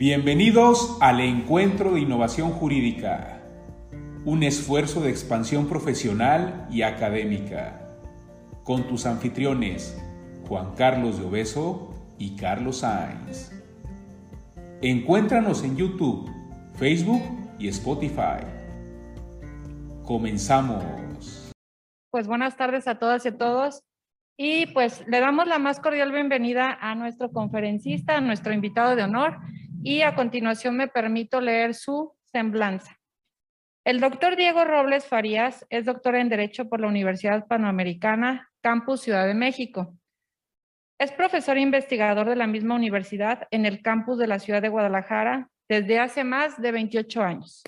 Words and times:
Bienvenidos 0.00 0.96
al 1.02 1.20
Encuentro 1.20 1.92
de 1.92 2.00
Innovación 2.00 2.52
Jurídica, 2.52 3.42
un 4.24 4.42
esfuerzo 4.42 5.02
de 5.02 5.10
expansión 5.10 5.68
profesional 5.68 6.66
y 6.70 6.80
académica, 6.80 7.82
con 8.64 8.88
tus 8.88 9.04
anfitriones 9.04 10.02
Juan 10.48 10.74
Carlos 10.74 11.18
de 11.18 11.26
Obeso 11.26 11.92
y 12.16 12.34
Carlos 12.34 12.78
Sainz. 12.78 13.52
Encuéntranos 14.80 15.62
en 15.64 15.76
YouTube, 15.76 16.30
Facebook 16.78 17.20
y 17.58 17.68
Spotify. 17.68 18.40
Comenzamos. 20.02 21.52
Pues 22.10 22.26
buenas 22.26 22.56
tardes 22.56 22.88
a 22.88 22.98
todas 22.98 23.26
y 23.26 23.28
a 23.28 23.36
todos. 23.36 23.82
Y 24.38 24.64
pues 24.68 25.04
le 25.08 25.20
damos 25.20 25.46
la 25.46 25.58
más 25.58 25.78
cordial 25.78 26.10
bienvenida 26.10 26.78
a 26.80 26.94
nuestro 26.94 27.30
conferencista, 27.30 28.16
a 28.16 28.20
nuestro 28.22 28.54
invitado 28.54 28.96
de 28.96 29.02
honor, 29.02 29.36
y 29.82 30.02
a 30.02 30.14
continuación 30.14 30.76
me 30.76 30.88
permito 30.88 31.40
leer 31.40 31.74
su 31.74 32.12
semblanza. 32.32 32.96
El 33.84 34.00
doctor 34.00 34.36
Diego 34.36 34.64
Robles 34.64 35.06
Farías 35.06 35.66
es 35.70 35.86
doctor 35.86 36.14
en 36.14 36.28
Derecho 36.28 36.68
por 36.68 36.80
la 36.80 36.88
Universidad 36.88 37.46
Panamericana, 37.46 38.50
Campus 38.62 39.00
Ciudad 39.00 39.26
de 39.26 39.34
México. 39.34 39.96
Es 40.98 41.12
profesor 41.12 41.56
e 41.56 41.62
investigador 41.62 42.28
de 42.28 42.36
la 42.36 42.46
misma 42.46 42.74
universidad 42.74 43.48
en 43.50 43.64
el 43.64 43.80
campus 43.80 44.18
de 44.18 44.26
la 44.26 44.38
ciudad 44.38 44.60
de 44.60 44.68
Guadalajara 44.68 45.48
desde 45.66 45.98
hace 45.98 46.24
más 46.24 46.60
de 46.60 46.72
28 46.72 47.22
años. 47.22 47.62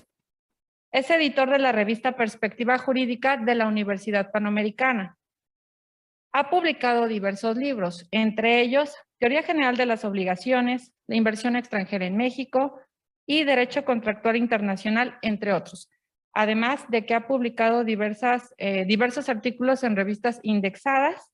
Es 0.91 1.09
editor 1.09 1.49
de 1.49 1.57
la 1.57 1.71
revista 1.71 2.15
Perspectiva 2.15 2.77
Jurídica 2.77 3.37
de 3.37 3.55
la 3.55 3.67
Universidad 3.67 4.31
Panamericana. 4.31 5.17
Ha 6.31 6.51
publicado 6.51 7.07
diversos 7.07 7.57
libros, 7.57 8.07
entre 8.11 8.61
ellos 8.61 8.95
Teoría 9.23 9.41
General 9.41 9.77
de 9.77 9.85
las 9.85 10.03
Obligaciones, 10.03 10.91
la 11.07 11.15
inversión 11.15 11.55
extranjera 11.55 12.05
en 12.05 12.17
México 12.17 12.81
y 13.25 13.45
Derecho 13.45 13.85
Contractual 13.85 14.35
Internacional, 14.35 15.17
entre 15.21 15.53
otros. 15.53 15.89
Además 16.33 16.83
de 16.89 17.05
que 17.05 17.13
ha 17.13 17.25
publicado 17.25 17.85
diversas, 17.85 18.53
eh, 18.57 18.83
diversos 18.83 19.29
artículos 19.29 19.85
en 19.85 19.95
revistas 19.95 20.41
indexadas. 20.43 21.31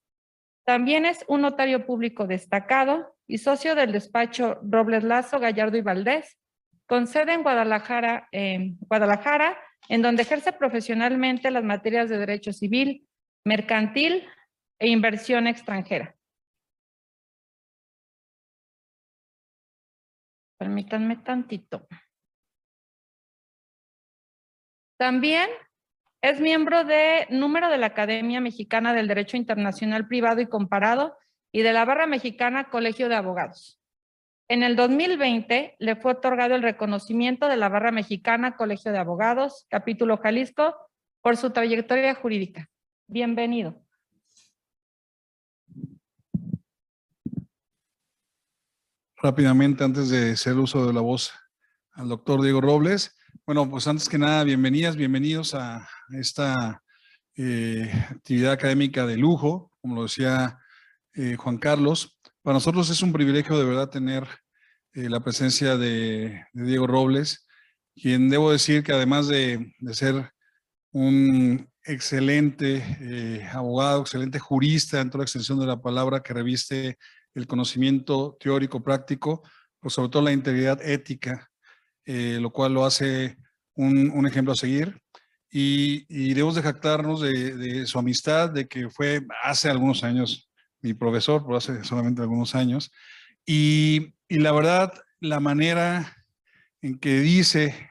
También 0.67 1.07
es 1.07 1.25
un 1.27 1.41
notario 1.41 1.87
público 1.87 2.27
destacado 2.27 3.15
y 3.25 3.39
socio 3.39 3.73
del 3.73 3.91
despacho 3.91 4.59
Robles 4.61 5.03
Lazo, 5.03 5.39
Gallardo 5.39 5.75
y 5.75 5.81
Valdés, 5.81 6.37
con 6.85 7.07
sede 7.07 7.33
en 7.33 7.41
Guadalajara, 7.41 8.29
en 8.31 8.77
Guadalajara, 8.81 9.57
en 9.87 10.03
donde 10.03 10.21
ejerce 10.21 10.51
profesionalmente 10.51 11.49
las 11.49 11.63
materias 11.63 12.07
de 12.07 12.19
derecho 12.19 12.53
civil, 12.53 13.07
mercantil 13.43 14.27
e 14.77 14.89
inversión 14.89 15.47
extranjera. 15.47 16.13
Permítanme 20.59 21.15
tantito. 21.15 21.87
También 24.97 25.49
es 26.21 26.41
miembro 26.41 26.83
de 26.83 27.27
número 27.29 27.69
de 27.69 27.77
la 27.77 27.87
Academia 27.87 28.41
Mexicana 28.41 28.93
del 28.93 29.07
Derecho 29.07 29.37
Internacional 29.37 30.05
Privado 30.09 30.41
y 30.41 30.47
Comparado 30.47 31.17
y 31.53 31.61
de 31.61 31.71
la 31.71 31.85
Barra 31.85 32.07
Mexicana 32.07 32.69
Colegio 32.69 33.07
de 33.07 33.15
Abogados. 33.15 33.79
En 34.49 34.61
el 34.63 34.75
2020 34.75 35.77
le 35.79 35.95
fue 35.95 36.11
otorgado 36.11 36.55
el 36.55 36.61
reconocimiento 36.61 37.47
de 37.47 37.55
la 37.55 37.69
Barra 37.69 37.93
Mexicana 37.93 38.57
Colegio 38.57 38.91
de 38.91 38.97
Abogados, 38.97 39.65
capítulo 39.69 40.17
Jalisco, 40.17 40.75
por 41.21 41.37
su 41.37 41.51
trayectoria 41.51 42.13
jurídica. 42.15 42.67
Bienvenido. 43.07 43.81
Rápidamente 49.21 49.83
antes 49.83 50.09
de 50.09 50.31
hacer 50.31 50.55
uso 50.55 50.85
de 50.87 50.93
la 50.93 51.01
voz 51.01 51.31
al 51.93 52.09
doctor 52.09 52.41
Diego 52.41 52.61
Robles. 52.61 53.15
Bueno, 53.45 53.69
pues 53.69 53.87
antes 53.87 54.07
que 54.07 54.17
nada, 54.17 54.43
bienvenidas, 54.43 54.95
bienvenidos 54.95 55.53
a 55.55 55.87
esta 56.11 56.81
eh, 57.35 57.91
actividad 58.09 58.53
académica 58.53 59.05
de 59.05 59.17
lujo, 59.17 59.71
como 59.81 59.95
lo 59.95 60.03
decía 60.03 60.57
eh, 61.13 61.35
Juan 61.35 61.57
Carlos. 61.57 62.17
Para 62.41 62.55
nosotros 62.55 62.89
es 62.89 63.01
un 63.01 63.11
privilegio 63.11 63.57
de 63.57 63.65
verdad 63.65 63.89
tener 63.89 64.25
eh, 64.93 65.09
la 65.09 65.19
presencia 65.19 65.75
de, 65.75 66.45
Diego 66.53 66.87
Robles, 66.87 67.45
quien 67.95 68.29
debo 68.29 68.51
decir 68.51 68.83
que 68.83 68.93
además 68.93 69.27
de, 69.27 69.73
de 69.79 69.93
ser 69.93 70.31
un 70.91 71.69
excelente 71.83 73.49
abogado, 73.51 74.01
excelente 74.01 74.39
jurista 74.39 75.01
en 75.01 75.09
toda 75.09 75.19
la 75.19 75.25
extensión 75.25 75.59
de 75.59 75.65
la 75.65 75.81
palabra 75.81 76.21
que 76.21 76.33
reviste 76.33 76.97
el 77.35 77.47
conocimiento 77.47 78.37
teórico 78.39 78.83
práctico, 78.83 79.43
pero 79.79 79.89
sobre 79.89 80.09
todo 80.09 80.23
la 80.23 80.31
integridad 80.31 80.81
ética, 80.81 81.49
eh, 82.05 82.37
lo 82.41 82.51
cual 82.51 82.73
lo 82.73 82.85
hace 82.85 83.37
un, 83.75 84.27
ejemplo 84.27 84.53
a 84.53 84.57
seguir. 84.57 84.99
Y, 85.51 86.05
debemos 86.33 86.55
de 86.55 86.61
jactarnos 86.61 87.21
de, 87.21 87.85
su 87.85 87.97
amistad, 87.97 88.51
de 88.51 88.67
que 88.67 88.89
fue 88.89 89.25
hace 89.41 89.69
algunos 89.69 90.03
años 90.03 90.49
mi 90.81 90.93
profesor, 90.93 91.43
por 91.43 91.55
hace 91.55 91.83
solamente 91.83 92.21
algunos 92.21 92.55
años. 92.55 92.91
Y, 93.45 94.13
la 94.29 94.51
verdad, 94.51 94.93
la 95.19 95.39
manera 95.39 96.15
en 96.81 96.99
que 96.99 97.19
dice, 97.19 97.89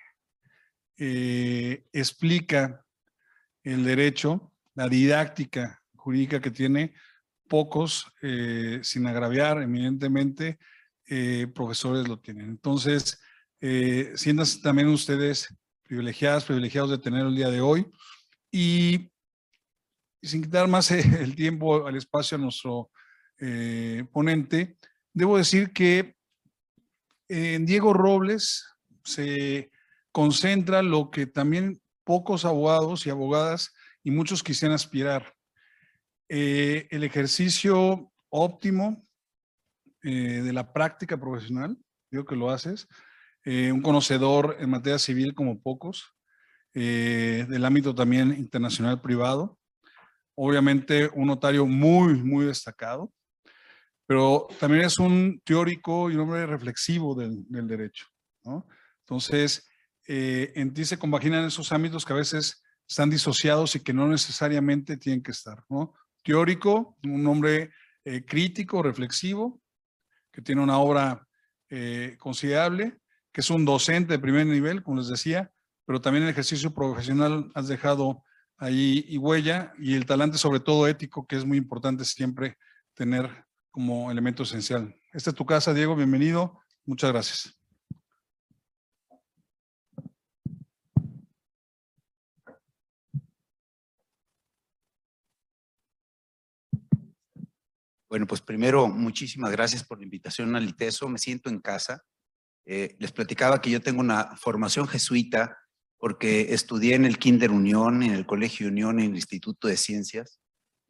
eh, 0.96 1.84
explica 1.92 2.84
el 3.62 3.84
derecho, 3.84 4.52
la 4.74 4.88
didáctica 4.88 5.82
jurídica 5.96 6.40
que 6.40 6.50
tiene, 6.50 6.94
pocos, 7.48 8.12
eh, 8.22 8.80
sin 8.82 9.06
agraviar, 9.06 9.62
evidentemente, 9.62 10.58
eh, 11.06 11.46
profesores 11.54 12.06
lo 12.06 12.18
tienen. 12.18 12.50
Entonces, 12.50 13.20
eh, 13.60 14.12
siéntanse 14.14 14.60
también 14.60 14.88
ustedes 14.88 15.48
privilegiadas, 15.82 16.44
privilegiados 16.44 16.90
de 16.90 16.98
tener 16.98 17.26
el 17.26 17.34
día 17.34 17.48
de 17.48 17.60
hoy. 17.60 17.86
Y, 18.52 19.10
sin 20.22 20.42
quitar 20.42 20.68
más 20.68 20.90
el 20.90 21.34
tiempo, 21.34 21.86
al 21.86 21.96
espacio 21.96 22.36
a 22.36 22.40
nuestro 22.40 22.90
ponente, 24.12 24.76
debo 25.12 25.38
decir 25.38 25.72
que 25.72 26.16
en 27.28 27.66
Diego 27.66 27.92
Robles 27.92 28.66
se 29.04 29.70
concentra 30.10 30.82
lo 30.82 31.12
que 31.12 31.26
también 31.26 31.80
pocos 32.02 32.44
abogados 32.44 33.06
y 33.06 33.10
abogadas 33.10 33.72
y 34.02 34.10
muchos 34.10 34.42
quisieran 34.42 34.74
aspirar, 34.74 35.34
eh, 36.28 36.86
el 36.90 37.04
ejercicio 37.04 38.12
óptimo 38.28 39.02
eh, 40.02 40.42
de 40.42 40.52
la 40.52 40.72
práctica 40.72 41.18
profesional, 41.18 41.78
digo 42.10 42.26
que 42.26 42.36
lo 42.36 42.50
haces, 42.50 42.86
eh, 43.44 43.72
un 43.72 43.80
conocedor 43.80 44.56
en 44.60 44.68
materia 44.68 44.98
civil 44.98 45.34
como 45.34 45.60
pocos, 45.60 46.14
del 46.74 47.64
ámbito 47.64 47.92
también 47.92 48.32
internacional 48.38 49.00
privado, 49.00 49.58
obviamente 50.36 51.10
un 51.12 51.26
notario 51.26 51.66
muy, 51.66 52.14
muy 52.22 52.46
destacado, 52.46 53.12
pero 54.06 54.46
también 54.60 54.84
es 54.84 55.00
un 55.00 55.40
teórico 55.44 56.08
y 56.08 56.14
un 56.14 56.20
hombre 56.20 56.46
reflexivo 56.46 57.16
del, 57.16 57.66
derecho. 57.66 58.06
Entonces, 59.00 59.68
en 60.06 60.72
ti 60.72 60.84
se 60.84 61.00
compaginan 61.00 61.46
esos 61.46 61.72
ámbitos 61.72 62.04
que 62.04 62.12
a 62.12 62.16
veces 62.16 62.62
están 62.86 63.10
disociados 63.10 63.74
y 63.74 63.80
que 63.80 63.92
no 63.92 64.06
necesariamente 64.06 64.96
tienen 64.96 65.22
que 65.22 65.32
estar. 65.32 65.64
¿no? 65.68 65.94
Teórico, 66.28 66.98
un 67.04 67.26
hombre 67.26 67.70
eh, 68.04 68.22
crítico, 68.22 68.82
reflexivo, 68.82 69.62
que 70.30 70.42
tiene 70.42 70.62
una 70.62 70.78
obra 70.78 71.26
eh, 71.70 72.16
considerable, 72.18 72.98
que 73.32 73.40
es 73.40 73.48
un 73.48 73.64
docente 73.64 74.12
de 74.12 74.18
primer 74.18 74.44
nivel, 74.44 74.82
como 74.82 74.98
les 74.98 75.08
decía, 75.08 75.50
pero 75.86 76.02
también 76.02 76.24
el 76.24 76.30
ejercicio 76.30 76.74
profesional 76.74 77.50
has 77.54 77.66
dejado 77.66 78.24
ahí 78.58 79.06
y 79.08 79.16
huella, 79.16 79.72
y 79.78 79.94
el 79.94 80.04
talante 80.04 80.36
sobre 80.36 80.60
todo 80.60 80.86
ético, 80.86 81.26
que 81.26 81.36
es 81.36 81.46
muy 81.46 81.56
importante 81.56 82.04
siempre 82.04 82.58
tener 82.92 83.46
como 83.70 84.10
elemento 84.10 84.42
esencial. 84.42 84.94
Esta 85.14 85.30
es 85.30 85.36
tu 85.36 85.46
casa, 85.46 85.72
Diego, 85.72 85.96
bienvenido. 85.96 86.60
Muchas 86.84 87.10
gracias. 87.10 87.57
Bueno, 98.08 98.26
pues 98.26 98.40
primero, 98.40 98.88
muchísimas 98.88 99.52
gracias 99.52 99.84
por 99.84 99.98
la 99.98 100.04
invitación 100.04 100.56
al 100.56 100.68
ITESO. 100.68 101.08
Me 101.08 101.18
siento 101.18 101.50
en 101.50 101.60
casa. 101.60 102.02
Eh, 102.64 102.96
les 102.98 103.12
platicaba 103.12 103.60
que 103.60 103.70
yo 103.70 103.82
tengo 103.82 104.00
una 104.00 104.36
formación 104.36 104.88
jesuita 104.88 105.58
porque 105.98 106.54
estudié 106.54 106.94
en 106.94 107.04
el 107.04 107.18
Kinder 107.18 107.50
Unión, 107.50 108.02
en 108.02 108.12
el 108.12 108.24
Colegio 108.24 108.68
Unión, 108.68 108.98
en 108.98 109.10
el 109.10 109.16
Instituto 109.16 109.68
de 109.68 109.76
Ciencias. 109.76 110.40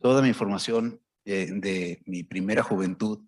Toda 0.01 0.23
mi 0.23 0.33
formación 0.33 1.01
eh, 1.25 1.51
de 1.53 2.03
mi 2.07 2.23
primera 2.23 2.63
juventud 2.63 3.27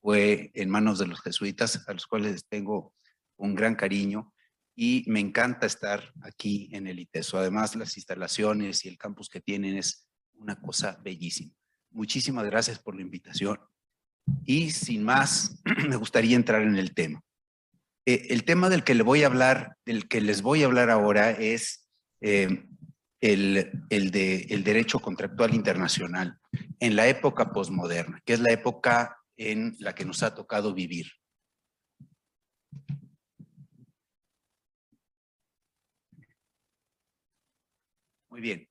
fue 0.00 0.50
en 0.54 0.70
manos 0.70 0.98
de 0.98 1.06
los 1.06 1.20
jesuitas, 1.20 1.86
a 1.88 1.92
los 1.92 2.06
cuales 2.06 2.46
tengo 2.48 2.94
un 3.36 3.54
gran 3.54 3.74
cariño 3.74 4.32
y 4.74 5.04
me 5.08 5.20
encanta 5.20 5.66
estar 5.66 6.12
aquí 6.22 6.70
en 6.72 6.86
el 6.86 7.00
ITESO. 7.00 7.38
Además, 7.38 7.76
las 7.76 7.96
instalaciones 7.96 8.84
y 8.84 8.88
el 8.88 8.96
campus 8.96 9.28
que 9.28 9.40
tienen 9.40 9.76
es 9.76 10.08
una 10.34 10.60
cosa 10.60 10.98
bellísima. 11.02 11.52
Muchísimas 11.96 12.44
gracias 12.44 12.78
por 12.78 12.94
la 12.94 13.00
invitación. 13.00 13.58
Y 14.44 14.70
sin 14.70 15.02
más, 15.02 15.62
me 15.88 15.96
gustaría 15.96 16.36
entrar 16.36 16.60
en 16.60 16.76
el 16.76 16.92
tema. 16.92 17.22
Eh, 18.04 18.26
el 18.28 18.44
tema 18.44 18.68
del 18.68 18.84
que 18.84 18.94
le 18.94 19.02
voy 19.02 19.22
a 19.22 19.28
hablar, 19.28 19.78
del 19.86 20.06
que 20.06 20.20
les 20.20 20.42
voy 20.42 20.62
a 20.62 20.66
hablar 20.66 20.90
ahora 20.90 21.30
es 21.30 21.88
eh, 22.20 22.66
el, 23.22 23.72
el, 23.88 24.10
de, 24.10 24.42
el 24.50 24.62
derecho 24.62 24.98
contractual 24.98 25.54
internacional 25.54 26.38
en 26.80 26.96
la 26.96 27.08
época 27.08 27.50
posmoderna, 27.50 28.20
que 28.26 28.34
es 28.34 28.40
la 28.40 28.52
época 28.52 29.16
en 29.38 29.74
la 29.78 29.94
que 29.94 30.04
nos 30.04 30.22
ha 30.22 30.34
tocado 30.34 30.74
vivir. 30.74 31.06
Muy 38.28 38.42
bien. 38.42 38.65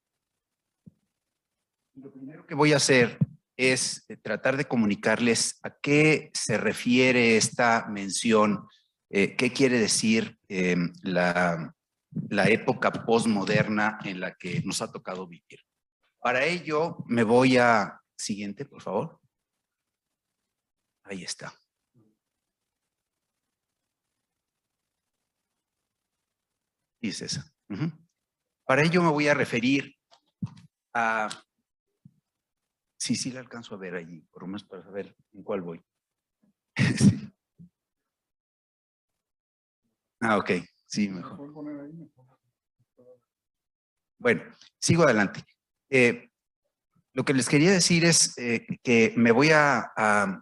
Lo 1.95 2.11
primero 2.11 2.45
que 2.45 2.55
voy 2.55 2.73
a 2.73 2.77
hacer 2.77 3.17
es 3.57 4.05
tratar 4.21 4.57
de 4.57 4.65
comunicarles 4.65 5.59
a 5.63 5.69
qué 5.79 6.29
se 6.33 6.57
refiere 6.57 7.37
esta 7.37 7.87
mención 7.89 8.67
eh, 9.09 9.35
¿Qué 9.35 9.53
quiere 9.53 9.79
decir 9.79 10.37
em, 10.49 10.91
la, 11.03 11.73
la 12.29 12.49
época 12.49 12.91
postmoderna 12.91 13.99
en 14.03 14.19
la 14.19 14.33
que 14.33 14.61
nos 14.65 14.81
ha 14.81 14.91
tocado 14.91 15.27
vivir? 15.27 15.59
Para 16.19 16.43
ello 16.43 16.97
me 17.07 17.23
voy 17.23 17.57
a... 17.57 18.01
Siguiente, 18.17 18.65
por 18.65 18.81
favor. 18.81 19.19
Ahí 21.03 21.23
está. 21.23 21.53
Dice 27.01 27.25
esa. 27.25 27.53
Para 28.65 28.83
ello 28.83 29.03
me 29.03 29.11
voy 29.11 29.27
a 29.27 29.33
referir 29.33 29.95
a... 30.93 31.29
Sí, 33.05 33.15
sí 33.15 33.29
la 33.29 33.39
alcanzo 33.39 33.75
a 33.75 33.77
ver 33.77 33.93
allí, 33.93 34.19
por 34.31 34.41
lo 34.41 34.47
menos 34.47 34.63
para 34.63 34.81
saber 34.81 35.15
en 35.33 35.43
cuál 35.43 35.61
voy. 35.61 35.79
sí. 36.97 37.31
Ah, 40.21 40.39
ok. 40.39 40.49
Sí, 40.87 41.07
mejor. 41.09 41.53
Bueno, 44.17 44.41
sigo 44.79 45.03
adelante. 45.03 45.43
Eh, 45.87 46.31
lo 47.13 47.23
que 47.23 47.35
les 47.35 47.47
quería 47.47 47.69
decir 47.69 48.05
es 48.05 48.35
eh, 48.39 48.65
que 48.81 49.13
me 49.15 49.31
voy 49.31 49.51
a, 49.51 50.41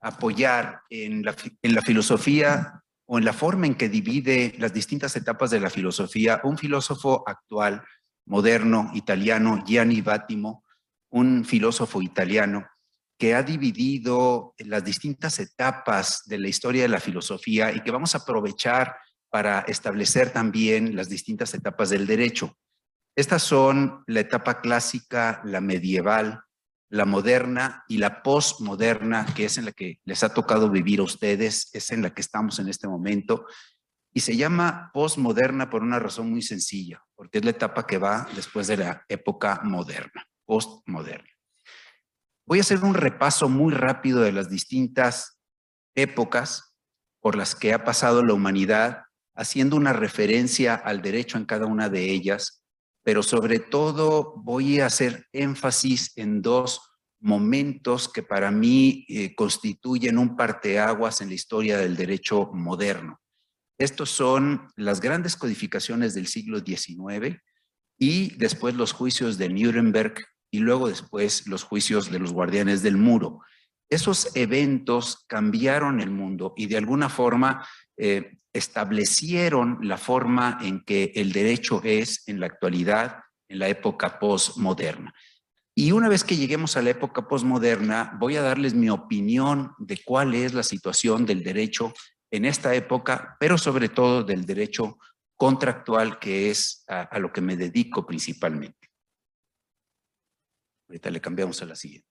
apoyar 0.00 0.80
en 0.88 1.22
la, 1.22 1.36
en 1.60 1.74
la, 1.74 1.82
filosofía 1.82 2.82
o 3.04 3.18
en 3.18 3.26
la 3.26 3.34
forma 3.34 3.66
en 3.66 3.74
que 3.74 3.90
divide 3.90 4.54
las 4.56 4.72
distintas 4.72 5.14
etapas 5.16 5.50
de 5.50 5.60
la 5.60 5.68
filosofía 5.68 6.40
un 6.44 6.56
filósofo 6.56 7.24
actual, 7.26 7.84
moderno, 8.24 8.90
italiano, 8.94 9.62
Gianni 9.66 10.00
Vattimo, 10.00 10.64
un 11.10 11.44
filósofo 11.44 12.02
italiano 12.02 12.66
que 13.18 13.34
ha 13.34 13.42
dividido 13.42 14.54
las 14.58 14.84
distintas 14.84 15.38
etapas 15.40 16.22
de 16.26 16.38
la 16.38 16.48
historia 16.48 16.82
de 16.82 16.88
la 16.88 17.00
filosofía 17.00 17.72
y 17.72 17.80
que 17.80 17.90
vamos 17.90 18.14
a 18.14 18.18
aprovechar 18.18 18.96
para 19.30 19.60
establecer 19.60 20.30
también 20.30 20.94
las 20.94 21.08
distintas 21.08 21.52
etapas 21.54 21.90
del 21.90 22.06
derecho. 22.06 22.56
Estas 23.16 23.42
son 23.42 24.04
la 24.06 24.20
etapa 24.20 24.60
clásica, 24.60 25.42
la 25.44 25.60
medieval, 25.60 26.44
la 26.90 27.04
moderna 27.04 27.84
y 27.88 27.98
la 27.98 28.22
postmoderna, 28.22 29.26
que 29.34 29.46
es 29.46 29.58
en 29.58 29.66
la 29.66 29.72
que 29.72 30.00
les 30.04 30.22
ha 30.22 30.32
tocado 30.32 30.70
vivir 30.70 31.00
a 31.00 31.04
ustedes, 31.04 31.68
es 31.72 31.90
en 31.90 32.02
la 32.02 32.14
que 32.14 32.20
estamos 32.20 32.58
en 32.58 32.68
este 32.68 32.88
momento. 32.88 33.46
Y 34.14 34.20
se 34.20 34.36
llama 34.36 34.90
postmoderna 34.94 35.68
por 35.68 35.82
una 35.82 35.98
razón 35.98 36.30
muy 36.30 36.42
sencilla, 36.42 37.02
porque 37.14 37.38
es 37.38 37.44
la 37.44 37.50
etapa 37.50 37.86
que 37.86 37.98
va 37.98 38.26
después 38.34 38.66
de 38.68 38.78
la 38.78 39.04
época 39.08 39.60
moderna, 39.64 40.26
postmoderna. 40.48 41.28
Voy 42.46 42.58
a 42.58 42.62
hacer 42.62 42.82
un 42.82 42.94
repaso 42.94 43.50
muy 43.50 43.74
rápido 43.74 44.22
de 44.22 44.32
las 44.32 44.48
distintas 44.48 45.38
épocas 45.94 46.74
por 47.20 47.36
las 47.36 47.54
que 47.54 47.74
ha 47.74 47.84
pasado 47.84 48.24
la 48.24 48.32
humanidad, 48.32 49.02
haciendo 49.34 49.76
una 49.76 49.92
referencia 49.92 50.74
al 50.74 51.02
derecho 51.02 51.36
en 51.36 51.44
cada 51.44 51.66
una 51.66 51.90
de 51.90 52.10
ellas, 52.10 52.64
pero 53.02 53.22
sobre 53.22 53.58
todo 53.58 54.32
voy 54.38 54.80
a 54.80 54.86
hacer 54.86 55.26
énfasis 55.32 56.16
en 56.16 56.40
dos 56.40 56.80
momentos 57.20 58.08
que 58.10 58.22
para 58.22 58.50
mí 58.50 59.04
eh, 59.08 59.34
constituyen 59.34 60.16
un 60.16 60.34
parteaguas 60.34 61.20
en 61.20 61.28
la 61.28 61.34
historia 61.34 61.76
del 61.76 61.94
derecho 61.94 62.48
moderno. 62.54 63.20
Estos 63.76 64.08
son 64.08 64.68
las 64.76 65.02
grandes 65.02 65.36
codificaciones 65.36 66.14
del 66.14 66.26
siglo 66.26 66.60
XIX 66.60 67.36
y 67.98 68.34
después 68.38 68.74
los 68.74 68.92
juicios 68.92 69.36
de 69.36 69.50
Nuremberg 69.50 70.24
y 70.50 70.60
luego 70.60 70.88
después 70.88 71.46
los 71.46 71.64
juicios 71.64 72.10
de 72.10 72.18
los 72.18 72.32
guardianes 72.32 72.82
del 72.82 72.96
muro. 72.96 73.40
Esos 73.90 74.34
eventos 74.36 75.24
cambiaron 75.26 76.00
el 76.00 76.10
mundo 76.10 76.54
y 76.56 76.66
de 76.66 76.76
alguna 76.76 77.08
forma 77.08 77.66
eh, 77.96 78.38
establecieron 78.52 79.78
la 79.82 79.96
forma 79.96 80.58
en 80.60 80.84
que 80.84 81.12
el 81.14 81.32
derecho 81.32 81.80
es 81.84 82.22
en 82.26 82.40
la 82.40 82.46
actualidad, 82.46 83.20
en 83.48 83.58
la 83.60 83.68
época 83.68 84.18
postmoderna. 84.18 85.14
Y 85.74 85.92
una 85.92 86.08
vez 86.08 86.24
que 86.24 86.36
lleguemos 86.36 86.76
a 86.76 86.82
la 86.82 86.90
época 86.90 87.28
postmoderna, 87.28 88.16
voy 88.18 88.36
a 88.36 88.42
darles 88.42 88.74
mi 88.74 88.90
opinión 88.90 89.72
de 89.78 90.00
cuál 90.04 90.34
es 90.34 90.52
la 90.52 90.64
situación 90.64 91.24
del 91.24 91.42
derecho 91.44 91.94
en 92.30 92.44
esta 92.44 92.74
época, 92.74 93.36
pero 93.38 93.56
sobre 93.56 93.88
todo 93.88 94.24
del 94.24 94.44
derecho 94.44 94.98
contractual, 95.36 96.18
que 96.18 96.50
es 96.50 96.84
a 96.88 97.18
lo 97.20 97.32
que 97.32 97.40
me 97.40 97.56
dedico 97.56 98.04
principalmente. 98.04 98.87
Ahorita 100.88 101.10
le 101.10 101.20
cambiamos 101.20 101.60
a 101.62 101.66
la 101.66 101.76
siguiente. 101.76 102.08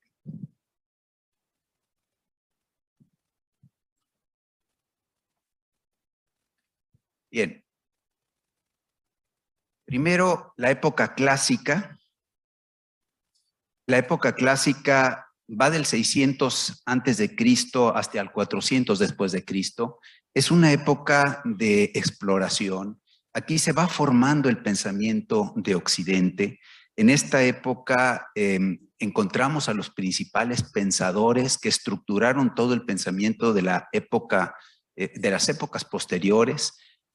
Bien. 7.31 7.63
Primero, 9.85 10.53
la 10.57 10.71
época 10.71 11.15
clásica. 11.15 11.97
La 13.87 13.97
época 13.97 14.35
clásica 14.35 15.27
va 15.49 15.69
del 15.69 15.85
600 15.85 16.83
antes 16.85 17.17
de 17.17 17.35
Cristo 17.35 17.95
hasta 17.95 18.19
el 18.19 18.31
400 18.31 18.99
después 18.99 19.31
de 19.31 19.45
Cristo. 19.45 19.99
Es 20.33 20.51
una 20.51 20.71
época 20.71 21.41
de 21.45 21.85
exploración. 21.95 23.01
Aquí 23.33 23.59
se 23.59 23.71
va 23.71 23.87
formando 23.87 24.49
el 24.49 24.61
pensamiento 24.61 25.53
de 25.55 25.75
Occidente. 25.75 26.59
En 26.97 27.11
esta 27.11 27.43
época 27.43 28.31
em, 28.33 28.79
encontramos 28.97 29.69
a 29.69 29.75
los 29.75 29.91
principales 29.91 30.63
pensadores 30.63 31.59
que 31.59 31.69
estructuraron 31.69 32.55
todo 32.55 32.73
el 32.73 32.85
pensamiento 32.85 33.53
de 33.53 33.61
la 33.61 33.87
época, 33.91 34.55
eh, 34.95 35.11
de 35.15 35.29
las 35.29 35.47
épocas 35.47 35.85
posteriores. 35.85 36.73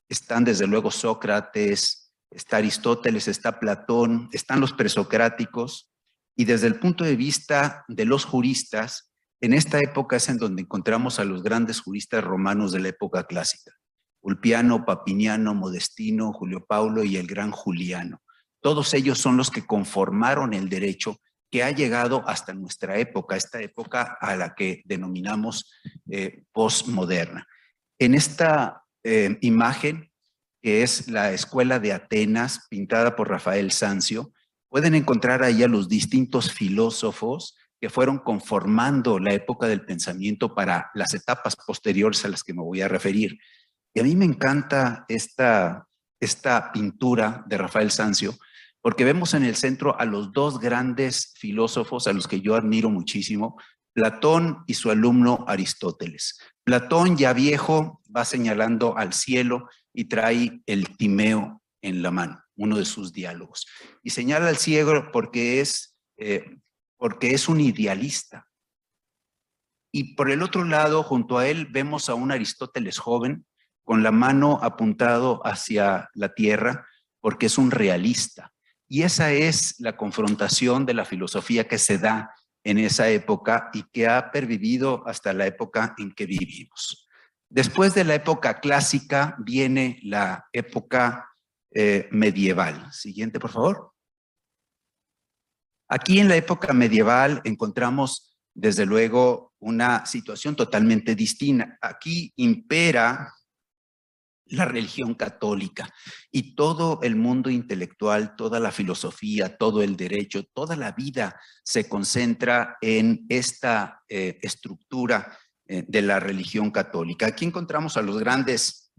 Están 0.08 0.44
desde 0.44 0.68
luego 0.68 0.92
Sócrates, 0.92 2.12
está 2.30 2.58
Aristóteles, 2.58 3.26
está 3.26 3.58
Platón, 3.58 4.28
están 4.32 4.60
los 4.60 4.72
presocráticos. 4.72 5.90
Y 6.36 6.44
desde 6.44 6.68
el 6.68 6.78
punto 6.78 7.02
de 7.02 7.16
vista 7.16 7.84
de 7.88 8.04
los 8.04 8.24
juristas, 8.24 9.12
en 9.40 9.52
esta 9.52 9.80
época 9.80 10.14
es 10.14 10.28
en 10.28 10.38
donde 10.38 10.62
encontramos 10.62 11.18
a 11.18 11.24
los 11.24 11.42
grandes 11.42 11.80
juristas 11.80 12.22
romanos 12.22 12.70
de 12.70 12.78
la 12.78 12.88
época 12.88 13.24
clásica. 13.24 13.72
Ulpiano, 14.20 14.84
Papiniano, 14.84 15.54
Modestino, 15.54 16.32
Julio 16.32 16.64
Paulo 16.64 17.02
y 17.02 17.16
el 17.16 17.26
gran 17.26 17.50
Juliano. 17.50 18.21
Todos 18.62 18.94
ellos 18.94 19.18
son 19.18 19.36
los 19.36 19.50
que 19.50 19.66
conformaron 19.66 20.54
el 20.54 20.70
derecho 20.70 21.20
que 21.50 21.62
ha 21.62 21.70
llegado 21.70 22.26
hasta 22.26 22.54
nuestra 22.54 22.96
época, 22.96 23.36
esta 23.36 23.60
época 23.60 24.16
a 24.20 24.34
la 24.36 24.54
que 24.54 24.80
denominamos 24.86 25.70
eh, 26.10 26.44
postmoderna. 26.50 27.46
En 27.98 28.14
esta 28.14 28.84
eh, 29.04 29.36
imagen, 29.42 30.10
que 30.62 30.82
es 30.82 31.08
la 31.08 31.32
escuela 31.32 31.78
de 31.78 31.92
Atenas, 31.92 32.66
pintada 32.70 33.16
por 33.16 33.28
Rafael 33.28 33.70
Sancio, 33.70 34.32
pueden 34.70 34.94
encontrar 34.94 35.42
ahí 35.42 35.62
a 35.62 35.68
los 35.68 35.88
distintos 35.88 36.50
filósofos 36.50 37.54
que 37.78 37.90
fueron 37.90 38.18
conformando 38.18 39.18
la 39.18 39.34
época 39.34 39.66
del 39.66 39.84
pensamiento 39.84 40.54
para 40.54 40.90
las 40.94 41.12
etapas 41.14 41.56
posteriores 41.56 42.24
a 42.24 42.28
las 42.28 42.44
que 42.44 42.54
me 42.54 42.62
voy 42.62 42.80
a 42.80 42.88
referir. 42.88 43.38
Y 43.92 44.00
a 44.00 44.04
mí 44.04 44.16
me 44.16 44.24
encanta 44.24 45.04
esta, 45.08 45.86
esta 46.18 46.72
pintura 46.72 47.44
de 47.46 47.58
Rafael 47.58 47.90
Sancio, 47.90 48.34
porque 48.82 49.04
vemos 49.04 49.32
en 49.32 49.44
el 49.44 49.56
centro 49.56 49.98
a 49.98 50.04
los 50.04 50.32
dos 50.32 50.58
grandes 50.58 51.32
filósofos 51.38 52.06
a 52.06 52.12
los 52.12 52.28
que 52.28 52.40
yo 52.40 52.56
admiro 52.56 52.90
muchísimo, 52.90 53.56
Platón 53.94 54.64
y 54.66 54.74
su 54.74 54.90
alumno 54.90 55.44
Aristóteles. 55.46 56.38
Platón, 56.64 57.16
ya 57.16 57.32
viejo, 57.32 58.00
va 58.14 58.24
señalando 58.24 58.96
al 58.96 59.12
cielo 59.12 59.68
y 59.92 60.06
trae 60.06 60.62
el 60.66 60.96
Timeo 60.96 61.62
en 61.82 62.02
la 62.02 62.10
mano, 62.10 62.42
uno 62.56 62.76
de 62.76 62.84
sus 62.84 63.12
diálogos. 63.12 63.66
Y 64.02 64.10
señala 64.10 64.48
al 64.48 64.56
cielo 64.56 65.10
porque 65.12 65.60
es, 65.60 65.96
eh, 66.16 66.56
porque 66.96 67.34
es 67.34 67.48
un 67.48 67.60
idealista. 67.60 68.48
Y 69.92 70.14
por 70.14 70.30
el 70.30 70.42
otro 70.42 70.64
lado, 70.64 71.02
junto 71.02 71.38
a 71.38 71.46
él, 71.46 71.66
vemos 71.66 72.08
a 72.08 72.14
un 72.14 72.32
Aristóteles 72.32 72.98
joven 72.98 73.46
con 73.84 74.02
la 74.02 74.10
mano 74.10 74.58
apuntado 74.62 75.40
hacia 75.46 76.08
la 76.14 76.34
tierra 76.34 76.86
porque 77.20 77.46
es 77.46 77.58
un 77.58 77.70
realista. 77.70 78.51
Y 78.92 79.04
esa 79.04 79.32
es 79.32 79.80
la 79.80 79.96
confrontación 79.96 80.84
de 80.84 80.92
la 80.92 81.06
filosofía 81.06 81.66
que 81.66 81.78
se 81.78 81.96
da 81.96 82.34
en 82.62 82.76
esa 82.76 83.08
época 83.08 83.70
y 83.72 83.84
que 83.84 84.06
ha 84.06 84.30
pervivido 84.30 85.02
hasta 85.06 85.32
la 85.32 85.46
época 85.46 85.94
en 85.96 86.12
que 86.12 86.26
vivimos. 86.26 87.08
Después 87.48 87.94
de 87.94 88.04
la 88.04 88.16
época 88.16 88.60
clásica 88.60 89.34
viene 89.38 89.98
la 90.02 90.46
época 90.52 91.26
eh, 91.70 92.06
medieval. 92.10 92.92
Siguiente, 92.92 93.40
por 93.40 93.50
favor. 93.50 93.94
Aquí 95.88 96.20
en 96.20 96.28
la 96.28 96.36
época 96.36 96.74
medieval 96.74 97.40
encontramos, 97.44 98.36
desde 98.52 98.84
luego, 98.84 99.54
una 99.58 100.04
situación 100.04 100.54
totalmente 100.54 101.14
distinta. 101.14 101.78
Aquí 101.80 102.30
impera 102.36 103.32
la 104.52 104.66
religión 104.66 105.14
católica 105.14 105.92
y 106.30 106.54
todo 106.54 107.00
el 107.02 107.16
mundo 107.16 107.48
intelectual, 107.48 108.36
toda 108.36 108.60
la 108.60 108.70
filosofía, 108.70 109.56
todo 109.56 109.82
el 109.82 109.96
derecho, 109.96 110.44
toda 110.44 110.76
la 110.76 110.92
vida 110.92 111.40
se 111.64 111.88
concentra 111.88 112.76
en 112.82 113.24
esta 113.30 114.02
eh, 114.08 114.38
estructura 114.42 115.38
eh, 115.66 115.84
de 115.88 116.02
la 116.02 116.20
religión 116.20 116.70
católica. 116.70 117.26
Aquí 117.26 117.46
encontramos 117.46 117.96
a 117.96 118.02
los 118.02 118.18
grandes 118.18 118.92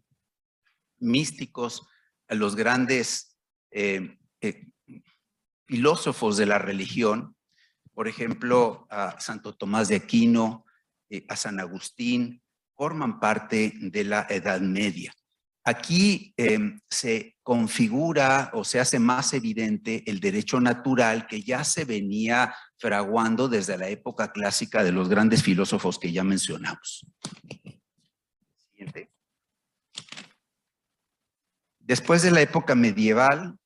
místicos, 0.98 1.86
a 2.28 2.34
los 2.34 2.56
grandes 2.56 3.38
eh, 3.70 4.18
filósofos 5.68 6.36
de 6.38 6.48
la 6.48 6.58
religión, 6.58 7.36
por 7.94 8.08
ejemplo, 8.08 8.88
a 8.90 9.20
Santo 9.20 9.56
Tomás 9.56 9.88
de 9.88 9.98
Aquino, 9.98 10.66
a 11.30 11.36
San 11.36 11.60
Agustín, 11.60 12.42
forman 12.76 13.20
parte 13.20 13.72
de 13.80 14.04
la 14.04 14.26
Edad 14.28 14.60
Media. 14.60 15.14
Aquí 15.66 16.34
em, 16.36 16.80
se 16.90 17.38
configura 17.42 18.52
o 18.54 18.66
se 18.66 18.82
hace 18.82 19.00
más 19.00 19.34
evidente 19.34 20.04
el 20.08 20.20
derecho 20.20 20.60
natural 20.60 21.26
que 21.26 21.42
ya 21.42 21.64
se 21.64 21.86
venía 21.86 22.54
fraguando 22.78 23.48
desde 23.48 23.78
la 23.78 23.88
época 23.88 24.34
clásica 24.34 24.84
de 24.84 24.92
los 24.92 25.08
grandes 25.08 25.42
filósofos 25.42 25.98
que 25.98 26.12
ya 26.12 26.24
mencionamos. 26.24 27.06
Después 31.80 32.22
de 32.22 32.32
la 32.32 32.42
época 32.42 32.76
medieval, 32.76 33.58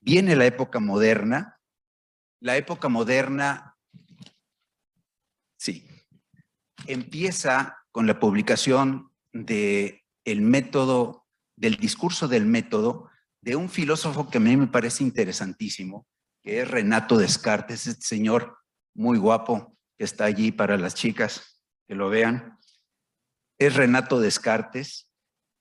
viene 0.00 0.36
la 0.36 0.46
época 0.46 0.80
moderna. 0.80 1.60
La 2.40 2.56
época 2.56 2.88
moderna, 2.88 3.76
sí, 5.56 5.88
empieza 6.86 7.78
con 7.90 8.06
la 8.06 8.20
publicación 8.20 9.10
de 9.32 10.05
el 10.26 10.42
método, 10.42 11.24
del 11.56 11.76
discurso 11.76 12.28
del 12.28 12.44
método, 12.44 13.08
de 13.40 13.56
un 13.56 13.70
filósofo 13.70 14.28
que 14.28 14.38
a 14.38 14.40
mí 14.40 14.56
me 14.56 14.66
parece 14.66 15.04
interesantísimo, 15.04 16.06
que 16.42 16.60
es 16.60 16.70
Renato 16.70 17.16
Descartes, 17.16 17.86
este 17.86 18.04
señor 18.04 18.58
muy 18.94 19.18
guapo 19.18 19.76
que 19.96 20.04
está 20.04 20.24
allí 20.24 20.52
para 20.52 20.76
las 20.76 20.94
chicas 20.94 21.62
que 21.86 21.94
lo 21.94 22.10
vean. 22.10 22.58
Es 23.58 23.76
Renato 23.76 24.20
Descartes. 24.20 25.08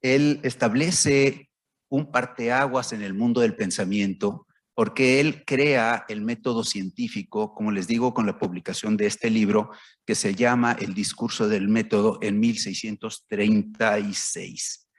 Él 0.02 0.40
establece 0.44 1.50
un 1.90 2.12
parteaguas 2.12 2.92
en 2.92 3.04
el 3.04 3.14
mundo 3.14 3.42
del 3.42 3.56
pensamiento 3.56 4.45
porque 4.76 5.20
él 5.22 5.44
crea 5.46 6.06
el 6.10 6.20
método 6.22 6.66
científico, 6.66 7.56
como 7.56 7.72
les 7.72 7.88
digo, 7.88 8.14
con 8.14 8.26
la 8.26 8.38
publicación 8.38 8.98
de 8.98 9.06
este 9.08 9.30
libro 9.30 9.72
que 10.06 10.16
se 10.16 10.36
llama 10.36 10.74
El 10.74 10.94
discurso 10.94 11.48
del 11.48 11.70
método 11.70 12.20
en 12.22 12.42
1636. 12.42 14.90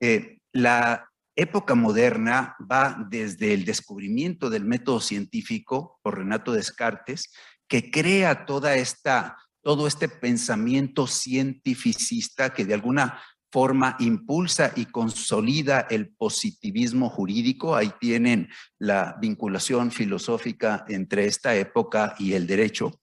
Eh, 0.00 0.40
la 0.52 1.10
época 1.34 1.74
moderna 1.74 2.56
va 2.70 3.06
desde 3.10 3.54
el 3.54 3.64
descubrimiento 3.64 4.50
del 4.50 4.64
método 4.64 5.00
científico 5.00 5.98
por 6.02 6.18
Renato 6.18 6.52
Descartes, 6.52 7.32
que 7.66 7.90
crea 7.90 8.44
toda 8.44 8.76
esta, 8.76 9.38
todo 9.62 9.86
este 9.86 10.10
pensamiento 10.10 11.06
cientificista 11.06 12.52
que 12.52 12.66
de 12.66 12.74
alguna 12.74 13.18
forma 13.50 13.96
impulsa 14.00 14.72
y 14.76 14.86
consolida 14.86 15.86
el 15.90 16.08
positivismo 16.08 17.08
jurídico. 17.08 17.74
Ahí 17.76 17.92
tienen 18.00 18.48
la 18.78 19.16
vinculación 19.20 19.90
filosófica 19.90 20.84
entre 20.88 21.26
esta 21.26 21.54
época 21.54 22.14
y 22.18 22.34
el 22.34 22.46
derecho. 22.46 23.00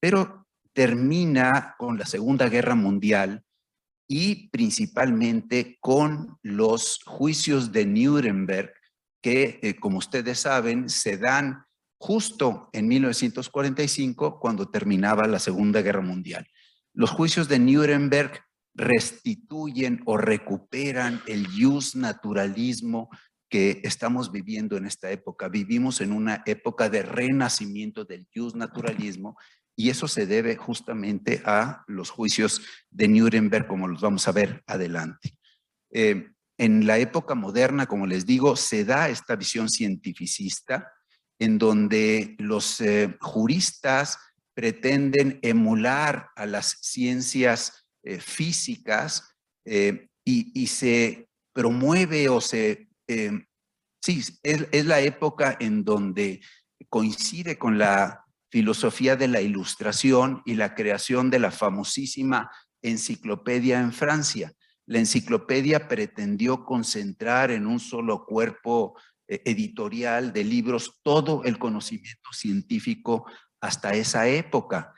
Pero 0.00 0.46
termina 0.72 1.74
con 1.78 1.98
la 1.98 2.06
Segunda 2.06 2.48
Guerra 2.48 2.74
Mundial 2.74 3.44
y 4.08 4.48
principalmente 4.48 5.78
con 5.80 6.38
los 6.42 7.00
juicios 7.04 7.72
de 7.72 7.86
Nuremberg 7.86 8.72
que, 9.22 9.58
eh, 9.62 9.76
como 9.76 9.98
ustedes 9.98 10.40
saben, 10.40 10.90
se 10.90 11.16
dan 11.16 11.64
justo 11.98 12.68
en 12.72 12.86
1945 12.88 14.38
cuando 14.38 14.68
terminaba 14.68 15.26
la 15.26 15.38
Segunda 15.38 15.80
Guerra 15.80 16.02
Mundial. 16.02 16.46
Los 16.92 17.10
juicios 17.10 17.48
de 17.48 17.58
Nuremberg 17.58 18.44
restituyen 18.74 20.02
o 20.04 20.16
recuperan 20.16 21.22
el 21.26 21.46
jus 21.46 21.94
naturalismo 21.94 23.08
que 23.48 23.80
estamos 23.84 24.32
viviendo 24.32 24.76
en 24.76 24.86
esta 24.86 25.10
época. 25.10 25.48
Vivimos 25.48 26.00
en 26.00 26.12
una 26.12 26.42
época 26.46 26.88
de 26.88 27.02
renacimiento 27.02 28.04
del 28.04 28.26
jus 28.34 28.54
naturalismo 28.54 29.36
y 29.76 29.90
eso 29.90 30.08
se 30.08 30.26
debe 30.26 30.56
justamente 30.56 31.42
a 31.44 31.84
los 31.86 32.10
juicios 32.10 32.62
de 32.90 33.08
Nuremberg, 33.08 33.66
como 33.66 33.88
los 33.88 34.00
vamos 34.00 34.26
a 34.28 34.32
ver 34.32 34.62
adelante. 34.66 35.36
Eh, 35.90 36.30
en 36.58 36.86
la 36.86 36.98
época 36.98 37.34
moderna, 37.34 37.86
como 37.86 38.06
les 38.06 38.26
digo, 38.26 38.56
se 38.56 38.84
da 38.84 39.08
esta 39.08 39.34
visión 39.34 39.68
cientificista 39.68 40.92
en 41.38 41.58
donde 41.58 42.36
los 42.38 42.80
eh, 42.80 43.16
juristas 43.20 44.18
pretenden 44.54 45.40
emular 45.42 46.30
a 46.36 46.46
las 46.46 46.78
ciencias 46.80 47.83
eh, 48.06 48.20
físicas 48.20 49.34
eh, 49.64 50.08
y, 50.26 50.66
se 50.66 51.26
promueve 51.54 52.28
o 52.28 52.38
se... 52.38 52.88
Eh, 53.08 53.32
sí, 54.02 54.22
es, 54.42 54.68
es 54.70 54.84
la 54.84 55.00
época 55.00 55.56
en 55.58 55.84
donde 55.84 56.42
coincide 56.90 57.56
con 57.56 57.78
la 57.78 58.26
filosofía 58.50 59.16
de 59.16 59.28
la 59.28 59.40
ilustración 59.40 60.42
y 60.44 60.54
la 60.54 60.74
creación 60.74 61.30
de 61.30 61.38
la 61.38 61.50
famosísima 61.50 62.50
enciclopedia 62.82 63.80
en 63.80 63.92
Francia. 63.92 64.52
La 64.86 64.98
enciclopedia 64.98 65.88
pretendió 65.88 66.62
concentrar 66.64 67.50
en 67.50 67.66
un 67.66 67.80
solo 67.80 68.26
cuerpo 68.26 69.00
editorial 69.26 70.34
de 70.34 70.44
libros 70.44 71.00
todo 71.02 71.42
el 71.44 71.58
conocimiento 71.58 72.30
científico 72.32 73.24
hasta 73.62 73.94
esa 73.94 74.28
época. 74.28 74.92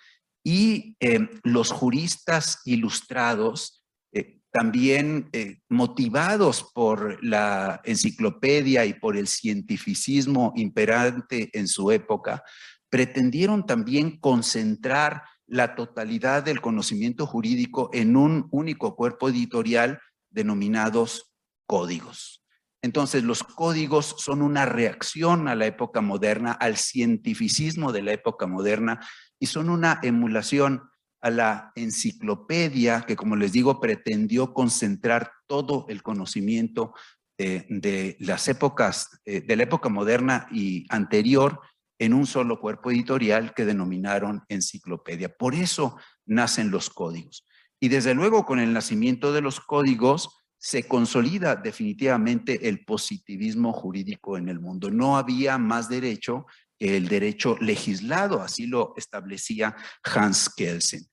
Y 0.49 0.97
eh, 1.01 1.29
los 1.43 1.73
juristas 1.73 2.61
ilustrados, 2.67 3.85
eh, 4.13 4.39
también 4.53 5.29
eh, 5.33 5.59
motivados 5.69 6.71
por 6.73 7.19
la 7.25 7.81
enciclopedia 7.83 8.85
y 8.85 8.95
por 8.95 9.17
el 9.17 9.27
cientificismo 9.27 10.53
imperante 10.55 11.51
en 11.53 11.67
su 11.67 11.91
época, 11.91 12.45
pretendieron 12.89 13.67
también 13.67 14.21
concentrar 14.21 15.25
la 15.49 15.75
totalidad 15.75 16.45
del 16.45 16.61
conocimiento 16.61 17.27
jurídico 17.27 17.91
en 17.93 18.17
un 18.17 18.47
único 18.53 18.95
cuerpo 18.95 19.31
editorial 19.31 19.99
denominados 20.31 21.33
códigos. 21.67 22.47
Entonces, 22.83 23.25
los 23.25 23.43
códigos 23.43 24.15
son 24.19 24.43
una 24.43 24.65
reacción 24.65 25.49
a 25.49 25.57
la 25.57 25.67
época 25.67 26.03
moderna, 26.03 26.53
al 26.53 26.77
cientificismo 26.77 27.91
de 27.91 28.03
la 28.03 28.13
época 28.13 28.47
moderna, 28.47 29.01
y 29.39 29.47
son 29.47 29.71
una 29.71 30.01
emulación 30.03 30.89
a 31.21 31.31
la 31.31 31.73
enciclopedia 31.75 33.03
que, 33.03 33.17
como 33.17 33.37
les 33.37 33.53
digo, 33.53 33.81
pretendió 33.81 34.53
concentrar 34.55 35.33
todo 35.47 35.87
el 35.89 36.03
conocimiento 36.03 36.95
de, 37.39 38.17
las 38.21 38.49
épocas, 38.49 39.21
eh, 39.25 39.41
de 39.41 39.57
la 39.57 39.65
época 39.65 39.89
moderna 39.89 40.47
y 40.51 40.87
anterior 40.89 41.61
en 41.99 42.15
un 42.15 42.27
solo 42.27 42.61
cuerpo 42.61 42.91
editorial 42.91 43.55
que 43.55 43.65
denominaron 43.65 44.45
enciclopedia. 44.49 45.35
Por 45.35 45.55
eso 45.55 45.97
nacen 46.27 46.71
los 46.71 46.91
códigos. 46.91 47.47
Y 47.81 47.89
desde 47.89 48.15
luego 48.15 48.45
con 48.45 48.59
el 48.59 48.73
nacimiento 48.73 49.33
de 49.33 49.41
los 49.41 49.61
códigos 49.61 50.45
se 50.59 50.89
consolida 50.89 51.57
definitivamente 51.57 52.69
el 52.69 52.85
positivismo 52.85 53.73
jurídico 53.73 54.37
en 54.37 54.49
el 54.49 54.59
mundo. 54.59 54.91
No 54.91 55.17
había 55.17 55.59
más 55.59 55.89
derecho 55.89 56.47
el 56.79 57.09
derecho 57.09 57.57
legislado, 57.61 58.43
así 58.43 58.67
lo 58.67 58.95
establecía 58.97 59.77
Hans 60.03 60.51
Kelsen. 60.55 61.07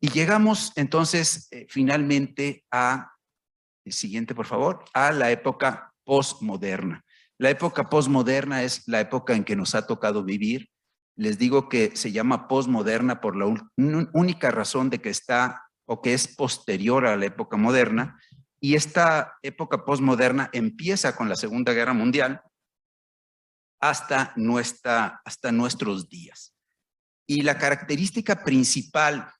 Y 0.00 0.10
llegamos 0.10 0.72
entonces 0.76 1.48
eh, 1.50 1.66
finalmente 1.68 2.64
a, 2.70 3.12
el 3.84 3.92
siguiente 3.92 4.34
por 4.34 4.46
favor, 4.46 4.84
a 4.94 5.12
la 5.12 5.30
época 5.30 5.92
postmoderna. 6.04 7.04
La 7.38 7.50
época 7.50 7.88
postmoderna 7.88 8.62
es 8.62 8.86
la 8.86 9.00
época 9.00 9.34
en 9.34 9.44
que 9.44 9.56
nos 9.56 9.74
ha 9.74 9.86
tocado 9.86 10.24
vivir. 10.24 10.68
Les 11.16 11.38
digo 11.38 11.68
que 11.68 11.96
se 11.96 12.12
llama 12.12 12.48
postmoderna 12.48 13.20
por 13.20 13.36
la 13.36 13.46
única 13.76 14.50
razón 14.50 14.90
de 14.90 15.00
que 15.00 15.10
está 15.10 15.64
o 15.86 16.00
que 16.02 16.14
es 16.14 16.28
posterior 16.36 17.06
a 17.06 17.16
la 17.16 17.26
época 17.26 17.56
moderna. 17.56 18.20
Y 18.60 18.74
esta 18.74 19.36
época 19.42 19.84
postmoderna 19.84 20.50
empieza 20.52 21.16
con 21.16 21.28
la 21.28 21.36
Segunda 21.36 21.72
Guerra 21.72 21.92
Mundial 21.92 22.40
hasta, 23.80 24.32
nuestra, 24.36 25.20
hasta 25.24 25.52
nuestros 25.52 26.08
días. 26.08 26.54
Y 27.26 27.42
la 27.42 27.58
característica 27.58 28.42
principal 28.44 29.32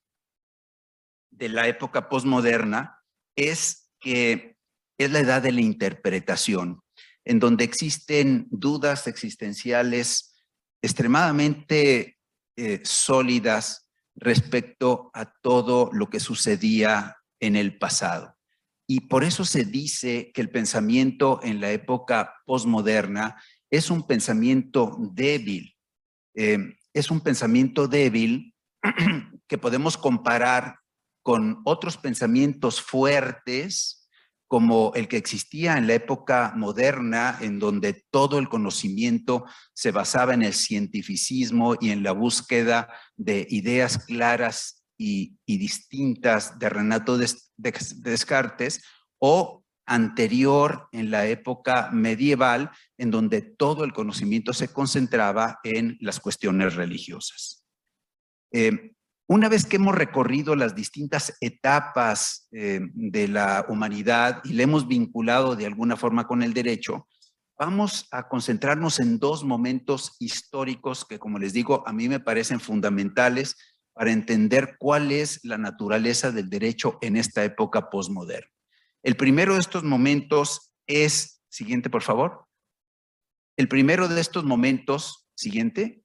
de 1.31 1.49
la 1.49 1.67
época 1.69 2.09
posmoderna 2.09 3.01
es 3.37 3.91
que 4.01 4.57
es 4.99 5.11
la 5.11 5.21
edad 5.21 5.43
de 5.43 5.53
la 5.53 5.61
interpretación, 5.61 6.83
en 7.25 7.39
donde 7.39 7.65
existen 7.65 8.47
dudas 8.51 9.07
existenciales 9.07 10.45
extremadamente 10.83 12.19
eh, 12.57 12.81
sólidas 12.85 13.89
respecto 14.17 15.11
a 15.15 15.33
todo 15.43 15.91
lo 15.93 16.11
que 16.11 16.21
sucedía 16.21 17.17
en 17.41 17.57
el 17.57 17.79
pasado. 17.79 18.37
Y 18.89 19.01
por 19.01 19.23
eso 19.23 19.45
se 19.45 19.65
dice 19.65 20.33
que 20.33 20.41
el 20.41 20.51
pensamiento 20.51 21.41
en 21.43 21.61
la 21.61 21.71
época 21.71 22.35
posmoderna 22.47 23.41
es 23.71 23.91
un 23.91 24.07
pensamiento 24.07 24.97
débil. 25.13 25.75
Eh, 26.35 26.59
es 26.93 27.11
un 27.11 27.21
pensamiento 27.21 27.89
débil 27.89 28.55
que 29.49 29.59
podemos 29.59 29.97
comparar 29.97 30.79
con 31.23 31.61
otros 31.65 31.97
pensamientos 31.97 32.81
fuertes 32.81 33.99
como 34.49 34.93
el 34.95 35.09
que 35.09 35.19
existía 35.19 35.77
en 35.77 35.87
la 35.87 35.95
época 35.95 36.55
moderna, 36.57 37.37
en 37.43 37.59
donde 37.59 38.07
todo 38.11 38.39
el 38.39 38.49
conocimiento 38.49 39.45
se 39.75 39.91
basaba 39.91 40.33
en 40.33 40.43
el 40.43 40.55
cientificismo 40.55 41.77
y 41.79 41.91
en 41.91 42.03
la 42.03 42.13
búsqueda 42.13 42.89
de 43.15 43.47
ideas 43.51 43.99
claras 44.07 44.83
y, 44.97 45.37
distintas 45.47 46.59
de 46.59 46.71
Renato 46.71 47.19
Descartes, 47.59 48.83
o 49.19 49.65
anterior 49.89 50.89
en 50.93 51.11
la 51.11 51.27
época 51.27 51.91
medieval, 51.93 52.71
en 52.97 53.11
donde 53.11 53.43
todo 53.43 53.85
el 53.85 53.93
conocimiento 53.93 54.53
se 54.53 54.69
concentraba 54.69 55.59
en 55.65 55.97
las 56.01 56.21
cuestiones 56.21 56.77
religiosas. 56.77 57.67
Eh, 58.53 58.93
una 59.31 59.49
vez 59.49 59.67
que 59.67 59.77
hemos 59.77 59.95
recorrido 59.95 60.57
las 60.57 60.75
distintas 60.75 61.37
etapas 61.41 62.49
eh, 62.53 62.81
de 62.95 63.29
la 63.29 63.67
humanidad 63.69 64.41
y 64.45 64.55
le 64.55 64.63
hemos 64.63 64.89
vinculado 64.89 65.55
de 65.57 65.67
alguna 65.67 65.97
forma 65.97 66.27
con 66.27 66.43
el 66.43 66.55
derecho, 66.55 67.09
vamos 67.59 68.07
a 68.11 68.29
concentrarnos 68.29 69.01
en 69.01 69.19
dos 69.19 69.45
momentos 69.45 70.17
históricos 70.19 71.05
que, 71.05 71.19
como 71.19 71.39
les 71.39 71.53
digo, 71.53 71.87
a 71.87 71.93
mí 71.93 72.09
me 72.09 72.21
parecen 72.21 72.61
fundamentales 72.61 73.57
para 73.93 74.13
entender 74.13 74.77
cuál 74.79 75.13
es 75.13 75.45
la 75.45 75.59
naturaleza 75.59 76.31
del 76.31 76.49
derecho 76.49 76.99
en 77.03 77.17
esta 77.17 77.45
época 77.45 77.91
posmoderna. 77.91 78.58
El 79.03 79.17
primero 79.17 79.55
de 79.55 79.61
estos 79.61 79.85
momentos 79.85 80.73
es, 80.87 81.43
siguiente 81.49 81.91
por 81.91 82.03
favor, 82.03 82.47
el 83.57 83.69
primero 83.69 84.09
de 84.09 84.21
estos 84.21 84.45
momentos, 84.45 85.29
siguiente, 85.35 86.03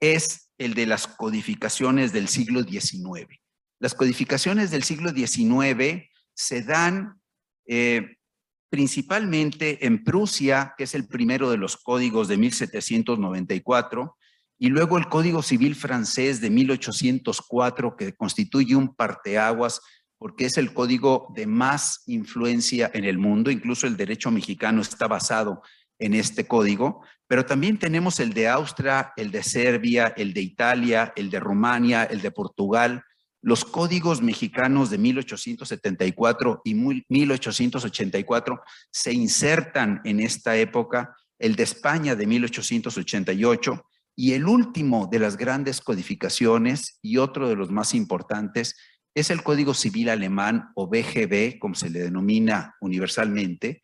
es 0.00 0.52
el 0.58 0.74
de 0.74 0.86
las 0.86 1.06
codificaciones 1.06 2.12
del 2.12 2.28
siglo 2.28 2.62
XIX. 2.62 3.28
Las 3.78 3.94
codificaciones 3.94 4.70
del 4.70 4.82
siglo 4.82 5.10
XIX 5.10 6.08
se 6.34 6.62
dan 6.62 7.20
eh, 7.66 8.16
principalmente 8.70 9.86
en 9.86 10.02
Prusia, 10.02 10.74
que 10.76 10.84
es 10.84 10.94
el 10.94 11.06
primero 11.06 11.50
de 11.50 11.56
los 11.56 11.76
códigos 11.76 12.28
de 12.28 12.36
1794, 12.36 14.16
y 14.58 14.68
luego 14.68 14.96
el 14.98 15.08
Código 15.08 15.42
Civil 15.42 15.74
francés 15.74 16.40
de 16.40 16.50
1804, 16.50 17.96
que 17.96 18.14
constituye 18.14 18.74
un 18.74 18.94
parteaguas 18.94 19.80
porque 20.18 20.46
es 20.46 20.56
el 20.58 20.72
código 20.72 21.32
de 21.34 21.46
más 21.46 22.02
influencia 22.06 22.90
en 22.94 23.04
el 23.04 23.18
mundo, 23.18 23.50
incluso 23.50 23.86
el 23.86 23.96
derecho 23.96 24.30
mexicano 24.30 24.80
está 24.80 25.06
basado 25.06 25.62
en 25.98 26.14
este 26.14 26.46
código, 26.46 27.02
pero 27.26 27.44
también 27.44 27.78
tenemos 27.78 28.20
el 28.20 28.32
de 28.32 28.48
Austria, 28.48 29.12
el 29.16 29.30
de 29.30 29.42
Serbia, 29.42 30.14
el 30.16 30.32
de 30.32 30.42
Italia, 30.42 31.12
el 31.16 31.30
de 31.30 31.40
Rumania, 31.40 32.04
el 32.04 32.20
de 32.20 32.30
Portugal, 32.30 33.02
los 33.42 33.64
códigos 33.64 34.22
mexicanos 34.22 34.90
de 34.90 34.98
1874 34.98 36.62
y 36.64 36.74
1884 36.74 38.60
se 38.90 39.12
insertan 39.12 40.00
en 40.04 40.20
esta 40.20 40.56
época, 40.56 41.14
el 41.38 41.54
de 41.54 41.62
España 41.62 42.16
de 42.16 42.26
1888 42.26 43.86
y 44.16 44.32
el 44.32 44.46
último 44.46 45.08
de 45.10 45.18
las 45.18 45.36
grandes 45.36 45.80
codificaciones 45.80 46.98
y 47.02 47.18
otro 47.18 47.48
de 47.48 47.54
los 47.54 47.70
más 47.70 47.94
importantes 47.94 48.74
es 49.16 49.30
el 49.30 49.42
Código 49.42 49.72
Civil 49.72 50.10
Alemán 50.10 50.72
o 50.74 50.88
BGB, 50.88 51.58
como 51.58 51.74
se 51.74 51.88
le 51.88 52.00
denomina 52.00 52.76
universalmente, 52.82 53.80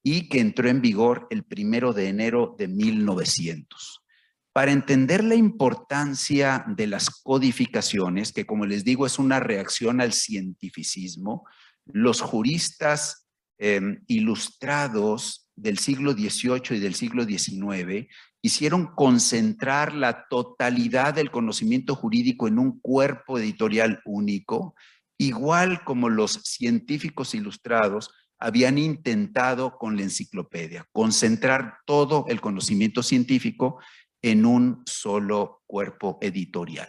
y 0.00 0.28
que 0.28 0.38
entró 0.38 0.68
en 0.68 0.80
vigor 0.80 1.26
el 1.30 1.42
primero 1.42 1.92
de 1.92 2.08
enero 2.08 2.54
de 2.56 2.68
1900. 2.68 4.04
Para 4.52 4.70
entender 4.70 5.24
la 5.24 5.34
importancia 5.34 6.64
de 6.68 6.86
las 6.86 7.10
codificaciones, 7.10 8.32
que 8.32 8.46
como 8.46 8.64
les 8.64 8.84
digo 8.84 9.06
es 9.06 9.18
una 9.18 9.40
reacción 9.40 10.00
al 10.00 10.12
cientificismo, 10.12 11.44
los 11.86 12.20
juristas 12.20 13.26
em, 13.58 14.04
ilustrados 14.06 15.48
del 15.56 15.78
siglo 15.78 16.12
XVIII 16.12 16.76
y 16.76 16.78
del 16.78 16.94
siglo 16.94 17.24
XIX 17.24 18.06
hicieron 18.46 18.94
concentrar 18.94 19.94
la 19.94 20.26
totalidad 20.28 21.14
del 21.14 21.30
conocimiento 21.30 21.94
jurídico 21.94 22.46
en 22.48 22.58
un 22.58 22.80
cuerpo 22.80 23.38
editorial 23.38 24.00
único, 24.04 24.74
igual 25.18 25.82
como 25.84 26.08
los 26.08 26.40
científicos 26.44 27.34
ilustrados 27.34 28.10
habían 28.38 28.78
intentado 28.78 29.78
con 29.78 29.96
la 29.96 30.02
enciclopedia, 30.02 30.86
concentrar 30.92 31.78
todo 31.86 32.24
el 32.28 32.40
conocimiento 32.40 33.02
científico 33.02 33.80
en 34.22 34.46
un 34.46 34.82
solo 34.86 35.62
cuerpo 35.66 36.18
editorial. 36.20 36.88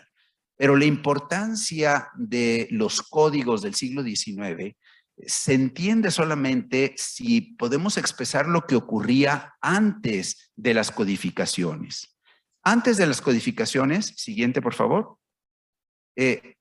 Pero 0.57 0.75
la 0.75 0.85
importancia 0.85 2.09
de 2.15 2.67
los 2.71 3.01
códigos 3.01 3.61
del 3.61 3.75
siglo 3.75 4.03
XIX 4.03 4.75
se 5.25 5.53
entiende 5.53 6.11
solamente 6.11 6.93
si 6.97 7.41
podemos 7.41 7.97
expresar 7.97 8.47
lo 8.47 8.65
que 8.67 8.75
ocurría 8.75 9.55
antes 9.61 10.51
de 10.55 10.73
las 10.73 10.91
codificaciones. 10.91 12.17
Antes 12.63 12.97
de 12.97 13.07
las 13.07 13.21
codificaciones, 13.21 14.07
siguiente 14.17 14.61
por 14.61 14.73
favor, 14.73 15.17
eh, 16.15 16.55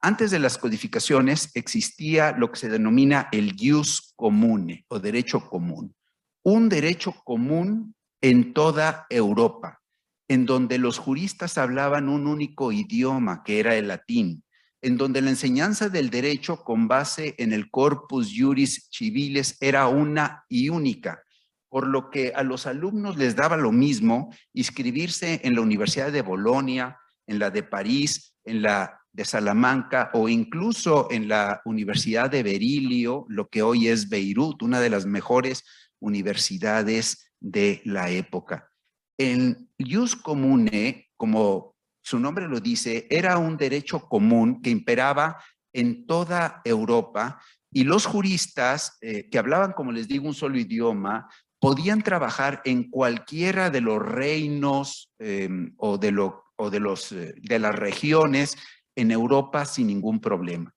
antes 0.00 0.30
de 0.30 0.38
las 0.38 0.56
codificaciones 0.56 1.50
existía 1.54 2.32
lo 2.32 2.50
que 2.50 2.58
se 2.58 2.70
denomina 2.70 3.28
el 3.32 3.54
jus 3.58 4.14
comune 4.16 4.86
o 4.88 4.98
derecho 4.98 5.40
común. 5.48 5.94
Un 6.42 6.68
derecho 6.70 7.12
común 7.24 7.94
en 8.22 8.54
toda 8.54 9.06
Europa, 9.10 9.80
en 10.28 10.46
donde 10.46 10.78
los 10.78 10.98
juristas 10.98 11.58
hablaban 11.58 12.08
un 12.08 12.26
único 12.26 12.72
idioma, 12.72 13.42
que 13.44 13.60
era 13.60 13.76
el 13.76 13.88
latín, 13.88 14.42
en 14.82 14.96
donde 14.96 15.20
la 15.20 15.30
enseñanza 15.30 15.88
del 15.88 16.10
derecho 16.10 16.62
con 16.64 16.88
base 16.88 17.34
en 17.38 17.52
el 17.52 17.70
corpus 17.70 18.32
juris 18.36 18.88
civiles 18.90 19.56
era 19.60 19.88
una 19.88 20.44
y 20.48 20.68
única, 20.68 21.22
por 21.68 21.86
lo 21.86 22.10
que 22.10 22.32
a 22.34 22.42
los 22.42 22.66
alumnos 22.66 23.16
les 23.16 23.36
daba 23.36 23.56
lo 23.56 23.72
mismo 23.72 24.34
inscribirse 24.52 25.40
en 25.44 25.54
la 25.54 25.60
Universidad 25.60 26.12
de 26.12 26.22
Bolonia, 26.22 26.98
en 27.26 27.38
la 27.38 27.50
de 27.50 27.62
París, 27.62 28.34
en 28.44 28.62
la 28.62 29.00
de 29.12 29.24
Salamanca 29.24 30.10
o 30.14 30.28
incluso 30.28 31.08
en 31.10 31.28
la 31.28 31.60
Universidad 31.64 32.30
de 32.30 32.42
Berilio, 32.42 33.26
lo 33.28 33.48
que 33.48 33.62
hoy 33.62 33.88
es 33.88 34.08
Beirut, 34.08 34.62
una 34.62 34.80
de 34.80 34.90
las 34.90 35.04
mejores 35.06 35.64
universidades 35.98 37.32
de 37.40 37.82
la 37.84 38.10
época. 38.10 38.70
El 39.18 39.68
jus 39.78 40.16
comune, 40.16 41.10
como 41.16 41.74
su 42.10 42.18
nombre 42.18 42.48
lo 42.48 42.58
dice, 42.58 43.06
era 43.08 43.38
un 43.38 43.56
derecho 43.56 44.00
común 44.00 44.60
que 44.60 44.70
imperaba 44.70 45.40
en 45.72 46.06
toda 46.06 46.60
Europa 46.64 47.40
y 47.72 47.84
los 47.84 48.04
juristas 48.04 48.98
eh, 49.00 49.28
que 49.30 49.38
hablaban, 49.38 49.74
como 49.74 49.92
les 49.92 50.08
digo, 50.08 50.26
un 50.26 50.34
solo 50.34 50.58
idioma, 50.58 51.30
podían 51.60 52.02
trabajar 52.02 52.62
en 52.64 52.90
cualquiera 52.90 53.70
de 53.70 53.80
los 53.80 54.02
reinos 54.02 55.12
em, 55.20 55.72
o, 55.76 55.98
de, 55.98 56.10
los, 56.10 57.12
eh, 57.12 57.34
de 57.36 57.58
las 57.60 57.76
regiones 57.76 58.56
en 58.96 59.12
Europa 59.12 59.64
sin 59.64 59.86
ningún 59.86 60.20
problema. 60.20 60.74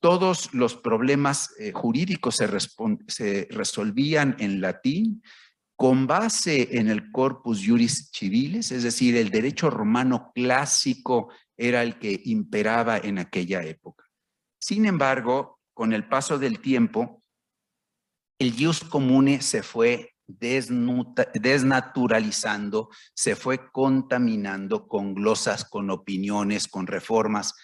Todos 0.00 0.52
los 0.52 0.74
problemas 0.74 1.54
eh, 1.60 1.70
jurídicos 1.72 2.42
se 3.06 3.46
resolvían 3.50 4.34
en 4.40 4.60
latín 4.60 5.22
con 5.76 6.06
base 6.06 6.78
en 6.78 6.88
el 6.88 7.10
corpus 7.10 7.62
juris 7.66 8.10
civilis, 8.12 8.70
es 8.72 8.82
decir, 8.82 9.16
el 9.16 9.30
derecho 9.30 9.70
romano 9.70 10.30
clásico 10.34 11.32
era 11.56 11.82
el 11.82 11.98
que 11.98 12.20
imperaba 12.24 12.98
en 12.98 13.18
aquella 13.18 13.62
época. 13.62 14.04
Sin 14.60 14.84
embargo, 14.86 15.60
con 15.74 15.92
el 15.92 16.08
paso 16.08 16.38
del 16.38 16.60
tiempo, 16.60 17.22
el 18.38 18.54
jus 18.56 18.84
comune 18.84 19.42
se 19.42 19.62
fue 19.62 20.14
desnaturalizando, 20.26 22.88
se 23.14 23.36
fue 23.36 23.70
contaminando 23.70 24.86
con 24.86 25.14
glosas, 25.14 25.64
con 25.64 25.88
opiniones, 25.90 26.68
con 26.68 26.86
reformas, 26.86 27.54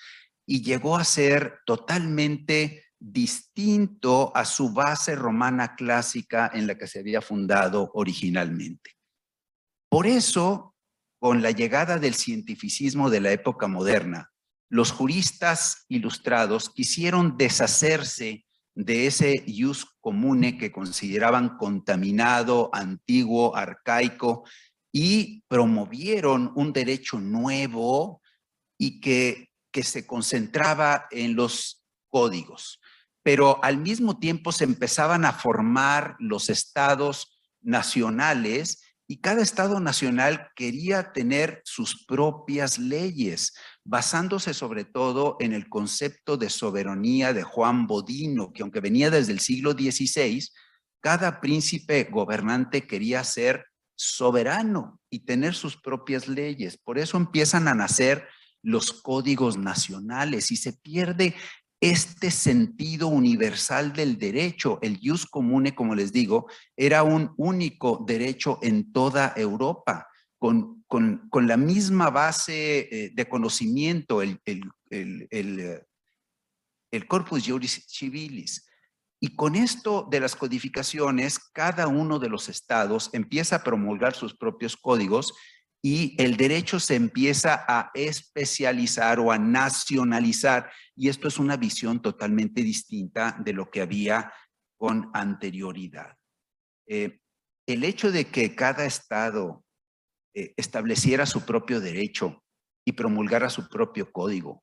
y 0.46 0.62
llegó 0.62 0.96
a 0.96 1.04
ser 1.04 1.58
totalmente 1.66 2.84
distinto 3.00 4.34
a 4.34 4.44
su 4.44 4.72
base 4.72 5.14
romana 5.14 5.76
clásica 5.76 6.50
en 6.52 6.66
la 6.66 6.76
que 6.76 6.86
se 6.86 7.00
había 7.00 7.20
fundado 7.20 7.90
originalmente. 7.94 8.96
Por 9.88 10.06
eso, 10.06 10.74
con 11.18 11.42
la 11.42 11.50
llegada 11.50 11.98
del 11.98 12.14
cientificismo 12.14 13.10
de 13.10 13.20
la 13.20 13.32
época 13.32 13.68
moderna, 13.68 14.32
los 14.70 14.92
juristas 14.92 15.86
ilustrados 15.88 16.70
quisieron 16.70 17.36
deshacerse 17.36 18.44
de 18.74 19.06
ese 19.06 19.42
ius 19.46 19.86
comune 20.00 20.58
que 20.58 20.70
consideraban 20.70 21.56
contaminado, 21.56 22.70
antiguo, 22.72 23.56
arcaico, 23.56 24.44
y 24.92 25.42
promovieron 25.48 26.52
un 26.54 26.72
derecho 26.72 27.18
nuevo 27.18 28.22
y 28.78 29.00
que, 29.00 29.50
que 29.72 29.82
se 29.82 30.06
concentraba 30.06 31.06
en 31.10 31.34
los 31.34 31.84
códigos. 32.08 32.80
Pero 33.22 33.62
al 33.64 33.78
mismo 33.78 34.18
tiempo 34.18 34.52
se 34.52 34.64
empezaban 34.64 35.24
a 35.24 35.32
formar 35.32 36.16
los 36.18 36.48
estados 36.48 37.40
nacionales 37.60 38.82
y 39.10 39.20
cada 39.20 39.40
estado 39.40 39.80
nacional 39.80 40.50
quería 40.54 41.12
tener 41.12 41.62
sus 41.64 42.04
propias 42.04 42.78
leyes, 42.78 43.54
basándose 43.82 44.52
sobre 44.52 44.84
todo 44.84 45.38
en 45.40 45.54
el 45.54 45.70
concepto 45.70 46.36
de 46.36 46.50
soberanía 46.50 47.32
de 47.32 47.42
Juan 47.42 47.86
Bodino, 47.86 48.52
que 48.52 48.62
aunque 48.62 48.80
venía 48.80 49.10
desde 49.10 49.32
el 49.32 49.40
siglo 49.40 49.72
XVI, 49.72 50.46
cada 51.00 51.40
príncipe 51.40 52.04
gobernante 52.04 52.86
quería 52.86 53.24
ser 53.24 53.64
soberano 53.96 55.00
y 55.10 55.20
tener 55.20 55.54
sus 55.54 55.76
propias 55.80 56.28
leyes. 56.28 56.76
Por 56.76 56.98
eso 56.98 57.16
empiezan 57.16 57.66
a 57.66 57.74
nacer 57.74 58.28
los 58.62 58.92
códigos 58.92 59.56
nacionales 59.56 60.50
y 60.50 60.56
se 60.56 60.74
pierde 60.74 61.34
este 61.80 62.30
sentido 62.30 63.08
universal 63.08 63.92
del 63.92 64.18
derecho. 64.18 64.78
El 64.82 64.98
jus 65.02 65.26
comune, 65.26 65.74
como 65.74 65.94
les 65.94 66.12
digo, 66.12 66.46
era 66.76 67.02
un 67.02 67.32
único 67.36 68.04
derecho 68.06 68.58
en 68.62 68.92
toda 68.92 69.32
Europa, 69.36 70.08
con, 70.38 70.84
la 71.32 71.56
misma 71.56 72.10
base 72.10 72.88
eh, 72.90 73.10
de 73.14 73.28
conocimiento, 73.28 74.22
el, 74.22 74.40
el, 74.44 74.62
el, 74.90 75.60
eh, 75.60 75.86
el 76.90 77.06
corpus 77.06 77.46
juris 77.46 77.84
civilis. 77.88 78.64
Y 79.20 79.34
con 79.34 79.56
esto 79.56 80.06
de 80.10 80.20
las 80.20 80.36
codificaciones, 80.36 81.38
cada 81.52 81.88
uno 81.88 82.18
de 82.20 82.28
los 82.28 82.48
estados 82.48 83.10
empieza 83.12 83.56
a 83.56 83.64
promulgar 83.64 84.14
sus 84.14 84.36
propios 84.36 84.76
códigos 84.76 85.34
y 85.82 86.20
el 86.22 86.36
derecho 86.36 86.80
se 86.80 86.96
empieza 86.96 87.64
a 87.68 87.90
especializar 87.94 89.20
o 89.20 89.30
a 89.30 89.38
nacionalizar. 89.38 90.70
Y 90.96 91.08
esto 91.08 91.28
es 91.28 91.38
una 91.38 91.56
visión 91.56 92.02
totalmente 92.02 92.62
distinta 92.62 93.36
de 93.38 93.52
lo 93.52 93.70
que 93.70 93.80
había 93.80 94.32
con 94.76 95.10
anterioridad. 95.14 96.16
Eh, 96.88 97.20
el 97.66 97.84
hecho 97.84 98.10
de 98.10 98.26
que 98.26 98.54
cada 98.54 98.86
estado 98.86 99.64
eh, 100.34 100.54
estableciera 100.56 101.26
su 101.26 101.44
propio 101.44 101.80
derecho 101.80 102.42
y 102.84 102.92
promulgara 102.92 103.50
su 103.50 103.68
propio 103.68 104.10
código 104.10 104.62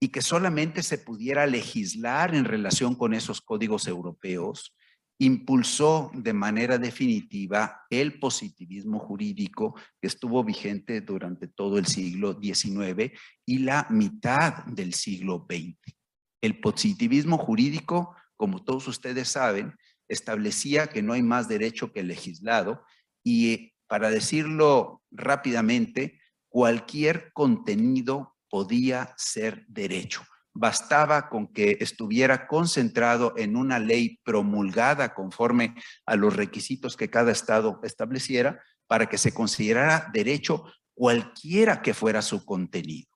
y 0.00 0.08
que 0.08 0.22
solamente 0.22 0.82
se 0.82 0.98
pudiera 0.98 1.46
legislar 1.46 2.34
en 2.34 2.44
relación 2.44 2.94
con 2.94 3.14
esos 3.14 3.40
códigos 3.40 3.86
europeos, 3.86 4.74
impulsó 5.24 6.10
de 6.14 6.32
manera 6.32 6.78
definitiva 6.78 7.86
el 7.90 8.18
positivismo 8.18 8.98
jurídico 8.98 9.76
que 10.00 10.08
estuvo 10.08 10.42
vigente 10.42 11.00
durante 11.00 11.46
todo 11.46 11.78
el 11.78 11.86
siglo 11.86 12.40
XIX 12.40 13.12
y 13.46 13.58
la 13.58 13.86
mitad 13.88 14.64
del 14.64 14.94
siglo 14.94 15.46
XX. 15.48 15.78
El 16.40 16.58
positivismo 16.60 17.38
jurídico, 17.38 18.16
como 18.36 18.64
todos 18.64 18.88
ustedes 18.88 19.28
saben, 19.28 19.74
establecía 20.08 20.88
que 20.88 21.02
no 21.02 21.12
hay 21.12 21.22
más 21.22 21.46
derecho 21.46 21.92
que 21.92 22.00
el 22.00 22.08
legislado 22.08 22.82
y 23.22 23.74
para 23.86 24.10
decirlo 24.10 25.02
rápidamente, 25.12 26.20
cualquier 26.48 27.32
contenido 27.32 28.34
podía 28.48 29.14
ser 29.16 29.64
derecho. 29.68 30.24
Bastaba 30.54 31.28
con 31.28 31.48
que 31.48 31.78
estuviera 31.80 32.46
concentrado 32.46 33.34
en 33.36 33.56
una 33.56 33.78
ley 33.78 34.18
promulgada 34.22 35.14
conforme 35.14 35.74
a 36.06 36.16
los 36.16 36.36
requisitos 36.36 36.96
que 36.96 37.08
cada 37.08 37.32
estado 37.32 37.80
estableciera 37.82 38.62
para 38.86 39.06
que 39.06 39.18
se 39.18 39.32
considerara 39.32 40.10
derecho 40.12 40.64
cualquiera 40.94 41.80
que 41.80 41.94
fuera 41.94 42.20
su 42.20 42.44
contenido. 42.44 43.08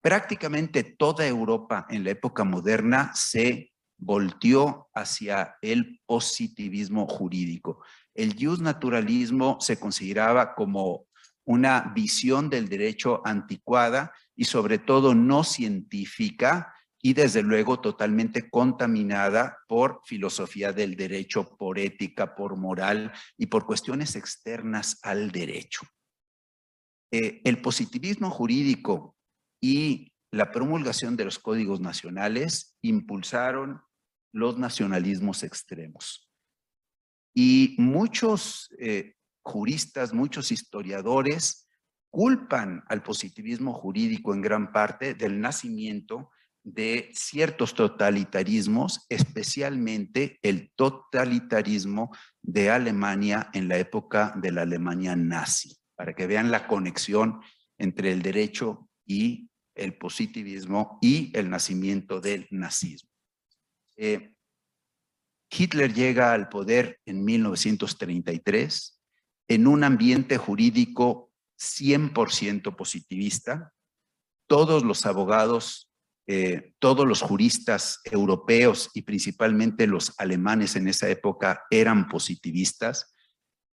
Prácticamente 0.00 0.84
toda 0.84 1.26
Europa 1.26 1.86
en 1.90 2.04
la 2.04 2.10
época 2.10 2.44
moderna 2.44 3.10
se 3.14 3.72
volteó 3.98 4.88
hacia 4.94 5.56
el 5.60 6.00
positivismo 6.06 7.06
jurídico. 7.06 7.84
El 8.14 8.34
jus 8.38 8.60
naturalismo 8.60 9.58
se 9.60 9.78
consideraba 9.78 10.54
como 10.54 11.06
una 11.44 11.92
visión 11.94 12.48
del 12.48 12.68
derecho 12.68 13.20
anticuada 13.24 14.12
y 14.40 14.46
sobre 14.46 14.78
todo 14.78 15.14
no 15.14 15.44
científica 15.44 16.74
y 17.02 17.12
desde 17.12 17.42
luego 17.42 17.78
totalmente 17.78 18.48
contaminada 18.48 19.58
por 19.68 20.00
filosofía 20.06 20.72
del 20.72 20.96
derecho, 20.96 21.58
por 21.58 21.78
ética, 21.78 22.34
por 22.34 22.56
moral 22.56 23.12
y 23.36 23.46
por 23.46 23.66
cuestiones 23.66 24.16
externas 24.16 24.98
al 25.02 25.30
derecho. 25.30 25.82
Eh, 27.12 27.42
el 27.44 27.60
positivismo 27.60 28.30
jurídico 28.30 29.14
y 29.60 30.10
la 30.30 30.50
promulgación 30.50 31.16
de 31.16 31.26
los 31.26 31.38
códigos 31.38 31.80
nacionales 31.80 32.78
impulsaron 32.80 33.82
los 34.32 34.56
nacionalismos 34.56 35.42
extremos. 35.42 36.30
Y 37.34 37.74
muchos 37.76 38.70
eh, 38.78 39.16
juristas, 39.42 40.14
muchos 40.14 40.50
historiadores 40.50 41.66
culpan 42.10 42.84
al 42.88 43.02
positivismo 43.02 43.72
jurídico 43.72 44.34
en 44.34 44.42
gran 44.42 44.72
parte 44.72 45.14
del 45.14 45.40
nacimiento 45.40 46.30
de 46.62 47.10
ciertos 47.14 47.74
totalitarismos, 47.74 49.06
especialmente 49.08 50.38
el 50.42 50.72
totalitarismo 50.74 52.14
de 52.42 52.70
Alemania 52.70 53.48
en 53.54 53.68
la 53.68 53.78
época 53.78 54.34
de 54.36 54.52
la 54.52 54.62
Alemania 54.62 55.16
nazi, 55.16 55.76
para 55.94 56.14
que 56.14 56.26
vean 56.26 56.50
la 56.50 56.66
conexión 56.66 57.40
entre 57.78 58.12
el 58.12 58.22
derecho 58.22 58.88
y 59.06 59.48
el 59.74 59.96
positivismo 59.96 60.98
y 61.00 61.30
el 61.36 61.48
nacimiento 61.48 62.20
del 62.20 62.46
nazismo. 62.50 63.10
Eh, 63.96 64.34
Hitler 65.50 65.92
llega 65.92 66.32
al 66.32 66.48
poder 66.48 67.00
en 67.06 67.24
1933 67.24 69.00
en 69.48 69.66
un 69.66 69.82
ambiente 69.82 70.36
jurídico 70.36 71.29
100% 71.60 72.74
positivista. 72.74 73.72
Todos 74.48 74.84
los 74.84 75.06
abogados, 75.06 75.90
eh, 76.26 76.72
todos 76.78 77.06
los 77.06 77.22
juristas 77.22 78.00
europeos 78.04 78.90
y 78.94 79.02
principalmente 79.02 79.86
los 79.86 80.14
alemanes 80.18 80.76
en 80.76 80.88
esa 80.88 81.08
época 81.08 81.64
eran 81.70 82.08
positivistas 82.08 83.14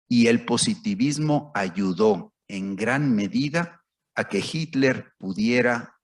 y 0.08 0.28
el 0.28 0.46
positivismo 0.46 1.52
ayudó 1.54 2.34
en 2.48 2.76
gran 2.76 3.16
medida 3.16 3.84
a 4.16 4.28
que 4.28 4.40
Hitler 4.40 5.14
pudiera 5.18 5.96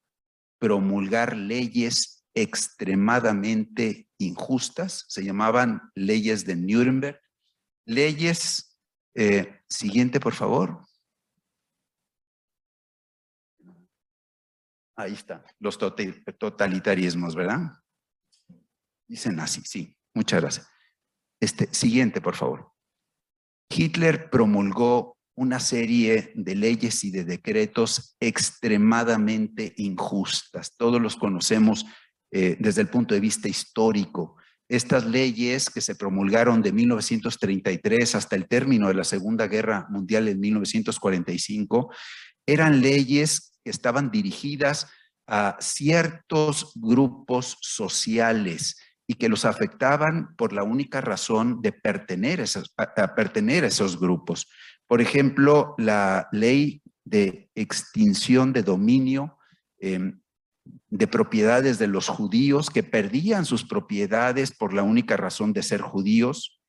promulgar 0.59 1.35
leyes 1.35 2.25
extremadamente 2.33 4.07
injustas, 4.17 5.05
se 5.07 5.23
llamaban 5.23 5.81
leyes 5.95 6.45
de 6.45 6.55
Nuremberg, 6.55 7.19
leyes 7.85 8.77
eh, 9.15 9.61
siguiente, 9.67 10.19
por 10.19 10.33
favor. 10.33 10.85
Ahí 15.01 15.13
está, 15.13 15.43
los 15.59 15.79
totalitarismos, 15.79 17.33
¿verdad? 17.33 17.71
Dicen 19.07 19.39
así, 19.39 19.61
sí. 19.65 19.97
Muchas 20.13 20.41
gracias. 20.41 20.67
Este, 21.39 21.73
siguiente, 21.73 22.21
por 22.21 22.35
favor. 22.35 22.71
Hitler 23.67 24.29
promulgó 24.29 25.17
una 25.35 25.59
serie 25.59 26.31
de 26.35 26.53
leyes 26.53 27.03
y 27.03 27.09
de 27.09 27.23
decretos 27.23 28.15
extremadamente 28.19 29.73
injustas. 29.77 30.75
Todos 30.77 31.01
los 31.01 31.15
conocemos 31.15 31.87
eh, 32.31 32.57
desde 32.59 32.81
el 32.81 32.89
punto 32.89 33.15
de 33.15 33.21
vista 33.21 33.47
histórico 33.47 34.37
estas 34.69 35.05
leyes 35.05 35.69
que 35.69 35.81
se 35.81 35.95
promulgaron 35.95 36.61
de 36.61 36.71
1933 36.71 38.15
hasta 38.15 38.35
el 38.37 38.47
término 38.47 38.87
de 38.87 38.93
la 38.93 39.03
Segunda 39.03 39.47
Guerra 39.47 39.87
Mundial 39.89 40.29
en 40.29 40.39
1945, 40.39 41.91
eran 42.45 42.81
leyes 42.81 43.57
que 43.63 43.71
estaban 43.71 44.11
dirigidas 44.11 44.87
a 45.27 45.57
ciertos 45.59 46.71
grupos 46.75 47.57
sociales 47.61 48.77
y 49.07 49.15
que 49.15 49.29
los 49.29 49.45
afectaban 49.45 50.35
por 50.35 50.53
la 50.53 50.63
única 50.63 51.01
razón 51.01 51.61
de 51.61 51.71
pertenecer 51.71 52.63
a 52.77 52.83
a 52.83 53.15
esos 53.65 53.99
grupos. 53.99 54.47
Por 54.87 55.01
ejemplo, 55.01 55.75
la 55.77 56.27
ley 56.31 56.81
de 57.03 57.49
extinción 57.55 58.53
de 58.53 58.63
dominio 58.63 59.37
em, 59.79 60.21
de 60.89 61.07
propiedades 61.07 61.79
de 61.79 61.87
los 61.87 62.07
judíos 62.07 62.69
que 62.69 62.83
perdían 62.83 63.45
sus 63.45 63.65
propiedades 63.65 64.51
por 64.51 64.73
la 64.73 64.83
única 64.83 65.17
razón 65.17 65.53
de 65.53 65.63
ser 65.63 65.81
judíos, 65.81 66.60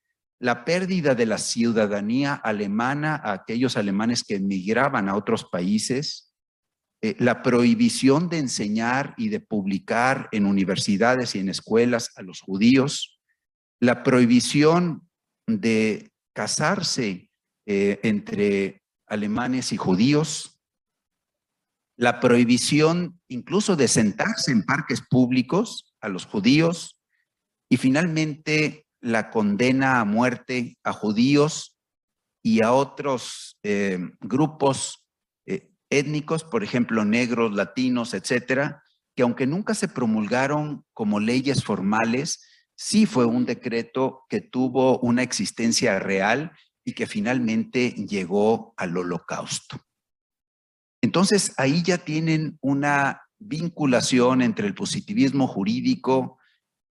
la 0.42 0.64
pérdida 0.64 1.14
de 1.14 1.24
la 1.24 1.38
ciudadanía 1.38 2.34
alemana 2.34 3.14
a 3.14 3.32
aquellos 3.32 3.76
alemanes 3.76 4.24
que 4.24 4.34
emigraban 4.34 5.08
a 5.08 5.14
otros 5.14 5.44
países, 5.44 6.34
eh, 7.00 7.14
la 7.20 7.44
prohibición 7.44 8.28
de 8.28 8.38
enseñar 8.38 9.14
y 9.16 9.28
de 9.28 9.38
publicar 9.38 10.28
en 10.32 10.46
universidades 10.46 11.36
y 11.36 11.38
en 11.38 11.48
escuelas 11.48 12.10
a 12.16 12.22
los 12.22 12.40
judíos, 12.40 13.20
la 13.78 14.02
prohibición 14.02 15.08
de 15.46 16.10
casarse 16.34 17.30
eh, 17.66 18.00
entre 18.02 18.82
alemanes 19.06 19.72
y 19.72 19.76
judíos, 19.76 20.60
la 21.96 22.18
prohibición 22.18 23.20
incluso 23.28 23.76
de 23.76 23.86
sentarse 23.86 24.50
en 24.50 24.64
parques 24.64 25.02
públicos 25.08 25.94
a 26.00 26.08
los 26.08 26.26
judíos 26.26 26.98
y 27.68 27.76
finalmente 27.76 28.81
la 29.02 29.30
condena 29.30 30.00
a 30.00 30.04
muerte 30.04 30.78
a 30.84 30.92
judíos 30.92 31.76
y 32.42 32.64
a 32.64 32.72
otros 32.72 33.58
eh, 33.62 33.98
grupos 34.20 35.04
eh, 35.46 35.70
étnicos, 35.90 36.44
por 36.44 36.64
ejemplo, 36.64 37.04
negros, 37.04 37.52
latinos, 37.52 38.14
etcétera, 38.14 38.82
que 39.14 39.22
aunque 39.22 39.46
nunca 39.46 39.74
se 39.74 39.88
promulgaron 39.88 40.84
como 40.94 41.20
leyes 41.20 41.64
formales, 41.64 42.42
sí 42.74 43.04
fue 43.04 43.26
un 43.26 43.44
decreto 43.44 44.24
que 44.28 44.40
tuvo 44.40 44.98
una 45.00 45.22
existencia 45.22 45.98
real 45.98 46.52
y 46.84 46.94
que 46.94 47.06
finalmente 47.06 47.90
llegó 47.90 48.72
al 48.76 48.96
holocausto. 48.96 49.78
Entonces, 51.02 51.52
ahí 51.56 51.82
ya 51.82 51.98
tienen 51.98 52.58
una 52.60 53.22
vinculación 53.38 54.40
entre 54.40 54.66
el 54.66 54.74
positivismo 54.74 55.48
jurídico, 55.48 56.38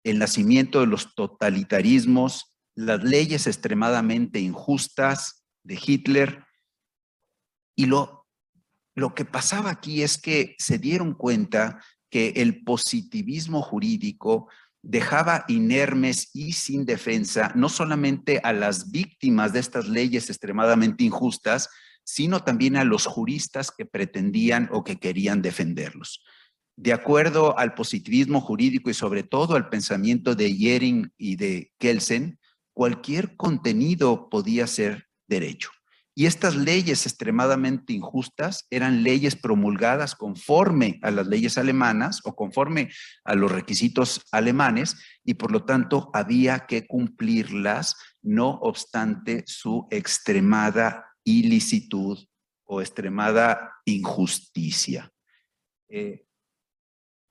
el 0.03 0.19
nacimiento 0.19 0.79
de 0.79 0.87
los 0.87 1.13
totalitarismos, 1.15 2.55
las 2.75 3.03
leyes 3.03 3.47
extremadamente 3.47 4.39
injustas 4.39 5.45
de 5.63 5.79
Hitler. 5.83 6.45
Y 7.75 7.85
lo, 7.85 8.27
lo 8.95 9.13
que 9.13 9.25
pasaba 9.25 9.69
aquí 9.69 10.01
es 10.03 10.17
que 10.17 10.55
se 10.57 10.77
dieron 10.77 11.13
cuenta 11.13 11.83
que 12.09 12.29
el 12.37 12.63
positivismo 12.63 13.61
jurídico 13.61 14.49
dejaba 14.83 15.45
inermes 15.47 16.29
y 16.33 16.53
sin 16.53 16.85
defensa 16.85 17.51
no 17.55 17.69
solamente 17.69 18.39
a 18.43 18.51
las 18.51 18.91
víctimas 18.91 19.53
de 19.53 19.59
estas 19.59 19.87
leyes 19.87 20.29
extremadamente 20.29 21.03
injustas, 21.03 21.69
sino 22.03 22.43
también 22.43 22.75
a 22.75 22.83
los 22.83 23.05
juristas 23.05 23.71
que 23.71 23.85
pretendían 23.85 24.69
o 24.71 24.83
que 24.83 24.99
querían 24.99 25.41
defenderlos. 25.41 26.23
De 26.81 26.93
acuerdo 26.93 27.59
al 27.59 27.75
positivismo 27.75 28.41
jurídico 28.41 28.89
y 28.89 28.95
sobre 28.95 29.21
todo 29.21 29.55
al 29.55 29.69
pensamiento 29.69 30.33
de 30.33 30.57
Yering 30.57 31.13
y 31.15 31.35
de 31.35 31.71
Kelsen, 31.77 32.39
cualquier 32.73 33.35
contenido 33.37 34.29
podía 34.31 34.65
ser 34.65 35.05
derecho. 35.27 35.69
Y 36.15 36.25
estas 36.25 36.55
leyes 36.55 37.05
extremadamente 37.05 37.93
injustas 37.93 38.65
eran 38.71 39.03
leyes 39.03 39.35
promulgadas 39.35 40.15
conforme 40.15 40.97
a 41.03 41.11
las 41.11 41.27
leyes 41.27 41.59
alemanas 41.59 42.19
o 42.23 42.35
conforme 42.35 42.89
a 43.25 43.35
los 43.35 43.51
requisitos 43.51 44.19
alemanes 44.31 44.95
y 45.23 45.35
por 45.35 45.51
lo 45.51 45.65
tanto 45.65 46.09
había 46.13 46.65
que 46.65 46.87
cumplirlas, 46.87 47.95
no 48.23 48.57
obstante 48.59 49.43
su 49.45 49.87
extremada 49.91 51.05
ilicitud 51.23 52.17
o 52.63 52.81
extremada 52.81 53.71
injusticia. 53.85 55.11
Eh, 55.87 56.25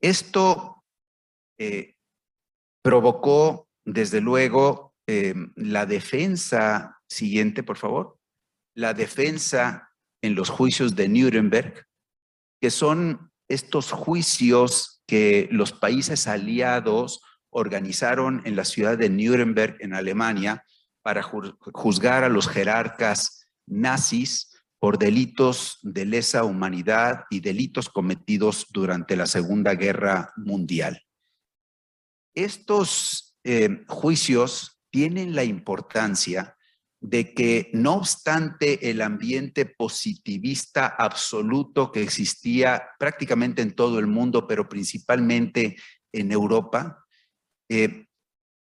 esto 0.01 0.85
eh, 1.59 1.97
provocó, 2.83 3.69
desde 3.85 4.21
luego, 4.21 4.95
eh, 5.07 5.35
la 5.57 5.87
defensa, 5.87 7.01
siguiente, 7.09 7.63
por 7.63 7.77
favor, 7.77 8.19
la 8.75 8.95
defensa 8.95 9.91
en 10.23 10.35
los 10.35 10.49
juicios 10.49 10.95
de 10.95 11.09
Nuremberg, 11.09 11.87
que 12.61 12.71
son 12.71 13.33
estos 13.49 13.91
juicios 13.91 15.03
que 15.07 15.49
los 15.51 15.73
países 15.73 16.27
aliados 16.29 17.21
organizaron 17.51 18.43
en 18.45 18.55
la 18.55 18.65
ciudad 18.65 18.97
de 18.97 19.11
Nuremberg, 19.11 19.77
en 19.81 19.95
Alemania, 19.95 20.65
para 21.03 21.23
juzgar 21.23 22.25
a 22.25 22.29
los 22.29 22.49
jerarcas 22.49 23.47
nazis 23.67 24.51
por 24.81 24.99
delitos 24.99 25.79
de 25.83 26.07
lesa 26.07 26.43
humanidad 26.43 27.25
y 27.31 27.41
delitos 27.41 27.91
cometidos 27.91 28.67
durante 28.71 29.15
la 29.15 29.27
Segunda 29.27 29.75
Guerra 29.75 30.33
Mundial. 30.37 31.07
Estos 32.35 33.37
eh, 33.45 33.85
juicios 33.87 34.83
tienen 34.91 35.35
la 35.35 35.45
importancia 35.45 36.57
de 37.01 37.35
que 37.35 37.71
no 37.73 37.95
obstante 37.95 38.91
el 38.91 39.01
ambiente 39.03 39.67
positivista 39.67 40.87
absoluto 40.87 41.93
que 41.93 42.03
existía 42.03 42.83
prácticamente 42.99 43.63
en 43.63 43.75
todo 43.75 43.99
el 43.99 44.07
mundo, 44.07 44.47
pero 44.47 44.69
principalmente 44.69 45.77
en 46.13 46.33
Europa, 46.33 47.05
eh, 47.69 48.07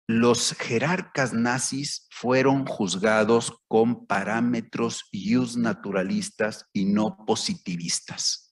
los 0.06 0.54
jerarcas 0.54 1.32
nazis 1.32 2.06
fueron 2.10 2.66
juzgados 2.66 3.54
con 3.68 4.06
parámetros 4.06 5.08
ius 5.12 5.56
naturalistas 5.56 6.66
y 6.74 6.84
no 6.84 7.24
positivistas 7.26 8.44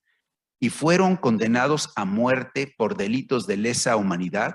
y 0.62 0.70
fueron 0.70 1.16
condenados 1.16 1.92
a 1.96 2.04
muerte 2.04 2.72
por 2.78 2.96
delitos 2.96 3.48
de 3.48 3.56
lesa 3.56 3.96
humanidad 3.96 4.54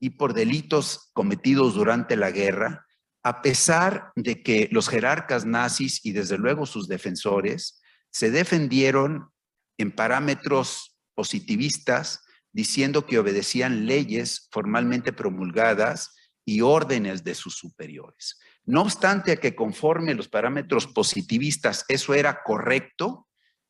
y 0.00 0.10
por 0.10 0.34
delitos 0.34 1.10
cometidos 1.14 1.74
durante 1.74 2.16
la 2.16 2.32
guerra, 2.32 2.84
a 3.22 3.42
pesar 3.42 4.10
de 4.16 4.42
que 4.42 4.68
los 4.72 4.88
jerarcas 4.88 5.46
nazis 5.46 6.04
y 6.04 6.10
desde 6.10 6.36
luego 6.36 6.66
sus 6.66 6.88
defensores 6.88 7.80
se 8.10 8.32
defendieron 8.32 9.30
en 9.78 9.92
parámetros 9.92 10.98
positivistas 11.14 12.24
diciendo 12.52 13.06
que 13.06 13.20
obedecían 13.20 13.86
leyes 13.86 14.48
formalmente 14.50 15.12
promulgadas 15.12 16.12
y 16.46 16.60
órdenes 16.60 17.24
de 17.24 17.34
sus 17.34 17.56
superiores. 17.56 18.38
No 18.64 18.82
obstante 18.82 19.32
a 19.32 19.36
que 19.36 19.54
conforme 19.54 20.14
los 20.14 20.28
parámetros 20.28 20.86
positivistas 20.86 21.84
eso 21.88 22.14
era 22.14 22.42
correcto, 22.44 23.26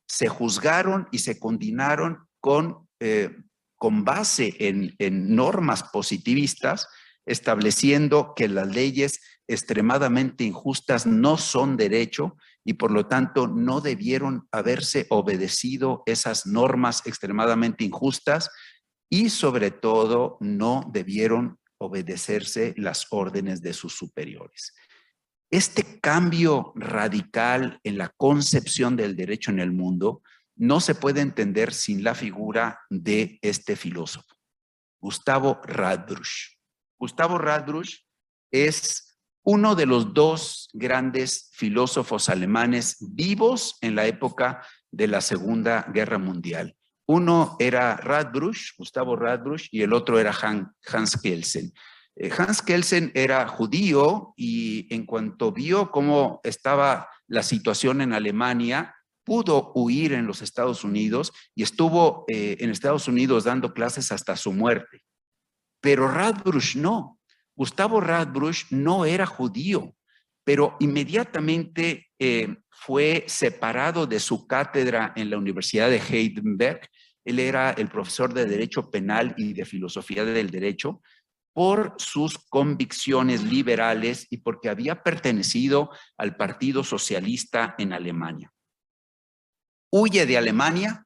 se 0.07 0.29
juzgaron 0.29 1.07
y 1.11 1.19
se 1.19 1.39
condenaron 1.39 2.27
con, 2.39 2.87
eh, 2.99 3.35
con 3.75 4.05
base 4.05 4.55
en, 4.59 4.95
en 4.99 5.35
normas 5.35 5.83
positivistas, 5.91 6.87
estableciendo 7.25 8.33
que 8.35 8.47
las 8.47 8.67
leyes 8.67 9.19
extremadamente 9.47 10.43
injustas 10.43 11.05
no 11.05 11.37
son 11.37 11.77
derecho 11.77 12.37
y 12.63 12.73
por 12.73 12.91
lo 12.91 13.07
tanto 13.07 13.47
no 13.47 13.81
debieron 13.81 14.47
haberse 14.51 15.07
obedecido 15.09 16.03
esas 16.05 16.45
normas 16.45 17.01
extremadamente 17.05 17.83
injustas 17.83 18.49
y 19.09 19.29
sobre 19.29 19.71
todo 19.71 20.37
no 20.41 20.89
debieron 20.91 21.59
obedecerse 21.79 22.73
las 22.77 23.07
órdenes 23.11 23.61
de 23.61 23.73
sus 23.73 23.95
superiores. 23.95 24.73
Este 25.49 25.99
cambio 26.01 26.73
radical 26.75 27.79
en 27.83 27.97
la 27.97 28.09
concepción 28.17 28.95
del 28.95 29.15
derecho 29.15 29.51
en 29.51 29.59
el 29.59 29.71
mundo 29.71 30.21
no 30.55 30.79
se 30.81 30.95
puede 30.95 31.21
entender 31.21 31.73
sin 31.73 32.03
la 32.03 32.15
figura 32.15 32.81
de 32.89 33.39
este 33.41 33.75
filósofo, 33.75 34.35
Gustavo 34.99 35.61
Radbruch. 35.63 36.57
Gustavo 36.99 37.37
Radbruch 37.37 38.05
es 38.51 39.19
uno 39.43 39.75
de 39.75 39.85
los 39.85 40.13
dos 40.13 40.69
grandes 40.73 41.51
filósofos 41.53 42.27
alemanes 42.27 42.97
vivos 42.99 43.77
en 43.79 43.95
la 43.95 44.05
época 44.05 44.65
de 44.91 45.07
la 45.07 45.21
Segunda 45.21 45.89
Guerra 45.93 46.17
Mundial. 46.17 46.75
Uno 47.07 47.55
era 47.59 47.95
Radbruch, 47.95 48.75
Gustavo 48.77 49.15
Radbruch, 49.15 49.69
y 49.71 49.81
el 49.81 49.93
otro 49.93 50.19
era 50.19 50.31
Hans 50.31 51.17
Kelsen. 51.21 51.73
Eh, 52.15 52.29
Hans 52.37 52.61
Kelsen 52.61 53.11
era 53.15 53.47
judío 53.47 54.33
y 54.35 54.93
en 54.93 55.05
cuanto 55.05 55.51
vio 55.51 55.89
cómo 55.89 56.41
estaba 56.43 57.09
la 57.27 57.43
situación 57.43 58.01
en 58.01 58.13
Alemania, 58.13 58.93
pudo 59.23 59.71
huir 59.75 60.13
en 60.13 60.25
los 60.25 60.41
Estados 60.41 60.83
Unidos 60.83 61.33
y 61.53 61.63
estuvo 61.63 62.25
eh, 62.27 62.57
en 62.59 62.69
Estados 62.69 63.07
Unidos 63.07 63.43
dando 63.43 63.73
clases 63.73 64.11
hasta 64.11 64.35
su 64.35 64.51
muerte. 64.51 65.03
Pero 65.81 66.09
Radbruch 66.09 66.75
no. 66.75 67.19
Gustavo 67.55 68.01
Radbruch 68.01 68.65
no 68.69 69.05
era 69.05 69.25
judío, 69.25 69.95
pero 70.47 70.77
inmediatamente 70.79 72.07
eh, 72.17 72.55
fue 72.69 73.25
separado 73.27 74.07
de 74.07 74.17
su 74.17 74.47
cátedra 74.47 75.11
en 75.17 75.29
la 75.29 75.37
Universidad 75.37 75.89
de 75.89 75.97
Heidelberg. 75.97 76.87
Él 77.25 77.39
era 77.39 77.71
el 77.71 77.89
profesor 77.89 78.33
de 78.33 78.45
Derecho 78.45 78.89
Penal 78.89 79.33
y 79.35 79.51
de 79.51 79.65
Filosofía 79.65 80.23
del 80.23 80.49
Derecho 80.49 81.01
por 81.51 81.95
sus 81.97 82.37
convicciones 82.47 83.43
liberales 83.43 84.25
y 84.29 84.37
porque 84.37 84.69
había 84.69 85.03
pertenecido 85.03 85.89
al 86.17 86.37
Partido 86.37 86.81
Socialista 86.81 87.75
en 87.77 87.91
Alemania. 87.91 88.49
Huye 89.91 90.25
de 90.25 90.37
Alemania 90.37 91.05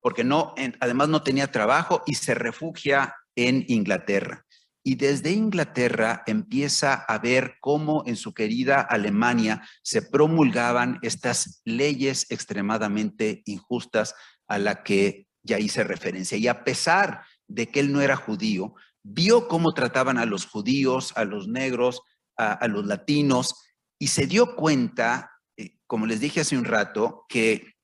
porque 0.00 0.24
no, 0.24 0.56
además 0.80 1.08
no 1.08 1.22
tenía 1.22 1.52
trabajo 1.52 2.02
y 2.04 2.14
se 2.14 2.34
refugia 2.34 3.14
en 3.36 3.64
Inglaterra 3.68 4.45
y 4.86 4.94
desde 4.94 5.32
Inglaterra 5.32 6.22
empieza 6.28 6.94
a 6.94 7.18
ver 7.18 7.56
cómo 7.60 8.04
en 8.06 8.14
su 8.14 8.32
querida 8.32 8.82
Alemania 8.82 9.66
se 9.82 10.00
promulgaban 10.00 11.00
estas 11.02 11.60
leyes 11.64 12.30
extremadamente 12.30 13.42
injustas 13.46 14.14
a 14.46 14.60
la 14.60 14.84
que 14.84 15.26
ya 15.42 15.58
hice 15.58 15.82
referencia. 15.82 16.38
Y 16.38 16.46
a 16.46 16.62
pesar 16.62 17.22
de 17.48 17.66
que 17.66 17.80
él 17.80 17.92
no 17.92 18.00
era 18.00 18.14
judío, 18.14 18.76
vio 19.02 19.48
cómo 19.48 19.74
trataban 19.74 20.18
a 20.18 20.24
los 20.24 20.46
judíos, 20.46 21.12
a 21.16 21.24
los 21.24 21.48
negros, 21.48 22.02
a, 22.36 22.68
los 22.68 22.86
latinos, 22.86 23.56
y 23.98 24.06
se 24.06 24.28
dio 24.28 24.54
cuenta, 24.54 25.32
eh, 25.56 25.78
como 25.88 26.06
les 26.06 26.20
dije 26.20 26.42
hace 26.42 26.56
un 26.56 26.64
rato, 26.64 27.24
que 27.28 27.74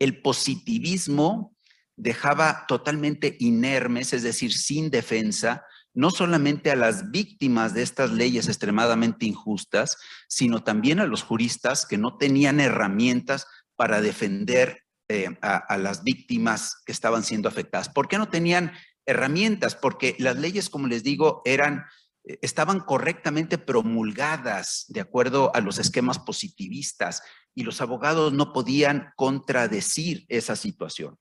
el 0.00 0.22
positivismo 0.22 1.56
dejaba 1.98 2.64
totalmente 2.66 3.36
inermes, 3.40 4.12
es 4.12 4.22
decir, 4.22 4.52
sin 4.52 4.90
defensa, 4.90 5.64
no 5.92 6.10
solamente 6.10 6.70
a 6.70 6.76
las 6.76 7.10
víctimas 7.10 7.74
de 7.74 7.82
estas 7.82 8.12
leyes 8.12 8.48
extremadamente 8.48 9.26
injustas, 9.26 9.98
sino 10.28 10.62
también 10.62 11.00
a 11.00 11.06
los 11.06 11.22
juristas 11.22 11.86
que 11.86 11.98
no 11.98 12.16
tenían 12.16 12.60
herramientas 12.60 13.46
para 13.76 14.00
defender 14.00 14.84
eh, 15.08 15.36
a, 15.42 15.56
a, 15.56 15.76
las 15.76 16.04
víctimas 16.04 16.76
que 16.86 16.92
estaban 16.92 17.24
siendo 17.24 17.48
afectadas. 17.48 17.88
¿Por 17.88 18.08
qué 18.08 18.18
no 18.18 18.28
tenían 18.28 18.72
herramientas? 19.06 19.74
Porque 19.74 20.14
las 20.18 20.36
leyes, 20.36 20.70
como 20.70 20.86
les 20.86 21.02
digo, 21.02 21.42
eran 21.44 21.84
eh, 22.28 22.38
estaban 22.42 22.80
correctamente 22.80 23.58
promulgadas 23.58 24.84
de 24.88 25.00
acuerdo 25.00 25.50
a 25.54 25.60
los 25.60 25.78
esquemas 25.78 26.18
positivistas 26.18 27.22
y 27.54 27.64
los 27.64 27.80
abogados 27.80 28.32
no 28.32 28.52
podían 28.52 29.12
contradecir 29.16 30.26
esa 30.28 30.54
situación. 30.54 31.18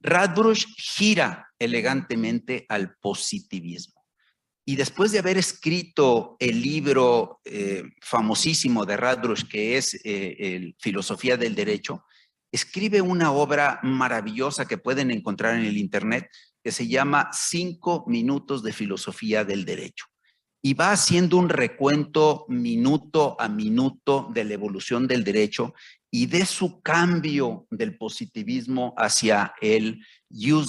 Radbrush 0.00 0.66
gira 0.76 1.48
elegantemente 1.58 2.64
al 2.68 2.96
positivismo. 3.00 4.04
Y 4.64 4.76
después 4.76 5.12
de 5.12 5.18
haber 5.18 5.38
escrito 5.38 6.36
el 6.38 6.60
libro 6.60 7.40
eh, 7.44 7.82
famosísimo 8.02 8.84
de 8.84 8.96
Radbrush, 8.96 9.44
que 9.48 9.78
es 9.78 9.98
eh, 10.04 10.74
Filosofía 10.78 11.36
del 11.36 11.54
Derecho, 11.54 12.04
escribe 12.52 13.00
una 13.00 13.32
obra 13.32 13.80
maravillosa 13.82 14.66
que 14.66 14.78
pueden 14.78 15.10
encontrar 15.10 15.54
en 15.58 15.64
el 15.64 15.78
Internet, 15.78 16.28
que 16.62 16.72
se 16.72 16.86
llama 16.86 17.30
Cinco 17.32 18.04
Minutos 18.06 18.62
de 18.62 18.72
Filosofía 18.72 19.44
del 19.44 19.64
Derecho. 19.64 20.06
Y 20.60 20.74
va 20.74 20.92
haciendo 20.92 21.36
un 21.36 21.48
recuento 21.48 22.44
minuto 22.48 23.36
a 23.40 23.48
minuto 23.48 24.28
de 24.32 24.44
la 24.44 24.54
evolución 24.54 25.06
del 25.06 25.22
derecho 25.24 25.74
y 26.10 26.26
de 26.26 26.46
su 26.46 26.80
cambio 26.80 27.66
del 27.70 27.96
positivismo 27.96 28.94
hacia 28.96 29.54
el 29.60 30.04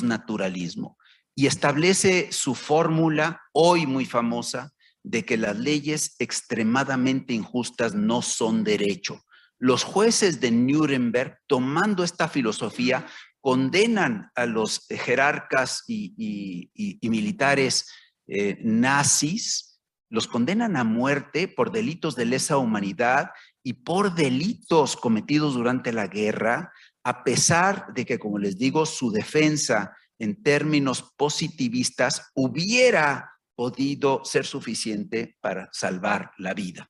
naturalismo 0.04 0.98
Y 1.36 1.48
establece 1.48 2.32
su 2.32 2.56
fórmula, 2.56 3.42
hoy 3.54 3.86
muy 3.86 4.06
famosa, 4.06 4.72
de 5.04 5.24
que 5.24 5.38
las 5.38 5.58
leyes 5.58 6.16
extremadamente 6.20 7.34
injustas 7.34 7.96
no 7.96 8.22
son 8.22 8.64
derecho. 8.64 9.24
Los 9.58 9.84
jueces 9.84 10.40
de 10.40 10.52
Nuremberg, 10.52 11.40
tomando 11.48 12.04
esta 12.04 12.28
filosofía, 12.28 13.06
condenan 13.42 14.30
a 14.36 14.46
los 14.46 14.86
jerarcas 14.90 15.84
y, 15.88 16.70
militares 17.02 17.88
eh, 18.28 18.58
nazis, 18.62 19.69
los 20.10 20.28
condenan 20.28 20.76
a 20.76 20.84
muerte 20.84 21.48
por 21.48 21.72
delitos 21.72 22.16
de 22.16 22.26
lesa 22.26 22.58
humanidad 22.58 23.32
y 23.64 23.74
por 23.74 24.16
delitos 24.16 24.96
cometidos 24.96 25.54
durante 25.54 25.94
la 25.94 26.08
guerra, 26.08 26.74
a 27.04 27.24
pesar 27.24 27.94
de 27.94 28.06
que, 28.06 28.20
como 28.20 28.40
les 28.40 28.58
digo, 28.58 28.86
su 28.86 29.12
defensa 29.12 29.96
en 30.18 30.42
términos 30.42 31.14
positivistas 31.16 32.32
hubiera 32.34 33.32
podido 33.56 34.24
ser 34.26 34.46
suficiente 34.46 35.38
para 35.42 35.70
salvar 35.72 36.32
la 36.38 36.54
vida. 36.54 36.90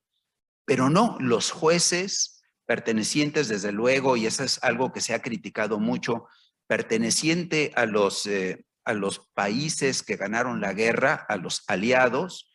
Pero 0.66 0.90
no, 0.90 1.18
los 1.20 1.52
jueces 1.52 2.42
pertenecientes, 2.66 3.48
desde 3.48 3.72
luego, 3.72 4.16
y 4.16 4.28
eso 4.28 4.44
es 4.44 4.60
algo 4.64 4.94
que 4.94 5.02
se 5.02 5.14
ha 5.14 5.22
criticado 5.22 5.80
mucho, 5.80 6.28
perteneciente 6.68 7.72
a 7.76 7.88
los, 7.88 8.28
eh, 8.28 8.66
a 8.86 8.94
los 8.94 9.28
países 9.34 10.04
que 10.04 10.16
ganaron 10.16 10.62
la 10.62 10.74
guerra, 10.74 11.26
a 11.28 11.38
los 11.38 11.64
aliados, 11.68 12.49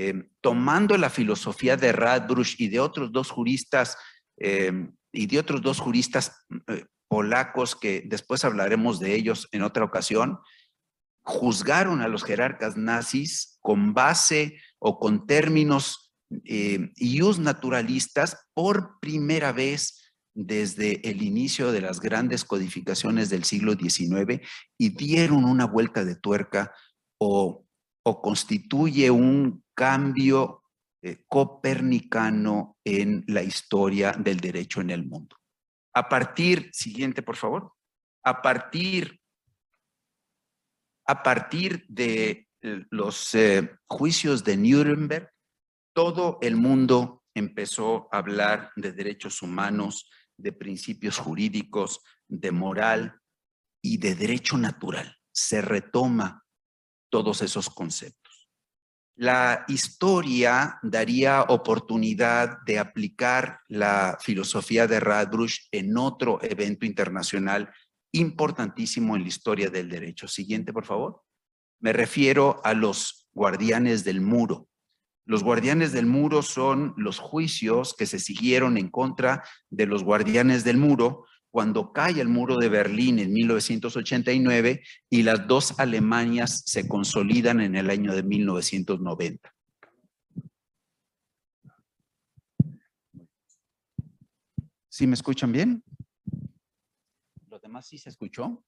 Em, 0.00 0.28
tomando 0.40 0.96
la 0.96 1.10
filosofía 1.10 1.76
de 1.76 1.90
Radbruch 1.90 2.54
y 2.60 2.68
de 2.68 2.78
otros 2.78 3.10
dos 3.10 3.32
juristas 3.32 3.96
em, 4.36 4.94
y 5.10 5.26
de 5.26 5.40
otros 5.40 5.60
dos 5.60 5.80
juristas 5.80 6.46
eh, 6.68 6.84
polacos 7.08 7.74
que 7.74 8.04
después 8.06 8.44
hablaremos 8.44 9.00
de 9.00 9.16
ellos 9.16 9.48
en 9.50 9.62
otra 9.62 9.82
ocasión, 9.82 10.38
juzgaron 11.24 12.00
a 12.00 12.06
los 12.06 12.22
jerarcas 12.22 12.76
nazis 12.76 13.58
con 13.60 13.92
base 13.92 14.60
o 14.78 15.00
con 15.00 15.26
términos 15.26 16.14
ius 16.30 17.40
naturalistas 17.40 18.36
por 18.54 19.00
primera 19.00 19.50
vez 19.50 20.14
desde 20.32 21.10
el 21.10 21.22
inicio 21.22 21.72
de 21.72 21.80
las 21.80 21.98
grandes 21.98 22.44
codificaciones 22.44 23.30
del 23.30 23.42
siglo 23.42 23.72
XIX 23.72 24.46
y 24.78 24.90
dieron 24.90 25.44
una 25.44 25.64
vuelta 25.64 26.04
de 26.04 26.14
tuerca 26.14 26.72
o 27.18 27.67
o 28.08 28.22
constituye 28.22 29.10
un 29.10 29.62
cambio 29.74 30.62
eh, 31.02 31.24
copernicano 31.28 32.78
en 32.82 33.22
la 33.28 33.42
historia 33.42 34.12
del 34.12 34.40
derecho 34.40 34.80
en 34.80 34.88
el 34.88 35.06
mundo. 35.06 35.36
A 35.94 36.08
partir, 36.08 36.70
siguiente 36.72 37.22
por 37.22 37.36
favor, 37.36 37.74
a 38.24 38.40
partir, 38.40 39.20
a 41.06 41.22
partir 41.22 41.84
de 41.86 42.48
eh, 42.62 42.84
los 42.90 43.34
eh, 43.34 43.76
juicios 43.86 44.42
de 44.42 44.56
Nuremberg, 44.56 45.30
todo 45.94 46.38
el 46.40 46.56
mundo 46.56 47.24
empezó 47.34 48.08
a 48.10 48.18
hablar 48.18 48.72
de 48.74 48.92
derechos 48.92 49.42
humanos, 49.42 50.08
de 50.38 50.52
principios 50.52 51.18
jurídicos, 51.18 52.00
de 52.26 52.52
moral 52.52 53.20
y 53.82 53.98
de 53.98 54.14
derecho 54.14 54.56
natural. 54.56 55.14
Se 55.30 55.60
retoma 55.60 56.47
todos 57.10 57.42
esos 57.42 57.70
conceptos. 57.70 58.48
La 59.16 59.64
historia 59.66 60.78
daría 60.82 61.42
oportunidad 61.42 62.58
de 62.64 62.78
aplicar 62.78 63.60
la 63.68 64.16
filosofía 64.20 64.86
de 64.86 65.00
Radbruch 65.00 65.66
en 65.72 65.96
otro 65.96 66.38
evento 66.42 66.86
internacional 66.86 67.72
importantísimo 68.12 69.16
en 69.16 69.22
la 69.22 69.28
historia 69.28 69.70
del 69.70 69.88
derecho. 69.88 70.28
Siguiente, 70.28 70.72
por 70.72 70.84
favor. 70.84 71.22
Me 71.80 71.92
refiero 71.92 72.60
a 72.64 72.74
los 72.74 73.28
guardianes 73.32 74.04
del 74.04 74.20
muro. 74.20 74.68
Los 75.24 75.42
guardianes 75.42 75.92
del 75.92 76.06
muro 76.06 76.42
son 76.42 76.94
los 76.96 77.18
juicios 77.18 77.94
que 77.94 78.06
se 78.06 78.18
siguieron 78.18 78.78
en 78.78 78.88
contra 78.88 79.44
de 79.68 79.86
los 79.86 80.02
guardianes 80.02 80.64
del 80.64 80.78
muro 80.78 81.24
cuando 81.50 81.92
cae 81.92 82.20
el 82.20 82.28
muro 82.28 82.58
de 82.58 82.68
Berlín 82.68 83.18
en 83.18 83.32
1989 83.32 84.82
y 85.10 85.22
las 85.22 85.46
dos 85.46 85.78
Alemanias 85.78 86.62
se 86.66 86.86
consolidan 86.86 87.60
en 87.60 87.76
el 87.76 87.90
año 87.90 88.14
de 88.14 88.22
1990. 88.22 89.54
¿Sí 94.88 95.06
me 95.06 95.14
escuchan 95.14 95.52
bien? 95.52 95.82
¿Los 97.48 97.62
demás 97.62 97.86
sí 97.86 97.98
se 97.98 98.10
escuchó? 98.10 98.64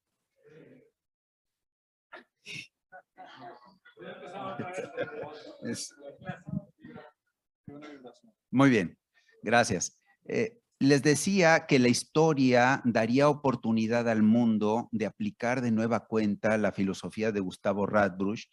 Muy 8.50 8.70
bien, 8.70 8.98
gracias. 9.42 10.00
Eh, 10.24 10.59
les 10.80 11.02
decía 11.02 11.66
que 11.66 11.78
la 11.78 11.88
historia 11.88 12.80
daría 12.86 13.28
oportunidad 13.28 14.08
al 14.08 14.22
mundo 14.22 14.88
de 14.92 15.04
aplicar 15.04 15.60
de 15.60 15.70
nueva 15.70 16.06
cuenta 16.06 16.56
la 16.56 16.72
filosofía 16.72 17.32
de 17.32 17.40
Gustavo 17.40 17.84
Radbruch 17.84 18.46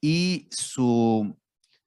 y 0.00 0.48
su, 0.50 1.38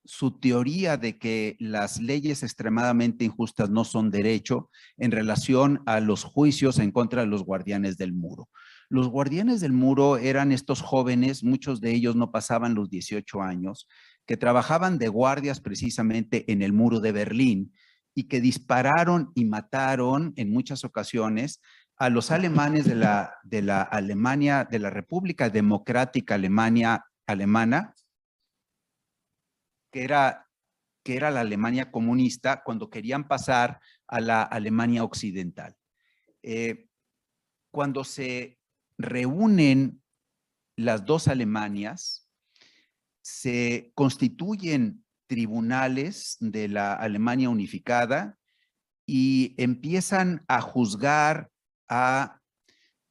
su 0.06 0.40
teoría 0.40 0.96
de 0.96 1.20
que 1.20 1.58
las 1.60 2.00
leyes 2.00 2.42
extremadamente 2.42 3.26
injustas 3.26 3.70
no 3.70 3.84
son 3.84 4.12
derecho 4.12 4.70
en 4.96 5.12
relación 5.12 5.84
a 5.86 6.00
los 6.00 6.24
juicios 6.24 6.80
en 6.80 6.92
contra 6.92 7.24
de 7.24 7.28
los 7.28 7.44
guardianes 7.44 7.98
del 7.98 8.14
muro. 8.14 8.48
Los 8.88 9.10
guardianes 9.10 9.60
del 9.60 9.74
muro 9.74 10.18
eran 10.18 10.54
estos 10.54 10.82
jóvenes, 10.82 11.44
muchos 11.44 11.82
de 11.82 11.92
ellos 11.92 12.16
no 12.16 12.32
pasaban 12.32 12.76
los 12.76 12.90
18 12.90 13.42
años, 13.42 13.90
que 14.26 14.38
trabajaban 14.38 14.98
de 14.98 15.10
guardias 15.10 15.60
precisamente 15.60 16.50
en 16.50 16.62
el 16.62 16.72
muro 16.72 17.02
de 17.02 17.12
Berlín 17.12 17.74
y 18.14 18.26
que 18.26 18.42
dispararon 18.42 19.32
y 19.36 19.46
mataron 19.46 20.34
en 20.36 20.52
muchas 20.52 20.84
ocasiones 20.84 21.62
a 21.98 22.10
los 22.10 22.32
alemanes 22.32 22.86
de 22.86 22.96
la, 22.96 23.36
de 23.44 23.62
la 23.62 23.82
Alemania, 23.84 24.68
de 24.70 24.80
la 24.80 24.90
República 24.90 25.50
Democrática 25.50 26.36
Alemania, 26.36 27.06
Alemana, 27.28 27.94
que 29.92 30.04
era, 30.04 30.50
que 31.04 31.16
era 31.16 31.30
la 31.30 31.42
Alemania 31.42 31.92
comunista, 31.92 32.64
cuando 32.64 32.90
querían 32.90 33.28
pasar 33.28 33.80
a 34.08 34.20
la 34.20 34.42
Alemania 34.42 35.04
occidental. 35.04 35.76
Eh, 36.42 36.90
cuando 37.72 38.04
se 38.04 38.60
reúnen 38.98 40.02
las 40.76 41.06
dos 41.06 41.28
Alemanias, 41.28 42.28
se 43.22 43.92
constituyen 43.94 45.01
tribunales 45.32 46.36
de 46.42 46.68
la 46.68 46.94
Alemania 46.94 47.50
unificada 47.50 48.38
y 49.06 49.56
empiezan 49.56 50.44
a 50.50 50.60
juzgar 50.60 51.50
a 51.88 52.42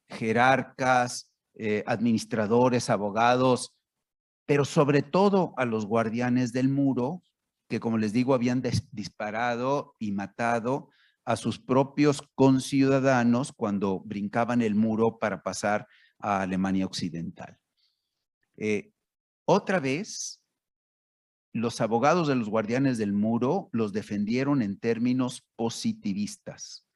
jerarcas, 0.07 1.33
eh, 1.55 1.83
administradores, 1.87 2.91
abogados, 2.91 3.75
pero 4.45 4.67
sobre 4.67 5.01
todo 5.01 5.55
a 5.57 5.65
los 5.65 5.87
guardianes 5.87 6.53
del 6.53 6.69
muro, 6.69 7.23
que 7.71 7.81
como 7.81 7.97
les 7.97 8.13
digo, 8.13 8.35
habían 8.35 8.63
disparado 8.93 9.95
y 9.99 10.13
matado 10.13 10.91
a 11.25 11.37
sus 11.37 11.59
propios 11.59 12.23
conciudadanos 12.35 13.51
cuando 13.51 14.01
brincaban 14.01 14.61
el 14.61 14.75
muro 14.75 15.19
para 15.19 15.43
pasar 15.43 15.89
a 16.19 16.43
Alemania 16.43 16.85
Occidental. 16.85 17.57
Eh, 18.59 18.93
otra 19.47 19.81
vez, 19.81 20.40
los 21.53 21.81
abogados 21.81 22.29
de 22.29 22.37
los 22.37 22.49
guardianes 22.49 22.99
del 22.99 23.13
muro 23.13 23.69
los 23.73 23.93
defendieron 23.93 24.63
en 24.63 24.79
términos 24.79 25.47
positivistas. 25.57 26.87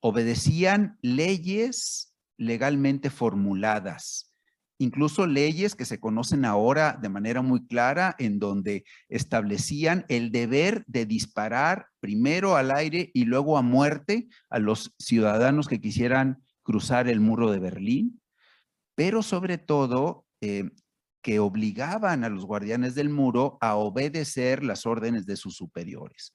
Obedecían 0.00 0.98
leyes 1.02 2.14
legalmente 2.36 3.10
formuladas, 3.10 4.32
incluso 4.78 5.26
leyes 5.26 5.74
que 5.74 5.84
se 5.84 5.98
conocen 5.98 6.44
ahora 6.44 6.98
de 7.00 7.08
manera 7.08 7.42
muy 7.42 7.66
clara, 7.66 8.14
en 8.18 8.38
donde 8.38 8.84
establecían 9.08 10.04
el 10.08 10.30
deber 10.30 10.84
de 10.86 11.06
disparar 11.06 11.86
primero 11.98 12.56
al 12.56 12.70
aire 12.70 13.10
y 13.14 13.24
luego 13.24 13.58
a 13.58 13.62
muerte 13.62 14.28
a 14.50 14.58
los 14.58 14.94
ciudadanos 14.98 15.66
que 15.66 15.80
quisieran 15.80 16.44
cruzar 16.62 17.08
el 17.08 17.20
muro 17.20 17.50
de 17.50 17.58
Berlín, 17.58 18.20
pero 18.94 19.22
sobre 19.22 19.58
todo 19.58 20.26
eh, 20.40 20.70
que 21.26 21.40
obligaban 21.40 22.22
a 22.22 22.28
los 22.28 22.46
guardianes 22.46 22.94
del 22.94 23.08
muro 23.08 23.58
a 23.60 23.74
obedecer 23.74 24.62
las 24.62 24.86
órdenes 24.86 25.26
de 25.26 25.34
sus 25.34 25.56
superiores. 25.56 26.32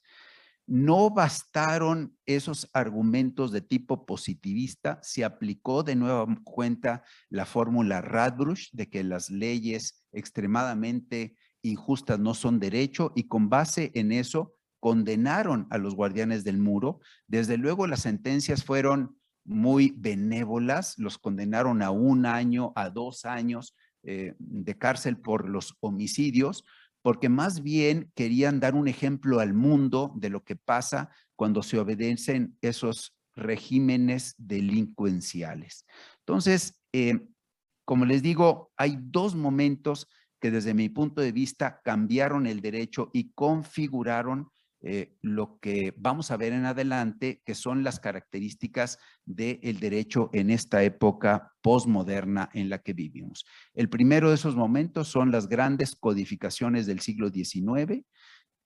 No 0.66 1.08
bastaron 1.08 2.14
esos 2.26 2.68
argumentos 2.74 3.52
de 3.52 3.62
tipo 3.62 4.04
positivista, 4.04 5.00
se 5.02 5.24
aplicó 5.24 5.82
de 5.82 5.96
nueva 5.96 6.26
cuenta 6.44 7.04
la 7.30 7.46
fórmula 7.46 8.02
Radbruch 8.02 8.68
de 8.72 8.90
que 8.90 9.02
las 9.02 9.30
leyes 9.30 10.04
extremadamente 10.12 11.38
injustas 11.62 12.18
no 12.18 12.34
son 12.34 12.60
derecho 12.60 13.12
y 13.16 13.28
con 13.28 13.48
base 13.48 13.92
en 13.94 14.12
eso 14.12 14.52
condenaron 14.78 15.68
a 15.70 15.78
los 15.78 15.94
guardianes 15.94 16.44
del 16.44 16.58
muro. 16.58 17.00
Desde 17.26 17.56
luego 17.56 17.86
las 17.86 18.02
sentencias 18.02 18.62
fueron 18.62 19.16
muy 19.42 19.94
benévolas, 19.96 20.98
los 20.98 21.16
condenaron 21.16 21.80
a 21.80 21.90
un 21.90 22.26
año, 22.26 22.74
a 22.76 22.90
dos 22.90 23.24
años 23.24 23.74
eh, 24.04 24.34
de 24.38 24.78
cárcel 24.78 25.16
por 25.16 25.48
los 25.48 25.76
homicidios, 25.80 26.64
porque 27.02 27.28
más 27.28 27.62
bien 27.62 28.10
querían 28.14 28.60
dar 28.60 28.74
un 28.74 28.88
ejemplo 28.88 29.40
al 29.40 29.54
mundo 29.54 30.12
de 30.16 30.30
lo 30.30 30.44
que 30.44 30.56
pasa 30.56 31.10
cuando 31.36 31.62
se 31.62 31.78
obedecen 31.78 32.56
esos 32.60 33.16
regímenes 33.34 34.34
delincuenciales. 34.38 35.84
Entonces, 36.20 36.78
eh, 36.92 37.20
como 37.84 38.04
les 38.04 38.22
digo, 38.22 38.72
hay 38.76 38.98
dos 39.00 39.34
momentos 39.34 40.08
que 40.40 40.50
desde 40.50 40.74
mi 40.74 40.88
punto 40.88 41.20
de 41.20 41.32
vista 41.32 41.80
cambiaron 41.82 42.46
el 42.46 42.60
derecho 42.60 43.10
y 43.12 43.32
configuraron 43.32 44.51
eh, 44.84 45.16
lo 45.22 45.60
que 45.60 45.94
vamos 45.96 46.32
a 46.32 46.36
ver 46.36 46.52
en 46.52 46.64
adelante, 46.64 47.40
que 47.46 47.54
son 47.54 47.84
las 47.84 48.00
características 48.00 48.98
del 49.24 49.78
derecho 49.78 50.28
en 50.32 50.50
esta 50.50 50.82
época 50.82 51.52
postmoderna 51.62 52.50
en 52.52 52.68
la 52.68 52.78
que 52.78 52.92
vivimos. 52.92 53.44
El 53.74 53.88
primero 53.88 54.28
de 54.28 54.34
esos 54.34 54.56
momentos 54.56 55.06
son 55.06 55.30
las 55.30 55.48
grandes 55.48 55.94
codificaciones 55.94 56.86
del 56.86 56.98
siglo 56.98 57.30
XIX, 57.30 58.04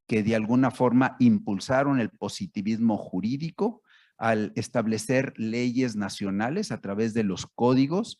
que 0.07 0.23
de 0.23 0.35
alguna 0.35 0.71
forma 0.71 1.17
impulsaron 1.19 2.01
el 2.01 2.09
positivismo 2.09 2.97
jurídico 2.97 3.83
al 4.17 4.53
establecer 4.57 5.35
leyes 5.37 5.97
nacionales 5.97 6.73
a 6.73 6.81
través 6.81 7.13
de 7.13 7.25
los 7.25 7.47
códigos 7.47 8.19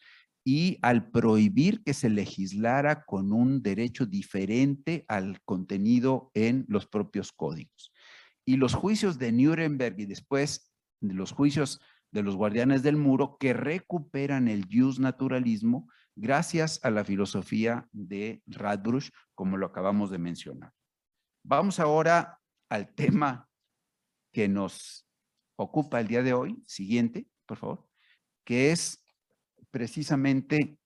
y 0.49 0.79
al 0.81 1.11
prohibir 1.11 1.83
que 1.83 1.93
se 1.93 2.09
legislara 2.09 3.05
con 3.05 3.33
un 3.33 3.63
derecho 3.63 4.07
diferente 4.07 5.05
al 5.09 5.43
contenido 5.43 6.31
en 6.35 6.65
los 6.69 6.87
propios 6.87 7.33
códigos. 7.33 7.93
Y 8.45 8.57
los 8.57 8.73
juicios 8.73 9.19
de 9.19 9.33
Nuremberg 9.33 9.99
y 9.99 10.07
después 10.07 10.73
los 11.01 11.33
juicios 11.33 11.81
de 12.13 12.23
los 12.23 12.37
guardianes 12.37 12.85
del 12.85 12.97
muro 12.97 13.39
que 13.41 13.55
recuperan 13.55 14.47
el 14.47 14.67
naturalismo 15.01 15.91
gracias 16.15 16.79
a 16.85 16.91
la 16.91 17.05
filosofía 17.05 17.89
de 17.91 18.41
Radbruch, 18.47 19.11
como 19.35 19.57
lo 19.57 19.67
acabamos 19.67 20.11
de 20.11 20.19
mencionar. 20.19 20.73
Vamos 21.45 21.81
ahora 21.81 22.41
al 22.71 22.95
tema 22.95 23.49
que 24.33 24.47
nos 24.47 25.09
ocupa 25.57 25.99
el 25.99 26.07
día 26.07 26.23
de 26.23 26.35
hoy, 26.35 26.63
siguiente, 26.69 27.27
por 27.47 27.59
favor, 27.59 27.89
que 28.45 28.71
es 28.71 29.03
precisamente, 29.71 30.79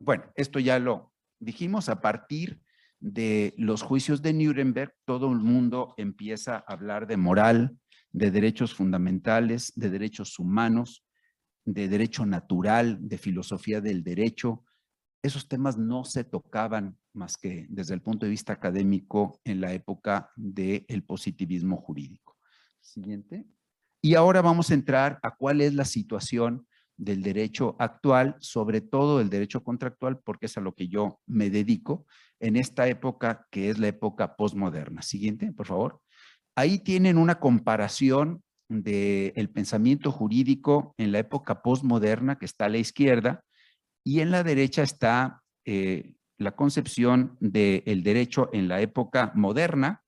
bueno, 0.00 0.24
esto 0.34 0.58
ya 0.58 0.78
lo 0.78 1.12
dijimos, 1.38 1.88
a 1.88 2.00
partir 2.00 2.60
de 2.98 3.54
los 3.56 3.82
juicios 3.82 4.22
de 4.22 4.32
Nuremberg, 4.32 4.94
todo 5.04 5.30
el 5.30 5.38
mundo 5.38 5.94
empieza 5.96 6.56
a 6.56 6.72
hablar 6.72 7.06
de 7.06 7.16
moral, 7.16 7.78
de 8.10 8.30
derechos 8.30 8.74
fundamentales, 8.74 9.72
de 9.76 9.90
derechos 9.90 10.38
humanos, 10.38 11.04
de 11.64 11.88
derecho 11.88 12.24
natural, 12.24 12.98
de 13.00 13.18
filosofía 13.18 13.80
del 13.80 14.02
derecho. 14.02 14.64
Esos 15.22 15.48
temas 15.48 15.76
no 15.76 16.04
se 16.04 16.24
tocaban 16.24 16.96
más 17.12 17.36
que 17.36 17.66
desde 17.68 17.94
el 17.94 18.02
punto 18.02 18.24
de 18.24 18.30
vista 18.30 18.52
académico 18.52 19.40
en 19.44 19.60
la 19.60 19.72
época 19.72 20.30
del 20.36 21.04
positivismo 21.04 21.76
jurídico. 21.76 22.36
Siguiente. 22.80 23.46
Y 24.00 24.14
ahora 24.14 24.40
vamos 24.40 24.70
a 24.70 24.74
entrar 24.74 25.18
a 25.22 25.34
cuál 25.34 25.60
es 25.60 25.74
la 25.74 25.84
situación 25.84 26.66
del 26.96 27.22
derecho 27.22 27.76
actual, 27.78 28.36
sobre 28.40 28.80
todo 28.80 29.20
el 29.20 29.28
derecho 29.28 29.62
contractual, 29.62 30.18
porque 30.18 30.46
es 30.46 30.56
a 30.56 30.60
lo 30.60 30.74
que 30.74 30.88
yo 30.88 31.20
me 31.26 31.50
dedico 31.50 32.06
en 32.40 32.56
esta 32.56 32.88
época 32.88 33.46
que 33.50 33.70
es 33.70 33.78
la 33.78 33.88
época 33.88 34.36
postmoderna. 34.36 35.02
Siguiente, 35.02 35.52
por 35.52 35.66
favor. 35.66 36.00
Ahí 36.54 36.78
tienen 36.78 37.18
una 37.18 37.38
comparación 37.38 38.42
del 38.68 39.50
pensamiento 39.50 40.10
jurídico 40.10 40.94
en 40.98 41.12
la 41.12 41.20
época 41.20 41.62
postmoderna 41.62 42.38
que 42.38 42.46
está 42.46 42.64
a 42.64 42.68
la 42.68 42.78
izquierda 42.78 43.44
y 44.04 44.20
en 44.20 44.30
la 44.30 44.42
derecha 44.42 44.82
está 44.82 45.42
eh, 45.64 46.14
la 46.38 46.56
concepción 46.56 47.36
del 47.40 48.02
derecho 48.02 48.50
en 48.52 48.68
la 48.68 48.80
época 48.80 49.32
moderna 49.34 50.02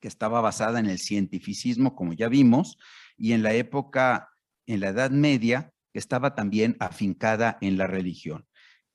que 0.00 0.08
estaba 0.08 0.40
basada 0.40 0.80
en 0.80 0.86
el 0.86 0.98
cientificismo, 0.98 1.94
como 1.96 2.12
ya 2.12 2.28
vimos, 2.28 2.76
y 3.16 3.32
en 3.32 3.42
la 3.42 3.54
época, 3.54 4.30
en 4.66 4.80
la 4.80 4.88
Edad 4.88 5.10
Media, 5.10 5.72
estaba 5.98 6.34
también 6.34 6.76
afincada 6.80 7.58
en 7.60 7.78
la 7.78 7.86
religión. 7.86 8.46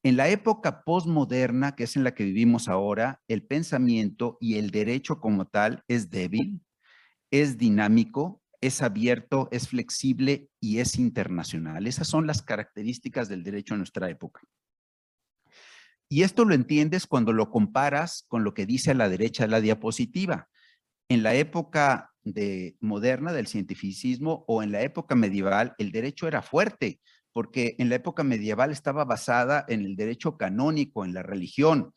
En 0.03 0.15
la 0.15 0.29
época 0.29 0.83
postmoderna, 0.83 1.75
que 1.75 1.83
es 1.83 1.95
en 1.95 2.03
la 2.03 2.13
que 2.13 2.23
vivimos 2.23 2.69
ahora, 2.69 3.21
el 3.27 3.43
pensamiento 3.43 4.37
y 4.39 4.55
el 4.55 4.71
derecho 4.71 5.19
como 5.19 5.47
tal 5.47 5.83
es 5.87 6.09
débil, 6.09 6.61
es 7.31 7.57
dinámico, 7.57 8.41
es 8.61 8.81
abierto, 8.81 9.49
es 9.51 9.67
flexible 9.67 10.49
y 10.61 10.79
es 10.79 10.97
internacional. 10.97 11.87
Esas 11.87 12.07
son 12.07 12.27
las 12.27 12.41
características 12.41 13.27
del 13.27 13.43
derecho 13.43 13.73
en 13.73 13.79
nuestra 13.79 14.09
época. 14.09 14.41
Y 16.09 16.23
esto 16.23 16.43
lo 16.43 16.55
entiendes 16.55 17.05
cuando 17.05 17.33
lo 17.33 17.51
comparas 17.51 18.25
con 18.27 18.43
lo 18.43 18.53
que 18.53 18.65
dice 18.65 18.91
a 18.91 18.95
la 18.95 19.09
derecha 19.09 19.43
de 19.43 19.49
la 19.49 19.61
diapositiva. 19.61 20.49
En 21.07 21.23
la 21.23 21.35
época 21.35 22.08
de 22.23 22.75
moderna 22.79 23.33
del 23.33 23.47
cientificismo 23.47 24.45
o 24.47 24.63
en 24.63 24.71
la 24.71 24.81
época 24.81 25.15
medieval, 25.15 25.73
el 25.77 25.91
derecho 25.91 26.27
era 26.27 26.41
fuerte, 26.41 26.99
porque 27.31 27.75
en 27.79 27.89
la 27.89 27.95
época 27.95 28.23
medieval 28.23 28.71
estaba 28.71 29.05
basada 29.05 29.65
en 29.67 29.81
el 29.85 29.95
derecho 29.95 30.37
canónico, 30.37 31.05
en 31.05 31.13
la 31.13 31.23
religión. 31.23 31.93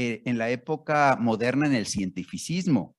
Eh, 0.00 0.22
en 0.26 0.38
la 0.38 0.48
época 0.48 1.18
moderna, 1.20 1.66
en 1.66 1.74
el 1.74 1.86
cientificismo. 1.86 2.94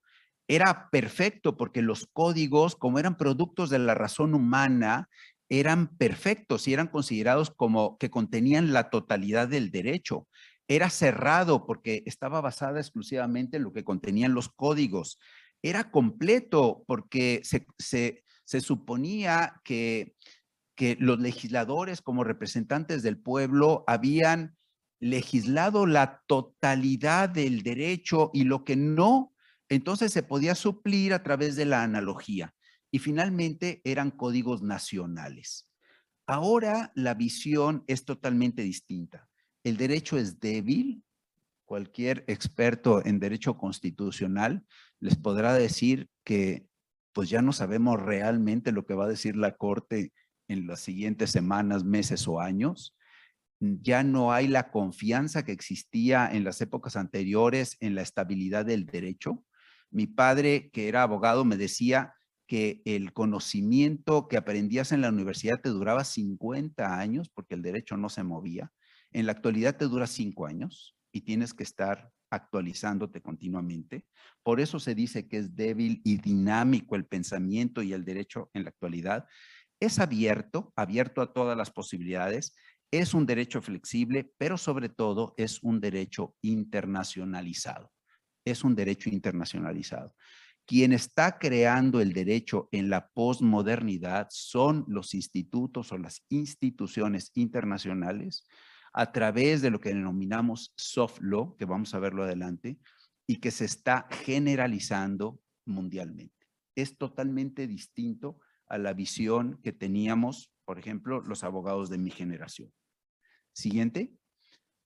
Era 0.49 0.89
perfecto 0.91 1.55
porque 1.55 1.82
los 1.82 2.09
códigos, 2.11 2.76
como 2.76 2.99
eran 2.99 3.15
productos 3.15 3.70
de 3.70 3.80
la 3.80 3.95
razón 3.95 4.34
humana, 4.34 5.07
eran 5.47 5.95
perfectos 5.95 6.67
y 6.67 6.74
eran 6.74 6.88
considerados 6.88 7.51
como 7.51 7.97
que 7.99 8.09
contenían 8.09 8.74
la 8.74 8.89
totalidad 8.89 9.47
del 9.47 9.72
derecho. 9.72 10.28
Era 10.67 10.89
cerrado 10.89 11.65
porque 11.65 12.03
estaba 12.05 12.41
basada 12.41 12.82
exclusivamente 12.82 13.55
en 13.55 13.63
lo 13.63 13.72
que 13.72 13.86
contenían 13.86 14.34
los 14.34 14.49
códigos 14.49 15.20
era 15.62 15.91
completo 15.91 16.84
porque 16.88 17.41
se, 17.43 18.24
suponía 18.62 19.62
que, 19.64 20.16
que 20.76 20.97
los 20.99 21.20
legisladores 21.20 22.01
como 22.01 22.24
representantes 22.24 23.03
del 23.03 23.18
pueblo 23.18 23.84
habían 23.88 24.57
legislado 24.99 25.86
la 25.86 26.22
totalidad 26.28 27.30
del 27.30 27.64
derecho 27.64 28.32
y 28.34 28.43
lo 28.43 28.66
que 28.66 28.76
no, 28.76 29.34
entonces 29.70 30.12
se 30.12 30.24
podía 30.24 30.55
suplir 30.55 31.14
a 31.14 31.24
través 31.24 31.55
de 31.55 31.66
la 31.66 31.84
analogía. 31.84 32.53
Y 32.91 32.99
finalmente 32.99 33.82
eran 33.84 34.12
códigos 34.12 34.62
nacionales. 34.62 35.70
Ahora 36.26 36.91
la 36.95 37.14
visión 37.14 37.84
es 37.88 38.05
totalmente 38.05 38.62
distinta. 38.62 39.28
El 39.64 39.78
derecho 39.78 40.18
es 40.18 40.39
débil. 40.39 41.03
Cualquier 41.66 42.24
experto 42.28 43.05
en 43.05 43.20
derecho 43.20 43.57
constitucional 43.57 44.66
les 44.99 45.17
podrá 45.17 45.53
decir 45.53 46.09
que 46.23 46.65
pues 47.13 47.29
ya 47.29 47.41
no 47.41 47.53
sabemos 47.53 48.01
realmente 48.01 48.71
lo 48.71 48.85
que 48.85 48.93
va 48.93 49.05
a 49.05 49.09
decir 49.09 49.35
la 49.35 49.55
Corte 49.55 50.13
en 50.47 50.67
las 50.67 50.81
siguientes 50.81 51.31
semanas, 51.31 51.83
meses 51.83 52.27
o 52.27 52.39
años. 52.39 52.95
Ya 53.59 54.03
no 54.03 54.31
hay 54.31 54.47
la 54.47 54.71
confianza 54.71 55.43
que 55.43 55.51
existía 55.51 56.29
en 56.31 56.43
las 56.43 56.61
épocas 56.61 56.95
anteriores 56.95 57.77
en 57.79 57.95
la 57.95 58.01
estabilidad 58.01 58.65
del 58.65 58.85
derecho. 58.85 59.43
Mi 59.91 60.07
padre, 60.07 60.69
que 60.71 60.87
era 60.87 61.03
abogado, 61.03 61.43
me 61.45 61.57
decía 61.57 62.13
que 62.47 62.81
el 62.85 63.13
conocimiento 63.13 64.27
que 64.27 64.37
aprendías 64.37 64.91
en 64.91 65.01
la 65.01 65.09
universidad 65.09 65.61
te 65.61 65.69
duraba 65.69 66.03
50 66.03 66.99
años 66.99 67.29
porque 67.29 67.55
el 67.55 67.61
derecho 67.61 67.97
no 67.97 68.09
se 68.09 68.23
movía. 68.23 68.71
En 69.11 69.25
la 69.25 69.33
actualidad 69.33 69.77
te 69.77 69.85
dura 69.85 70.07
5 70.07 70.47
años 70.47 70.95
y 71.11 71.21
tienes 71.21 71.53
que 71.53 71.63
estar 71.63 72.11
actualizándote 72.30 73.21
continuamente. 73.21 74.05
Por 74.43 74.59
eso 74.59 74.80
se 74.80 74.95
dice 74.95 75.27
que 75.27 75.38
es 75.38 75.55
débil 75.55 76.01
y 76.03 76.17
dinámico 76.17 76.95
el 76.95 77.05
pensamiento 77.05 77.82
y 77.82 77.93
el 77.93 78.05
derecho 78.05 78.49
en 78.53 78.63
la 78.63 78.69
actualidad. 78.69 79.25
Es 79.80 79.99
abierto, 79.99 80.73
abierto 80.75 81.21
a 81.21 81.34
todas 81.34 81.57
las 81.57 81.71
posibilidades. 81.71 82.55
Es 82.91 83.13
un 83.13 83.25
derecho 83.25 83.61
flexible, 83.61 84.32
pero 84.38 84.57
sobre 84.57 84.89
todo 84.89 85.34
es 85.38 85.61
un 85.61 85.80
derecho 85.80 86.36
internacionalizado. 86.41 87.91
Es 88.45 88.63
un 88.63 88.75
derecho 88.75 89.09
internacionalizado. 89.09 90.15
Quien 90.65 90.93
está 90.93 91.39
creando 91.39 91.99
el 91.99 92.13
derecho 92.13 92.69
en 92.71 92.91
la 92.91 93.09
posmodernidad 93.09 94.27
son 94.30 94.86
los 94.88 95.15
institutos 95.15 95.91
o 95.91 95.97
las 95.97 96.23
instituciones 96.30 97.32
internacionales 97.34 98.45
a 98.93 99.11
través 99.11 99.61
de 99.61 99.69
lo 99.69 99.79
que 99.79 99.89
denominamos 99.89 100.73
soft 100.75 101.19
law, 101.21 101.55
que 101.57 101.65
vamos 101.65 101.93
a 101.93 101.99
verlo 101.99 102.23
adelante, 102.23 102.79
y 103.27 103.37
que 103.37 103.51
se 103.51 103.65
está 103.65 104.07
generalizando 104.09 105.39
mundialmente. 105.65 106.47
Es 106.75 106.97
totalmente 106.97 107.67
distinto 107.67 108.39
a 108.67 108.77
la 108.77 108.93
visión 108.93 109.59
que 109.61 109.71
teníamos, 109.71 110.51
por 110.65 110.79
ejemplo, 110.79 111.21
los 111.21 111.43
abogados 111.43 111.89
de 111.89 111.97
mi 111.97 112.11
generación. 112.11 112.71
Siguiente. 113.53 114.13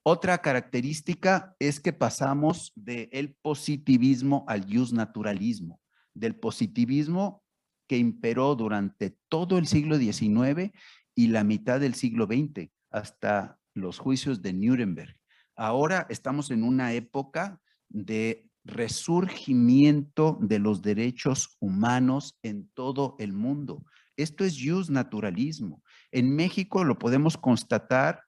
Otra 0.05 0.39
característica 0.39 1.55
es 1.59 1.79
que 1.79 1.93
pasamos 1.93 2.73
del 2.75 3.35
positivismo 3.41 4.43
al 4.47 4.65
naturalismo, 4.91 5.79
del 6.13 6.35
positivismo 6.35 7.43
que 7.87 7.97
imperó 7.97 8.55
durante 8.55 9.17
todo 9.29 9.57
el 9.57 9.67
siglo 9.67 9.97
XIX 9.97 10.71
y 11.15 11.27
la 11.27 11.43
mitad 11.43 11.79
del 11.79 11.93
siglo 11.93 12.25
XX, 12.25 12.69
hasta 12.89 13.59
los 13.73 13.99
juicios 13.99 14.41
de 14.41 14.53
Nuremberg. 14.53 15.15
Ahora 15.55 16.07
estamos 16.09 16.51
en 16.51 16.63
una 16.63 16.93
época 16.93 17.59
de 17.89 18.49
resurgimiento 18.63 20.37
de 20.41 20.59
los 20.59 20.81
derechos 20.81 21.57
humanos 21.59 22.37
en 22.43 22.69
todo 22.73 23.15
el 23.19 23.33
mundo. 23.33 23.85
Esto 24.15 24.45
es 24.45 24.55
naturalismo. 24.89 25.81
En 26.11 26.35
México 26.35 26.83
lo 26.83 26.97
podemos 26.97 27.37
constatar 27.37 28.21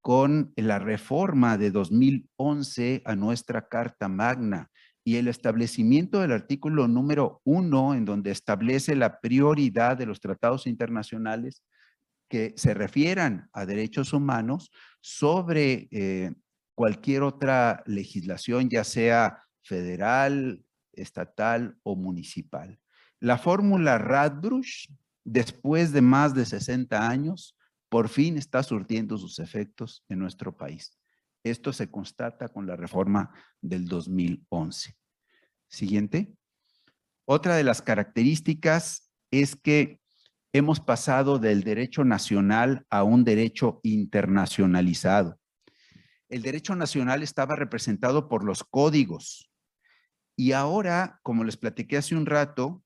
con 0.00 0.52
la 0.56 0.78
reforma 0.78 1.58
de 1.58 1.70
2011 1.70 3.02
a 3.04 3.14
nuestra 3.16 3.68
Carta 3.68 4.08
Magna 4.08 4.70
y 5.04 5.16
el 5.16 5.28
establecimiento 5.28 6.20
del 6.20 6.32
artículo 6.32 6.88
número 6.88 7.40
uno, 7.44 7.94
en 7.94 8.04
donde 8.04 8.30
establece 8.30 8.96
la 8.96 9.20
prioridad 9.20 9.96
de 9.96 10.06
los 10.06 10.20
tratados 10.20 10.66
internacionales 10.66 11.62
que 12.30 12.54
se 12.56 12.74
refieran 12.74 13.50
a 13.52 13.66
derechos 13.66 14.12
humanos 14.12 14.70
sobre 15.00 15.88
eh, 15.90 16.32
cualquier 16.76 17.22
otra 17.22 17.82
legislación, 17.86 18.70
ya 18.70 18.84
sea 18.84 19.42
federal, 19.62 20.64
estatal 20.92 21.76
o 21.82 21.96
municipal. 21.96 22.78
La 23.18 23.36
fórmula 23.36 23.98
Radbruch, 23.98 24.88
después 25.24 25.92
de 25.92 26.02
más 26.02 26.32
de 26.32 26.46
60 26.46 27.08
años, 27.08 27.56
por 27.88 28.08
fin 28.08 28.38
está 28.38 28.62
surtiendo 28.62 29.18
sus 29.18 29.40
efectos 29.40 30.04
en 30.08 30.20
nuestro 30.20 30.56
país. 30.56 30.96
Esto 31.42 31.72
se 31.72 31.90
constata 31.90 32.48
con 32.48 32.64
la 32.66 32.76
reforma 32.76 33.30
del 33.60 33.86
2011. 33.86 34.96
Siguiente. 35.68 36.32
Otra 37.24 37.56
de 37.56 37.64
las 37.64 37.82
características 37.82 39.10
es 39.32 39.56
que 39.56 40.00
hemos 40.52 40.80
pasado 40.80 41.38
del 41.38 41.62
derecho 41.62 42.04
nacional 42.04 42.86
a 42.90 43.04
un 43.04 43.24
derecho 43.24 43.80
internacionalizado. 43.82 45.38
El 46.28 46.42
derecho 46.42 46.74
nacional 46.76 47.22
estaba 47.22 47.56
representado 47.56 48.28
por 48.28 48.44
los 48.44 48.64
códigos 48.64 49.50
y 50.36 50.52
ahora, 50.52 51.20
como 51.22 51.44
les 51.44 51.56
platiqué 51.56 51.98
hace 51.98 52.14
un 52.14 52.26
rato, 52.26 52.82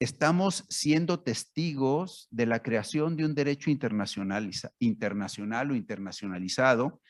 estamos 0.00 0.64
siendo 0.68 1.20
testigos 1.20 2.28
de 2.30 2.46
la 2.46 2.62
creación 2.62 3.16
de 3.16 3.24
un 3.24 3.34
derecho 3.34 3.70
internacional, 3.70 4.50
o 4.50 5.74
internacionalizado 5.74 7.00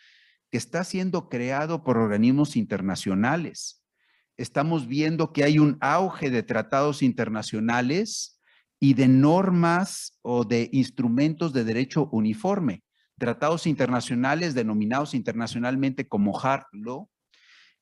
que 0.51 0.59
está 0.59 0.85
siendo 0.85 1.29
creado 1.29 1.85
por 1.85 1.99
organismos 1.99 2.57
internacionales. 2.57 3.85
Estamos 4.37 4.87
viendo 4.87 5.33
que 5.33 5.45
hay 5.45 5.59
un 5.59 5.77
auge 5.81 6.31
de 6.31 6.43
tratados 6.43 7.03
internacionales 7.03 8.38
y 8.81 8.95
de 8.95 9.09
normas 9.09 10.19
o 10.23 10.45
de 10.45 10.69
instrumentos 10.73 11.53
de 11.53 11.65
derecho 11.65 12.09
uniforme, 12.13 12.83
tratados 13.19 13.67
internacionales 13.67 14.55
denominados 14.55 15.15
internacionalmente 15.15 16.07
como 16.07 16.39
hard 16.39 16.65
law 16.73 17.09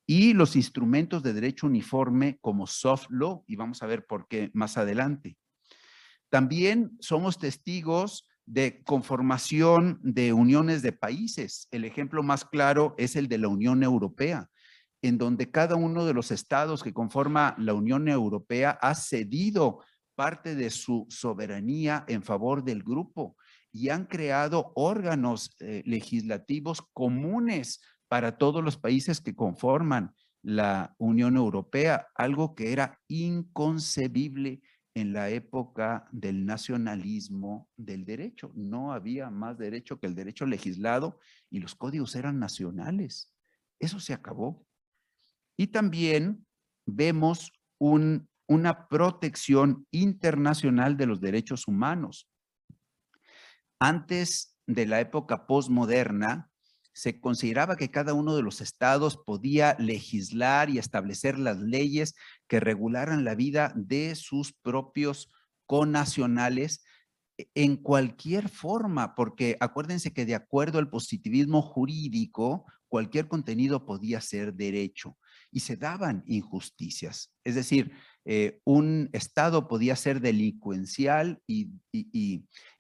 y 0.07 0.33
los 0.33 0.57
instrumentos 0.57 1.23
de 1.23 1.33
derecho 1.33 1.67
uniforme 1.67 2.39
como 2.41 2.67
soft 2.67 3.07
law, 3.11 3.45
y 3.47 3.57
vamos 3.57 3.83
a 3.83 3.87
ver 3.87 4.07
por 4.07 4.29
qué 4.29 4.51
más 4.55 4.79
adelante. 4.79 5.37
También 6.31 6.97
somos 7.01 7.39
testigos 7.39 8.27
de 8.47 8.83
conformación 8.85 9.99
de 10.03 10.33
uniones 10.33 10.83
de 10.83 10.93
países. 10.93 11.67
El 11.73 11.85
ejemplo 11.85 12.23
más 12.23 12.45
claro 12.45 12.95
es 12.97 13.17
el 13.17 13.27
de 13.29 13.39
la 13.39 13.49
Unión 13.49 13.83
Europea, 13.83 14.49
en 15.03 15.19
donde 15.19 15.51
cada 15.51 15.75
uno 15.75 16.07
de 16.07 16.15
los 16.15 16.31
estados 16.31 16.83
que 16.83 16.95
conforma 16.95 17.57
la 17.59 17.75
Unión 17.75 18.09
Europea 18.09 18.79
ha 18.81 18.95
cedido 18.95 19.81
parte 20.17 20.57
de 20.57 20.71
su 20.71 21.07
soberanía 21.09 22.05
en 22.09 22.23
favor 22.23 22.65
del 22.65 22.83
grupo 22.83 23.37
y 23.71 23.91
han 23.91 24.07
creado 24.07 24.73
órganos 24.75 25.55
eh, 25.61 25.83
legislativos 25.85 26.83
comunes 26.93 27.81
para 28.09 28.39
todos 28.39 28.65
los 28.65 28.77
países 28.79 29.21
que 29.21 29.37
conforman 29.37 30.15
la 30.43 30.95
Unión 30.99 31.37
Europea, 31.37 32.09
algo 32.15 32.55
que 32.55 32.73
era 32.73 32.99
inconcebible 33.09 34.63
en 34.95 35.13
la 35.13 35.29
época 35.29 36.09
del 36.11 36.47
nacionalismo 36.47 37.69
del 37.77 38.07
derecho. 38.07 38.51
No 38.55 38.93
había 38.93 39.29
más 39.29 39.59
derecho 39.59 40.01
que 40.01 40.07
el 40.07 40.15
derecho 40.15 40.47
legislado 40.47 41.19
y 41.51 41.59
los 41.59 41.75
códigos 41.75 42.15
eran 42.15 42.39
nacionales. 42.39 43.31
Eso 43.79 44.01
se 44.01 44.15
acabó. 44.15 44.65
Y 45.59 45.67
también 45.67 46.47
vemos 46.87 47.53
un 47.79 48.29
una 48.47 48.89
protección 48.89 49.87
internacional 49.91 50.97
de 50.97 51.07
los 51.07 51.21
derechos 51.21 51.67
humanos. 51.67 52.29
Antes 53.79 54.57
de 54.67 54.87
la 54.87 55.01
época 55.01 55.47
postmoderna, 55.47 56.51
se 56.93 57.21
consideraba 57.21 57.77
que 57.77 57.91
cada 57.91 58.15
uno 58.15 58.35
de 58.35 58.43
los 58.43 58.63
estados 58.63 59.19
podía 59.19 59.77
legislar 59.79 60.71
y 60.71 60.79
establecer 60.79 61.39
las 61.39 61.59
leyes 61.59 62.15
que 62.49 62.59
regularan 62.59 63.23
la 63.23 63.35
vida 63.35 63.73
de 63.77 64.15
sus 64.15 64.55
propios 64.55 65.31
conacionales 65.67 66.83
en 67.55 67.77
cualquier 67.77 68.49
forma, 68.49 69.15
porque 69.15 69.59
acuérdense 69.61 70.15
que 70.15 70.25
de 70.25 70.35
acuerdo 70.35 70.79
al 70.79 70.89
positivismo 70.89 71.61
jurídico, 71.61 72.65
cualquier 72.89 73.29
contenido 73.29 73.85
podía 73.85 74.23
ser 74.23 74.55
derecho 74.55 75.19
y 75.51 75.61
se 75.61 75.77
daban 75.77 76.25
injusticias. 76.27 77.35
Es 77.45 77.57
decir, 77.57 77.93
eh, 78.29 78.59
un 78.65 79.09
Estado 79.13 79.69
podía 79.69 79.95
ser 79.95 80.21
delincuencial 80.21 81.41
y, 81.47 81.71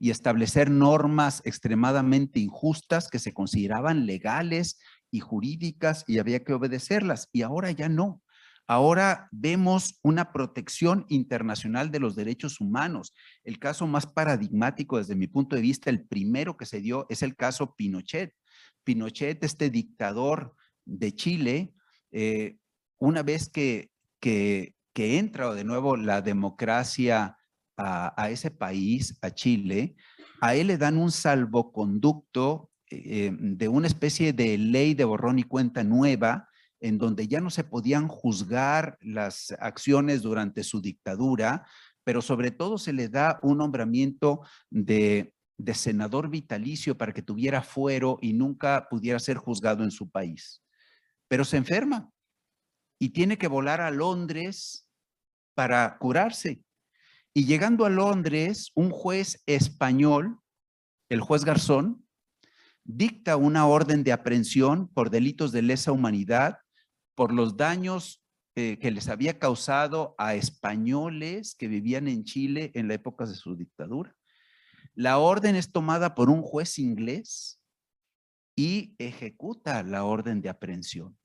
establecer 0.01 0.71
normas 0.71 1.41
extremadamente 1.45 2.41
injustas 2.41 3.09
que 3.09 3.21
se 3.21 3.33
consideraban 3.33 4.07
legales 4.07 4.79
y 5.11 5.21
jurídicas 5.21 6.05
y 6.09 6.19
había 6.19 6.43
que 6.43 6.53
obedecerlas. 6.53 7.29
Y 7.33 7.43
ahora 7.43 7.71
ya 7.71 7.89
no. 7.89 8.23
Ahora 8.67 9.29
vemos 9.31 10.01
una 10.03 10.33
protección 10.33 11.07
internacional 11.09 11.93
de 11.93 12.01
los 12.01 12.17
derechos 12.17 12.61
humanos. 12.61 13.15
El 13.45 13.61
caso 13.61 13.87
más 13.87 14.07
paradigmático 14.07 14.99
desde 14.99 15.15
mi 15.15 15.29
punto 15.29 15.55
de 15.55 15.63
vista, 15.63 15.91
el 15.91 16.05
primero 16.05 16.57
que 16.57 16.67
se 16.67 16.81
dio 16.81 17.07
es 17.09 17.23
el 17.23 17.37
caso 17.37 17.75
Pinochet. 17.77 18.35
Pinochet, 18.83 19.45
este 19.45 19.71
dictador 19.71 20.57
de 20.85 21.13
Chile, 21.15 21.73
eh, 22.11 22.57
una 22.99 23.23
vez 23.23 23.49
que, 23.49 23.91
que 24.19 24.76
que 24.97 25.19
entra 25.19 25.53
de 25.53 25.63
nuevo 25.63 25.95
la 25.95 26.23
democracia 26.23 27.37
a, 27.77 28.31
ese 28.31 28.51
país, 28.51 29.19
a 29.21 29.31
Chile, 29.31 29.95
a 30.41 30.55
él 30.55 30.69
le 30.69 30.79
dan 30.79 30.97
un 30.97 31.13
salvoconducto 31.13 32.71
eh, 32.91 33.31
de 33.39 33.69
una 33.69 33.89
especie 33.89 34.33
de 34.33 34.57
ley 34.57 34.95
de 34.95 35.05
borrón 35.05 35.39
y 35.39 35.43
cuenta 35.43 35.85
nueva, 35.85 36.49
en 36.81 36.97
donde 36.97 37.29
ya 37.29 37.43
no 37.43 37.51
se 37.51 37.63
podían 37.63 38.09
juzgar 38.09 38.97
las 39.03 39.55
acciones 39.61 40.23
durante 40.23 40.65
su 40.65 40.81
dictadura, 40.81 41.67
pero 42.03 42.23
sobre 42.23 42.51
todo 42.51 42.79
se 42.79 42.95
le 42.95 43.11
da 43.11 43.39
un 43.43 43.59
nombramiento 43.59 44.47
de, 44.71 45.35
de 45.59 45.75
senador 45.75 46.31
vitalicio 46.31 46.97
para 46.97 47.13
que 47.13 47.21
tuviera 47.21 47.61
fuero 47.61 48.17
y 48.23 48.33
nunca 48.33 48.89
pudiera 48.89 49.19
ser 49.19 49.37
juzgado 49.37 49.85
en 49.85 49.91
su 49.91 50.09
país. 50.09 50.63
Pero 51.29 51.45
se 51.45 51.59
enferma 51.59 52.11
y 52.99 53.11
tiene 53.11 53.37
que 53.37 53.49
volar 53.49 53.83
a 53.83 53.91
Londres 53.91 54.85
para 55.57 55.97
curarse. 55.99 56.63
Y 57.35 57.47
llegando 57.47 57.87
a 57.87 57.91
Londres, 57.91 58.71
un 58.75 58.91
juez 58.91 59.43
español, 59.47 60.39
el 61.09 61.21
juez 61.21 61.45
Garzón, 61.45 62.07
dicta 62.85 63.37
una 63.37 63.67
orden 63.67 64.05
de 64.05 64.13
aprehensión 64.13 64.89
por 64.89 65.11
delitos 65.11 65.51
de 65.51 65.63
lesa 65.63 65.93
humanidad, 65.93 66.59
por 67.15 67.33
los 67.33 67.57
daños 67.57 68.23
eh, 68.55 68.79
que 68.79 68.91
les 68.91 69.09
había 69.09 69.39
causado 69.39 70.15
a 70.19 70.35
españoles 70.35 71.55
que 71.59 71.69
vivían 71.69 72.07
en 72.07 72.25
Chile 72.25 72.71
en 72.75 72.89
la 72.89 72.95
época 72.95 73.27
de 73.27 73.35
su 73.35 73.57
dictadura. 73.57 74.15
La 74.95 75.19
orden 75.19 75.57
es 75.57 75.73
tomada 75.73 76.15
por 76.15 76.31
un 76.31 76.43
juez 76.43 76.79
inglés 76.79 77.61
y 78.57 78.95
ejecuta 78.99 79.83
la 79.83 80.05
orden 80.05 80.41
de 80.41 80.49
aprehensión. 80.49 81.19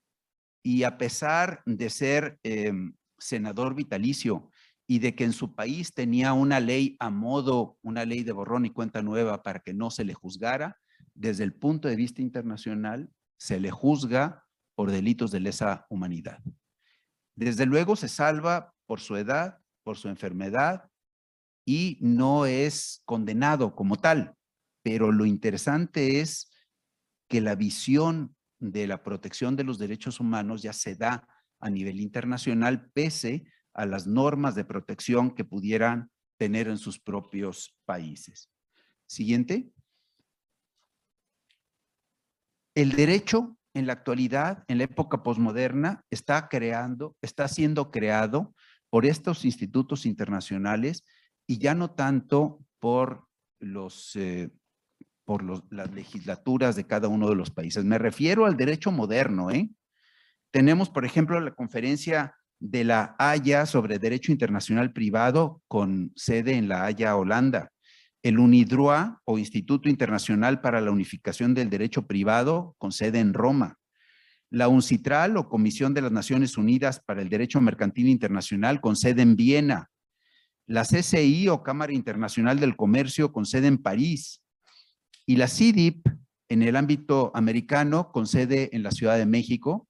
Y 0.62 0.84
a 0.84 0.98
pesar 0.98 1.62
de 1.64 1.90
ser 1.90 2.38
em, 2.42 2.94
senador 3.22 3.74
vitalicio 3.74 4.50
y 4.86 4.98
de 4.98 5.14
que 5.14 5.24
en 5.24 5.32
su 5.32 5.54
país 5.54 5.94
tenía 5.94 6.32
una 6.32 6.60
ley 6.60 6.96
a 7.00 7.10
modo, 7.10 7.78
una 7.82 8.04
ley 8.04 8.24
de 8.24 8.32
borrón 8.32 8.66
y 8.66 8.70
cuenta 8.70 9.02
nueva 9.02 9.42
para 9.42 9.60
que 9.60 9.72
no 9.72 9.90
se 9.90 10.04
le 10.04 10.14
juzgara, 10.14 10.78
desde 11.14 11.44
el 11.44 11.54
punto 11.54 11.88
de 11.88 11.96
vista 11.96 12.20
internacional 12.22 13.10
se 13.38 13.60
le 13.60 13.70
juzga 13.70 14.44
por 14.74 14.90
delitos 14.90 15.30
de 15.30 15.40
lesa 15.40 15.86
humanidad. 15.88 16.40
Desde 17.34 17.66
luego 17.66 17.96
se 17.96 18.08
salva 18.08 18.74
por 18.86 19.00
su 19.00 19.16
edad, 19.16 19.58
por 19.82 19.96
su 19.96 20.08
enfermedad 20.08 20.90
y 21.64 21.98
no 22.00 22.46
es 22.46 23.02
condenado 23.04 23.74
como 23.74 23.96
tal. 23.96 24.34
Pero 24.82 25.12
lo 25.12 25.26
interesante 25.26 26.20
es 26.20 26.50
que 27.28 27.40
la 27.40 27.54
visión 27.54 28.34
de 28.58 28.86
la 28.86 29.02
protección 29.02 29.56
de 29.56 29.64
los 29.64 29.78
derechos 29.78 30.20
humanos 30.20 30.62
ya 30.62 30.72
se 30.72 30.94
da 30.94 31.26
a 31.62 31.70
nivel 31.70 32.00
internacional 32.00 32.90
pese 32.92 33.44
a 33.72 33.86
las 33.86 34.06
normas 34.06 34.54
de 34.54 34.64
protección 34.64 35.34
que 35.34 35.44
pudieran 35.44 36.10
tener 36.36 36.68
en 36.68 36.76
sus 36.76 36.98
propios 36.98 37.74
países. 37.86 38.50
Siguiente. 39.06 39.70
El 42.74 42.92
derecho 42.92 43.56
en 43.74 43.86
la 43.86 43.94
actualidad, 43.94 44.64
en 44.68 44.78
la 44.78 44.84
época 44.84 45.22
posmoderna, 45.22 46.04
está 46.10 46.48
creando, 46.48 47.16
está 47.22 47.48
siendo 47.48 47.90
creado 47.90 48.54
por 48.90 49.06
estos 49.06 49.44
institutos 49.44 50.04
internacionales 50.04 51.04
y 51.46 51.58
ya 51.58 51.74
no 51.74 51.92
tanto 51.92 52.64
por 52.78 53.28
los, 53.60 54.16
eh, 54.16 54.50
por 55.24 55.44
las 55.72 55.92
legislaturas 55.92 56.76
de 56.76 56.86
cada 56.86 57.08
uno 57.08 57.28
de 57.28 57.36
los 57.36 57.50
países. 57.50 57.84
Me 57.84 57.98
refiero 57.98 58.46
al 58.46 58.56
derecho 58.56 58.90
moderno. 58.90 59.50
¿eh? 59.50 59.70
Tenemos, 60.52 60.90
por 60.90 61.04
ejemplo, 61.04 61.40
la 61.40 61.54
conferencia 61.54 62.36
de 62.60 62.84
la 62.84 63.16
Haya 63.18 63.66
sobre 63.66 63.98
Derecho 63.98 64.30
Internacional 64.30 64.92
Privado 64.92 65.62
con 65.66 66.12
sede 66.14 66.54
en 66.54 66.68
la 66.68 66.84
Haya, 66.84 67.16
Holanda. 67.16 67.72
El 68.22 68.38
UNIDROA 68.38 69.20
o 69.24 69.38
Instituto 69.38 69.88
Internacional 69.88 70.60
para 70.60 70.80
la 70.80 70.92
Unificación 70.92 71.54
del 71.54 71.70
Derecho 71.70 72.06
Privado 72.06 72.76
con 72.78 72.92
sede 72.92 73.18
en 73.18 73.34
Roma, 73.34 73.78
la 74.48 74.68
UNCITRAL 74.68 75.36
o 75.38 75.48
Comisión 75.48 75.92
de 75.94 76.02
las 76.02 76.12
Naciones 76.12 76.56
Unidas 76.56 77.02
para 77.04 77.22
el 77.22 77.30
Derecho 77.30 77.60
Mercantil 77.60 78.08
Internacional 78.08 78.80
con 78.80 78.94
sede 78.94 79.22
en 79.22 79.34
Viena, 79.34 79.90
la 80.66 80.84
CCI 80.84 81.48
o 81.48 81.62
Cámara 81.62 81.94
Internacional 81.94 82.60
del 82.60 82.76
Comercio 82.76 83.32
con 83.32 83.46
sede 83.46 83.66
en 83.66 83.78
París. 83.78 84.42
Y 85.26 85.36
la 85.36 85.48
CIDIP 85.48 86.06
en 86.48 86.62
el 86.62 86.76
ámbito 86.76 87.32
americano 87.34 88.12
con 88.12 88.26
sede 88.26 88.68
en 88.72 88.82
la 88.82 88.90
Ciudad 88.90 89.16
de 89.16 89.26
México. 89.26 89.88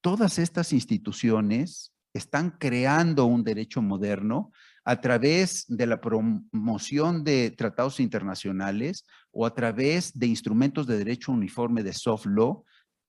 Todas 0.00 0.38
estas 0.38 0.72
instituciones 0.72 1.92
están 2.14 2.50
creando 2.50 3.26
un 3.26 3.44
derecho 3.44 3.82
moderno 3.82 4.52
a 4.84 5.00
través 5.00 5.64
de 5.68 5.86
la 5.86 6.00
promoción 6.00 7.24
de 7.24 7.50
tratados 7.50 8.00
internacionales 8.00 9.04
o 9.30 9.44
a 9.44 9.54
través 9.54 10.18
de 10.18 10.26
instrumentos 10.26 10.86
de 10.86 10.98
derecho 10.98 11.32
uniforme 11.32 11.82
de 11.82 11.92
soft 11.92 12.26
law, 12.26 12.64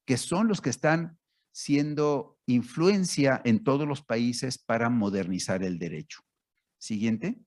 que 0.06 0.18
son 0.18 0.48
los 0.48 0.62
que 0.62 0.72
están 0.72 1.18
siendo 1.52 2.38
influencia 2.48 3.42
en 3.46 3.64
todos 3.64 3.88
los 3.88 4.02
países 4.02 4.58
para 4.58 4.90
modernizar 4.90 5.64
el 5.64 5.80
derecho. 5.80 6.20
Siguiente. 6.78 7.40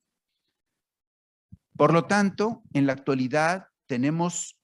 Por 1.76 1.92
lo 1.92 2.06
tanto, 2.06 2.62
en 2.72 2.86
la 2.86 2.92
actualidad 2.92 3.66
tenemos 3.86 4.58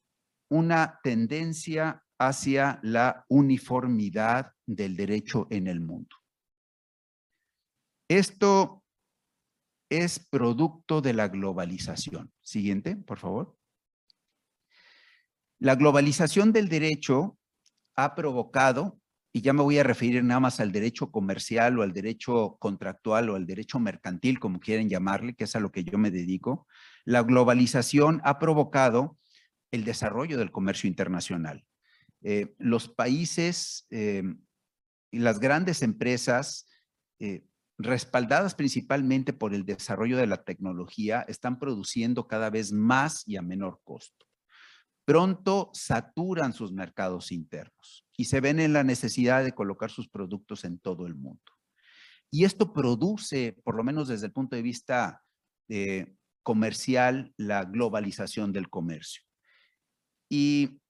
una 0.50 1.00
tendencia 1.02 2.04
hacia 2.18 2.78
la 2.82 3.24
uniformidad 3.28 4.52
del 4.68 4.96
derecho 4.96 5.46
en 5.50 5.66
el 5.66 5.80
mundo. 5.80 6.14
Esto 8.06 8.84
es 9.90 10.18
producto 10.18 11.00
de 11.00 11.14
la 11.14 11.28
globalización. 11.28 12.30
Siguiente, 12.42 12.94
por 12.96 13.18
favor. 13.18 13.56
La 15.58 15.74
globalización 15.74 16.52
del 16.52 16.68
derecho 16.68 17.38
ha 17.96 18.14
provocado, 18.14 19.00
y 19.32 19.40
ya 19.40 19.52
me 19.52 19.62
voy 19.62 19.78
a 19.78 19.82
referir 19.82 20.22
nada 20.22 20.40
más 20.40 20.60
al 20.60 20.70
derecho 20.70 21.10
comercial 21.10 21.78
o 21.78 21.82
al 21.82 21.92
derecho 21.92 22.56
contractual 22.60 23.30
o 23.30 23.36
al 23.36 23.46
derecho 23.46 23.80
mercantil, 23.80 24.38
como 24.38 24.60
quieren 24.60 24.88
llamarle, 24.88 25.34
que 25.34 25.44
es 25.44 25.56
a 25.56 25.60
lo 25.60 25.72
que 25.72 25.82
yo 25.82 25.98
me 25.98 26.10
dedico, 26.10 26.66
la 27.04 27.22
globalización 27.22 28.20
ha 28.24 28.38
provocado 28.38 29.18
el 29.70 29.84
desarrollo 29.84 30.38
del 30.38 30.52
comercio 30.52 30.88
internacional. 30.88 31.64
Eh, 32.22 32.54
los 32.58 32.88
países 32.88 33.86
eh, 33.90 34.22
las 35.12 35.40
grandes 35.40 35.82
empresas 35.82 36.66
eh, 37.18 37.44
respaldadas 37.78 38.54
principalmente 38.54 39.32
por 39.32 39.54
el 39.54 39.64
desarrollo 39.64 40.16
de 40.16 40.26
la 40.26 40.42
tecnología, 40.44 41.24
están 41.28 41.58
produciendo 41.58 42.26
cada 42.26 42.50
vez 42.50 42.72
más 42.72 43.22
y 43.26 43.36
a 43.36 43.42
menor 43.42 43.80
costo. 43.84 44.26
Pronto 45.04 45.70
saturan 45.72 46.52
sus 46.52 46.72
mercados 46.72 47.32
internos 47.32 48.04
y 48.16 48.26
se 48.26 48.40
ven 48.40 48.60
en 48.60 48.72
la 48.72 48.84
necesidad 48.84 49.42
de 49.44 49.54
colocar 49.54 49.90
sus 49.90 50.08
productos 50.08 50.64
en 50.64 50.78
todo 50.78 51.06
el 51.06 51.14
mundo. 51.14 51.52
Y 52.30 52.44
esto 52.44 52.74
produce, 52.74 53.56
por 53.64 53.74
lo 53.74 53.84
menos 53.84 54.08
desde 54.08 54.26
el 54.26 54.32
punto 54.32 54.56
de 54.56 54.62
vista 54.62 55.22
eh, 55.68 56.14
comercial, 56.42 57.32
la 57.36 57.64
globalización 57.64 58.52
del 58.52 58.68
comercio. 58.68 59.22
Y 60.28 60.80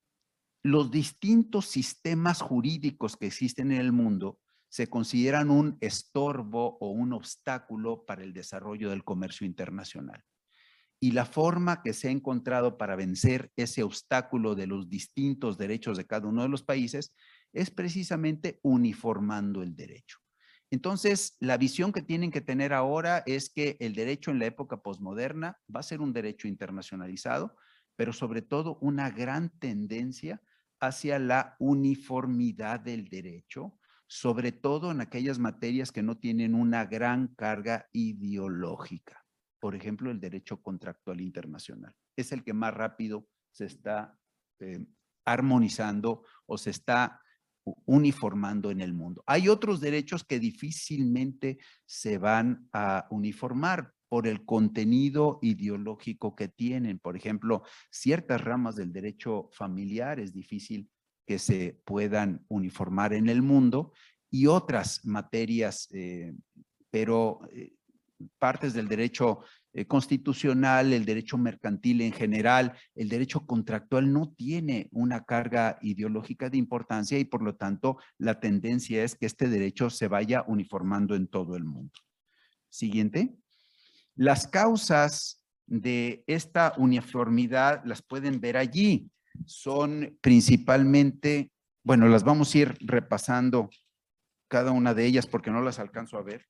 los 0.68 0.90
distintos 0.90 1.66
sistemas 1.66 2.42
jurídicos 2.42 3.16
que 3.16 3.26
existen 3.26 3.72
en 3.72 3.80
el 3.80 3.92
mundo 3.92 4.38
se 4.68 4.86
consideran 4.86 5.50
un 5.50 5.78
estorbo 5.80 6.76
o 6.80 6.90
un 6.90 7.14
obstáculo 7.14 8.04
para 8.04 8.22
el 8.22 8.34
desarrollo 8.34 8.90
del 8.90 9.02
comercio 9.02 9.46
internacional. 9.46 10.22
Y 11.00 11.12
la 11.12 11.24
forma 11.24 11.82
que 11.82 11.94
se 11.94 12.08
ha 12.08 12.10
encontrado 12.10 12.76
para 12.76 12.96
vencer 12.96 13.50
ese 13.56 13.82
obstáculo 13.82 14.54
de 14.54 14.66
los 14.66 14.90
distintos 14.90 15.56
derechos 15.56 15.96
de 15.96 16.06
cada 16.06 16.28
uno 16.28 16.42
de 16.42 16.50
los 16.50 16.62
países 16.62 17.14
es 17.54 17.70
precisamente 17.70 18.60
uniformando 18.62 19.62
el 19.62 19.74
derecho. 19.74 20.18
Entonces, 20.70 21.38
la 21.40 21.56
visión 21.56 21.92
que 21.92 22.02
tienen 22.02 22.30
que 22.30 22.42
tener 22.42 22.74
ahora 22.74 23.22
es 23.24 23.48
que 23.48 23.78
el 23.80 23.94
derecho 23.94 24.32
en 24.32 24.38
la 24.38 24.46
época 24.46 24.82
posmoderna 24.82 25.58
va 25.74 25.80
a 25.80 25.84
ser 25.84 26.02
un 26.02 26.12
derecho 26.12 26.46
internacionalizado, 26.46 27.56
pero 27.96 28.12
sobre 28.12 28.42
todo 28.42 28.76
una 28.82 29.08
gran 29.08 29.48
tendencia 29.58 30.42
hacia 30.80 31.18
la 31.18 31.56
uniformidad 31.58 32.80
del 32.80 33.08
derecho, 33.08 33.78
sobre 34.06 34.52
todo 34.52 34.90
en 34.90 35.00
aquellas 35.00 35.38
materias 35.38 35.92
que 35.92 36.02
no 36.02 36.18
tienen 36.18 36.54
una 36.54 36.86
gran 36.86 37.28
carga 37.34 37.88
ideológica. 37.92 39.24
Por 39.60 39.74
ejemplo, 39.74 40.10
el 40.10 40.20
derecho 40.20 40.62
contractual 40.62 41.20
internacional. 41.20 41.94
Es 42.16 42.32
el 42.32 42.44
que 42.44 42.54
más 42.54 42.72
rápido 42.72 43.28
se 43.50 43.66
está 43.66 44.16
eh, 44.60 44.86
armonizando 45.24 46.24
o 46.46 46.56
se 46.56 46.70
está 46.70 47.20
uniformando 47.84 48.70
en 48.70 48.80
el 48.80 48.94
mundo. 48.94 49.22
Hay 49.26 49.48
otros 49.48 49.80
derechos 49.80 50.24
que 50.24 50.38
difícilmente 50.38 51.58
se 51.84 52.18
van 52.18 52.68
a 52.72 53.06
uniformar 53.10 53.92
por 54.08 54.26
el 54.26 54.44
contenido 54.44 55.38
ideológico 55.42 56.34
que 56.34 56.48
tienen. 56.48 56.98
Por 56.98 57.16
ejemplo, 57.16 57.62
ciertas 57.90 58.40
ramas 58.42 58.76
del 58.76 58.92
derecho 58.92 59.50
familiar 59.52 60.20
es 60.20 60.32
difícil 60.32 60.88
que 61.26 61.38
se 61.38 61.80
puedan 61.84 62.44
uniformar 62.48 63.12
en 63.12 63.28
el 63.28 63.42
mundo 63.42 63.92
y 64.30 64.46
otras 64.46 65.04
materias, 65.04 65.88
eh, 65.92 66.34
pero 66.90 67.40
eh, 67.52 67.74
partes 68.38 68.72
del 68.72 68.88
derecho 68.88 69.40
eh, 69.72 69.86
constitucional, 69.86 70.92
el 70.92 71.04
derecho 71.04 71.36
mercantil 71.38 72.00
en 72.00 72.12
general, 72.12 72.72
el 72.94 73.08
derecho 73.08 73.46
contractual 73.46 74.12
no 74.12 74.32
tiene 74.32 74.88
una 74.90 75.24
carga 75.24 75.78
ideológica 75.82 76.48
de 76.50 76.58
importancia 76.58 77.18
y 77.18 77.24
por 77.24 77.42
lo 77.42 77.56
tanto 77.56 77.98
la 78.16 78.40
tendencia 78.40 79.04
es 79.04 79.14
que 79.14 79.26
este 79.26 79.48
derecho 79.48 79.90
se 79.90 80.08
vaya 80.08 80.44
uniformando 80.46 81.14
en 81.14 81.28
todo 81.28 81.56
el 81.56 81.64
mundo. 81.64 81.92
Siguiente. 82.70 83.36
Las 84.18 84.48
causas 84.48 85.44
de 85.66 86.24
esta 86.26 86.74
uniformidad 86.76 87.84
las 87.84 88.02
pueden 88.02 88.40
ver 88.40 88.56
allí. 88.56 89.12
Son 89.46 90.18
principalmente, 90.20 91.52
bueno, 91.84 92.08
las 92.08 92.24
vamos 92.24 92.52
a 92.52 92.58
ir 92.58 92.78
repasando 92.80 93.70
cada 94.48 94.72
una 94.72 94.92
de 94.92 95.06
ellas 95.06 95.28
porque 95.28 95.52
no 95.52 95.62
las 95.62 95.78
alcanzo 95.78 96.18
a 96.18 96.22
ver. 96.22 96.44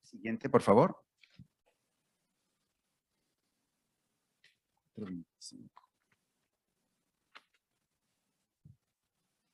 Siguiente, 0.00 0.48
por 0.48 0.62
favor. 0.62 0.96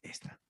Esta. 0.03 0.46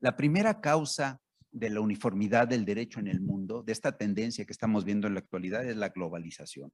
La 0.00 0.16
primera 0.16 0.62
causa 0.62 1.20
de 1.52 1.68
la 1.68 1.80
uniformidad 1.80 2.48
del 2.48 2.64
derecho 2.64 3.00
en 3.00 3.08
el 3.08 3.20
mundo, 3.20 3.62
de 3.62 3.72
esta 3.72 3.98
tendencia 3.98 4.46
que 4.46 4.52
estamos 4.52 4.84
viendo 4.86 5.06
en 5.06 5.14
la 5.14 5.20
actualidad, 5.20 5.64
es 5.68 5.76
la 5.76 5.90
globalización. 5.90 6.72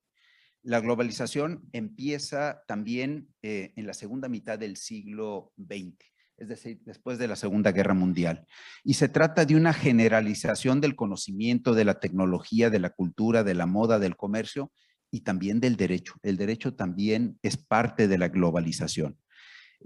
La 0.62 0.80
globalización 0.80 1.68
empieza 1.72 2.62
también 2.68 3.28
eh, 3.42 3.72
en 3.74 3.86
la 3.86 3.94
segunda 3.94 4.28
mitad 4.28 4.58
del 4.58 4.76
siglo 4.76 5.52
XX, 5.56 5.96
es 6.36 6.48
decir, 6.48 6.80
después 6.84 7.18
de 7.18 7.26
la 7.26 7.34
Segunda 7.34 7.72
Guerra 7.72 7.94
Mundial. 7.94 8.46
Y 8.84 8.94
se 8.94 9.08
trata 9.08 9.44
de 9.44 9.56
una 9.56 9.72
generalización 9.72 10.80
del 10.80 10.94
conocimiento, 10.94 11.74
de 11.74 11.84
la 11.84 11.98
tecnología, 11.98 12.70
de 12.70 12.78
la 12.78 12.90
cultura, 12.90 13.42
de 13.42 13.54
la 13.54 13.66
moda, 13.66 13.98
del 13.98 14.16
comercio 14.16 14.70
y 15.10 15.22
también 15.22 15.58
del 15.58 15.76
derecho. 15.76 16.14
El 16.22 16.36
derecho 16.36 16.74
también 16.74 17.38
es 17.42 17.56
parte 17.56 18.06
de 18.06 18.18
la 18.18 18.28
globalización. 18.28 19.18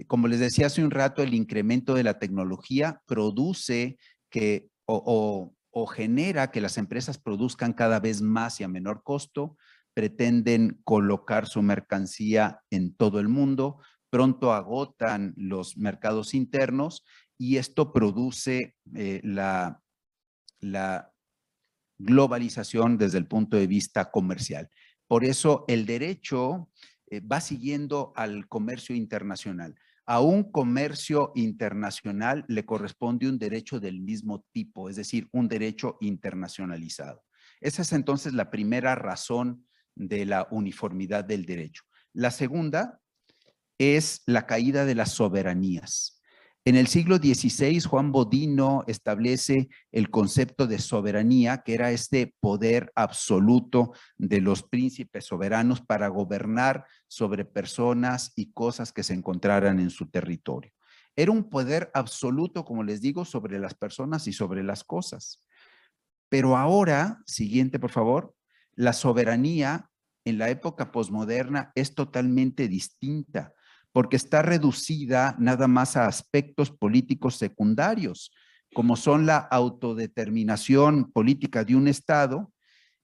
Eh, 0.01 0.07
como 0.07 0.28
les 0.28 0.40
decía 0.40 0.66
hace 0.66 0.82
un 0.82 0.90
rato, 0.90 1.22
el 1.22 1.34
incremento 1.34 1.94
de 1.94 2.05
la 2.05 2.18
tecnología 2.18 3.03
produce 3.07 3.98
que 4.30 4.68
o, 4.86 5.55
genera 5.94 6.51
que 6.51 6.61
las 6.61 6.78
empresas 6.78 7.18
produzcan 7.18 7.72
cada 7.72 8.01
vez 8.01 8.22
más 8.22 8.61
y 8.61 8.64
a 8.64 8.68
menor 8.68 9.03
costo, 9.05 9.57
pretenden 9.94 10.80
colocar 10.84 11.46
su 11.46 11.62
mercancía 11.62 12.61
en 12.70 12.94
todo 12.94 13.20
el 13.20 13.28
mundo, 13.28 13.78
pronto 14.11 14.53
agotan 14.53 15.32
los 15.36 15.76
mercados 15.76 16.34
internos 16.34 17.05
y 17.38 17.57
esto 17.57 17.92
produce 17.92 18.74
eh, 18.96 19.20
la, 19.22 19.80
la 20.59 21.12
globalización 21.98 22.98
desde 22.98 23.18
el 23.18 23.26
punto 23.26 23.57
de 23.57 23.68
vista 23.68 24.11
comercial. 24.11 24.70
Por 25.07 25.24
eso 25.24 25.64
el 25.68 25.86
derecho 25.86 26.68
eh, 27.07 27.20
va 27.20 27.40
siguiendo 27.40 28.12
al 28.16 28.48
comercio 28.48 28.94
internacional. 28.94 29.76
A 30.11 30.19
un 30.19 30.51
comercio 30.51 31.31
internacional 31.37 32.45
le 32.49 32.67
corresponde 32.67 33.29
un 33.29 33.39
derecho 33.39 33.79
del 33.79 34.01
mismo 34.01 34.45
tipo, 34.51 34.89
es 34.89 34.97
decir, 34.97 35.29
un 35.31 35.47
derecho 35.47 35.99
internacionalizado. 36.01 37.23
Esa 37.61 37.83
es 37.83 37.93
entonces 37.93 38.33
la 38.33 38.51
primera 38.51 38.97
razón 38.97 39.69
de 39.95 40.27
la 40.27 40.49
uniformidad 40.51 41.25
del 41.25 41.47
derecho. 41.47 41.85
La 42.13 42.33
segunda 42.33 43.01
es 43.79 44.23
la 44.27 44.49
caída 44.49 44.85
de 44.85 44.97
las 44.97 45.13
soberanías. 45.13 46.20
En 46.67 46.77
el 46.77 46.89
siglo 46.89 47.17
XVI, 47.17 47.81
Juan 47.81 48.13
Bodino 48.13 48.85
establece 48.87 49.71
el 49.93 50.11
concepto 50.11 50.67
de 50.67 50.79
soberanía, 50.79 51.63
que 51.63 51.73
era 51.73 51.91
este 51.91 52.35
poder 52.39 52.93
absoluto 52.95 53.93
de 54.19 54.43
los 54.43 54.63
príncipes 54.63 55.25
soberanos 55.25 55.81
para 55.81 56.09
gobernar 56.09 56.85
sobre 57.09 57.47
personas 57.47 58.33
y 58.37 58.53
cosas 58.53 58.93
que 58.93 59.03
se 59.03 59.15
encontraran 59.15 59.81
en 59.81 59.89
su 59.89 60.11
territorio. 60.11 60.71
Era 61.17 61.33
un 61.33 61.49
poder 61.49 61.91
absoluto, 61.95 62.67
como 62.67 62.85
les 62.85 63.01
digo, 63.01 63.25
sobre 63.25 63.59
las 63.59 63.75
personas 63.75 64.27
y 64.27 64.35
sobre 64.35 64.63
las 64.63 64.85
cosas. 64.85 65.43
Pero 66.29 66.59
ahora, 66.59 67.23
siguiente 67.25 67.79
por 67.79 67.91
favor, 67.91 68.35
la 68.75 68.93
soberanía 68.93 69.89
en 70.27 70.37
la 70.37 70.51
época 70.51 70.93
posmoderna 70.93 71.73
es 71.75 71.95
totalmente 71.95 72.69
distinta 72.69 73.55
porque 73.93 74.16
está 74.16 74.43
reducida 74.43 75.34
nada 75.38 75.66
más 75.68 75.97
a 75.97 76.07
aspectos 76.07 76.70
políticos 76.70 77.36
secundarios, 77.36 78.32
como 78.72 78.97
son 78.97 79.26
la 79.26 79.38
autodeterminación 79.38 81.11
política 81.11 81.64
de 81.64 81.76
un 81.76 81.88
Estado 81.88 82.53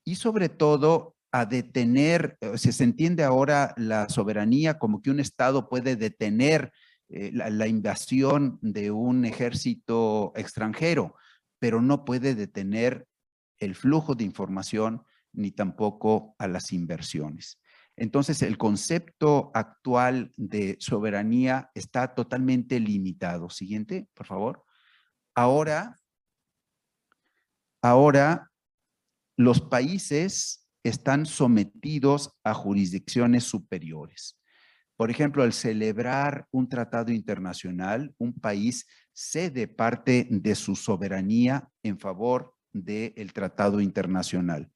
y 0.04 0.14
sobre 0.14 0.48
todo 0.48 1.16
a 1.32 1.44
detener, 1.44 2.38
eh, 2.40 2.56
se 2.56 2.84
entiende 2.84 3.24
ahora 3.24 3.74
la 3.76 4.08
soberanía 4.08 4.78
como 4.78 5.02
que 5.02 5.10
un 5.10 5.20
Estado 5.20 5.68
puede 5.68 5.96
detener 5.96 6.72
eh, 7.08 7.30
la 7.32 7.66
invasión 7.66 8.58
de 8.62 8.90
un 8.90 9.24
ejército 9.24 10.32
extranjero, 10.36 11.14
pero 11.58 11.82
no 11.82 12.04
puede 12.04 12.34
detener 12.34 13.06
el 13.58 13.74
flujo 13.74 14.14
de 14.14 14.24
información 14.24 15.02
ni 15.32 15.50
tampoco 15.50 16.34
a 16.38 16.48
las 16.48 16.72
inversiones. 16.72 17.60
Entonces, 17.96 18.42
el 18.42 18.58
concepto 18.58 19.50
actual 19.54 20.32
de 20.36 20.76
soberanía 20.80 21.70
está 21.74 22.14
totalmente 22.14 22.78
limitado. 22.78 23.48
Siguiente, 23.48 24.06
por 24.12 24.26
favor. 24.26 24.64
Ahora, 25.34 25.96
ahora 27.82 28.50
los 29.36 29.62
países 29.62 30.68
están 30.84 31.24
sometidos 31.24 32.38
a 32.44 32.52
jurisdicciones 32.52 33.44
superiores. 33.44 34.38
Por 34.96 35.10
ejemplo, 35.10 35.42
al 35.42 35.52
celebrar 35.52 36.46
un 36.50 36.68
tratado 36.68 37.12
internacional, 37.12 38.14
un 38.18 38.34
país 38.34 38.86
cede 39.12 39.68
parte 39.68 40.26
de 40.30 40.54
su 40.54 40.76
soberanía 40.76 41.68
en 41.82 41.98
favor 41.98 42.54
del 42.72 43.32
tratado 43.32 43.80
internacional 43.80 44.70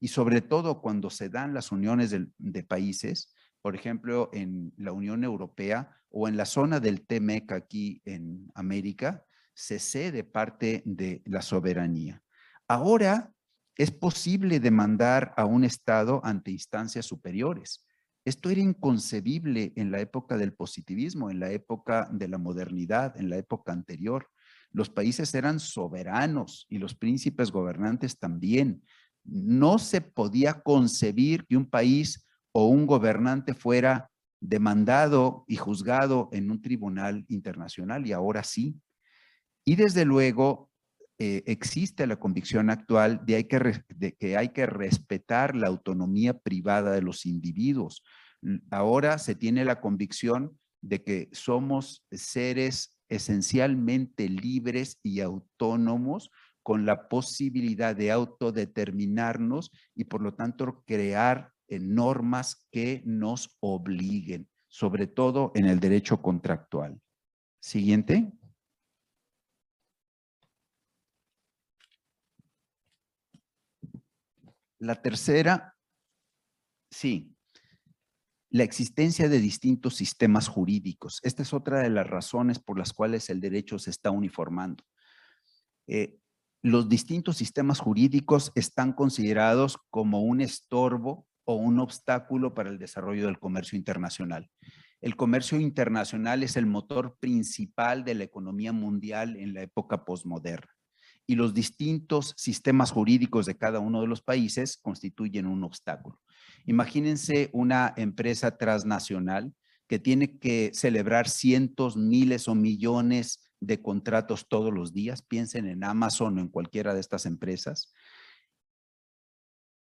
y 0.00 0.08
sobre 0.08 0.40
todo 0.40 0.80
cuando 0.80 1.10
se 1.10 1.28
dan 1.28 1.54
las 1.54 1.72
uniones 1.72 2.14
de, 2.38 2.62
países, 2.62 3.34
por 3.62 3.74
ejemplo, 3.74 4.30
en 4.32 4.72
la 4.76 4.92
Unión 4.92 5.24
Europea 5.24 5.90
o 6.10 6.28
en 6.28 6.36
la 6.36 6.44
zona 6.44 6.80
del 6.80 7.06
TMEC 7.06 7.52
aquí 7.52 8.02
en 8.04 8.50
América, 8.54 9.24
se 9.54 9.78
cede 9.78 10.22
parte 10.22 10.82
de 10.84 11.22
la 11.24 11.42
soberanía. 11.42 12.22
Ahora 12.68 13.32
es 13.76 13.90
posible 13.90 14.60
demandar 14.60 15.32
a 15.36 15.44
un 15.44 15.64
Estado 15.64 16.20
ante 16.24 16.50
instancias 16.50 17.06
superiores. 17.06 17.86
Esto 18.24 18.50
era 18.50 18.60
inconcebible 18.60 19.72
en 19.76 19.90
la 19.90 20.00
época 20.00 20.36
del 20.36 20.52
positivismo, 20.52 21.30
en 21.30 21.40
la 21.40 21.50
época 21.52 22.08
de 22.10 22.28
la 22.28 22.38
modernidad, 22.38 23.16
en 23.16 23.30
la 23.30 23.36
época 23.36 23.72
anterior. 23.72 24.28
Los 24.72 24.90
países 24.90 25.32
eran 25.34 25.60
soberanos 25.60 26.66
y 26.68 26.78
los 26.78 26.94
príncipes 26.94 27.50
gobernantes 27.50 28.18
también 28.18 28.82
no 29.26 29.78
se 29.78 30.00
podía 30.00 30.60
concebir 30.60 31.46
que 31.46 31.56
un 31.56 31.68
país 31.68 32.26
o 32.52 32.66
un 32.68 32.86
gobernante 32.86 33.54
fuera 33.54 34.10
demandado 34.40 35.44
y 35.48 35.56
juzgado 35.56 36.28
en 36.32 36.50
un 36.50 36.62
tribunal 36.62 37.24
internacional 37.28 38.06
y 38.06 38.12
ahora 38.12 38.42
sí. 38.42 38.76
Y 39.64 39.76
desde 39.76 40.04
luego 40.04 40.70
eh, 41.18 41.42
existe 41.46 42.06
la 42.06 42.16
convicción 42.16 42.70
actual 42.70 43.24
de, 43.24 43.82
de 43.88 44.12
que 44.12 44.36
hay 44.36 44.50
que 44.50 44.66
respetar 44.66 45.56
la 45.56 45.68
autonomía 45.68 46.38
privada 46.38 46.92
de 46.92 47.02
los 47.02 47.26
individuos. 47.26 48.02
Ahora 48.70 49.18
se 49.18 49.34
tiene 49.34 49.64
la 49.64 49.80
convicción 49.80 50.58
de 50.82 51.02
que 51.02 51.28
somos 51.32 52.04
seres 52.12 52.98
esencialmente 53.08 54.28
libres 54.28 54.98
y 55.02 55.20
autónomos 55.20 56.30
con 56.66 56.84
la 56.84 57.08
posibilidad 57.08 57.94
de 57.94 58.10
autodeterminarnos 58.10 59.70
y 59.94 60.02
por 60.02 60.20
lo 60.20 60.34
tanto 60.34 60.82
crear 60.84 61.52
eh, 61.68 61.78
normas 61.78 62.66
que 62.72 63.02
nos 63.04 63.56
obliguen, 63.60 64.48
sobre 64.66 65.06
todo 65.06 65.52
en 65.54 65.66
el 65.66 65.78
derecho 65.78 66.20
contractual. 66.20 67.00
Siguiente. 67.60 68.32
La 74.80 75.00
tercera, 75.00 75.72
sí, 76.90 77.32
la 78.50 78.64
existencia 78.64 79.28
de 79.28 79.38
distintos 79.38 79.94
sistemas 79.94 80.48
jurídicos. 80.48 81.20
Esta 81.22 81.42
es 81.42 81.52
otra 81.52 81.78
de 81.82 81.90
las 81.90 82.08
razones 82.08 82.58
por 82.58 82.76
las 82.76 82.92
cuales 82.92 83.30
el 83.30 83.40
derecho 83.40 83.78
se 83.78 83.90
está 83.90 84.10
uniformando. 84.10 84.82
Eh, 85.86 86.18
los 86.66 86.88
distintos 86.88 87.36
sistemas 87.36 87.78
jurídicos 87.78 88.50
están 88.56 88.92
considerados 88.92 89.78
como 89.88 90.22
un 90.22 90.40
estorbo 90.40 91.24
o 91.44 91.54
un 91.54 91.78
obstáculo 91.78 92.54
para 92.54 92.70
el 92.70 92.78
desarrollo 92.80 93.26
del 93.26 93.38
comercio 93.38 93.78
internacional. 93.78 94.50
El 95.00 95.14
comercio 95.14 95.60
internacional 95.60 96.42
es 96.42 96.56
el 96.56 96.66
motor 96.66 97.18
principal 97.20 98.02
de 98.02 98.16
la 98.16 98.24
economía 98.24 98.72
mundial 98.72 99.36
en 99.36 99.54
la 99.54 99.62
época 99.62 100.04
posmoderna 100.04 100.72
y 101.24 101.36
los 101.36 101.54
distintos 101.54 102.34
sistemas 102.36 102.90
jurídicos 102.90 103.46
de 103.46 103.56
cada 103.56 103.78
uno 103.78 104.00
de 104.00 104.08
los 104.08 104.20
países 104.20 104.76
constituyen 104.76 105.46
un 105.46 105.62
obstáculo. 105.62 106.20
Imagínense 106.64 107.48
una 107.52 107.94
empresa 107.96 108.58
transnacional 108.58 109.52
que 109.86 110.00
tiene 110.00 110.40
que 110.40 110.72
celebrar 110.74 111.28
cientos, 111.28 111.96
miles 111.96 112.48
o 112.48 112.56
millones 112.56 113.45
de 113.60 113.80
contratos 113.82 114.48
todos 114.48 114.72
los 114.72 114.92
días. 114.92 115.22
Piensen 115.22 115.66
en 115.66 115.84
Amazon 115.84 116.38
o 116.38 116.40
en 116.40 116.48
cualquiera 116.48 116.94
de 116.94 117.00
estas 117.00 117.26
empresas. 117.26 117.92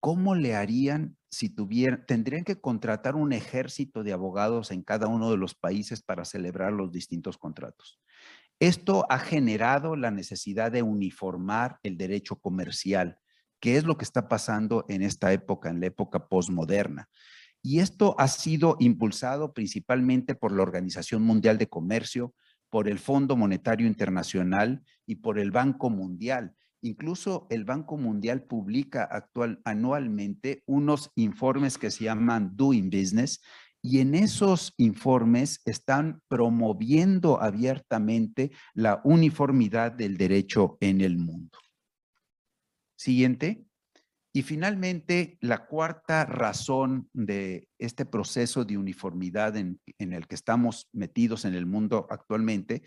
¿Cómo 0.01 0.35
le 0.35 0.55
harían 0.55 1.17
si 1.31 1.51
tuvieran, 1.51 2.05
tendrían 2.07 2.45
que 2.45 2.61
contratar 2.61 3.17
un 3.17 3.33
ejército 3.33 4.03
de 4.03 4.13
abogados 4.13 4.71
en 4.71 4.83
cada 4.83 5.09
uno 5.09 5.31
de 5.31 5.37
los 5.37 5.55
países 5.55 6.03
para 6.03 6.25
celebrar 6.25 6.73
los 6.73 6.91
distintos 6.91 7.37
contratos? 7.37 8.01
Esto 8.61 9.07
ha 9.11 9.19
generado 9.19 9.97
la 9.97 10.11
necesidad 10.11 10.71
de 10.71 10.83
uniformar 10.83 11.79
el 11.83 11.97
derecho 11.97 12.37
comercial, 12.37 13.19
que 13.59 13.77
es 13.77 13.85
lo 13.85 13.97
que 13.97 14.05
está 14.05 14.29
pasando 14.29 14.85
en 14.89 15.03
esta 15.03 15.33
época, 15.33 15.71
en 15.71 15.81
la 15.81 15.87
época 15.87 16.29
postmoderna. 16.29 17.09
Y 17.63 17.81
esto 17.81 18.15
ha 18.19 18.29
sido 18.29 18.77
impulsado 18.81 19.53
principalmente 19.53 20.35
por 20.35 20.53
la 20.53 20.63
Organización 20.63 21.23
Mundial 21.23 21.59
de 21.59 21.69
Comercio, 21.69 22.35
por 22.71 22.89
el 22.89 22.99
Fondo 22.99 23.37
Monetario 23.37 23.87
Internacional 23.87 24.83
y 25.07 25.17
por 25.17 25.39
el 25.39 25.51
Banco 25.51 25.91
Mundial. 25.91 26.55
Incluso 26.83 27.47
el 27.51 27.65
Banco 27.65 27.99
Mundial 27.99 28.45
publica 28.45 29.05
actual, 29.05 29.61
anualmente 29.65 30.63
unos 30.67 31.11
informes 31.17 31.77
que 31.77 31.91
se 31.91 32.05
llaman 32.05 32.57
Doing 32.57 32.89
Business 32.89 33.43
y 33.83 34.01
en 34.01 34.15
esos 34.15 34.75
informes 34.77 35.61
están 35.65 36.23
promoviendo 36.29 37.41
abiertamente 37.41 38.51
la 38.75 39.01
uniformidad 39.05 39.93
del 39.93 40.17
derecho 40.17 40.79
en 40.81 41.01
el 41.01 41.19
mundo. 41.19 41.59
Siguiente. 42.97 43.70
Y 44.33 44.43
finalmente, 44.43 45.39
la 45.41 45.67
cuarta 45.67 46.25
razón 46.25 47.09
de 47.13 47.69
este 47.79 48.07
proceso 48.07 48.65
de 48.65 48.79
uniformidad 48.79 49.57
en, 49.57 49.81
el 49.99 50.29
que 50.29 50.37
estamos 50.37 50.89
metidos 50.93 51.45
en 51.45 51.55
el 51.55 51.67
mundo 51.67 52.07
actualmente 52.11 52.83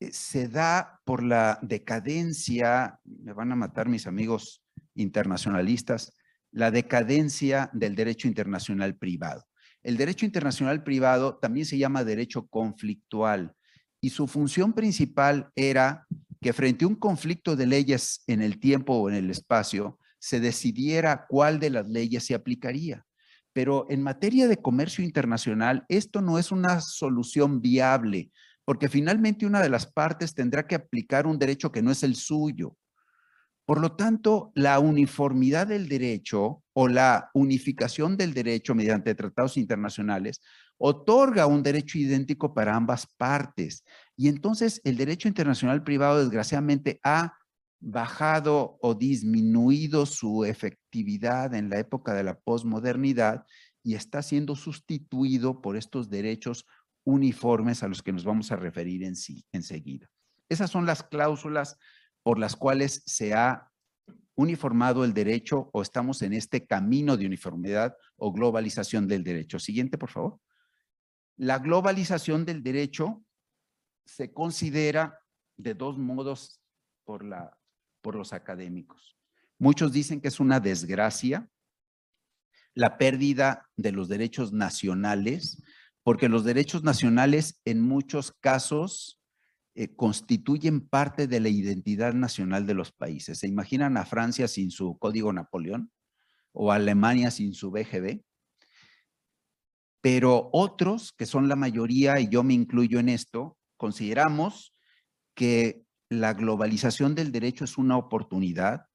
eh, 0.00 0.10
se 0.12 0.48
da 0.48 1.00
por 1.04 1.22
la 1.22 1.60
decadencia, 1.62 2.98
me 3.04 3.32
van 3.32 3.52
a 3.52 3.56
matar 3.56 3.88
mis 3.88 4.08
amigos 4.08 4.64
internacionalistas, 4.94 6.16
la 6.50 6.72
decadencia 6.72 7.70
del 7.72 7.94
derecho 7.94 8.26
internacional 8.26 8.96
privado. 8.96 9.46
El 9.84 9.96
derecho 9.96 10.26
internacional 10.26 10.82
privado 10.82 11.38
también 11.38 11.64
se 11.64 11.78
llama 11.78 12.02
derecho 12.02 12.48
conflictual 12.48 13.54
y 14.00 14.10
su 14.10 14.26
función 14.26 14.72
principal 14.72 15.50
era 15.54 16.06
que 16.40 16.52
frente 16.52 16.84
a 16.84 16.88
un 16.88 16.96
conflicto 16.96 17.54
de 17.54 17.66
leyes 17.66 18.24
en 18.26 18.42
el 18.42 18.58
tiempo 18.58 18.94
o 18.94 19.08
en 19.08 19.14
el 19.14 19.30
espacio, 19.30 19.99
se 20.20 20.38
decidiera 20.38 21.26
cuál 21.28 21.58
de 21.58 21.70
las 21.70 21.88
leyes 21.88 22.24
se 22.24 22.36
aplicaría. 22.36 23.04
Pero 23.52 23.86
en 23.90 24.04
materia 24.04 24.46
de 24.46 24.62
comercio 24.62 25.02
internacional, 25.02 25.84
esto 25.88 26.22
no 26.22 26.38
es 26.38 26.52
una 26.52 26.80
solución 26.80 27.60
viable 27.60 28.30
porque 28.70 28.88
finalmente 28.88 29.46
una 29.46 29.60
de 29.60 29.68
las 29.68 29.84
partes 29.84 30.32
tendrá 30.32 30.64
que 30.64 30.76
aplicar 30.76 31.26
un 31.26 31.40
derecho 31.40 31.72
que 31.72 31.82
no 31.82 31.90
es 31.90 32.04
el 32.04 32.14
suyo. 32.14 32.76
Por 33.64 33.80
lo 33.80 33.96
tanto, 33.96 34.52
la 34.54 34.78
uniformidad 34.78 35.66
del 35.66 35.88
derecho 35.88 36.62
o 36.72 36.86
la 36.86 37.30
unificación 37.34 38.16
del 38.16 38.32
derecho 38.32 38.76
mediante 38.76 39.16
tratados 39.16 39.56
internacionales 39.56 40.40
otorga 40.78 41.48
un 41.48 41.64
derecho 41.64 41.98
idéntico 41.98 42.54
para 42.54 42.76
ambas 42.76 43.08
partes. 43.16 43.82
Y 44.16 44.28
entonces 44.28 44.80
el 44.84 44.96
derecho 44.96 45.26
internacional 45.26 45.82
privado 45.82 46.20
desgraciadamente 46.20 47.00
ha 47.02 47.39
bajado 47.80 48.78
o 48.82 48.94
disminuido 48.94 50.04
su 50.06 50.44
efectividad 50.44 51.54
en 51.54 51.70
la 51.70 51.78
época 51.78 52.14
de 52.14 52.22
la 52.22 52.38
posmodernidad 52.38 53.44
y 53.82 53.94
está 53.94 54.22
siendo 54.22 54.54
sustituido 54.54 55.62
por 55.62 55.76
estos 55.76 56.10
derechos 56.10 56.66
uniformes 57.04 57.82
a 57.82 57.88
los 57.88 58.02
que 58.02 58.12
nos 58.12 58.24
vamos 58.24 58.52
a 58.52 58.56
referir 58.56 59.02
en 59.04 59.16
sí, 59.16 59.46
enseguida. 59.52 60.10
Esas 60.48 60.70
son 60.70 60.84
las 60.84 61.02
cláusulas 61.02 61.78
por 62.22 62.38
las 62.38 62.54
cuales 62.54 63.02
se 63.06 63.32
ha 63.32 63.70
uniformado 64.34 65.04
el 65.04 65.14
derecho 65.14 65.70
o 65.72 65.82
estamos 65.82 66.22
en 66.22 66.34
este 66.34 66.66
camino 66.66 67.16
de 67.16 67.26
uniformidad 67.26 67.96
o 68.16 68.32
globalización 68.32 69.08
del 69.08 69.24
derecho. 69.24 69.58
Siguiente, 69.58 69.96
por 69.96 70.10
favor. 70.10 70.40
La 71.36 71.58
globalización 71.58 72.44
del 72.44 72.62
derecho 72.62 73.22
se 74.04 74.32
considera 74.32 75.18
de 75.56 75.74
dos 75.74 75.98
modos 75.98 76.60
por, 77.04 77.24
la, 77.24 77.56
por 78.00 78.16
los 78.16 78.32
académicos. 78.32 79.16
Muchos 79.58 79.92
dicen 79.92 80.20
que 80.20 80.28
es 80.28 80.40
una 80.40 80.60
desgracia 80.60 81.48
la 82.74 82.98
pérdida 82.98 83.68
de 83.76 83.92
los 83.92 84.08
derechos 84.08 84.52
nacionales 84.52 85.62
porque 86.02 86.28
los 86.28 86.44
derechos 86.44 86.82
nacionales 86.82 87.60
en 87.64 87.80
muchos 87.80 88.32
casos 88.40 89.20
eh, 89.74 89.94
constituyen 89.94 90.80
parte 90.80 91.26
de 91.26 91.40
la 91.40 91.48
identidad 91.48 92.14
nacional 92.14 92.66
de 92.66 92.74
los 92.74 92.92
países. 92.92 93.38
¿Se 93.38 93.46
imaginan 93.46 93.96
a 93.96 94.04
Francia 94.04 94.48
sin 94.48 94.70
su 94.70 94.98
Código 94.98 95.32
Napoleón? 95.32 95.92
¿O 96.52 96.72
a 96.72 96.76
Alemania 96.76 97.30
sin 97.30 97.54
su 97.54 97.70
BGB? 97.70 98.22
Pero 100.00 100.48
otros, 100.52 101.12
que 101.12 101.26
son 101.26 101.48
la 101.48 101.56
mayoría, 101.56 102.18
y 102.18 102.28
yo 102.28 102.42
me 102.42 102.54
incluyo 102.54 102.98
en 102.98 103.10
esto, 103.10 103.58
consideramos 103.76 104.74
que 105.34 105.84
la 106.10 106.34
globalización 106.34 107.14
del 107.14 107.30
derecho 107.30 107.64
es 107.64 107.78
una 107.78 107.96
oportunidad, 107.96 108.86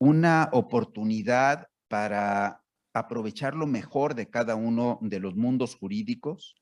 una 0.00 0.48
oportunidad 0.52 1.66
para 1.88 2.62
aprovechar 2.94 3.54
lo 3.54 3.66
mejor 3.66 4.14
de 4.14 4.30
cada 4.30 4.54
uno 4.54 4.98
de 5.02 5.20
los 5.20 5.34
mundos 5.34 5.74
jurídicos, 5.74 6.54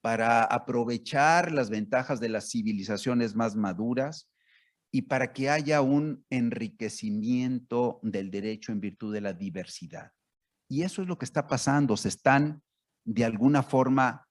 para 0.00 0.42
aprovechar 0.42 1.52
las 1.52 1.68
ventajas 1.68 2.18
de 2.18 2.28
las 2.28 2.50
civilizaciones 2.50 3.34
más 3.34 3.56
maduras 3.56 4.30
y 4.90 5.02
para 5.02 5.32
que 5.32 5.50
haya 5.50 5.82
un 5.82 6.24
enriquecimiento 6.30 8.00
del 8.02 8.30
derecho 8.30 8.72
en 8.72 8.80
virtud 8.80 9.12
de 9.12 9.20
la 9.20 9.32
diversidad. 9.32 10.12
Y 10.68 10.82
eso 10.82 11.02
es 11.02 11.08
lo 11.08 11.18
que 11.18 11.24
está 11.24 11.46
pasando, 11.46 11.96
se 11.96 12.08
están 12.08 12.62
de 13.04 13.24
alguna 13.24 13.62
forma 13.62 14.25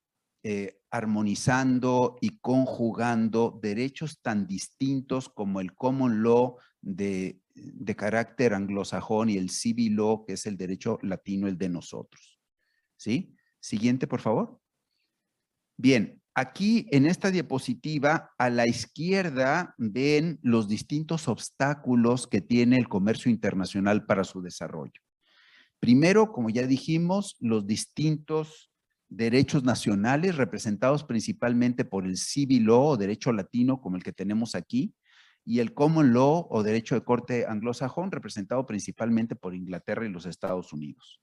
eh, 0.48 0.80
armonizando 0.92 2.18
y 2.22 2.40
conjugando 2.40 3.60
derechos 3.62 4.22
tan 4.22 4.46
distintos 4.46 5.28
como 5.30 5.60
el 5.60 5.74
common 5.74 6.22
law 6.22 6.58
de 6.82 7.42
de 7.56 7.96
carácter 7.96 8.54
anglosajón 8.54 9.30
y 9.30 9.38
el 9.38 9.50
civil 9.50 9.96
law, 9.96 10.26
que 10.26 10.34
es 10.34 10.46
el 10.46 10.58
derecho 10.58 11.00
latino, 11.02 11.48
el 11.48 11.58
de 11.58 11.70
nosotros. 11.70 12.40
¿Sí? 12.98 13.36
Siguiente, 13.60 14.08
por 14.08 14.22
favor. 14.22 14.60
Bien, 15.78 16.22
aquí 16.34 16.88
en 16.92 17.06
esta 17.06 17.32
diapositiva, 17.32 18.34
a 18.38 18.50
la 18.50 18.68
izquierda 18.68 19.74
ven 19.78 20.40
los 20.42 20.68
distintos 20.68 21.28
obstáculos 21.28 22.28
que 22.28 22.42
tiene 22.42 22.78
el 22.78 22.88
comercio 22.88 23.32
internacional 23.32 24.06
para 24.06 24.24
su 24.24 24.42
desarrollo. 24.42 25.02
Primero, 25.80 26.32
como 26.32 26.50
ya 26.50 26.68
dijimos, 26.68 27.36
los 27.40 27.66
distintos 27.66 28.72
derechos 29.10 29.64
nacionales 29.64 30.36
representados 30.36 31.04
principalmente 31.04 31.86
por 31.86 32.06
el 32.06 32.18
civil 32.18 32.66
law 32.66 32.88
o 32.88 32.98
derecho 32.98 33.32
latino 33.32 33.82
como 33.82 33.98
el 33.98 34.04
que 34.04 34.12
tenemos 34.12 34.56
aquí, 34.56 34.94
y 35.46 35.60
el 35.60 35.74
common 35.74 36.14
law 36.14 36.48
o 36.50 36.64
derecho 36.64 36.96
de 36.96 37.04
corte 37.04 37.46
anglosajón 37.46 38.12
representado 38.12 38.66
principalmente 38.66 39.36
por 39.36 39.54
Inglaterra 39.54 40.06
y 40.06 40.10
los 40.10 40.26
Estados 40.26 40.74
Unidos. 40.74 41.22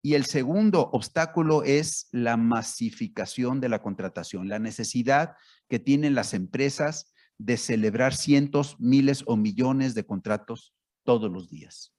Y 0.00 0.14
el 0.14 0.26
segundo 0.26 0.90
obstáculo 0.92 1.62
es 1.64 2.08
la 2.12 2.36
masificación 2.36 3.60
de 3.60 3.68
la 3.68 3.82
contratación, 3.82 4.48
la 4.48 4.58
necesidad 4.58 5.34
que 5.68 5.78
tienen 5.78 6.14
las 6.14 6.34
empresas 6.34 7.12
de 7.38 7.56
celebrar 7.56 8.14
cientos, 8.14 8.76
miles 8.78 9.24
o 9.26 9.36
millones 9.36 9.94
de 9.94 10.04
contratos 10.04 10.74
todos 11.04 11.30
los 11.30 11.50
días. 11.50 11.92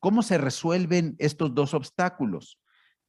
¿Cómo 0.00 0.22
se 0.22 0.38
resuelven 0.38 1.14
estos 1.18 1.54
dos 1.54 1.74
obstáculos? 1.74 2.60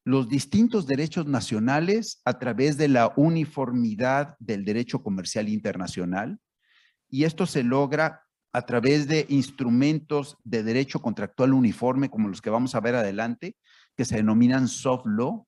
Los 0.04 0.28
distintos 0.28 0.88
derechos 0.88 1.28
nacionales 1.28 2.22
a 2.26 2.40
través 2.40 2.78
de 2.78 2.88
la 2.88 3.14
uniformidad 3.16 4.36
del 4.40 4.66
derecho 4.66 5.04
comercial 5.04 5.48
internacional, 5.48 6.40
y 7.08 7.26
esto 7.26 7.46
se 7.46 7.64
logra 7.64 8.24
a 8.54 8.66
través 8.66 9.08
de 9.08 9.26
instrumentos 9.30 10.38
de 10.44 10.64
derecho 10.64 11.02
contractual 11.02 11.54
uniforme 11.54 12.10
como 12.10 12.30
los 12.30 12.42
que 12.42 12.50
vamos 12.50 12.74
a 12.74 12.80
ver 12.80 12.96
adelante, 12.96 13.56
que 13.96 14.06
se 14.06 14.16
denominan 14.16 14.68
soft 14.68 15.06
law 15.06 15.46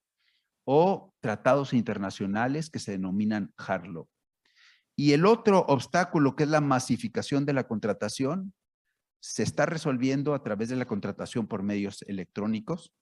o 0.66 1.14
tratados 1.20 1.74
internacionales 1.74 2.70
que 2.70 2.80
se 2.80 2.92
denominan 2.92 3.54
hard 3.58 3.88
law. 3.88 4.08
Y 4.96 5.14
el 5.14 5.26
otro 5.26 5.66
obstáculo 5.68 6.36
que 6.36 6.44
es 6.44 6.50
la 6.50 6.62
masificación 6.62 7.46
de 7.46 7.54
la 7.54 7.68
contratación 7.68 8.54
se 9.20 9.44
está 9.44 9.66
resolviendo 9.66 10.34
a 10.36 10.44
través 10.44 10.70
de 10.70 10.76
la 10.76 10.86
contratación 10.86 11.48
por 11.48 11.64
medios 11.64 12.04
electrónicos 12.04 12.94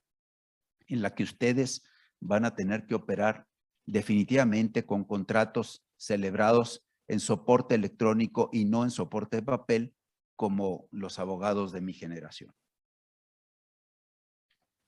en 0.93 1.01
la 1.01 1.15
que 1.15 1.23
ustedes 1.23 1.83
van 2.19 2.45
a 2.45 2.55
tener 2.55 2.85
que 2.85 2.95
operar 2.95 3.47
definitivamente 3.85 4.85
con 4.85 5.03
contratos 5.03 5.83
celebrados 5.97 6.85
en 7.07 7.19
soporte 7.19 7.75
electrónico 7.75 8.49
y 8.53 8.65
no 8.65 8.83
en 8.83 8.91
soporte 8.91 9.37
de 9.37 9.43
papel 9.43 9.95
como 10.35 10.87
los 10.91 11.19
abogados 11.19 11.71
de 11.71 11.81
mi 11.81 11.93
generación. 11.93 12.53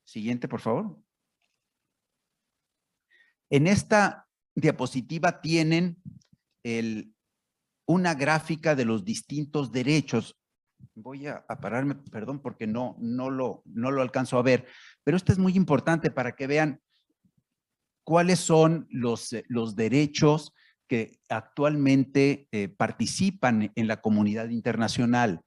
Siguiente, 0.04 0.48
por 0.48 0.60
favor. 0.60 0.98
En 3.50 3.66
esta 3.66 4.28
diapositiva 4.54 5.40
tienen 5.40 6.02
una 7.86 8.14
gráfica 8.14 8.74
de 8.74 8.84
los 8.84 9.04
distintos 9.04 9.70
derechos. 9.70 10.36
Voy 10.96 11.26
a, 11.26 11.44
pararme, 11.46 11.96
perdón, 11.96 12.40
porque 12.40 12.66
no, 12.66 12.96
no, 13.00 13.28
lo, 13.28 13.62
no 13.64 13.90
lo 13.90 14.00
alcanzo 14.00 14.38
a 14.38 14.42
ver, 14.42 14.66
pero 15.02 15.16
esto 15.16 15.32
es 15.32 15.38
muy 15.38 15.54
importante 15.56 16.10
para 16.10 16.36
que 16.36 16.46
vean 16.46 16.80
cuáles 18.04 18.38
son 18.38 18.86
los, 18.90 19.32
eh, 19.32 19.44
los 19.48 19.74
derechos 19.74 20.52
que 20.86 21.18
actualmente 21.28 22.48
eh, 22.52 22.68
participan 22.68 23.72
en 23.74 23.88
la 23.88 24.00
comunidad 24.00 24.50
internacional. 24.50 25.40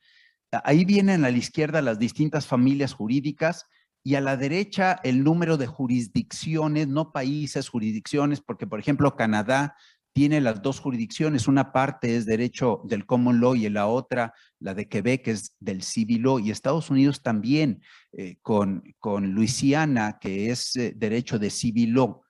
Ahí 0.51 0.83
vienen 0.83 1.23
a 1.23 1.29
la 1.29 1.37
izquierda 1.37 1.81
las 1.81 1.99
distintas 1.99 2.47
familias 2.47 2.93
jurídicas 2.93 3.67
y 4.03 4.15
a 4.15 4.21
la 4.21 4.37
derecha 4.37 4.99
el 5.03 5.23
número 5.23 5.57
de 5.57 5.67
jurisdicciones, 5.67 6.87
no 6.87 7.11
países, 7.11 7.69
jurisdicciones, 7.69 8.41
porque 8.41 8.65
por 8.65 8.79
ejemplo 8.79 9.15
Canadá 9.15 9.75
tiene 10.17 10.41
las 10.41 10.63
dos 10.63 10.79
jurisdicciones, 10.79 11.47
una 11.47 11.71
parte 11.71 12.15
es 12.15 12.25
derecho 12.25 12.81
del 12.85 13.05
common 13.05 13.39
law 13.39 13.53
y 13.53 13.69
la 13.69 13.85
otra, 13.85 14.33
la 14.57 14.73
de 14.73 14.89
Quebec, 14.89 15.27
es 15.27 15.55
del 15.59 15.83
civil 15.83 16.23
law, 16.23 16.39
y 16.39 16.49
Estados 16.49 16.89
Unidos 16.89 17.21
también 17.21 17.83
eh, 18.13 18.37
con, 18.41 18.81
con 18.97 19.33
Luisiana, 19.33 20.17
que 20.19 20.49
es 20.49 20.75
eh, 20.75 20.95
derecho 20.97 21.37
de 21.37 21.51
civil 21.51 21.91
law. 21.91 22.23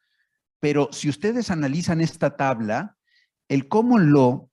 Pero 0.59 0.89
si 0.91 1.07
ustedes 1.07 1.49
analizan 1.49 2.01
esta 2.01 2.35
tabla, 2.35 2.97
el 3.47 3.69
common 3.69 4.11
law 4.11 4.49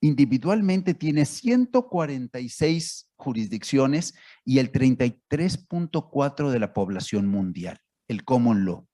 individualmente 0.00 0.94
tiene 0.94 1.26
146 1.26 3.08
jurisdicciones 3.14 4.14
y 4.44 4.58
el 4.58 4.72
33.4 4.72 6.50
de 6.50 6.58
la 6.58 6.72
población 6.72 7.28
mundial, 7.28 7.78
el 8.08 8.24
common 8.24 8.64
law. 8.64 8.88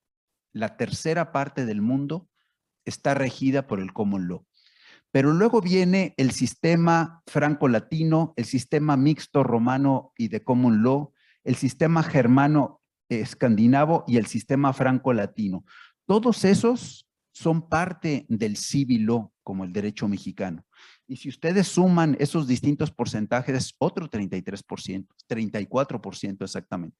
La 0.53 0.77
tercera 0.77 1.31
parte 1.31 1.65
del 1.65 1.81
mundo 1.81 2.29
está 2.89 3.13
regida 3.13 3.67
por 3.67 3.79
el 3.79 3.93
common 3.93 4.27
law. 4.27 4.45
Pero 5.11 5.33
luego 5.33 5.61
viene 5.61 6.13
el 6.17 6.31
sistema 6.31 7.23
franco-latino, 7.25 8.33
el 8.35 8.45
sistema 8.45 8.95
mixto 8.95 9.43
romano 9.43 10.13
y 10.17 10.27
de 10.27 10.43
common 10.43 10.83
law, 10.83 11.13
el 11.43 11.55
sistema 11.55 12.03
germano 12.03 12.81
escandinavo 13.09 14.03
y 14.07 14.17
el 14.17 14.27
sistema 14.27 14.71
franco-latino. 14.71 15.65
Todos 16.05 16.45
esos 16.45 17.07
son 17.31 17.69
parte 17.69 18.25
del 18.29 18.57
civil 18.57 19.05
law, 19.05 19.31
como 19.43 19.63
el 19.63 19.71
derecho 19.71 20.07
mexicano. 20.07 20.65
Y 21.07 21.15
si 21.15 21.29
ustedes 21.29 21.67
suman 21.67 22.15
esos 22.19 22.47
distintos 22.47 22.91
porcentajes, 22.91 23.55
es 23.55 23.75
otro 23.79 24.09
33%, 24.09 25.07
34% 25.27 26.43
exactamente. 26.43 26.97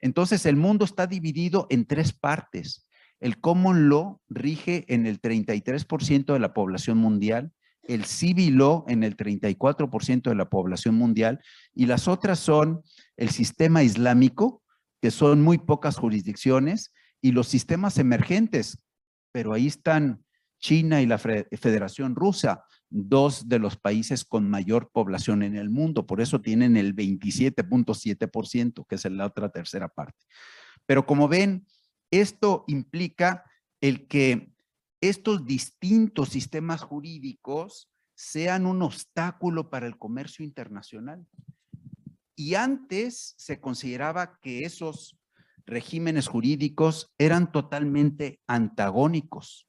Entonces, 0.00 0.46
el 0.46 0.56
mundo 0.56 0.84
está 0.84 1.06
dividido 1.06 1.66
en 1.68 1.84
tres 1.84 2.12
partes. 2.12 2.88
El 3.22 3.38
common 3.38 3.88
law 3.88 4.20
rige 4.28 4.84
en 4.92 5.06
el 5.06 5.20
33% 5.20 6.32
de 6.32 6.40
la 6.40 6.52
población 6.52 6.98
mundial, 6.98 7.52
el 7.84 8.04
civil 8.04 8.56
law 8.56 8.84
en 8.88 9.04
el 9.04 9.16
34% 9.16 10.22
de 10.22 10.34
la 10.34 10.50
población 10.50 10.96
mundial 10.96 11.40
y 11.72 11.86
las 11.86 12.08
otras 12.08 12.40
son 12.40 12.82
el 13.16 13.30
sistema 13.30 13.84
islámico, 13.84 14.64
que 15.00 15.12
son 15.12 15.40
muy 15.40 15.58
pocas 15.58 15.98
jurisdicciones, 15.98 16.92
y 17.20 17.30
los 17.30 17.46
sistemas 17.46 17.98
emergentes, 17.98 18.80
pero 19.30 19.52
ahí 19.52 19.68
están 19.68 20.24
China 20.58 21.00
y 21.00 21.06
la 21.06 21.18
Federación 21.18 22.16
Rusa, 22.16 22.64
dos 22.90 23.48
de 23.48 23.60
los 23.60 23.76
países 23.76 24.24
con 24.24 24.50
mayor 24.50 24.90
población 24.92 25.44
en 25.44 25.54
el 25.54 25.70
mundo, 25.70 26.08
por 26.08 26.20
eso 26.20 26.40
tienen 26.40 26.76
el 26.76 26.96
27.7%, 26.96 28.84
que 28.84 28.96
es 28.96 29.04
la 29.04 29.26
otra 29.26 29.48
tercera 29.48 29.86
parte. 29.86 30.18
Pero 30.86 31.06
como 31.06 31.28
ven, 31.28 31.64
esto 32.12 32.64
implica 32.68 33.44
el 33.80 34.06
que 34.06 34.54
estos 35.00 35.44
distintos 35.44 36.28
sistemas 36.28 36.82
jurídicos 36.82 37.90
sean 38.14 38.66
un 38.66 38.82
obstáculo 38.82 39.70
para 39.70 39.86
el 39.86 39.98
comercio 39.98 40.44
internacional. 40.44 41.26
Y 42.36 42.54
antes 42.54 43.34
se 43.38 43.60
consideraba 43.60 44.38
que 44.40 44.64
esos 44.64 45.18
regímenes 45.64 46.28
jurídicos 46.28 47.12
eran 47.18 47.50
totalmente 47.50 48.40
antagónicos, 48.46 49.68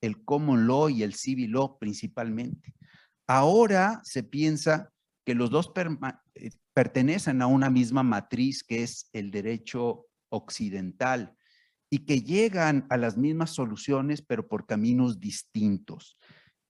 el 0.00 0.24
common 0.24 0.66
law 0.66 0.88
y 0.88 1.02
el 1.02 1.14
civil 1.14 1.52
law 1.52 1.78
principalmente. 1.78 2.74
Ahora 3.26 4.00
se 4.02 4.22
piensa 4.22 4.90
que 5.24 5.34
los 5.34 5.50
dos 5.50 5.72
eh, 6.34 6.50
pertenecen 6.72 7.42
a 7.42 7.46
una 7.46 7.70
misma 7.70 8.02
matriz 8.02 8.64
que 8.64 8.82
es 8.82 9.10
el 9.12 9.30
derecho 9.30 10.06
occidental 10.30 11.36
y 11.92 12.06
que 12.06 12.22
llegan 12.22 12.86
a 12.88 12.96
las 12.96 13.18
mismas 13.18 13.50
soluciones 13.50 14.22
pero 14.22 14.48
por 14.48 14.64
caminos 14.64 15.20
distintos. 15.20 16.16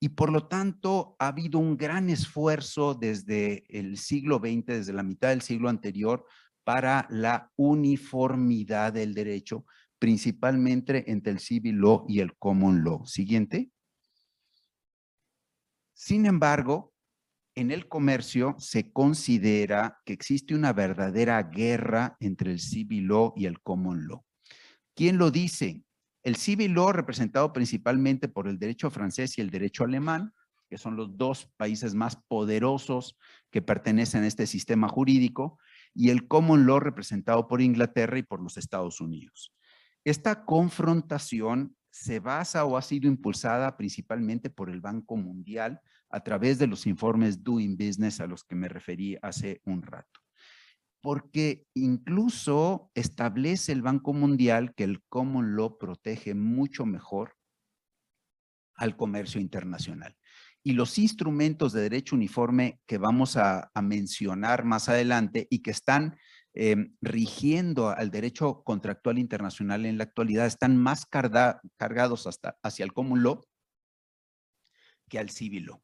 Y 0.00 0.08
por 0.08 0.32
lo 0.32 0.48
tanto 0.48 1.14
ha 1.20 1.28
habido 1.28 1.60
un 1.60 1.76
gran 1.76 2.10
esfuerzo 2.10 2.94
desde 2.94 3.62
el 3.68 3.98
siglo 3.98 4.38
XX, 4.38 4.66
desde 4.66 4.92
la 4.92 5.04
mitad 5.04 5.28
del 5.28 5.42
siglo 5.42 5.68
anterior, 5.68 6.26
para 6.64 7.06
la 7.08 7.52
uniformidad 7.54 8.94
del 8.94 9.14
derecho, 9.14 9.64
principalmente 10.00 11.08
entre 11.08 11.30
el 11.30 11.38
civil 11.38 11.76
law 11.76 12.04
y 12.08 12.18
el 12.18 12.36
common 12.36 12.82
law. 12.82 13.06
Siguiente. 13.06 13.70
Sin 15.92 16.26
embargo, 16.26 16.94
en 17.54 17.70
el 17.70 17.86
comercio 17.86 18.56
se 18.58 18.90
considera 18.90 20.00
que 20.04 20.14
existe 20.14 20.56
una 20.56 20.72
verdadera 20.72 21.40
guerra 21.44 22.16
entre 22.18 22.50
el 22.50 22.58
civil 22.58 23.04
law 23.04 23.32
y 23.36 23.46
el 23.46 23.60
common 23.60 24.08
law. 24.08 24.24
¿Quién 24.94 25.18
lo 25.18 25.30
dice? 25.30 25.82
El 26.22 26.36
civil 26.36 26.72
law 26.72 26.92
representado 26.92 27.52
principalmente 27.52 28.28
por 28.28 28.46
el 28.46 28.58
derecho 28.58 28.90
francés 28.90 29.38
y 29.38 29.40
el 29.40 29.50
derecho 29.50 29.84
alemán, 29.84 30.32
que 30.68 30.78
son 30.78 30.96
los 30.96 31.16
dos 31.16 31.50
países 31.56 31.94
más 31.94 32.16
poderosos 32.28 33.18
que 33.50 33.62
pertenecen 33.62 34.22
a 34.22 34.26
este 34.26 34.46
sistema 34.46 34.88
jurídico, 34.88 35.58
y 35.94 36.10
el 36.10 36.28
common 36.28 36.66
law 36.66 36.80
representado 36.80 37.48
por 37.48 37.60
Inglaterra 37.60 38.18
y 38.18 38.22
por 38.22 38.42
los 38.42 38.56
Estados 38.56 39.00
Unidos. 39.00 39.52
Esta 40.04 40.44
confrontación 40.44 41.76
se 41.90 42.20
basa 42.20 42.64
o 42.64 42.76
ha 42.76 42.82
sido 42.82 43.06
impulsada 43.06 43.76
principalmente 43.76 44.48
por 44.48 44.70
el 44.70 44.80
Banco 44.80 45.16
Mundial 45.16 45.80
a 46.08 46.20
través 46.20 46.58
de 46.58 46.66
los 46.66 46.86
informes 46.86 47.42
Doing 47.42 47.76
Business 47.76 48.20
a 48.20 48.26
los 48.26 48.44
que 48.44 48.54
me 48.54 48.68
referí 48.68 49.16
hace 49.20 49.60
un 49.64 49.82
rato. 49.82 50.21
Porque 51.02 51.66
incluso 51.74 52.90
establece 52.94 53.72
el 53.72 53.82
Banco 53.82 54.12
Mundial 54.12 54.74
que 54.74 54.84
el 54.84 55.02
Common 55.08 55.56
Law 55.56 55.76
protege 55.76 56.34
mucho 56.34 56.86
mejor 56.86 57.34
al 58.76 58.96
comercio 58.96 59.40
internacional 59.40 60.16
y 60.64 60.72
los 60.72 60.98
instrumentos 60.98 61.72
de 61.72 61.82
derecho 61.82 62.14
uniforme 62.14 62.80
que 62.86 62.98
vamos 62.98 63.36
a, 63.36 63.70
mencionar 63.82 64.64
más 64.64 64.88
adelante 64.88 65.46
y 65.50 65.60
que 65.60 65.72
están 65.72 66.16
em, 66.54 66.94
rigiendo 67.00 67.90
al 67.90 68.10
derecho 68.10 68.62
contractual 68.62 69.18
internacional 69.18 69.86
en 69.86 69.98
la 69.98 70.04
actualidad 70.04 70.46
están 70.46 70.76
más 70.76 71.04
cargados 71.06 72.26
hasta 72.26 72.56
hacia 72.62 72.84
el 72.84 72.92
common 72.92 73.22
law 73.22 73.44
que 75.08 75.18
al 75.18 75.30
civil 75.30 75.66
law. 75.66 75.82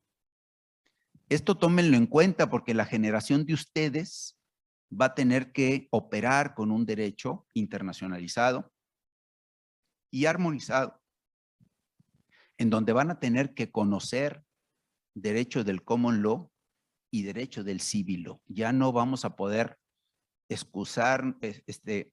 Esto 1.29 1.59
tómenlo 1.59 1.97
en 1.97 2.07
cuenta 2.07 2.49
porque 2.49 2.73
la 2.73 2.87
generación 2.87 3.45
de 3.45 3.55
ustedes 3.55 4.38
va 4.91 5.07
a 5.07 5.14
tener 5.14 5.53
que 5.53 5.89
operar 5.91 6.55
con 6.55 6.70
un 6.70 6.86
derecho 6.86 7.47
internacionalizado 7.55 8.72
y 10.11 10.26
armonizado, 10.26 11.01
en 12.57 12.70
donde 12.70 12.93
van 12.93 13.11
a 13.11 13.20
tener 13.20 13.55
que 13.55 13.70
conocer 13.70 14.43
derecho 15.14 15.64
del 15.64 15.84
common 15.84 16.22
law 16.22 16.51
y 17.11 17.22
derecho 17.22 17.64
del 17.64 17.80
civil 17.80 18.22
law. 18.22 18.41
Ya 18.47 18.72
no 18.72 18.93
vamos 18.93 19.24
a 19.24 19.36
poder 19.36 19.78
excusar, 20.49 21.36
este, 21.41 22.12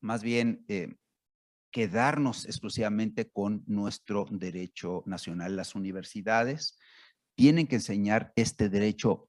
más 0.00 0.22
bien 0.22 0.64
eh, 0.68 0.96
quedarnos 1.70 2.46
exclusivamente 2.46 3.30
con 3.30 3.62
nuestro 3.66 4.26
derecho 4.30 5.02
nacional. 5.06 5.56
Las 5.56 5.74
universidades 5.74 6.78
tienen 7.36 7.66
que 7.66 7.76
enseñar 7.76 8.32
este 8.36 8.68
derecho 8.68 9.28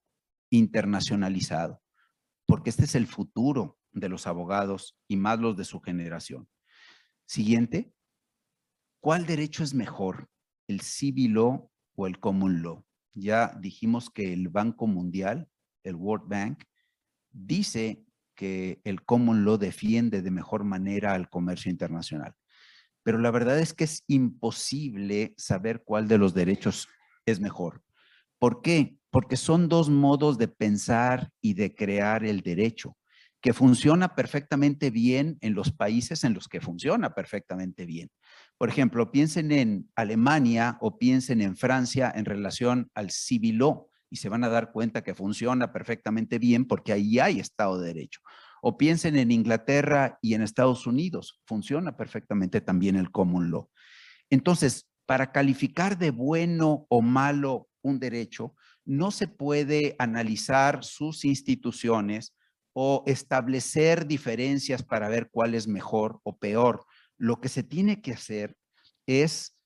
internacionalizado, 0.50 1.82
porque 2.50 2.72
este 2.72 2.86
es 2.86 2.96
el 2.96 3.06
futuro 3.06 3.78
de 3.92 4.10
los 4.10 4.26
abogados 4.26 4.98
y 5.08 5.18
más 5.18 5.40
los 5.40 5.56
de 5.56 5.66
su 5.66 5.80
generación. 5.80 6.50
Siguiente, 7.28 7.94
¿cuál 9.00 9.28
derecho 9.28 9.64
es 9.64 9.76
mejor? 9.76 10.28
¿El 10.68 10.82
civil 10.82 11.34
law 11.34 11.72
o 11.96 12.08
el 12.08 12.20
common 12.20 12.64
law? 12.64 12.84
ya 13.14 13.56
dijimos 13.60 14.10
que 14.10 14.34
el 14.34 14.50
Banco 14.50 14.88
Mundial, 14.88 15.48
el 15.84 15.96
World 15.96 16.28
Bank, 16.28 16.64
dice 17.32 18.04
que 18.36 18.82
el 18.84 19.04
common 19.04 19.46
law 19.46 19.58
defiende 19.58 20.22
de 20.22 20.32
mejor 20.32 20.64
manera 20.64 21.14
al 21.14 21.30
comercio 21.30 21.70
internacional. 21.70 22.34
Pero 23.04 23.20
la 23.20 23.32
verdad 23.32 23.60
es 23.60 23.74
que 23.74 23.84
es 23.84 24.04
imposible 24.08 25.34
saber 25.38 25.84
cuál 25.84 26.08
de 26.08 26.18
los 26.18 26.34
derechos 26.34 26.88
es 27.26 27.40
mejor. 27.40 27.84
¿Por 28.40 28.62
qué? 28.62 28.98
Porque 29.12 29.36
son 29.38 29.68
dos 29.70 29.90
modos 29.90 30.38
de 30.38 30.48
pensar 30.48 31.30
y 31.42 31.54
de 31.54 31.76
crear 31.76 32.26
el 32.26 32.42
derecho. 32.42 32.96
que 33.42 33.54
funciona 33.54 34.16
perfectamente 34.16 34.90
bien 34.90 35.38
en 35.40 35.54
los 35.56 35.72
países 35.72 36.26
en 36.26 36.34
los 36.34 36.50
que 36.50 36.60
funciona 36.60 37.16
perfectamente 37.16 37.86
bien. 37.86 38.10
Por 38.58 38.68
ejemplo, 38.68 39.12
piensen 39.12 39.54
en 39.54 39.90
Alemania 39.96 40.78
o 40.82 40.98
piensen 40.98 41.40
en 41.40 41.56
Francia 41.56 42.12
en 42.14 42.26
relación 42.26 42.92
al 42.94 43.12
civil 43.12 43.60
law 43.60 43.88
y 44.10 44.18
se 44.18 44.28
van 44.28 44.44
a 44.44 44.50
dar 44.50 44.74
cuenta 44.74 45.04
que 45.04 45.16
funciona 45.16 45.72
perfectamente 45.72 46.38
bien 46.38 46.66
porque 46.66 46.92
ahí 46.92 47.20
hay 47.20 47.40
Estado 47.40 47.80
de 47.80 47.94
Derecho. 47.94 48.20
O 48.62 48.78
piensen 48.78 49.16
en 49.16 49.32
Inglaterra 49.32 50.20
y 50.22 50.34
en 50.34 50.42
Estados 50.42 50.86
Unidos, 50.86 51.40
funciona 51.46 51.96
perfectamente 51.96 52.60
también 52.60 52.98
el 52.98 53.10
common 53.10 53.52
law. 53.52 53.70
Entonces, 54.30 54.90
para 55.06 55.32
calificar 55.32 55.98
de 55.98 56.12
bueno 56.12 56.86
o 56.90 57.02
malo 57.02 57.69
un 57.82 58.00
derecho, 58.00 58.56
no 58.86 59.12
se 59.12 59.28
puede 59.28 59.96
analizar 60.00 60.84
sus 60.84 61.26
instituciones 61.26 62.36
o 62.74 63.04
establecer 63.08 64.08
diferencias 64.08 64.84
para 64.84 65.10
ver 65.10 65.30
cuál 65.32 65.56
es 65.56 65.68
mejor 65.68 66.20
o 66.24 66.38
peor. 66.38 66.86
Lo 67.18 67.42
que 67.42 67.50
se 67.50 67.64
tiene 67.64 68.02
que 68.02 68.14
hacer 68.14 68.56
es 69.06 69.58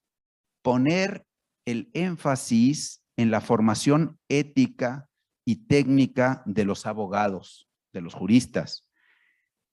poner 0.62 1.26
el 1.66 1.90
énfasis 1.94 3.02
en 3.16 3.30
la 3.30 3.40
formación 3.40 4.18
ética 4.28 5.08
y 5.44 5.66
técnica 5.66 6.42
de 6.46 6.64
los 6.64 6.86
abogados, 6.86 7.68
de 7.92 8.00
los 8.00 8.14
juristas, 8.14 8.88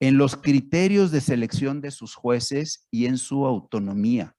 en 0.00 0.18
los 0.18 0.36
criterios 0.36 1.10
de 1.10 1.20
selección 1.20 1.80
de 1.80 1.90
sus 1.90 2.14
jueces 2.14 2.86
y 2.90 3.06
en 3.06 3.18
su 3.18 3.46
autonomía, 3.46 4.36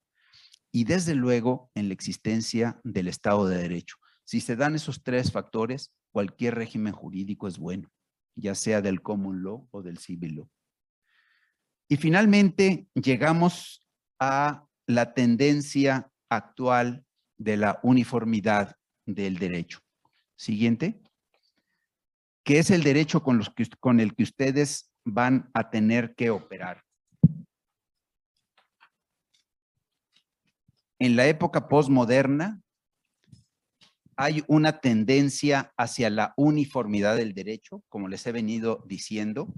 y 0.76 0.86
desde 0.86 1.14
luego 1.14 1.72
en 1.76 1.88
la 1.88 1.94
existencia 1.94 2.82
del 2.84 3.08
Estado 3.08 3.48
de 3.48 3.60
Derecho. 3.60 3.98
Si 4.26 4.42
se 4.42 4.56
dan 4.56 4.74
esos 4.74 5.04
tres 5.04 5.32
factores, 5.32 5.94
cualquier 6.12 6.56
régimen 6.56 6.94
jurídico 6.94 7.48
es 7.48 7.60
bueno, 7.60 7.92
ya 8.36 8.56
sea 8.56 8.82
del 8.82 9.02
common 9.02 9.44
law 9.44 9.68
o 9.70 9.84
del 9.84 10.00
civil 10.00 10.38
law. 10.38 10.50
Y 11.88 11.98
finalmente 11.98 12.88
llegamos 12.96 13.88
a 14.20 14.66
la 14.88 15.14
tendencia 15.14 16.10
actual 16.28 17.06
de 17.38 17.58
la 17.58 17.80
uniformidad 17.84 18.76
del 19.06 19.38
derecho. 19.38 19.80
Siguiente. 20.36 21.00
¿Qué 22.44 22.58
es 22.58 22.72
el 22.72 22.82
derecho 22.84 23.22
con, 23.22 23.44
con 23.80 24.00
el 24.00 24.16
que 24.16 24.24
ustedes 24.24 24.92
van 25.06 25.52
a 25.54 25.70
tener 25.70 26.16
que 26.16 26.32
operar? 26.32 26.83
En 31.04 31.18
la 31.18 31.28
época 31.28 31.68
postmoderna 31.68 32.62
hay 34.16 34.42
una 34.48 34.80
tendencia 34.80 35.74
hacia 35.76 36.10
la 36.10 36.34
uniformidad 36.38 37.18
del 37.18 37.34
derecho, 37.34 37.84
como 37.90 38.08
les 38.08 38.26
he 38.26 38.32
venido 38.32 38.86
diciendo. 38.88 39.54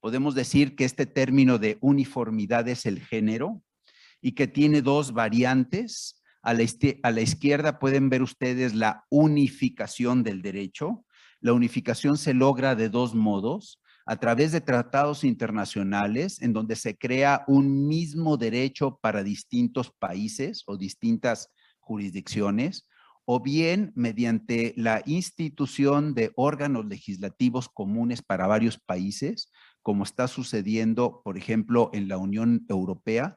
Podemos 0.00 0.34
decir 0.34 0.76
que 0.76 0.86
este 0.86 1.04
término 1.04 1.58
de 1.58 1.76
uniformidad 1.82 2.66
es 2.66 2.86
el 2.86 2.98
género 2.98 3.62
y 4.22 4.32
que 4.32 4.48
tiene 4.48 4.80
dos 4.80 5.12
variantes 5.12 6.22
a 6.40 6.54
la, 6.54 7.20
izquierda 7.20 7.78
pueden 7.78 8.08
ver 8.08 8.22
ustedes 8.22 8.74
la 8.74 9.04
unificación 9.10 10.22
del 10.22 10.40
derecho. 10.40 11.04
La 11.40 11.52
unificación 11.52 12.16
se 12.16 12.32
logra 12.32 12.74
de 12.74 12.88
dos 12.88 13.14
modos, 13.14 13.79
a 14.10 14.16
través 14.16 14.50
de 14.50 14.60
tratados 14.60 15.22
internacionales 15.22 16.42
en 16.42 16.52
donde 16.52 16.74
se 16.74 16.98
crea 16.98 17.44
un 17.46 17.86
mismo 17.86 18.36
derecho 18.36 18.98
para 19.00 19.22
distintos 19.22 19.92
países 19.92 20.64
o 20.66 20.76
distintas 20.76 21.48
jurisdicciones, 21.78 22.88
o 23.24 23.38
bien 23.38 23.92
mediante 23.94 24.74
la 24.76 25.00
institución 25.06 26.12
de 26.14 26.32
órganos 26.34 26.86
legislativos 26.86 27.68
comunes 27.68 28.20
para 28.20 28.48
varios 28.48 28.80
países, 28.80 29.52
como 29.80 30.02
está 30.02 30.26
sucediendo, 30.26 31.22
por 31.22 31.38
ejemplo, 31.38 31.88
en 31.92 32.08
la 32.08 32.18
Unión 32.18 32.66
Europea, 32.68 33.36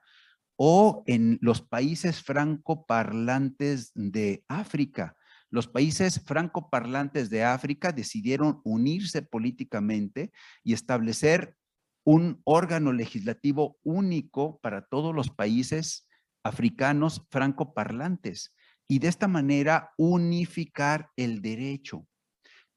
o 0.56 1.04
en 1.06 1.38
los 1.40 1.62
países 1.62 2.24
francoparlantes 2.24 3.92
de 3.94 4.44
África. 4.48 5.16
Los 5.54 5.68
países 5.68 6.20
francoparlantes 6.26 7.30
de 7.30 7.44
África 7.44 7.92
decidieron 7.92 8.60
unirse 8.64 9.22
políticamente 9.22 10.32
y 10.64 10.74
establecer 10.74 11.56
un 12.04 12.42
órgano 12.44 12.92
legislativo 12.92 13.78
único 13.84 14.60
para 14.62 14.82
todos 14.88 15.14
los 15.14 15.30
países 15.30 16.08
africanos 16.44 17.28
francoparlantes 17.30 18.56
y 18.88 18.98
de 18.98 19.10
esta 19.10 19.28
manera 19.28 19.92
unificar 19.96 21.12
el 21.18 21.44
derecho, 21.44 22.08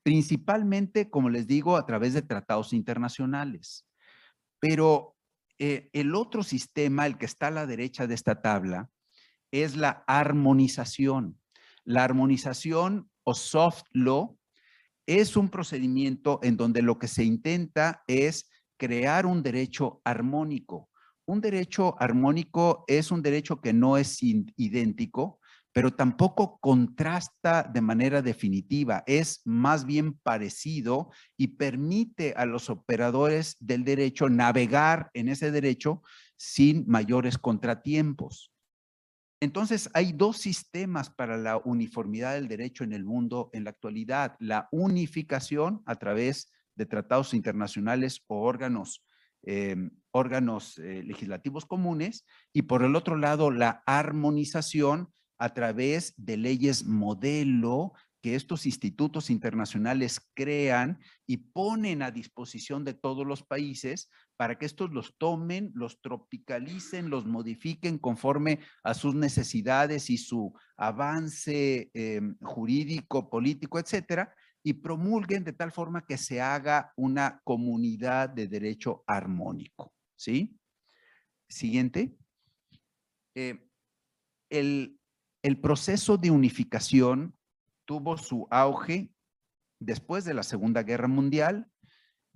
principalmente, 0.03 1.09
como 1.09 1.31
les 1.31 1.47
digo, 1.47 1.79
a 1.79 1.87
través 1.87 2.12
de 2.12 2.20
tratados 2.20 2.74
internacionales. 2.74 3.89
Pero 4.61 5.16
eh, 5.59 5.89
el 5.95 6.14
otro 6.14 6.43
sistema, 6.43 7.07
el 7.07 7.16
que 7.16 7.24
está 7.24 7.47
a 7.47 7.53
la 7.53 7.66
derecha 7.66 8.07
de 8.07 8.14
esta 8.14 8.43
tabla, 8.43 8.91
es 9.51 9.77
la 9.77 10.05
armonización. 10.07 11.41
La 11.87 12.03
armonización 12.03 13.09
o 13.22 13.32
soft 13.32 13.84
law 13.93 14.37
es 15.07 15.37
un 15.37 15.49
procedimiento 15.49 16.41
en 16.43 16.57
donde 16.57 16.82
lo 16.82 16.99
que 16.99 17.07
se 17.07 17.22
intenta 17.22 18.03
es 18.09 18.51
crear 18.76 19.24
un 19.24 19.41
derecho 19.45 20.01
armónico. 20.05 20.91
Un 21.26 21.41
derecho 21.41 21.95
armónico 22.01 22.84
es 22.89 23.12
un 23.12 23.22
derecho 23.22 23.61
que 23.61 23.72
no 23.72 23.97
es 23.99 24.18
idéntico, 24.20 25.39
pero 25.72 25.93
tampoco 25.93 26.59
contrasta 26.59 27.62
de 27.62 27.80
manera 27.80 28.20
definitiva, 28.20 29.05
es 29.07 29.43
más 29.45 29.87
bien 29.87 30.14
parecido 30.14 31.11
y 31.37 31.49
permite 31.49 32.34
a 32.37 32.47
los 32.47 32.68
operadores 32.68 33.57
del 33.61 33.84
derecho 33.84 34.28
navegar 34.28 35.11
en 35.14 35.28
ese 35.28 35.53
derecho 35.53 36.03
sin 36.34 36.84
mayores 36.89 37.39
contratiempos. 37.39 38.56
Entonces, 39.41 39.91
hay 39.93 40.12
dos 40.12 40.39
sistemas 40.39 41.11
para 41.11 41.37
la 41.37 41.59
uniformidad 41.59 42.34
del 42.34 42.49
derecho 42.49 42.84
en 42.84 42.93
el 42.93 43.05
mundo 43.05 43.51
en 43.53 43.64
la 43.64 43.70
actualidad. 43.70 44.37
La 44.39 44.68
unificación 44.72 45.82
a 45.84 45.97
través 45.97 46.51
de 46.74 46.87
tratados 46.87 47.34
internacionales 47.34 48.22
o 48.28 48.43
órganos, 48.43 49.05
em, 49.43 49.91
órganos 50.11 50.78
eh, 50.78 51.03
legislativos 51.03 51.66
comunes 51.66 52.24
y 52.53 52.62
por 52.62 52.82
el 52.82 52.97
otro 52.97 53.16
lado, 53.16 53.51
la 53.51 53.82
armonización 53.87 55.12
a 55.39 55.53
través 55.53 56.14
de 56.16 56.39
leyes 56.39 56.84
modelo 56.84 57.93
que 58.27 58.35
estos 58.35 58.66
institutos 58.66 59.31
internacionales 59.31 60.20
crean 60.35 60.99
y 61.29 61.37
ponen 61.37 62.03
a 62.03 62.11
disposición 62.11 62.85
de 62.85 62.93
todos 62.93 63.24
los 63.24 63.45
países 63.45 64.11
para 64.37 64.59
que 64.59 64.66
estos 64.66 64.91
los 64.91 65.16
tomen, 65.16 65.70
los 65.74 66.01
tropicalicen, 66.01 67.09
los 67.09 67.24
modifiquen 67.24 67.98
conforme 67.98 68.59
a 68.82 68.94
sus 68.94 69.15
necesidades 69.15 70.11
y 70.11 70.19
su 70.19 70.53
avance 70.77 71.89
em, 71.94 72.36
jurídico, 72.40 73.31
político, 73.31 73.78
etcétera, 73.78 74.35
y 74.61 74.73
promulguen 74.73 75.44
de 75.44 75.53
tal 75.53 75.70
forma 75.70 76.05
que 76.05 76.19
se 76.19 76.40
haga 76.40 76.93
una 76.97 77.40
comunidad 77.44 78.28
de 78.28 78.48
derecho 78.48 79.05
armónico. 79.07 79.94
¿Sí? 80.16 80.59
Siguiente. 81.48 82.19
Eh, 83.36 83.69
el, 84.51 84.98
el 85.44 85.61
proceso 85.61 86.16
de 86.16 86.32
unificación 86.32 87.36
tuvo 87.87 88.19
su 88.19 88.47
auge 88.51 89.11
después 89.81 90.25
de 90.25 90.35
la 90.35 90.43
Segunda 90.43 90.83
Guerra 90.83 91.09
Mundial. 91.09 91.67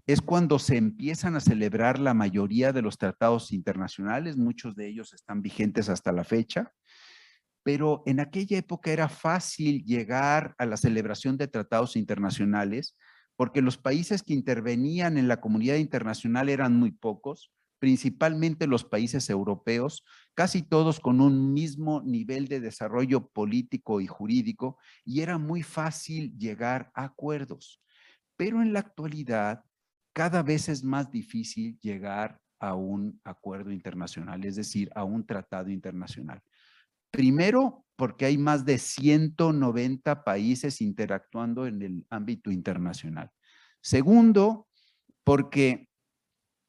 Es 0.07 0.23
cuando 0.23 0.59
se 0.59 0.77
empiezan 0.77 1.37
a 1.37 1.41
celebrar 1.41 1.99
la 1.99 2.15
mayoría 2.15 2.73
de 2.73 2.83
los 2.83 2.97
tratados 2.97 3.53
internacionales, 3.53 4.37
muchos 4.37 4.75
de 4.75 4.89
ellos 4.89 5.13
están 5.13 5.43
vigentes 5.43 5.89
hasta 5.89 6.11
la 6.11 6.25
fecha, 6.25 6.73
pero 7.63 8.03
en 8.07 8.21
aquella 8.21 8.59
época 8.59 8.91
era 8.91 9.09
fácil 9.09 9.85
llegar 9.85 10.55
a 10.57 10.65
la 10.65 10.77
celebración 10.77 11.37
de 11.37 11.49
tratados 11.49 11.97
internacionales 11.97 12.97
porque 13.37 13.63
los 13.63 13.79
países 13.79 14.23
que 14.23 14.35
intervenían 14.35 15.17
en 15.17 15.29
la 15.29 15.41
comunidad 15.41 15.77
internacional 15.77 16.49
eran 16.49 16.77
muy 16.77 16.91
pocos, 16.91 17.51
principalmente 17.81 18.69
los 18.69 18.85
países 18.85 19.29
europeos, 19.31 20.05
casi 20.35 20.63
todos 20.63 21.01
con 21.01 21.21
un 21.21 21.53
mismo 21.53 22.03
nivel 22.03 22.47
de 22.47 22.61
desarrollo 22.61 23.27
político 23.29 24.01
y 24.01 24.07
jurídico, 24.07 24.79
y 25.05 25.23
era 25.23 25.39
muy 25.39 25.63
fácil 25.63 26.37
llegar 26.39 26.93
a 26.95 27.05
acuerdos. 27.05 27.83
Pero 28.37 28.63
en 28.63 28.73
la 28.73 28.81
actualidad, 28.81 29.65
cada 30.13 30.43
vez 30.43 30.69
es 30.69 30.85
más 30.85 31.11
difícil 31.11 31.79
llegar 31.81 32.39
a 32.61 32.75
un 32.75 33.19
acuerdo 33.25 33.73
internacional, 33.73 34.45
es 34.45 34.57
decir, 34.57 34.91
a 34.95 35.03
un 35.05 35.27
tratado 35.27 35.71
internacional. 35.71 36.43
Primero, 37.11 37.85
porque 37.97 38.27
hay 38.27 38.39
más 38.39 38.65
de 38.65 38.79
190 38.79 40.23
países 40.23 40.81
interactuando 40.81 41.67
en 41.67 41.83
el 41.83 42.07
ámbito 42.11 42.51
internacional. 42.51 43.31
Segundo, 43.83 44.69
porque 45.25 45.90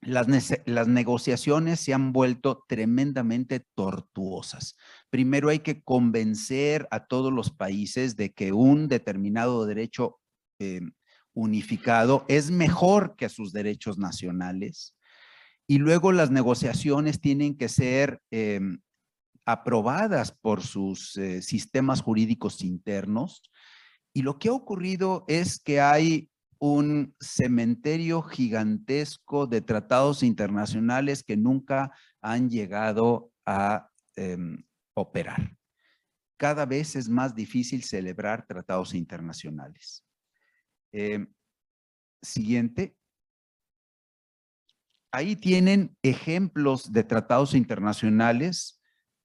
las, 0.01 0.87
negociaciones 0.87 1.79
se 1.79 1.93
han 1.93 2.11
vuelto 2.11 2.65
tremendamente 2.67 3.65
tortuosas. 3.75 4.75
Primero 5.09 5.49
hay 5.49 5.59
que 5.59 5.83
convencer 5.83 6.87
a 6.89 7.05
todos 7.05 7.31
los 7.31 7.51
países 7.51 8.15
de 8.15 8.33
que 8.33 8.51
un 8.51 8.87
determinado 8.87 9.65
derecho 9.65 10.19
eh, 10.59 10.81
unificado 11.33 12.25
es 12.27 12.49
mejor 12.49 13.15
que 13.15 13.29
sus 13.29 13.53
derechos 13.53 13.97
nacionales 13.99 14.95
y 15.67 15.77
luego 15.77 16.11
las 16.11 16.31
negociaciones 16.31 17.21
tienen 17.21 17.55
que 17.55 17.69
ser 17.69 18.21
em, 18.31 18.81
aprobadas 19.45 20.31
por 20.31 20.63
sus 20.63 21.15
eh, 21.17 21.41
sistemas 21.41 22.01
jurídicos 22.01 22.63
internos. 22.63 23.43
Y 24.13 24.23
lo 24.23 24.39
que 24.39 24.49
ha 24.49 24.53
ocurrido 24.53 25.23
es 25.27 25.59
que 25.59 25.79
hay 25.79 26.30
un 26.61 27.15
cementerio 27.19 28.21
gigantesco 28.21 29.47
de 29.47 29.61
tratados 29.61 30.21
internacionales 30.21 31.23
que 31.23 31.35
nunca 31.35 31.91
han 32.21 32.51
llegado 32.51 33.31
a 33.47 33.89
em, 34.15 34.63
operar. 34.93 35.57
Cada 36.37 36.67
vez 36.67 36.95
es 36.95 37.09
más 37.09 37.33
difícil 37.33 37.83
celebrar 37.83 38.45
tratados 38.45 38.93
internacionales. 38.93 40.05
Em, 40.91 41.33
siguiente. 42.21 42.95
Ahí 45.11 45.35
tienen 45.35 45.97
ejemplos 46.03 46.91
de 46.91 47.03
tratados 47.03 47.55
internacionales 47.55 48.79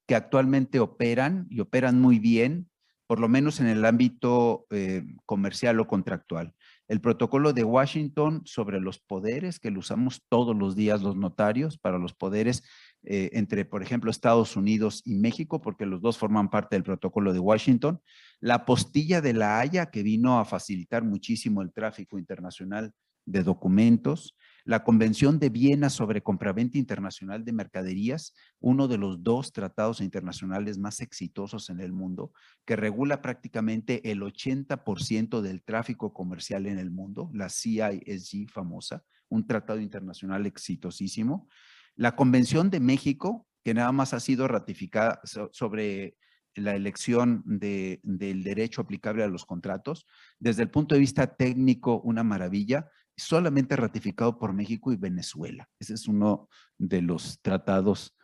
que 0.07 0.15
actualmente 0.15 0.81
operan 0.81 1.47
y 1.51 1.61
operan 1.61 2.01
muy 2.01 2.19
bien, 2.19 2.71
por 3.07 3.21
lo 3.21 3.29
menos 3.29 3.61
en 3.61 3.67
el 3.67 3.85
ámbito 3.85 4.67
eh, 4.71 5.05
comercial 5.27 5.79
o 5.81 5.87
contractual. 5.87 6.55
El 6.89 7.01
protocolo 7.01 7.53
de 7.53 7.65
Washington 7.65 8.43
sobre 8.45 8.81
los 8.81 8.99
poderes, 8.99 9.59
que 9.59 9.71
lo 9.71 9.81
usamos 9.81 10.23
todos 10.29 10.57
los 10.57 10.77
días 10.77 11.03
los 11.03 11.17
notarios 11.17 11.79
para 11.79 11.99
los 11.99 12.15
poderes 12.15 12.63
eh, 13.03 13.31
entre, 13.33 13.65
por 13.65 13.83
ejemplo, 13.83 14.11
Estados 14.11 14.57
Unidos 14.57 15.03
y 15.05 15.17
México, 15.17 15.61
porque 15.61 15.87
los 15.87 16.01
dos 16.01 16.19
forman 16.19 16.51
parte 16.51 16.77
del 16.77 16.85
protocolo 16.85 17.33
de 17.33 17.41
Washington. 17.41 18.01
La 18.41 18.65
postilla 18.65 19.21
de 19.21 19.33
la 19.33 19.59
Haya, 19.59 19.91
que 19.91 20.03
vino 20.03 20.39
a 20.39 20.45
facilitar 20.45 21.03
muchísimo 21.03 21.63
el 21.63 21.73
tráfico 21.73 22.19
internacional 22.19 22.93
de 23.25 23.43
documentos, 23.43 24.37
la 24.67 24.83
Convención 24.83 25.39
de 25.39 25.49
Viena 25.49 25.91
sobre 25.91 26.25
compraventa 26.25 26.77
internacional 26.77 27.45
de 27.45 27.53
mercaderías, 27.53 28.35
uno 28.59 28.89
de 28.89 28.99
los 28.99 29.23
dos 29.23 29.53
tratados 29.53 30.01
internacionales 30.01 30.77
más 30.77 31.01
exitosos 31.01 31.71
en 31.71 31.79
el 31.79 31.93
mundo, 31.93 32.33
que 32.65 32.75
regula 32.75 33.23
prácticamente 33.23 34.11
el 34.11 34.23
80% 34.23 35.41
del 35.41 35.63
tráfico 35.63 36.13
comercial 36.13 36.67
en 36.67 36.79
el 36.79 36.91
mundo, 36.91 37.31
la 37.33 37.49
CISG 37.49 38.51
famosa, 38.51 39.05
un 39.29 39.47
tratado 39.47 39.79
internacional 39.79 40.47
exitosísimo. 40.47 41.49
La 41.95 42.17
Convención 42.17 42.69
de 42.69 42.81
México, 42.81 43.47
que 43.63 43.73
nada 43.73 43.93
más 43.93 44.15
ha 44.15 44.21
sido 44.21 44.49
ratificada 44.49 45.21
sobre 45.53 46.17
la 46.57 46.75
elección 46.75 47.45
del 47.45 48.43
derecho 48.43 48.81
aplicable 48.81 49.23
a 49.23 49.29
los 49.29 49.47
contratos. 49.47 50.07
Desde 50.41 50.63
el 50.63 50.71
punto 50.71 50.97
de 50.97 51.01
vista 51.03 51.37
técnico, 51.37 52.01
una 52.01 52.25
maravilla 52.25 52.91
solamente 53.17 53.77
ratificado 53.77 54.39
por 54.39 54.53
México 54.53 54.93
y 54.93 54.97
Venezuela. 54.97 55.69
Ese 55.79 55.95
es 55.95 56.07
uno 56.09 56.49
de 56.79 57.03
los 57.03 57.41
tratados 57.41 58.17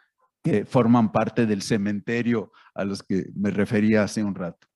que 0.42 0.64
forman 0.64 1.12
parte 1.12 1.46
del 1.46 1.62
cementerio 1.62 2.52
a 2.74 2.84
los 2.84 3.02
que 3.02 3.26
me 3.34 3.50
refería 3.50 4.02
hace 4.02 4.24
un 4.24 4.34
rato. 4.34 4.66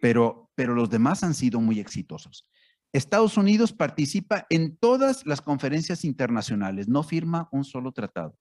Pero, 0.00 0.50
pero 0.54 0.74
los 0.74 0.88
demás 0.90 1.22
han 1.22 1.34
sido 1.34 1.60
muy 1.60 1.78
exitosos. 1.78 2.48
Estados 2.92 3.36
Unidos 3.36 3.72
participa 3.72 4.46
en 4.50 4.76
todas 4.76 5.24
las 5.26 5.40
conferencias 5.40 6.04
internacionales, 6.04 6.88
no 6.88 7.02
firma 7.02 7.48
un 7.52 7.64
solo 7.64 7.92
tratado 7.92 8.36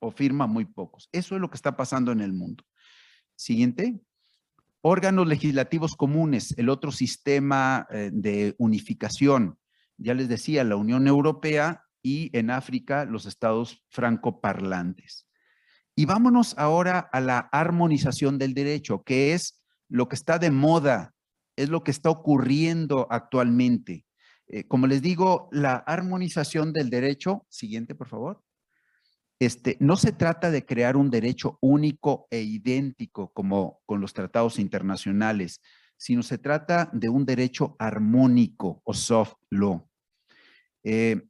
o 0.00 0.10
firma 0.10 0.46
muy 0.46 0.64
pocos. 0.64 1.08
Eso 1.12 1.34
es 1.34 1.40
lo 1.40 1.48
que 1.48 1.56
está 1.56 1.76
pasando 1.76 2.12
en 2.12 2.20
el 2.20 2.32
mundo. 2.32 2.64
Siguiente. 3.36 4.00
Órganos 4.84 5.28
legislativos 5.28 5.94
comunes, 5.94 6.54
el 6.58 6.68
otro 6.68 6.90
sistema 6.90 7.86
eh, 7.90 8.10
de 8.12 8.56
unificación. 8.58 9.56
Ya 9.96 10.12
les 10.12 10.28
decía, 10.28 10.64
la 10.64 10.74
Unión 10.74 11.06
Europea 11.06 11.84
y 12.02 12.36
en 12.36 12.50
África 12.50 13.04
los 13.04 13.26
estados 13.26 13.84
francoparlantes. 13.90 15.28
Y 15.94 16.06
vámonos 16.06 16.58
ahora 16.58 16.98
a 16.98 17.20
la 17.20 17.38
armonización 17.38 18.38
del 18.38 18.54
derecho, 18.54 19.04
que 19.04 19.34
es 19.34 19.62
lo 19.88 20.08
que 20.08 20.16
está 20.16 20.40
de 20.40 20.50
moda, 20.50 21.14
es 21.54 21.68
lo 21.68 21.84
que 21.84 21.92
está 21.92 22.10
ocurriendo 22.10 23.06
actualmente. 23.08 24.04
Eh, 24.48 24.66
como 24.66 24.88
les 24.88 25.00
digo, 25.00 25.48
la 25.52 25.76
armonización 25.76 26.72
del 26.72 26.90
derecho, 26.90 27.46
siguiente 27.48 27.94
por 27.94 28.08
favor, 28.08 28.42
este, 29.44 29.76
no 29.80 29.96
se 29.96 30.12
trata 30.12 30.52
de 30.52 30.64
crear 30.64 30.96
un 30.96 31.10
derecho 31.10 31.58
único 31.60 32.28
e 32.30 32.42
idéntico 32.42 33.32
como 33.32 33.80
con 33.86 34.00
los 34.00 34.12
tratados 34.12 34.60
internacionales, 34.60 35.60
sino 35.96 36.22
se 36.22 36.38
trata 36.38 36.88
de 36.92 37.08
un 37.08 37.26
derecho 37.26 37.74
armónico 37.80 38.80
o 38.84 38.94
soft 38.94 39.34
law. 39.50 39.84
Eh, 40.84 41.22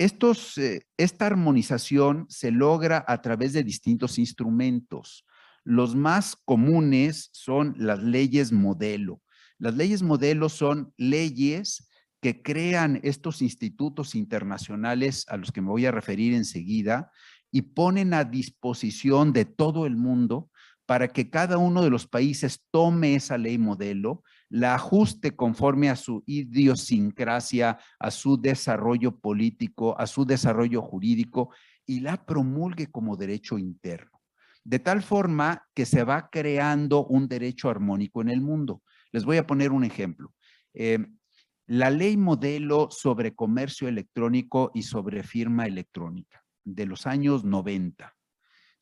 eh, 0.00 0.80
esta 0.96 1.26
armonización 1.26 2.26
se 2.28 2.50
logra 2.50 3.04
a 3.06 3.22
través 3.22 3.52
de 3.52 3.62
distintos 3.62 4.18
instrumentos. 4.18 5.24
Los 5.62 5.94
más 5.94 6.34
comunes 6.44 7.30
son 7.32 7.76
las 7.78 8.02
leyes 8.02 8.50
modelo. 8.50 9.22
Las 9.56 9.76
leyes 9.76 10.02
modelo 10.02 10.48
son 10.48 10.92
leyes 10.96 11.88
que 12.24 12.40
crean 12.40 13.00
estos 13.02 13.42
institutos 13.42 14.14
internacionales 14.14 15.26
a 15.28 15.36
los 15.36 15.52
que 15.52 15.60
me 15.60 15.68
voy 15.68 15.84
a 15.84 15.90
referir 15.90 16.32
enseguida 16.32 17.12
y 17.50 17.60
ponen 17.60 18.14
a 18.14 18.24
disposición 18.24 19.34
de 19.34 19.44
todo 19.44 19.84
el 19.84 19.98
mundo 19.98 20.48
para 20.86 21.08
que 21.08 21.28
cada 21.28 21.58
uno 21.58 21.82
de 21.82 21.90
los 21.90 22.06
países 22.06 22.64
tome 22.70 23.14
esa 23.14 23.36
ley 23.36 23.58
modelo, 23.58 24.22
la 24.48 24.74
ajuste 24.74 25.36
conforme 25.36 25.90
a 25.90 25.96
su 25.96 26.24
idiosincrasia, 26.24 27.78
a 27.98 28.10
su 28.10 28.40
desarrollo 28.40 29.18
político, 29.18 29.94
a 30.00 30.06
su 30.06 30.24
desarrollo 30.24 30.80
jurídico 30.80 31.50
y 31.84 32.00
la 32.00 32.24
promulgue 32.24 32.86
como 32.86 33.18
derecho 33.18 33.58
interno. 33.58 34.18
De 34.64 34.78
tal 34.78 35.02
forma 35.02 35.66
que 35.74 35.84
se 35.84 36.04
va 36.04 36.30
creando 36.30 37.04
un 37.04 37.28
derecho 37.28 37.68
armónico 37.68 38.22
en 38.22 38.30
el 38.30 38.40
mundo. 38.40 38.80
Les 39.12 39.26
voy 39.26 39.36
a 39.36 39.46
poner 39.46 39.72
un 39.72 39.84
ejemplo. 39.84 40.32
Eh, 40.72 41.06
la 41.66 41.90
ley 41.90 42.16
modelo 42.16 42.88
sobre 42.90 43.34
comercio 43.34 43.88
electrónico 43.88 44.70
y 44.74 44.82
sobre 44.82 45.22
firma 45.22 45.66
electrónica 45.66 46.44
de 46.64 46.86
los 46.86 47.06
años 47.06 47.44
90 47.44 48.14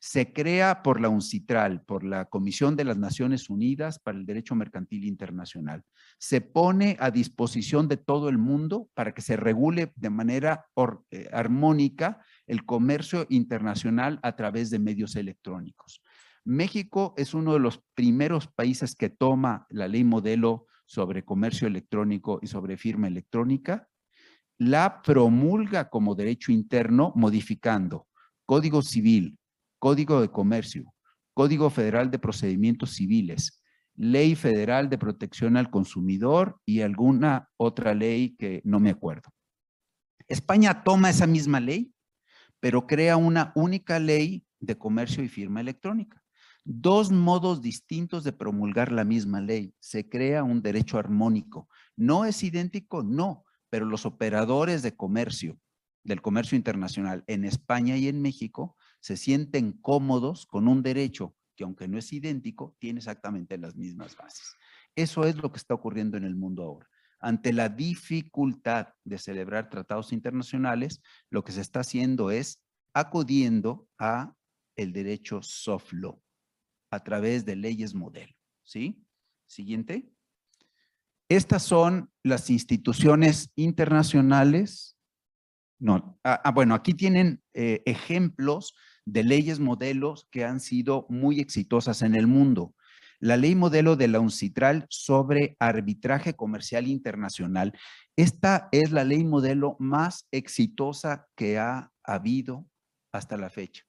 se 0.05 0.33
crea 0.33 0.83
por 0.83 0.99
la 0.99 1.07
UNCITRAL, 1.07 1.85
por 1.85 2.03
la 2.03 2.25
Comisión 2.25 2.75
de 2.75 2.83
las 2.83 2.97
Naciones 2.97 3.49
Unidas 3.49 3.99
para 3.99 4.17
el 4.17 4.25
Derecho 4.25 4.53
Mercantil 4.53 5.05
Internacional. 5.05 5.81
Se 6.17 6.41
pone 6.41 6.97
a 6.99 7.09
disposición 7.09 7.87
de 7.87 7.95
todo 7.95 8.27
el 8.27 8.37
mundo 8.37 8.89
para 8.95 9.13
que 9.13 9.21
se 9.21 9.37
regule 9.37 9.93
de 9.95 10.09
manera 10.09 10.65
eh, 11.09 11.29
armónica 11.31 12.19
el 12.47 12.65
comercio 12.65 13.25
internacional 13.29 14.19
a 14.23 14.35
través 14.35 14.69
de 14.71 14.79
medios 14.79 15.15
electrónicos. 15.15 16.01
México 16.43 17.13
es 17.15 17.33
uno 17.33 17.53
de 17.53 17.59
los 17.59 17.81
primeros 17.95 18.47
países 18.47 18.95
que 18.95 19.07
toma 19.07 19.67
la 19.69 19.87
ley 19.87 20.03
modelo 20.03 20.67
sobre 20.85 21.23
comercio 21.23 21.67
electrónico 21.67 22.39
y 22.41 22.47
sobre 22.47 22.77
firma 22.77 23.07
electrónica, 23.07 23.87
la 24.57 25.01
promulga 25.01 25.89
como 25.89 26.15
derecho 26.15 26.51
interno 26.51 27.11
modificando 27.15 28.07
Código 28.45 28.81
Civil, 28.81 29.37
Código 29.79 30.21
de 30.21 30.29
Comercio, 30.29 30.93
Código 31.33 31.69
Federal 31.69 32.11
de 32.11 32.19
Procedimientos 32.19 32.91
Civiles, 32.91 33.61
Ley 33.95 34.35
Federal 34.35 34.89
de 34.89 34.97
Protección 34.97 35.57
al 35.57 35.69
Consumidor 35.69 36.59
y 36.65 36.81
alguna 36.81 37.49
otra 37.57 37.93
ley 37.93 38.35
que 38.37 38.61
no 38.63 38.79
me 38.79 38.89
acuerdo. 38.89 39.29
España 40.27 40.83
toma 40.83 41.09
esa 41.09 41.27
misma 41.27 41.59
ley, 41.59 41.93
pero 42.59 42.87
crea 42.87 43.17
una 43.17 43.51
única 43.55 43.99
ley 43.99 44.45
de 44.59 44.77
comercio 44.77 45.23
y 45.23 45.27
firma 45.27 45.61
electrónica 45.61 46.22
dos 46.65 47.11
modos 47.11 47.61
distintos 47.61 48.23
de 48.23 48.31
promulgar 48.31 48.91
la 48.91 49.03
misma 49.03 49.41
ley. 49.41 49.73
Se 49.79 50.07
crea 50.07 50.43
un 50.43 50.61
derecho 50.61 50.97
armónico. 50.97 51.67
¿No 51.95 52.25
es 52.25 52.43
idéntico? 52.43 53.03
No, 53.03 53.43
pero 53.69 53.85
los 53.85 54.05
operadores 54.05 54.81
de 54.81 54.95
comercio, 54.95 55.59
del 56.03 56.21
comercio 56.21 56.57
internacional 56.57 57.23
en 57.27 57.43
España 57.43 57.97
y 57.97 58.07
en 58.07 58.21
México, 58.21 58.75
se 58.99 59.17
sienten 59.17 59.73
cómodos 59.73 60.45
con 60.45 60.67
un 60.67 60.81
derecho 60.81 61.35
que 61.55 61.63
aunque 61.65 61.87
no 61.87 61.99
es 61.99 62.11
idéntico, 62.11 62.75
tiene 62.79 62.97
exactamente 62.99 63.57
las 63.57 63.75
mismas 63.75 64.15
bases. 64.15 64.55
Eso 64.95 65.23
es 65.25 65.35
lo 65.35 65.51
que 65.51 65.57
está 65.57 65.75
ocurriendo 65.75 66.17
en 66.17 66.23
el 66.23 66.35
mundo 66.35 66.63
ahora. 66.63 66.89
Ante 67.19 67.53
la 67.53 67.69
dificultad 67.69 68.87
de 69.03 69.17
celebrar 69.19 69.69
tratados 69.69 70.11
internacionales, 70.13 71.01
lo 71.29 71.43
que 71.43 71.51
se 71.51 71.61
está 71.61 71.81
haciendo 71.81 72.31
es 72.31 72.61
acudiendo 72.93 73.87
a 73.99 74.33
el 74.75 74.93
derecho 74.93 75.41
soft 75.43 75.93
law 75.93 76.23
a 76.93 77.03
través 77.03 77.43
de 77.45 77.55
leyes 77.55 77.95
modelo. 77.95 78.33
¿Sí? 78.63 79.03
Siguiente. 79.47 80.09
Estas 81.27 81.63
son 81.63 82.11
las 82.21 82.49
instituciones 82.49 83.49
internacionales. 83.55 84.97
No, 85.79 86.19
ah, 86.23 86.39
ah 86.43 86.51
bueno, 86.51 86.75
aquí 86.75 86.93
tienen 86.93 87.41
eh, 87.53 87.81
ejemplos 87.85 88.75
de 89.05 89.23
leyes 89.23 89.59
modelos 89.59 90.27
que 90.31 90.45
han 90.45 90.59
sido 90.59 91.07
muy 91.09 91.39
exitosas 91.39 92.01
en 92.03 92.15
el 92.15 92.27
mundo. 92.27 92.75
la 93.19 93.37
ley 93.37 93.55
modelo 93.55 93.95
de 93.95 94.09
la 94.09 94.19
UNCITRAL 94.19 94.85
sobre 94.89 95.55
arbitraje 95.57 96.33
comercial 96.33 96.87
internacional. 96.87 97.71
Esta 98.17 98.67
es 98.73 98.91
la 98.91 99.05
ley 99.05 99.23
modelo 99.23 99.77
más 99.79 100.27
exitosa 100.31 101.25
que 101.37 101.57
ha 101.57 101.89
habido 102.03 102.67
hasta 103.13 103.37
la 103.37 103.49
fecha. 103.49 103.85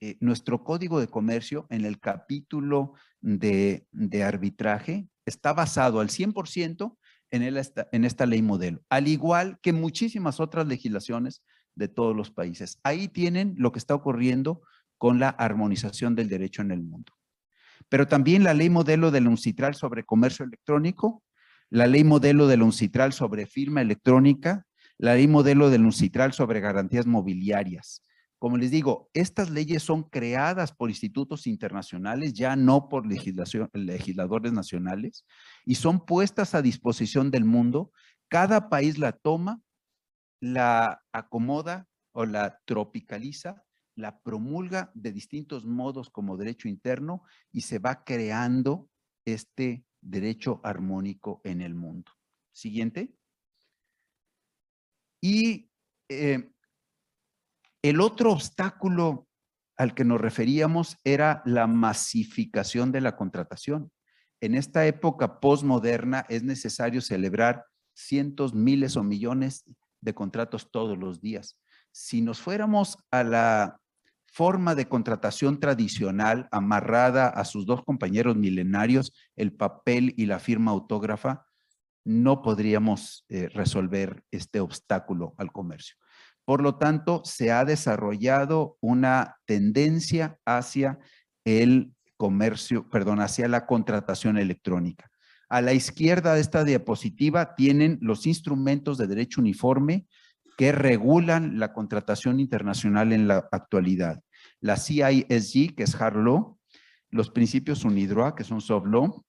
Eh, 0.00 0.16
nuestro 0.20 0.62
código 0.62 1.00
de 1.00 1.08
comercio 1.08 1.66
en 1.70 1.84
el 1.84 1.98
capítulo 1.98 2.94
de, 3.20 3.86
arbitraje 4.24 5.08
está 5.26 5.52
basado 5.52 5.98
al 6.00 6.08
100% 6.08 6.96
en, 7.30 7.42
en 7.42 8.04
esta 8.04 8.26
ley 8.26 8.42
modelo, 8.42 8.80
al 8.88 9.08
igual 9.08 9.58
que 9.60 9.72
muchísimas 9.72 10.38
otras 10.38 10.68
legislaciones 10.68 11.42
de 11.74 11.88
todos 11.88 12.14
los 12.14 12.30
países. 12.30 12.78
Ahí 12.84 13.08
tienen 13.08 13.54
lo 13.58 13.72
que 13.72 13.80
está 13.80 13.94
ocurriendo 13.94 14.62
con 14.98 15.18
la 15.18 15.30
armonización 15.30 16.14
del 16.14 16.28
derecho 16.28 16.62
en 16.62 16.70
el 16.70 16.82
mundo. 16.82 17.12
Pero 17.88 18.06
también 18.06 18.44
la 18.44 18.54
ley 18.54 18.70
modelo 18.70 19.10
de 19.10 19.20
la 19.20 19.30
UNCITRAL 19.30 19.74
sobre 19.74 20.04
comercio 20.04 20.44
electrónico, 20.44 21.22
la 21.70 21.86
ley 21.86 22.04
modelo 22.04 22.46
de 22.46 22.56
la 22.56 22.64
UNCITRAL 22.64 23.12
sobre 23.12 23.46
firma 23.46 23.80
electrónica, 23.80 24.66
la 24.96 25.14
ley 25.14 25.28
modelo 25.28 25.70
de 25.70 25.78
la 25.78 25.84
UNCITRAL 25.84 26.32
sobre 26.32 26.60
garantías 26.60 27.06
mobiliarias. 27.06 28.02
Como 28.38 28.56
les 28.56 28.70
digo, 28.70 29.10
estas 29.14 29.50
leyes 29.50 29.82
son 29.82 30.04
creadas 30.04 30.72
por 30.72 30.90
institutos 30.90 31.46
internacionales, 31.46 32.32
ya 32.34 32.54
no 32.56 32.88
por 32.88 33.04
legisladores 33.06 34.52
nacionales, 34.52 35.24
y 35.64 35.74
son 35.74 36.04
puestas 36.06 36.54
a 36.54 36.62
disposición 36.62 37.30
del 37.30 37.44
mundo. 37.44 37.90
Cada 38.28 38.68
país 38.68 38.98
la 38.98 39.12
toma, 39.12 39.60
la 40.40 41.02
acomoda 41.12 41.88
o 42.12 42.24
la 42.26 42.60
tropicaliza 42.64 43.64
la 43.98 44.20
promulga 44.20 44.92
de 44.94 45.10
distintos 45.10 45.66
modos 45.66 46.08
como 46.08 46.36
derecho 46.36 46.68
interno 46.68 47.24
y 47.50 47.62
se 47.62 47.80
va 47.80 48.04
creando 48.04 48.88
este 49.24 49.84
derecho 50.00 50.60
armónico 50.62 51.40
en 51.42 51.60
el 51.60 51.74
mundo. 51.74 52.12
Siguiente. 52.52 53.12
Y 55.20 55.68
eh, 56.08 56.48
el 57.82 58.00
otro 58.00 58.32
obstáculo 58.32 59.28
al 59.76 59.94
que 59.94 60.04
nos 60.04 60.20
referíamos 60.20 60.96
era 61.04 61.42
la 61.44 61.66
masificación 61.66 62.90
de 62.90 63.00
la 63.00 63.16
contratación. 63.16 63.92
En 64.40 64.54
esta 64.54 64.86
época 64.86 65.40
postmoderna 65.40 66.26
es 66.28 66.42
necesario 66.42 67.00
celebrar 67.00 67.64
cientos, 67.94 68.54
miles 68.54 68.96
o 68.96 69.02
millones 69.02 69.64
de 70.00 70.14
contratos 70.14 70.70
todos 70.70 70.98
los 70.98 71.20
días. 71.20 71.58
Si 71.92 72.20
nos 72.20 72.40
fuéramos 72.40 72.98
a 73.10 73.24
la 73.24 73.80
forma 74.26 74.74
de 74.74 74.88
contratación 74.88 75.58
tradicional 75.58 76.48
amarrada 76.50 77.28
a 77.28 77.44
sus 77.44 77.66
dos 77.66 77.82
compañeros 77.84 78.36
milenarios, 78.36 79.12
el 79.36 79.52
papel 79.52 80.14
y 80.16 80.26
la 80.26 80.38
firma 80.38 80.70
autógrafa, 80.70 81.46
no 82.04 82.42
podríamos 82.42 83.24
eh, 83.28 83.48
resolver 83.48 84.24
este 84.30 84.60
obstáculo 84.60 85.34
al 85.38 85.52
comercio. 85.52 85.96
Por 86.48 86.62
lo 86.62 86.76
tanto, 86.76 87.20
se 87.26 87.52
ha 87.52 87.66
desarrollado 87.66 88.78
una 88.80 89.36
tendencia 89.44 90.38
hacia 90.46 90.98
el 91.44 91.92
comercio, 92.16 92.88
perdón, 92.88 93.20
hacia 93.20 93.48
la 93.48 93.66
contratación 93.66 94.38
electrónica. 94.38 95.10
A 95.50 95.60
la 95.60 95.74
izquierda 95.74 96.32
de 96.32 96.40
esta 96.40 96.64
diapositiva 96.64 97.54
tienen 97.54 97.98
los 98.00 98.26
instrumentos 98.26 98.96
de 98.96 99.08
derecho 99.08 99.42
uniforme 99.42 100.06
que 100.56 100.72
regulan 100.72 101.58
la 101.58 101.74
contratación 101.74 102.40
internacional 102.40 103.12
en 103.12 103.28
la 103.28 103.46
actualidad. 103.52 104.22
La 104.62 104.78
CISG, 104.78 105.74
que 105.74 105.82
es 105.82 106.00
Hard 106.00 106.16
Law, 106.16 106.58
los 107.10 107.28
principios 107.28 107.84
UNIDROA, 107.84 108.34
que 108.34 108.44
son 108.44 108.62
Soft 108.62 108.86
Law, 108.86 109.22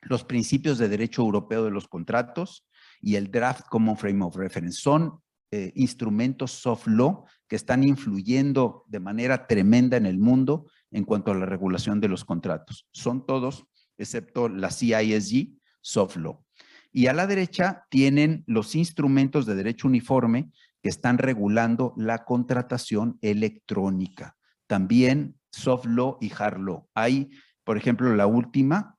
los 0.00 0.24
principios 0.24 0.78
de 0.78 0.88
derecho 0.88 1.20
europeo 1.20 1.66
de 1.66 1.70
los 1.70 1.86
contratos 1.86 2.66
y 3.02 3.16
el 3.16 3.30
Draft 3.30 3.66
Common 3.68 3.98
Frame 3.98 4.24
of 4.24 4.36
Reference. 4.36 4.80
Son 4.80 5.20
eh, 5.52 5.72
instrumentos 5.74 6.52
soft 6.52 6.86
law 6.86 7.24
que 7.48 7.56
están 7.56 7.82
influyendo 7.82 8.84
de 8.86 9.00
manera 9.00 9.46
tremenda 9.46 9.96
en 9.96 10.06
el 10.06 10.18
mundo 10.18 10.66
en 10.90 11.04
cuanto 11.04 11.32
a 11.32 11.34
la 11.34 11.46
regulación 11.46 12.00
de 12.00 12.08
los 12.08 12.24
contratos. 12.24 12.86
Son 12.92 13.26
todos, 13.26 13.66
excepto 13.98 14.48
la 14.48 14.70
CISG, 14.70 15.58
soft 15.80 16.16
law. 16.16 16.44
Y 16.92 17.06
a 17.06 17.12
la 17.12 17.26
derecha 17.26 17.86
tienen 17.90 18.44
los 18.46 18.74
instrumentos 18.74 19.46
de 19.46 19.54
derecho 19.54 19.88
uniforme 19.88 20.50
que 20.82 20.88
están 20.88 21.18
regulando 21.18 21.94
la 21.96 22.24
contratación 22.24 23.18
electrónica. 23.20 24.36
También 24.66 25.36
soft 25.50 25.86
law 25.86 26.16
y 26.20 26.32
hard 26.36 26.60
law. 26.60 26.88
Hay, 26.94 27.30
por 27.64 27.76
ejemplo, 27.76 28.14
la 28.14 28.26
última, 28.26 28.96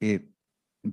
eh, 0.00 0.29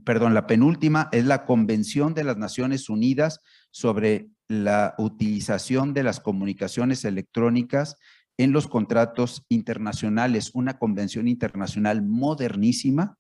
perdón, 0.04 0.34
la 0.34 0.48
penúltima 0.48 1.10
es 1.12 1.26
la 1.26 1.46
Convención 1.46 2.14
de 2.14 2.24
las 2.24 2.38
Naciones 2.38 2.90
Unidas 2.90 3.40
sobre 3.72 4.30
la 4.48 4.96
utilización 4.98 5.94
de 5.94 6.04
las 6.04 6.20
comunicaciones 6.20 7.06
electrónicas 7.06 7.96
en 8.38 8.52
los 8.52 8.68
contratos 8.68 9.46
internacionales, 9.50 10.52
una 10.54 10.78
convención 10.78 11.28
internacional 11.28 12.04
modernísima 12.04 13.18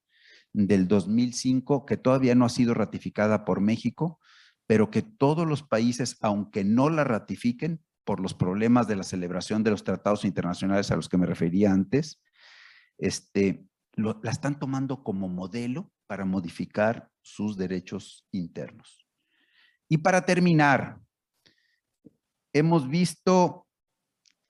del 0.54 0.88
2005 0.88 1.86
que 1.86 1.98
todavía 1.98 2.36
no 2.36 2.46
ha 2.46 2.50
sido 2.50 2.74
ratificada 2.74 3.46
por 3.46 3.62
México, 3.62 4.20
pero 4.68 4.92
que 4.92 5.02
todos 5.02 5.48
los 5.48 5.64
países, 5.64 6.18
aunque 6.22 6.64
no 6.64 6.90
la 6.90 7.04
ratifiquen 7.04 7.82
por 8.04 8.20
los 8.20 8.34
problemas 8.34 8.88
de 8.88 8.96
la 8.96 9.04
celebración 9.04 9.64
de 9.64 9.72
los 9.72 9.84
tratados 9.84 10.24
internacionales 10.24 10.92
a 10.92 10.96
los 10.96 11.10
que 11.10 11.18
me 11.18 11.26
refería 11.26 11.72
antes, 11.72 12.22
este, 12.98 13.66
la 13.96 14.32
están 14.32 14.60
tomando 14.60 15.04
como 15.04 15.28
modelo 15.28 15.92
para 16.08 16.26
modificar 16.26 17.10
sus 17.22 17.58
derechos 17.58 18.26
internos. 18.32 19.06
Y 19.90 19.98
para 19.98 20.26
terminar, 20.26 21.00
hemos 22.54 22.88
visto 22.90 23.68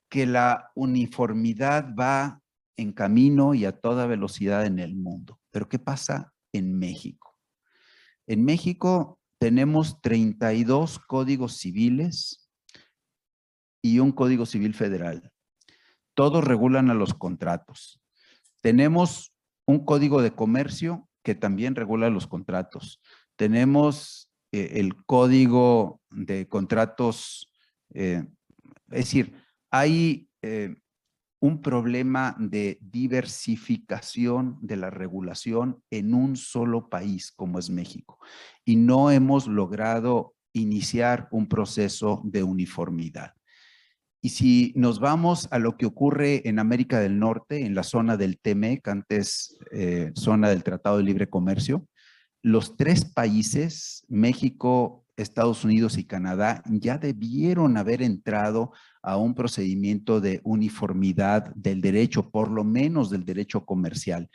que 0.09 0.25
la 0.25 0.71
uniformidad 0.75 1.93
va 1.93 2.41
en 2.77 2.93
camino 2.93 3.53
y 3.53 3.65
a 3.65 3.77
toda 3.77 4.05
velocidad 4.05 4.65
en 4.65 4.79
el 4.79 4.95
mundo. 4.95 5.39
Pero 5.51 5.67
¿qué 5.67 5.79
pasa 5.79 6.33
en 6.53 6.77
México? 6.77 7.35
En 8.27 8.45
México 8.45 9.19
tenemos 9.39 10.01
32 10.01 10.99
códigos 10.99 11.57
civiles 11.57 12.49
y 13.81 13.99
un 13.99 14.11
código 14.11 14.45
civil 14.45 14.73
federal. 14.73 15.31
Todos 16.13 16.43
regulan 16.43 16.89
a 16.89 16.93
los 16.93 17.13
contratos. 17.13 18.01
Tenemos 18.61 19.33
un 19.65 19.85
código 19.85 20.21
de 20.21 20.31
comercio 20.31 21.06
que 21.27 21.35
también 21.35 21.75
regula 21.75 22.09
los 22.09 22.25
contratos. 22.25 23.01
Tenemos 23.35 24.31
eh, 24.53 24.75
el 24.75 24.95
código 25.03 25.99
de 26.09 26.47
contratos, 26.47 27.51
eh, 27.93 28.23
es 28.91 28.97
decir, 28.97 29.33
hay 29.69 30.29
eh, 30.41 30.73
un 31.41 31.61
problema 31.61 32.33
de 32.39 32.77
diversificación 32.79 34.57
de 34.61 34.77
la 34.77 34.89
regulación 34.89 35.83
en 35.91 36.13
un 36.13 36.37
solo 36.37 36.87
país 36.87 37.33
como 37.33 37.59
es 37.59 37.69
México 37.69 38.19
y 38.63 38.77
no 38.77 39.11
hemos 39.11 39.47
logrado 39.47 40.33
iniciar 40.53 41.27
un 41.31 41.49
proceso 41.49 42.21
de 42.23 42.41
uniformidad. 42.41 43.36
Y 44.21 44.29
si 44.29 44.73
nos 44.75 44.99
vamos 44.99 45.47
a 45.51 45.59
lo 45.59 45.77
que 45.77 45.85
ocurre 45.85 46.47
en 46.47 46.59
América 46.59 46.99
del 46.99 47.19
Norte, 47.19 47.65
en 47.65 47.75
la 47.75 47.83
zona 47.83 48.17
del 48.17 48.39
TEMEC, 48.39 48.87
antes 48.87 49.57
eh, 49.71 50.11
zona 50.15 50.49
del 50.49 50.63
Tratado 50.63 50.97
de 50.97 51.03
Libre 51.03 51.29
Comercio, 51.29 51.87
los 52.41 52.77
tres 52.77 53.05
países, 53.05 54.05
México, 54.07 55.05
Estados 55.17 55.63
Unidos 55.63 55.97
y 55.97 56.05
Canadá, 56.05 56.63
ya 56.69 56.97
debieron 56.97 57.77
haber 57.77 58.01
entrado 58.01 58.71
a 59.01 59.17
un 59.17 59.35
procedimiento 59.35 60.21
de 60.21 60.41
uniformidad 60.43 61.53
del 61.55 61.81
derecho, 61.81 62.29
por 62.29 62.49
lo 62.49 62.63
menos 62.63 63.09
del 63.09 63.25
derecho 63.25 63.65
comercial, 63.65 64.29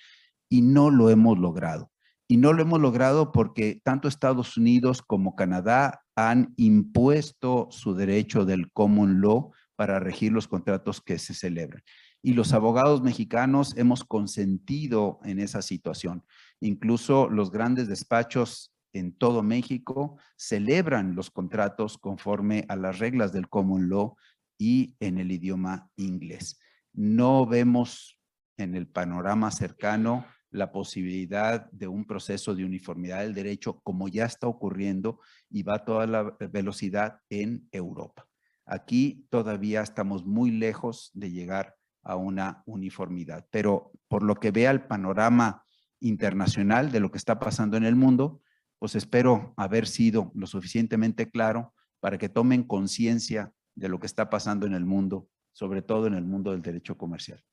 y 0.49 0.63
no 0.63 0.91
lo 0.91 1.11
hemos 1.11 1.39
logrado. 1.39 1.91
Y 2.29 2.37
no 2.37 2.53
lo 2.53 2.63
hemos 2.63 2.81
logrado 2.81 3.33
porque 3.33 3.81
tanto 3.85 4.09
Estados 4.09 4.57
Unidos 4.57 5.03
como 5.03 5.35
Canadá 5.35 6.03
han 6.17 6.53
impuesto 6.57 7.69
su 7.71 7.95
derecho 7.95 8.45
del 8.45 8.71
common 8.73 9.21
law 9.21 9.53
para 9.83 9.99
regir 9.99 10.31
los 10.31 10.47
contratos 10.47 11.01
que 11.01 11.19
se 11.19 11.35
celebran. 11.35 11.83
Y 12.23 12.35
los 12.35 12.53
abogados 12.53 13.03
mexicanos 13.03 13.77
hemos 13.77 14.05
consentido 14.05 15.19
en 15.25 15.41
esa 15.41 15.61
situación. 15.61 16.25
Incluso 16.61 17.29
los 17.29 17.51
grandes 17.51 17.89
despachos 17.89 18.73
en 18.93 19.13
todo 19.13 19.43
México 19.43 20.19
celebran 20.37 21.17
los 21.17 21.33
contratos 21.33 21.99
conforme 21.99 22.65
a 22.69 22.77
las 22.77 23.01
reglas 23.01 23.33
del 23.33 23.49
common 23.49 23.89
law 23.89 24.15
y 24.57 24.95
en 25.01 25.19
el 25.19 25.33
idioma 25.33 25.91
inglés. 25.97 26.61
No 26.93 27.45
vemos 27.45 28.21
en 28.59 28.77
el 28.77 28.87
panorama 28.87 29.51
cercano 29.51 30.27
la 30.53 30.71
posibilidad 30.71 31.69
de 31.73 31.89
un 31.89 32.05
proceso 32.05 32.55
de 32.55 32.65
uniformidad 32.65 33.23
del 33.23 33.35
derecho 33.35 33.81
como 33.83 34.07
ya 34.07 34.27
está 34.27 34.47
ocurriendo 34.47 35.19
y 35.51 35.65
va 35.65 35.75
a 35.75 35.85
toda 35.85 36.07
la 36.07 36.23
velocidad 36.53 37.19
en 37.29 37.67
Europa. 37.73 38.29
Aquí 38.73 39.27
todavía 39.29 39.83
estamos 39.83 40.25
muy 40.25 40.51
lejos 40.51 41.11
de 41.13 41.31
llegar 41.31 41.77
a 42.03 42.17
una 42.17 42.63
uniformidad. 42.65 43.47
Pero 43.51 43.93
por 44.09 44.23
lo 44.23 44.37
que 44.37 44.51
vea 44.51 44.71
el 44.71 44.87
panorama 44.87 45.67
internacional 46.01 46.91
de 46.91 47.01
lo 47.01 47.11
que 47.11 47.19
está 47.19 47.39
pasando 47.39 47.77
en 47.77 47.85
el 47.85 47.97
mundo, 47.97 48.41
pues 48.79 48.95
espero 48.95 49.53
haber 49.59 49.87
sido 49.87 50.33
lo 50.35 50.47
suficientemente 50.47 51.31
claro 51.31 51.75
para 52.01 52.17
que 52.17 52.31
tomen 52.31 52.63
conciencia 52.63 53.53
de 53.75 53.91
lo 53.91 54.01
que 54.01 54.07
está 54.07 54.31
pasando 54.31 54.65
en 54.67 54.73
el 54.73 54.87
mundo, 54.87 55.29
sobre 55.53 55.83
todo 55.83 56.07
en 56.07 56.15
el 56.15 56.25
mundo 56.25 56.53
del 56.53 56.63
derecho 56.63 56.97
comercial. 56.97 57.45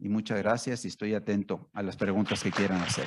Y 0.00 0.08
muchas 0.08 0.38
gracias 0.38 0.84
y 0.84 0.88
estoy 0.88 1.14
atento 1.14 1.70
a 1.74 1.84
las 1.84 1.96
preguntas 1.96 2.42
que 2.42 2.50
quieran 2.50 2.82
hacer. 2.82 3.06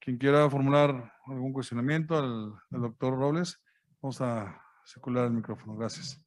Quien 0.00 0.18
quiera 0.18 0.50
formular 0.50 1.12
algún 1.26 1.52
cuestionamiento 1.52 2.16
al, 2.18 2.54
al 2.70 2.80
doctor 2.80 3.18
Robles, 3.18 3.60
vamos 4.00 4.20
a 4.20 4.60
circular 4.84 5.26
el 5.26 5.32
micrófono. 5.32 5.76
Gracias. 5.76 6.22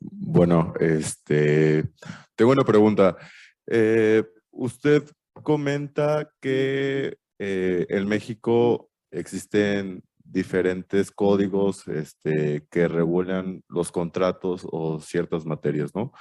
Bueno, 0.00 0.74
este, 0.80 1.92
tengo 2.34 2.52
una 2.52 2.64
pregunta. 2.64 3.16
Eh, 3.66 4.24
usted 4.50 5.10
comenta 5.32 6.30
que 6.40 7.18
eh, 7.38 7.86
en 7.88 8.06
México 8.06 8.90
existen 9.10 10.02
diferentes 10.30 11.10
códigos 11.10 11.86
este, 11.88 12.66
que 12.70 12.88
regulan 12.88 13.62
los 13.68 13.90
contratos 13.90 14.66
o 14.70 15.00
ciertas 15.00 15.44
materias, 15.44 15.94
¿no? 15.94 16.12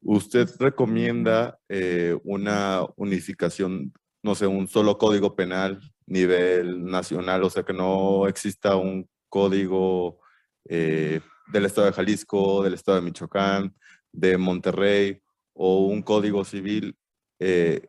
¿Usted 0.00 0.48
recomienda 0.58 1.58
eh, 1.68 2.16
una 2.24 2.82
unificación, 2.96 3.92
no 4.22 4.34
sé, 4.34 4.46
un 4.46 4.68
solo 4.68 4.98
código 4.98 5.34
penal 5.34 5.80
nivel 6.06 6.84
nacional, 6.84 7.42
o 7.42 7.50
sea, 7.50 7.62
que 7.62 7.72
no 7.72 8.28
exista 8.28 8.76
un 8.76 9.08
código 9.28 10.20
eh, 10.68 11.20
del 11.52 11.64
Estado 11.64 11.86
de 11.86 11.94
Jalisco, 11.94 12.62
del 12.62 12.74
Estado 12.74 12.98
de 12.98 13.04
Michoacán, 13.04 13.74
de 14.12 14.36
Monterrey, 14.36 15.20
o 15.54 15.86
un 15.86 16.02
código 16.02 16.44
civil, 16.44 16.96
eh, 17.38 17.88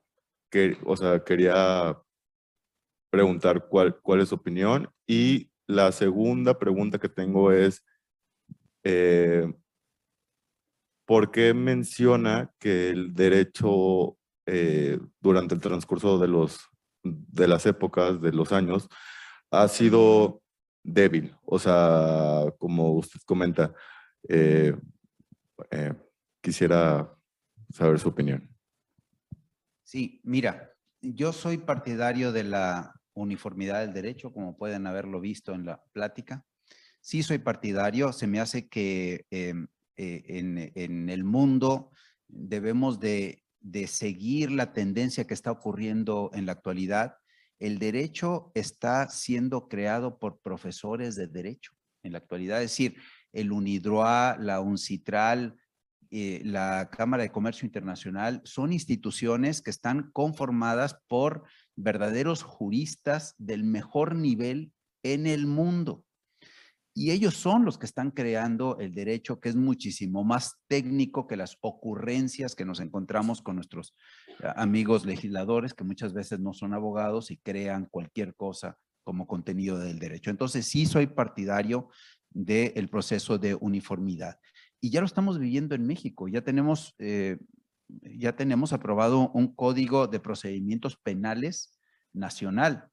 que, 0.50 0.78
o 0.86 0.96
sea, 0.96 1.24
quería 1.24 1.98
preguntar 3.16 3.68
cuál, 3.70 4.00
cuál 4.02 4.22
es 4.22 4.30
su 4.30 4.36
opinión. 4.36 4.90
Y 5.08 5.50
la 5.68 5.92
segunda 5.92 6.60
pregunta 6.60 7.00
que 7.00 7.10
tengo 7.10 7.52
es, 7.52 7.86
eh, 8.84 9.52
¿por 11.06 11.32
qué 11.32 11.54
menciona 11.54 12.52
que 12.60 12.90
el 12.90 13.14
derecho 13.14 14.18
durante 15.22 15.56
el 15.56 15.62
transcurso 15.62 16.20
de 16.20 16.28
los 16.28 16.70
de 17.06 17.48
las 17.48 17.66
épocas, 17.66 18.22
de 18.22 18.32
los 18.32 18.52
años, 18.52 18.90
ha 19.52 19.68
sido 19.68 20.42
débil. 20.84 21.36
O 21.46 21.60
sea, 21.60 22.46
como 22.58 22.94
usted 22.94 23.20
comenta, 23.26 23.74
eh, 24.28 24.76
eh, 25.72 25.94
quisiera 26.42 27.12
saber 27.70 28.00
su 28.00 28.10
opinión. 28.10 28.50
Sí, 29.84 30.20
mira, 30.24 30.72
yo 31.02 31.32
soy 31.32 31.58
partidario 31.58 32.32
de 32.32 32.44
la 32.44 32.95
uniformidad 33.16 33.82
del 33.82 33.94
derecho, 33.94 34.32
como 34.32 34.58
pueden 34.58 34.86
haberlo 34.86 35.20
visto 35.20 35.54
en 35.54 35.66
la 35.66 35.84
plática. 35.92 36.46
Sí 37.02 37.24
soy 37.24 37.40
partidario, 37.40 38.14
se 38.14 38.28
me 38.28 38.40
hace 38.40 38.68
que 38.68 39.26
em, 39.32 39.68
eh, 39.98 40.24
en, 40.76 41.10
el 41.10 41.24
mundo 41.24 41.92
debemos 42.28 43.00
de 43.00 43.46
de 43.66 43.88
seguir 43.88 44.52
la 44.52 44.74
tendencia 44.74 45.26
que 45.26 45.34
está 45.34 45.50
ocurriendo 45.50 46.30
en 46.36 46.46
la 46.46 46.52
actualidad, 46.52 47.18
el 47.58 47.80
derecho 47.80 48.52
está 48.54 49.10
siendo 49.10 49.68
creado 49.68 50.20
por 50.20 50.40
profesores 50.40 51.16
de 51.16 51.26
derecho 51.26 51.74
en 52.04 52.12
la 52.12 52.20
actualidad. 52.20 52.62
Es 52.62 52.72
decir, 52.72 52.96
el 53.34 53.52
UNIDROA, 53.52 54.38
la 54.40 54.62
UNCITRAL, 54.62 55.56
eh, 56.12 56.42
la 56.46 56.92
Cámara 56.92 57.24
de 57.24 57.32
Comercio 57.32 57.66
Internacional, 57.66 58.40
son 58.46 58.72
instituciones 58.72 59.64
que 59.64 59.72
están 59.72 60.12
conformadas 60.12 61.00
por 61.08 61.44
verdaderos 61.76 62.44
juristas 62.44 63.36
del 63.38 63.64
mejor 63.64 64.16
nivel 64.16 64.72
en 65.04 65.28
el 65.28 65.48
mundo. 65.48 66.04
Y 66.98 67.12
ellos 67.12 67.36
son 67.36 67.66
los 67.66 67.78
que 67.78 67.86
están 67.86 68.12
creando 68.12 68.78
el 68.80 68.94
derecho 68.94 69.42
que 69.42 69.50
es 69.50 69.58
muchísimo 69.58 70.24
más 70.24 70.62
técnico 70.70 71.28
que 71.28 71.36
las 71.36 71.58
ocurrencias 71.60 72.56
que 72.56 72.64
nos 72.64 72.80
encontramos 72.80 73.42
con 73.42 73.56
nuestros 73.56 73.94
eh, 74.40 74.48
amigos 74.56 75.06
legisladores, 75.06 75.74
que 75.74 75.84
muchas 75.84 76.14
veces 76.14 76.40
no 76.40 76.54
son 76.54 76.74
abogados 76.74 77.32
y 77.32 77.38
crean 77.38 77.90
cualquier 77.92 78.34
cosa 78.36 78.78
como 79.04 79.28
contenido 79.28 79.78
del 79.78 80.00
derecho. 80.00 80.30
Entonces 80.32 80.68
sí 80.68 80.86
soy 80.86 81.08
partidario 81.08 81.90
del 82.30 82.88
proceso 82.90 83.38
de 83.38 83.56
uniformidad. 83.56 84.40
Y 84.80 84.90
ya 84.90 85.02
lo 85.02 85.06
estamos 85.06 85.38
viviendo 85.38 85.76
en 85.76 85.86
México. 85.86 86.28
Ya 86.30 86.42
tenemos, 86.44 86.96
eh, 87.00 87.38
ya 87.88 88.36
tenemos 88.36 88.74
aprobado 88.74 89.30
un 89.32 89.56
código 89.56 90.08
de 90.08 90.20
procedimientos 90.20 90.98
penales 90.98 91.80
nacional 92.14 92.90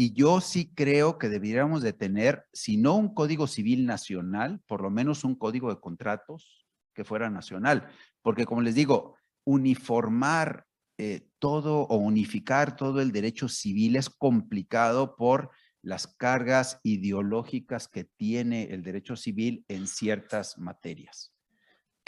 y 0.00 0.12
yo 0.12 0.40
sí 0.40 0.72
creo 0.76 1.18
que 1.18 1.28
deberíamos 1.28 1.82
de 1.82 1.92
tener, 1.92 2.46
si 2.52 2.76
no 2.76 2.94
un 2.94 3.12
código 3.12 3.48
civil 3.48 3.84
nacional, 3.84 4.62
por 4.68 4.80
lo 4.80 4.90
menos 4.90 5.24
un 5.24 5.34
código 5.34 5.74
de 5.74 5.80
contratos 5.80 6.64
que 6.94 7.02
fuera 7.02 7.30
nacional. 7.30 7.88
Porque 8.22 8.46
como 8.46 8.60
les 8.60 8.76
digo, 8.76 9.16
uniformar 9.44 10.66
eh, 10.98 11.28
todo 11.40 11.80
o 11.80 11.96
unificar 11.96 12.76
todo 12.76 13.00
el 13.00 13.10
derecho 13.10 13.48
civil 13.48 13.96
es 13.96 14.08
complicado 14.08 15.16
por 15.16 15.50
las 15.82 16.06
cargas 16.06 16.78
ideológicas 16.84 17.88
que 17.88 18.04
tiene 18.04 18.72
el 18.72 18.84
derecho 18.84 19.16
civil 19.16 19.64
en 19.66 19.88
ciertas 19.88 20.58
materias. 20.58 21.34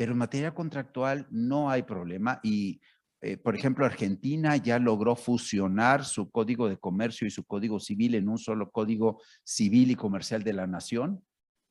Pero 0.01 0.13
en 0.13 0.19
materia 0.19 0.55
contractual 0.55 1.27
no 1.31 1.69
hay 1.69 1.83
problema 1.83 2.41
y 2.43 2.81
eh, 3.21 3.37
por 3.37 3.55
ejemplo, 3.55 3.85
Argentina 3.85 4.57
ya 4.57 4.79
logró 4.79 5.15
fusionar 5.15 6.07
su 6.07 6.31
código 6.31 6.71
de 6.71 6.79
comercio 6.79 7.27
y 7.27 7.31
su 7.31 7.45
código 7.45 7.79
civil 7.79 8.15
en 8.15 8.31
un 8.31 8.39
solo 8.39 8.71
código 8.71 9.21
civil 9.45 9.91
y 9.91 9.97
comercial 9.97 10.43
de 10.43 10.55
la 10.55 10.67
nación, 10.67 11.23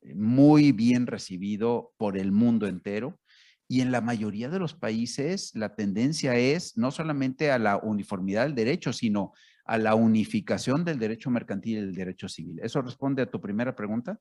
eh, 0.02 0.14
muy 0.14 0.70
bien 0.70 1.08
recibido 1.08 1.92
por 1.96 2.16
el 2.16 2.30
mundo 2.30 2.68
entero. 2.68 3.18
Y 3.66 3.80
en 3.80 3.90
la 3.90 4.00
mayoría 4.00 4.48
de 4.48 4.60
los 4.60 4.74
países 4.74 5.50
la 5.56 5.74
tendencia 5.74 6.36
es 6.36 6.78
no 6.78 6.92
solamente 6.92 7.50
a 7.50 7.58
la 7.58 7.78
uniformidad 7.78 8.44
del 8.44 8.54
derecho, 8.54 8.92
sino 8.92 9.32
a 9.64 9.76
la 9.76 9.96
unificación 9.96 10.84
del 10.84 11.00
derecho 11.00 11.30
mercantil 11.30 11.78
y 11.78 11.80
del 11.80 11.94
derecho 11.96 12.28
civil. 12.28 12.60
¿Eso 12.62 12.80
responde 12.80 13.22
a 13.22 13.30
tu 13.30 13.40
primera 13.40 13.74
pregunta? 13.74 14.20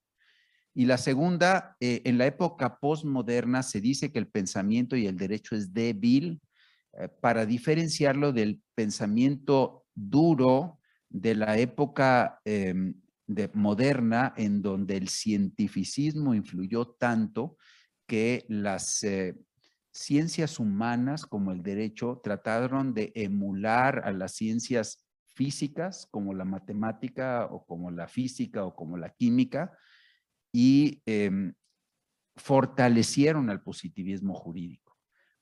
Y 0.73 0.85
la 0.85 0.97
segunda, 0.97 1.75
eh, 1.79 2.01
en 2.05 2.17
la 2.17 2.25
época 2.25 2.79
postmoderna 2.79 3.63
se 3.63 3.81
dice 3.81 4.11
que 4.11 4.19
el 4.19 4.27
pensamiento 4.27 4.95
y 4.95 5.07
el 5.07 5.17
derecho 5.17 5.55
es 5.55 5.73
débil 5.73 6.41
eh, 6.93 7.07
para 7.21 7.45
diferenciarlo 7.45 8.31
del 8.31 8.61
pensamiento 8.75 9.85
duro 9.95 10.79
de 11.09 11.35
la 11.35 11.57
época 11.57 12.39
em, 12.45 12.93
de, 13.25 13.49
moderna 13.53 14.33
en 14.37 14.61
donde 14.61 14.97
el 14.97 15.09
cientificismo 15.09 16.33
influyó 16.33 16.87
tanto 16.87 17.57
que 18.05 18.45
las 18.47 19.03
eh, 19.03 19.35
ciencias 19.91 20.59
humanas 20.59 21.25
como 21.25 21.51
el 21.51 21.63
derecho 21.63 22.21
trataron 22.23 22.93
de 22.93 23.11
emular 23.15 24.01
a 24.05 24.11
las 24.11 24.33
ciencias 24.33 25.05
físicas 25.25 26.07
como 26.11 26.33
la 26.33 26.45
matemática 26.45 27.45
o 27.45 27.65
como 27.65 27.91
la 27.91 28.07
física 28.07 28.65
o 28.65 28.75
como 28.75 28.97
la 28.97 29.09
química 29.09 29.71
y 30.51 31.01
em, 31.05 31.53
fortalecieron 32.35 33.49
al 33.49 33.61
positivismo 33.61 34.33
jurídico. 34.33 34.97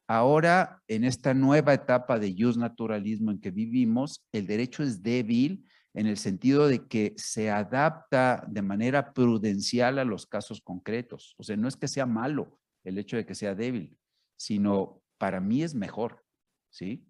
Ahora, 0.07 0.81
en 0.87 1.03
esta 1.03 1.33
nueva 1.33 1.73
etapa 1.73 2.17
de 2.17 2.33
naturalismo 2.57 3.31
en 3.31 3.41
que 3.41 3.51
vivimos, 3.51 4.25
el 4.31 4.47
derecho 4.47 4.83
es 4.83 5.03
débil 5.03 5.65
en 5.93 6.07
el 6.07 6.17
sentido 6.17 6.67
de 6.67 6.87
que 6.87 7.13
se 7.17 7.49
adapta 7.49 8.45
de 8.47 8.61
manera 8.61 9.13
prudencial 9.13 9.99
a 9.99 10.05
los 10.05 10.25
casos 10.25 10.61
concretos. 10.61 11.35
O 11.37 11.43
sea, 11.43 11.57
no 11.57 11.67
es 11.67 11.75
que 11.75 11.87
sea 11.87 12.05
malo 12.05 12.59
el 12.83 12.97
hecho 12.97 13.17
de 13.17 13.25
que 13.25 13.35
sea 13.35 13.53
débil, 13.53 13.97
sino 14.37 15.01
para 15.17 15.41
mí 15.41 15.63
es 15.63 15.75
mejor, 15.75 16.23
¿sí? 16.69 17.05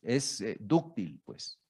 Es 0.00 0.40
eh, 0.40 0.56
dúctil, 0.58 1.20
pues. 1.24 1.60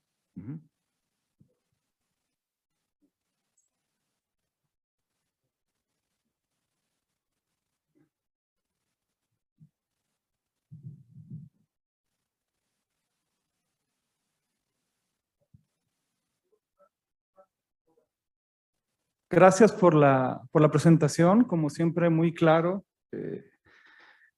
Gracias 19.32 19.72
por 19.72 19.94
la, 19.94 20.40
por 20.52 20.62
la 20.62 20.70
presentación, 20.70 21.44
como 21.44 21.70
siempre 21.70 22.10
muy 22.10 22.32
claro. 22.34 22.84
eh, 23.12 23.44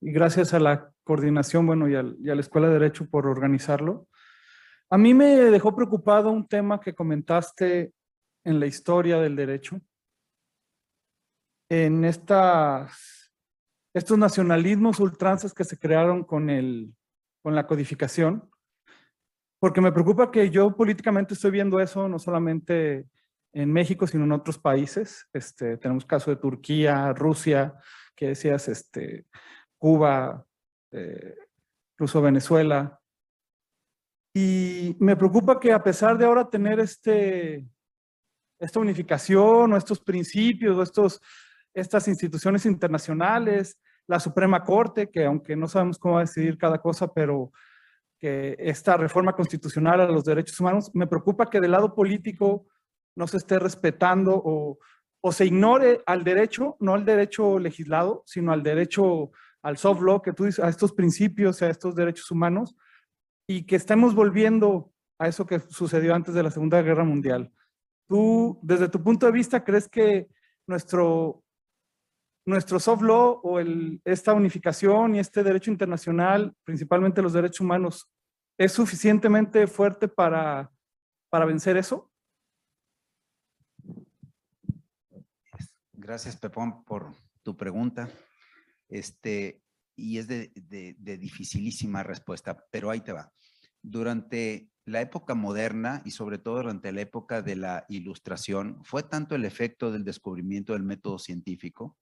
y 0.01 0.12
gracias 0.12 0.55
a 0.55 0.61
la 0.61 0.91
coordinación, 1.03 1.66
bueno, 1.66 1.89
y, 1.89 1.95
al- 1.95 2.16
y 2.21 2.31
a 2.31 2.35
la 2.35 2.41
Escuela 2.41 2.69
de 2.69 2.75
Derecho 2.75 3.09
por 3.09 3.27
organizarlo. 3.27 4.07
A 4.91 4.97
mí 4.99 5.15
me 5.15 5.27
dejó 5.37 5.75
preocupado 5.75 6.31
un 6.31 6.47
tema 6.47 6.81
que 6.81 6.95
comentaste 6.95 7.93
en 8.45 8.61
la 8.61 8.66
historia 8.66 9.19
del 9.19 9.35
derecho. 9.35 9.81
En 11.71 12.05
estas, 12.05 13.33
estos 13.95 14.19
nacionalismos 14.19 15.01
ultranzas 15.01 15.55
que 15.55 15.65
se 15.65 15.79
crearon 15.79 16.23
con, 16.23 16.51
el, 16.51 16.95
con 17.43 17.55
la 17.55 17.66
codificación, 17.66 18.49
porque 19.59 19.81
me 19.81 19.93
preocupa 19.93 20.31
que 20.31 20.51
yo 20.51 20.77
políticamente 20.77 21.33
estoy 21.35 21.51
viendo 21.51 21.81
eso 21.81 22.07
no 22.09 22.19
solamente 22.19 23.07
en 23.55 23.72
México, 23.72 24.06
sino 24.06 24.24
en 24.24 24.32
otros 24.32 24.59
países. 24.59 25.28
Este, 25.32 25.76
tenemos 25.78 26.05
caso 26.05 26.31
de 26.31 26.36
Turquía, 26.36 27.12
Rusia, 27.12 27.74
que 28.14 28.28
decías, 28.28 28.68
este, 28.68 29.26
Cuba, 29.78 30.44
eh, 30.90 31.36
incluso 31.94 32.20
Venezuela. 32.20 33.01
Y 34.35 34.97
me 34.98 35.16
preocupa 35.16 35.60
que 35.60 35.72
a 35.72 35.82
pesar 35.82 36.18
de 36.18 36.24
ahora 36.24 36.51
tener 36.51 36.81
este, 36.81 37.64
esta 38.59 38.81
unificación 38.81 39.72
o 39.72 39.76
estos 39.76 40.01
principios 40.01 40.76
o 40.76 40.82
estos, 40.82 41.20
estas 41.72 42.09
instituciones 42.09 42.66
internacionales, 42.66 43.78
la 44.09 44.18
Suprema 44.18 44.64
Corte, 44.64 45.09
que 45.10 45.24
aunque 45.24 45.55
no 45.55 45.68
sabemos 45.68 45.98
cómo 45.98 46.14
va 46.14 46.20
a 46.20 46.24
decidir 46.24 46.59
cada 46.59 46.78
cosa, 46.78 47.12
pero 47.12 47.52
que 48.18 48.56
esta 48.59 48.97
reforma 48.97 49.32
constitucional 49.32 50.01
a 50.01 50.06
los 50.06 50.24
derechos 50.24 50.59
humanos, 50.59 50.90
me 50.93 51.06
preocupa 51.06 51.48
que 51.48 51.60
del 51.60 51.70
lado 51.70 51.94
político 51.94 52.66
no 53.16 53.27
se 53.27 53.36
esté 53.36 53.59
respetando 53.59 54.35
o, 54.35 54.78
o 55.23 55.32
se 55.32 55.47
ignore 55.47 56.03
al 56.07 56.23
derecho, 56.23 56.77
no 56.81 56.95
al 56.95 57.05
derecho 57.05 57.59
legislado, 57.59 58.23
sino 58.27 58.53
al 58.53 58.62
derecho, 58.62 59.31
al 59.62 59.78
soft 59.78 60.03
law, 60.03 60.20
que 60.20 60.32
tú 60.32 60.45
dices, 60.45 60.62
a 60.62 60.69
estos 60.69 60.93
principios, 60.93 61.62
a 61.62 61.70
estos 61.70 61.95
derechos 61.95 62.31
humanos, 62.31 62.77
y 63.49 63.65
que 63.65 63.77
estemos 63.77 64.15
volviendo 64.15 64.93
a 65.19 65.28
eso 65.28 65.47
que 65.47 65.61
sucedió 65.61 66.15
antes 66.15 66.35
de 66.35 66.43
la 66.43 66.51
Segunda 66.51 66.82
Guerra 66.82 67.05
Mundial. 67.05 67.53
Tú, 68.09 68.59
desde 68.62 68.89
tu 68.89 69.03
punto 69.03 69.27
de 69.27 69.32
vista, 69.32 69.65
crees 69.65 69.89
que 69.89 70.28
nuestro, 70.66 71.43
nuestro 72.47 72.78
soft 72.78 73.03
law 73.03 73.41
o 73.43 73.61
esta 74.05 74.35
unificación 74.35 75.15
y 75.15 75.20
este 75.20 75.43
derecho 75.43 75.70
internacional, 75.70 76.55
principalmente 76.65 77.23
los 77.23 77.32
derechos 77.32 77.61
humanos, 77.61 78.11
es 78.59 78.73
suficientemente 78.73 79.66
fuerte 79.66 80.09
para, 80.09 80.70
para 81.31 81.47
vencer 81.47 81.77
eso? 81.77 82.11
Gracias, 86.05 86.36
Pepón, 86.36 86.85
por 86.85 87.14
tu 87.43 87.56
pregunta. 87.56 88.10
Este, 88.90 89.62
y 89.97 90.18
es 90.18 90.28
de, 90.28 90.52
dificilísima 90.98 92.02
respuesta, 92.02 92.62
pero 92.70 92.90
ahí 92.90 93.01
te 93.01 93.14
va. 93.14 93.32
Durante 93.81 94.68
la 94.85 95.01
época 95.01 95.35
moderna 95.35 96.02
y 96.05 96.10
sobre 96.10 96.36
todo 96.36 96.56
durante 96.56 96.93
la 96.93 97.01
época 97.01 97.40
de 97.40 97.56
la 97.56 97.86
ilustración, 97.89 98.85
fue 98.85 99.02
tanto 99.02 99.35
el 99.35 99.47
efecto 99.47 99.90
del 99.90 100.05
descubrimiento 100.05 100.74
del 100.74 100.82
método 100.82 101.18
científico 101.18 101.97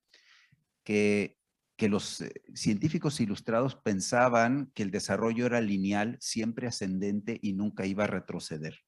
que, 0.83 1.39
que 1.77 1.89
los 1.89 2.23
eh, 2.23 2.33
científicos 2.55 3.21
ilustrados 3.21 3.77
pensaban 3.77 4.73
que 4.75 4.83
el 4.83 4.91
desarrollo 4.91 5.47
era 5.47 5.61
lineal, 5.61 6.17
siempre 6.21 6.67
ascendente 6.67 7.39
y 7.41 7.53
nunca 7.53 7.87
iba 7.87 8.03
a 8.03 8.09
retroceder 8.09 8.81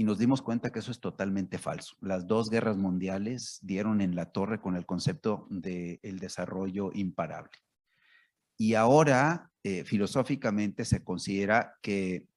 y 0.00 0.04
nos 0.04 0.16
dimos 0.16 0.42
cuenta 0.42 0.70
que 0.70 0.78
eso 0.78 0.92
es 0.92 1.00
totalmente 1.00 1.58
falso. 1.58 1.96
Las 2.00 2.28
dos 2.28 2.50
guerras 2.50 2.76
mundiales 2.76 3.58
dieron 3.62 4.00
en 4.00 4.14
la 4.14 4.30
torre 4.30 4.60
con 4.60 4.76
el 4.76 4.86
concepto 4.86 5.48
del 5.50 6.20
desarrollo 6.20 6.92
imparable. 6.94 7.58
Y 8.56 8.74
ahora, 8.74 9.50
eh, 9.64 9.82
filosóficamente, 9.82 10.84
se 10.84 11.02
considera 11.02 11.76
que, 11.82 12.28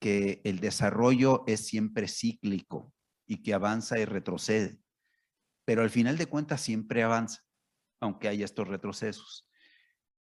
que 0.00 0.40
el 0.44 0.60
desarrollo 0.60 1.42
es 1.48 1.66
siempre 1.66 2.06
cíclico 2.06 2.94
y 3.26 3.42
que 3.42 3.54
avanza 3.54 3.98
y 3.98 4.04
retrocede. 4.04 4.78
Pero 5.64 5.82
al 5.82 5.90
final 5.90 6.16
de 6.16 6.26
cuentas 6.26 6.60
siempre 6.60 7.02
avanza, 7.02 7.42
aunque 8.00 8.28
haya 8.28 8.44
estos 8.44 8.68
retrocesos. 8.68 9.48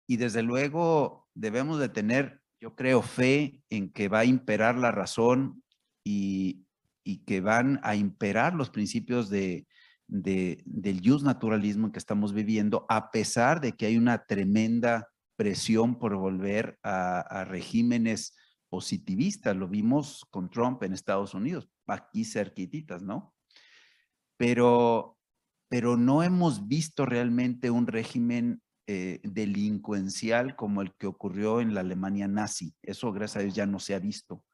Y 0.08 0.16
desde 0.16 0.42
luego 0.42 1.28
debemos 1.32 1.78
de 1.78 1.90
tener, 1.90 2.42
yo 2.60 2.74
creo, 2.74 3.02
fe 3.02 3.62
en 3.70 3.92
que 3.92 4.08
va 4.08 4.20
a 4.20 4.24
imperar 4.24 4.76
la 4.76 4.90
razón 4.90 5.63
y, 6.04 6.66
que 7.26 7.40
van 7.40 7.80
a 7.82 7.96
imperar 7.96 8.54
los 8.54 8.70
principios 8.70 9.30
de, 9.30 9.66
de- 10.06 10.62
del 10.64 11.00
naturalismo 11.22 11.90
que 11.90 11.98
estamos 11.98 12.32
viviendo, 12.32 12.86
a 12.88 13.10
pesar 13.10 13.60
de 13.60 13.72
que 13.72 13.86
hay 13.86 13.96
una 13.96 14.24
tremenda 14.24 15.08
presión 15.36 15.98
por 15.98 16.14
volver 16.16 16.78
a, 16.82 17.20
a 17.20 17.44
regímenes 17.44 18.36
positivistas. 18.68 19.56
Lo 19.56 19.68
vimos 19.68 20.24
con 20.30 20.50
Trump 20.50 20.82
en 20.82 20.92
Estados 20.92 21.34
Unidos, 21.34 21.68
aquí 21.86 22.24
cerquititas, 22.24 23.02
¿no? 23.02 23.34
Pero, 24.36 25.16
pero 25.68 25.96
no 25.96 26.22
hemos 26.22 26.66
visto 26.68 27.06
realmente 27.06 27.70
un 27.70 27.86
régimen 27.86 28.62
eh, 28.86 29.20
delincuencial 29.22 30.56
como 30.56 30.82
el 30.82 30.94
que 30.96 31.06
ocurrió 31.06 31.60
en 31.60 31.72
la 31.72 31.80
Alemania 31.80 32.28
nazi. 32.28 32.74
Eso, 32.82 33.12
gracias 33.12 33.36
a 33.36 33.44
Dios, 33.44 33.54
ya 33.54 33.66
no 33.66 33.78
se 33.78 33.94
ha 33.94 33.98
visto 33.98 34.44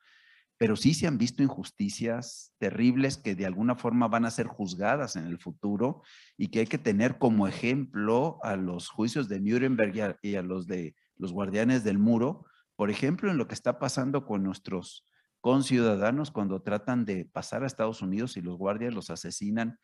pero 0.60 0.76
sí 0.76 0.92
se 0.92 1.06
han 1.06 1.16
visto 1.16 1.42
injusticias 1.42 2.52
terribles 2.58 3.16
que 3.16 3.34
de 3.34 3.46
alguna 3.46 3.76
forma 3.76 4.08
van 4.08 4.26
a 4.26 4.30
ser 4.30 4.46
juzgadas 4.46 5.16
en 5.16 5.24
el 5.24 5.38
futuro 5.38 6.02
y 6.36 6.48
que 6.48 6.58
hay 6.58 6.66
que 6.66 6.76
tener 6.76 7.16
como 7.16 7.48
ejemplo 7.48 8.38
a 8.42 8.56
los 8.56 8.90
juicios 8.90 9.26
de 9.30 9.40
Nuremberg 9.40 10.18
y 10.20 10.34
a, 10.34 10.42
los 10.42 10.66
de 10.66 10.94
los 11.16 11.32
guardianes 11.32 11.82
del 11.82 11.98
muro, 11.98 12.44
por 12.76 12.90
ejemplo, 12.90 13.30
en 13.30 13.38
lo 13.38 13.48
que 13.48 13.54
está 13.54 13.78
pasando 13.78 14.26
con 14.26 14.42
nuestros 14.42 15.06
conciudadanos 15.40 16.30
cuando 16.30 16.60
tratan 16.60 17.06
de 17.06 17.24
pasar 17.24 17.62
a 17.62 17.66
Estados 17.66 18.02
Unidos 18.02 18.36
y 18.36 18.42
los 18.42 18.58
guardias 18.58 18.92
los 18.92 19.08
asesinan 19.08 19.78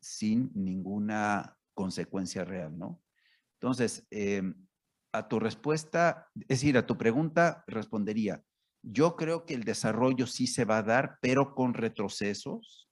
sin 0.00 0.52
ninguna 0.54 1.58
consecuencia 1.74 2.44
real, 2.44 2.78
¿no? 2.78 3.02
Entonces, 3.54 4.06
eh, 4.12 4.44
a 5.12 5.26
tu 5.26 5.40
respuesta, 5.40 6.28
es 6.42 6.60
decir, 6.60 6.78
a 6.78 6.86
tu 6.86 6.96
pregunta, 6.96 7.64
respondería, 7.66 8.44
yo 8.84 9.16
creo 9.16 9.44
que 9.46 9.54
el 9.54 9.64
desarrollo 9.64 10.26
sí 10.26 10.46
se 10.46 10.64
va 10.64 10.78
a 10.78 10.82
dar, 10.82 11.18
pero 11.20 11.54
con 11.54 11.74
retrocesos, 11.74 12.88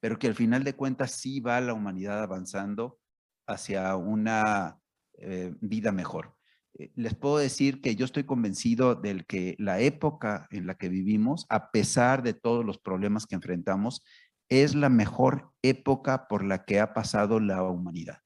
pero 0.00 0.18
que 0.18 0.28
al 0.28 0.34
final 0.34 0.62
de 0.64 0.74
cuentas 0.74 1.12
sí 1.12 1.40
va 1.40 1.60
la 1.60 1.74
humanidad 1.74 2.22
avanzando 2.22 2.98
hacia 3.46 3.96
una 3.96 4.78
eh, 5.18 5.54
vida 5.60 5.92
mejor. 5.92 6.36
Eh, 6.78 6.92
Les 6.94 7.14
puedo 7.14 7.38
decir 7.38 7.80
que 7.80 7.96
yo 7.96 8.04
estoy 8.04 8.24
convencido 8.24 8.94
del 8.94 9.26
que 9.26 9.56
la 9.58 9.80
época 9.80 10.46
en 10.50 10.66
la 10.66 10.76
que 10.76 10.88
vivimos, 10.88 11.46
a 11.48 11.70
pesar 11.70 12.22
de 12.22 12.34
todos 12.34 12.64
los 12.64 12.78
problemas 12.78 13.26
que 13.26 13.34
enfrentamos, 13.34 14.04
es 14.48 14.74
la 14.74 14.88
mejor 14.88 15.50
época 15.62 16.28
por 16.28 16.44
la 16.44 16.64
que 16.64 16.78
ha 16.78 16.92
pasado 16.94 17.40
la 17.40 17.62
humanidad. 17.64 18.18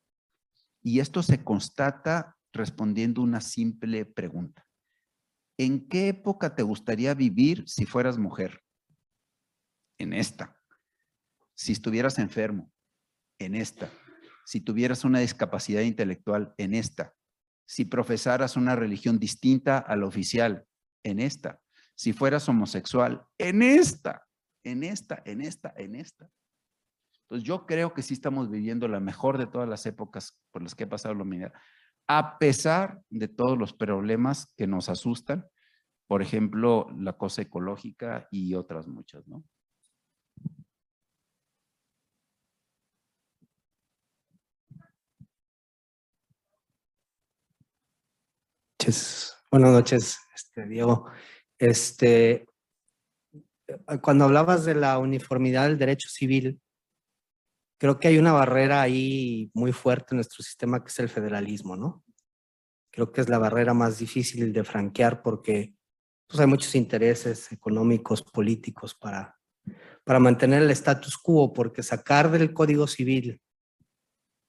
Y 0.83 1.01
esto 1.01 1.23
se 1.23 1.43
constata 1.45 2.37
respondiendo 2.53 3.23
una 3.23 3.41
simple 3.41 4.05
pregunta. 4.05 4.67
¿En 5.61 5.87
qué 5.91 6.09
época 6.09 6.55
te 6.55 6.63
gustaría 6.63 7.13
vivir 7.13 7.69
si 7.69 7.85
fueras 7.85 8.17
mujer? 8.17 8.63
En 9.99 10.15
esta. 10.15 10.59
Si 11.55 11.73
estuvieras 11.73 12.19
enfermo, 12.19 12.73
en 13.39 13.55
esta. 13.55 13.91
Si 14.47 14.63
tuvieras 14.63 15.05
una 15.05 15.19
discapacidad 15.19 15.83
intelectual, 15.83 16.55
en 16.57 16.73
esta. 16.73 17.13
Si 17.67 17.85
profesaras 17.85 18.57
una 18.57 18.75
religión 18.75 19.19
distinta 19.19 19.77
a 19.77 19.97
la 19.97 20.07
oficial, 20.07 20.67
en 21.05 21.21
esta. 21.21 21.61
Si 21.95 22.15
fueras 22.15 22.49
homosexual, 22.49 23.27
en 23.37 23.61
esta, 23.61 24.27
en 24.65 24.83
esta, 24.83 25.21
en 25.27 25.43
esta, 25.43 25.75
en 25.77 25.95
esta. 25.95 26.31
Entonces 27.25 27.47
yo 27.47 27.67
creo 27.67 27.93
que 27.93 28.01
sí 28.01 28.15
estamos 28.15 28.51
viviendo 28.51 28.89
la 28.89 28.99
mejor 28.99 29.37
de 29.37 29.47
todas 29.47 29.69
las 29.69 29.85
épocas 29.85 30.41
por 30.53 30.63
las 30.63 30.75
que 30.75 30.85
ha 30.85 30.89
pasado 30.89 31.15
la 31.15 31.23
humanidad 31.23 31.53
a 32.07 32.39
pesar 32.39 33.03
de 33.11 33.29
todos 33.29 33.57
los 33.57 33.73
problemas 33.73 34.53
que 34.57 34.67
nos 34.67 34.89
asustan, 34.89 35.47
por 36.07 36.23
ejemplo, 36.23 36.89
la 36.99 37.13
cosa 37.13 37.43
ecológica 37.43 38.27
y 38.31 38.55
otras 38.55 38.89
muchas, 38.89 39.27
¿no? 39.29 39.45
Buenas 49.51 49.71
noches, 49.73 50.19
este, 50.35 50.67
Diego. 50.67 51.07
Este, 51.59 52.47
cuando 54.03 54.25
hablabas 54.25 54.65
de 54.65 54.75
la 54.75 54.99
uniformidad 54.99 55.69
del 55.69 55.79
derecho 55.79 56.09
civil, 56.09 56.61
creo 57.81 57.99
que 57.99 58.09
hay 58.09 58.19
una 58.19 58.33
barrera 58.33 58.83
ahí 58.83 59.51
muy 59.55 59.73
fuerte 59.73 60.09
en 60.11 60.19
nuestro 60.19 60.45
sistema 60.45 60.85
que 60.85 60.91
es 60.91 60.99
el 61.01 61.09
federalismo, 61.09 61.77
¿no? 61.77 62.05
Creo 62.93 63.11
que 63.11 63.23
es 63.23 63.29
la 63.29 63.39
barrera 63.39 63.75
más 63.75 63.99
difícil 63.99 64.53
de 64.53 64.63
franquear 64.63 65.23
porque 65.23 65.75
pues, 66.29 66.39
hay 66.39 66.47
muchos 66.47 66.75
intereses 66.75 67.51
económicos, 67.51 68.23
políticos 68.23 68.95
para 68.95 69.41
para 70.05 70.19
mantener 70.19 70.63
el 70.63 70.71
status 70.71 71.17
quo, 71.19 71.53
porque 71.53 71.83
sacar 71.83 72.31
del 72.31 72.53
Código 72.53 72.87
Civil 72.87 73.41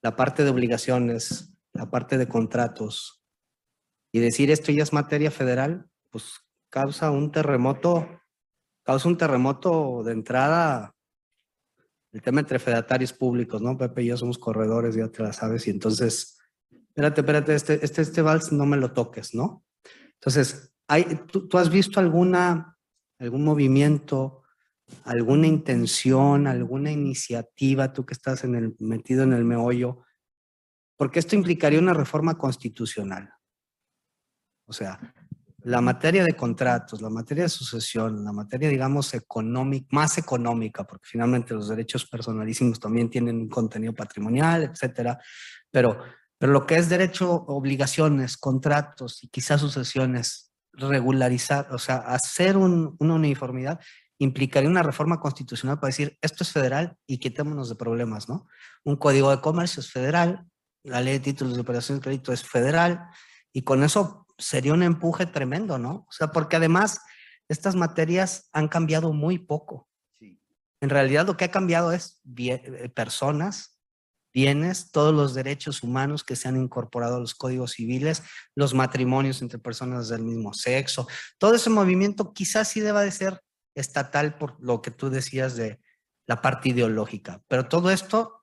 la 0.02 0.16
parte 0.16 0.44
de 0.44 0.50
obligaciones, 0.50 1.54
la 1.74 1.90
parte 1.92 2.18
de 2.18 2.28
contratos 2.28 3.24
y 4.12 4.20
decir 4.20 4.50
esto 4.50 4.72
ya 4.72 4.84
es 4.84 4.94
materia 4.94 5.32
federal, 5.32 5.88
pues 6.10 6.40
causa 6.70 7.12
un 7.12 7.32
terremoto, 7.32 8.08
causa 8.84 9.08
un 9.08 9.18
terremoto 9.18 10.04
de 10.04 10.14
entrada 10.14 10.96
el 12.12 12.22
tema 12.22 12.42
entre 12.42 12.60
fedatarios 12.60 13.14
públicos, 13.14 13.62
¿no? 13.62 13.78
Pepe 13.78 14.04
y 14.04 14.08
yo 14.08 14.18
somos 14.18 14.38
corredores, 14.38 14.96
ya 14.96 15.08
te 15.08 15.24
la 15.24 15.34
sabes, 15.34 15.68
y 15.68 15.70
entonces, 15.70 16.40
espérate, 16.70 17.22
espérate, 17.22 17.56
este, 17.56 17.86
este, 17.86 18.02
este 18.02 18.22
vals 18.22 18.52
no 18.52 18.66
me 18.66 18.78
lo 18.78 18.92
toques, 18.92 19.34
¿no? 19.34 19.64
Entonces, 20.16 20.74
hay, 20.88 21.06
¿tú, 21.32 21.48
tú 21.48 21.58
has 21.58 21.70
visto 21.70 22.00
alguna, 22.00 22.78
algún 23.18 23.44
movimiento, 23.46 24.44
alguna 25.06 25.48
intención, 25.48 26.48
alguna 26.48 26.92
iniciativa, 26.92 27.94
tú 27.94 28.06
que 28.06 28.14
estás 28.14 28.44
en 28.44 28.56
el, 28.56 28.76
metido 28.80 29.24
en 29.24 29.34
el 29.34 29.46
meollo, 29.46 30.04
porque 30.98 31.20
esto 31.20 31.36
implicaría 31.36 31.80
una 31.80 31.94
reforma 31.94 32.38
constitucional. 32.38 33.34
O 34.66 34.74
sea, 34.74 35.14
la 35.64 35.82
materia 35.82 36.24
de 36.24 36.34
contratos, 36.34 37.02
la 37.02 37.10
materia 37.10 37.44
de 37.44 37.50
sucesión, 37.50 38.24
la 38.24 38.32
materia, 38.32 38.70
digamos, 38.70 39.14
económica, 39.14 39.88
más 39.92 40.18
económica, 40.18 40.86
porque 40.86 41.08
finalmente 41.08 41.54
los 41.54 41.70
derechos 41.70 42.06
personalísimos 42.06 42.80
también 42.80 43.10
tienen 43.10 43.38
un 43.38 43.50
contenido 43.50 43.94
patrimonial, 43.94 44.64
etcétera, 44.64 45.20
pero, 45.70 46.00
pero 46.38 46.52
lo 46.52 46.66
que 46.66 46.76
es 46.76 46.90
derecho, 46.90 47.32
obligaciones, 47.32 48.38
contratos 48.38 49.24
y 49.24 49.28
quizás 49.28 49.62
sucesiones, 49.62 50.52
regularizar, 50.74 51.68
o 51.72 51.78
sea, 51.78 51.98
hacer 51.98 52.58
un, 52.58 52.96
una 53.00 53.16
uniformidad 53.16 53.80
implicaría 54.18 54.70
una 54.70 54.84
reforma 54.84 55.20
constitucional 55.20 55.80
para 55.80 55.90
decir, 55.90 56.18
esto 56.22 56.44
es 56.44 56.52
federal 56.52 56.96
y 57.08 57.18
quitémonos 57.18 57.70
de 57.70 57.76
problemas, 57.76 58.30
¿no? 58.30 58.48
Un 58.84 58.96
código 58.96 59.32
de 59.32 59.42
comercio 59.42 59.82
es 59.82 59.92
federal, 59.92 60.46
la 60.84 61.02
ley 61.02 61.14
de 61.14 61.20
títulos 61.20 61.56
de 61.56 61.62
operaciones 61.62 62.02
de 62.02 62.04
crédito 62.04 62.32
es 62.32 62.44
federal, 62.44 63.08
y 63.54 63.64
con 63.64 63.84
eso 63.84 64.21
sería 64.42 64.74
un 64.74 64.84
empuje 64.84 65.26
tremendo, 65.26 65.78
¿no? 65.78 66.06
O 66.10 66.12
sea, 66.12 66.28
porque 66.28 66.58
además 66.58 67.00
estas 67.48 67.76
materias 67.76 68.50
han 68.54 68.68
cambiado 68.68 69.14
muy 69.14 69.38
poco. 69.38 69.88
En 70.82 70.90
realidad 70.90 71.28
lo 71.28 71.38
que 71.38 71.46
ha 71.46 71.52
cambiado 71.52 71.92
es 71.92 72.22
eh, 72.38 72.90
personas, 72.96 73.80
bienes, 74.34 74.92
todos 74.92 75.14
los 75.14 75.34
derechos 75.34 75.84
humanos 75.84 76.24
que 76.24 76.36
se 76.36 76.48
han 76.48 76.58
incorporado 76.58 77.18
a 77.18 77.20
los 77.20 77.36
códigos 77.36 77.74
civiles, 77.74 78.24
los 78.56 78.74
matrimonios 78.74 79.42
entre 79.42 79.60
personas 79.60 80.10
del 80.10 80.24
mismo 80.24 80.54
sexo. 80.54 81.08
Todo 81.38 81.56
ese 81.56 81.70
movimiento 81.70 82.34
quizás 82.34 82.70
sí 82.70 82.80
deba 82.80 83.02
de 83.02 83.12
ser 83.12 83.42
estatal 83.76 84.38
por 84.38 84.58
lo 84.60 84.82
que 84.82 84.92
tú 84.92 85.10
decías 85.10 85.56
de 85.56 85.80
la 86.28 86.42
parte 86.42 86.70
ideológica. 86.70 87.42
Pero 87.48 87.68
todo 87.68 87.92
esto 87.92 88.42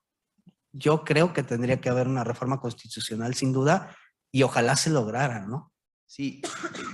yo 0.73 1.05
creo 1.05 1.33
que 1.33 1.43
tendría 1.43 1.81
que 1.81 1.89
haber 1.89 2.07
una 2.07 2.25
reforma 2.25 2.61
constitucional 2.61 3.35
sin 3.35 3.53
duda 3.53 3.97
y 4.31 4.43
ojalá 4.43 4.77
se 4.77 4.91
lograra, 4.91 5.47
¿no? 5.47 5.73
Sí, 6.11 6.41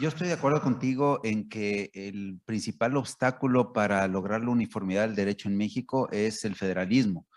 yo 0.01 0.09
estoy 0.09 0.27
de 0.27 0.33
acuerdo 0.33 0.61
contigo 0.61 1.21
en 1.23 1.49
que 1.49 1.89
el 1.95 2.41
principal 2.45 2.97
obstáculo 2.97 3.73
para 3.73 4.09
lograr 4.09 4.43
la 4.43 4.51
uniformidad 4.51 5.07
del 5.07 5.15
derecho 5.15 5.49
en 5.49 5.57
México 5.57 6.09
es 6.11 6.45
el 6.45 6.57
federalismo. 6.57 7.29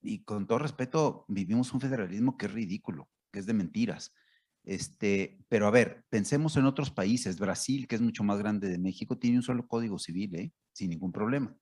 Y 0.00 0.22
con 0.22 0.46
todo 0.46 0.60
respeto, 0.60 1.24
vivimos 1.26 1.72
un 1.74 1.80
federalismo 1.80 2.36
que 2.36 2.46
es 2.46 2.52
ridículo, 2.52 3.08
que 3.32 3.40
es 3.40 3.46
de 3.46 3.54
mentiras. 3.54 4.14
Este, 4.62 5.44
pero 5.48 5.66
a 5.66 5.72
ver, 5.72 6.04
pensemos 6.08 6.56
en 6.56 6.66
otros 6.66 6.92
países. 6.92 7.40
Brasil, 7.40 7.88
que 7.88 7.96
es 7.96 8.00
mucho 8.00 8.22
más 8.22 8.38
grande 8.38 8.68
de 8.68 8.78
México, 8.78 9.18
tiene 9.18 9.38
un 9.38 9.42
solo 9.42 9.66
código 9.66 9.98
civil, 9.98 10.36
¿eh? 10.36 10.52
sin 10.72 10.90
ningún 10.90 11.10
problema. 11.10 11.56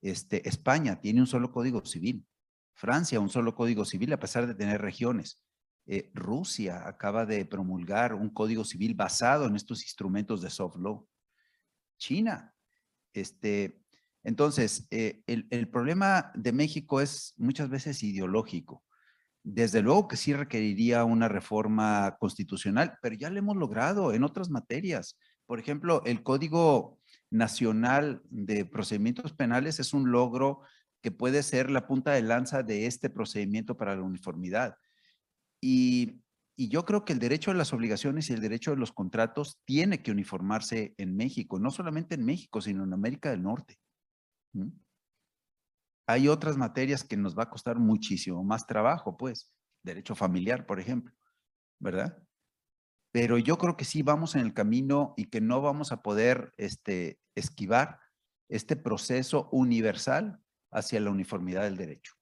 Este, 0.00 0.48
España 0.48 0.98
tiene 0.98 1.20
un 1.20 1.26
solo 1.26 1.52
código 1.52 1.84
civil. 1.84 2.24
Francia, 2.72 3.20
un 3.20 3.28
solo 3.28 3.54
código 3.54 3.84
civil, 3.84 4.14
a 4.14 4.18
pesar 4.18 4.46
de 4.46 4.54
tener 4.54 4.80
regiones. 4.80 5.43
Eh, 5.86 6.10
Rusia 6.14 6.88
acaba 6.88 7.26
de 7.26 7.44
promulgar 7.44 8.14
un 8.14 8.30
código 8.30 8.64
civil 8.64 8.94
basado 8.94 9.46
en 9.46 9.56
estos 9.56 9.82
instrumentos 9.82 10.40
de 10.40 10.50
soft 10.50 10.76
law. 10.76 11.06
China. 11.98 12.54
Este, 13.12 13.82
entonces, 14.22 14.86
eh, 14.90 15.22
el, 15.26 15.46
el, 15.50 15.68
problema 15.68 16.32
de 16.34 16.52
México 16.52 17.00
es 17.00 17.34
muchas 17.36 17.68
veces 17.68 18.02
ideológico. 18.02 18.82
Desde 19.42 19.82
luego 19.82 20.08
que 20.08 20.16
sí 20.16 20.32
requeriría 20.32 21.04
una 21.04 21.28
reforma 21.28 22.16
constitucional, 22.18 22.98
pero 23.02 23.14
ya 23.14 23.28
lo 23.28 23.38
hemos 23.38 23.56
logrado 23.56 24.14
en 24.14 24.24
otras 24.24 24.48
materias. 24.48 25.18
Por 25.46 25.60
ejemplo, 25.60 26.02
el 26.06 26.22
Código 26.22 26.98
Nacional 27.30 28.22
de 28.30 28.64
Procedimientos 28.64 29.34
Penales 29.34 29.80
es 29.80 29.92
un 29.92 30.10
logro 30.10 30.62
que 31.02 31.10
puede 31.10 31.42
ser 31.42 31.70
la 31.70 31.86
punta 31.86 32.12
de 32.12 32.22
lanza 32.22 32.62
de 32.62 32.86
este 32.86 33.10
procedimiento 33.10 33.76
para 33.76 33.94
la 33.94 34.02
uniformidad. 34.02 34.76
Y, 35.66 36.20
yo 36.56 36.84
creo 36.84 37.04
que 37.04 37.14
el 37.14 37.18
derecho 37.18 37.50
a 37.50 37.54
las 37.54 37.72
obligaciones 37.72 38.28
y 38.28 38.34
el 38.34 38.40
derecho 38.40 38.70
a 38.70 38.76
los 38.76 38.92
contratos 38.92 39.60
tiene 39.64 40.02
que 40.02 40.12
uniformarse 40.12 40.94
en 40.98 41.16
México, 41.16 41.58
no 41.58 41.70
solamente 41.70 42.14
en 42.14 42.24
México, 42.24 42.60
sino 42.60 42.84
en 42.84 42.92
América 42.92 43.30
del 43.30 43.42
Norte. 43.42 43.80
Hay 46.06 46.28
otras 46.28 46.56
materias 46.56 47.02
que 47.02 47.16
nos 47.16 47.36
va 47.36 47.44
a 47.44 47.50
costar 47.50 47.80
muchísimo 47.80 48.44
más 48.44 48.68
trabajo, 48.68 49.16
pues, 49.16 49.52
derecho 49.82 50.14
familiar, 50.14 50.64
por 50.64 50.78
ejemplo, 50.78 51.12
¿verdad? 51.80 52.22
Pero 53.10 53.38
yo 53.38 53.58
creo 53.58 53.76
que 53.76 53.84
sí 53.84 54.02
vamos 54.02 54.36
en 54.36 54.42
el 54.42 54.54
camino 54.54 55.14
y 55.16 55.30
que 55.30 55.40
no 55.40 55.60
vamos 55.60 55.90
a 55.90 56.02
poder 56.02 56.52
este, 56.56 57.18
esquivar 57.34 57.98
este 58.48 58.76
proceso 58.76 59.48
universal 59.50 60.40
hacia 60.70 61.00
la 61.00 61.10
uniformidad 61.10 61.62
del 61.62 61.76
derecho. 61.76 62.14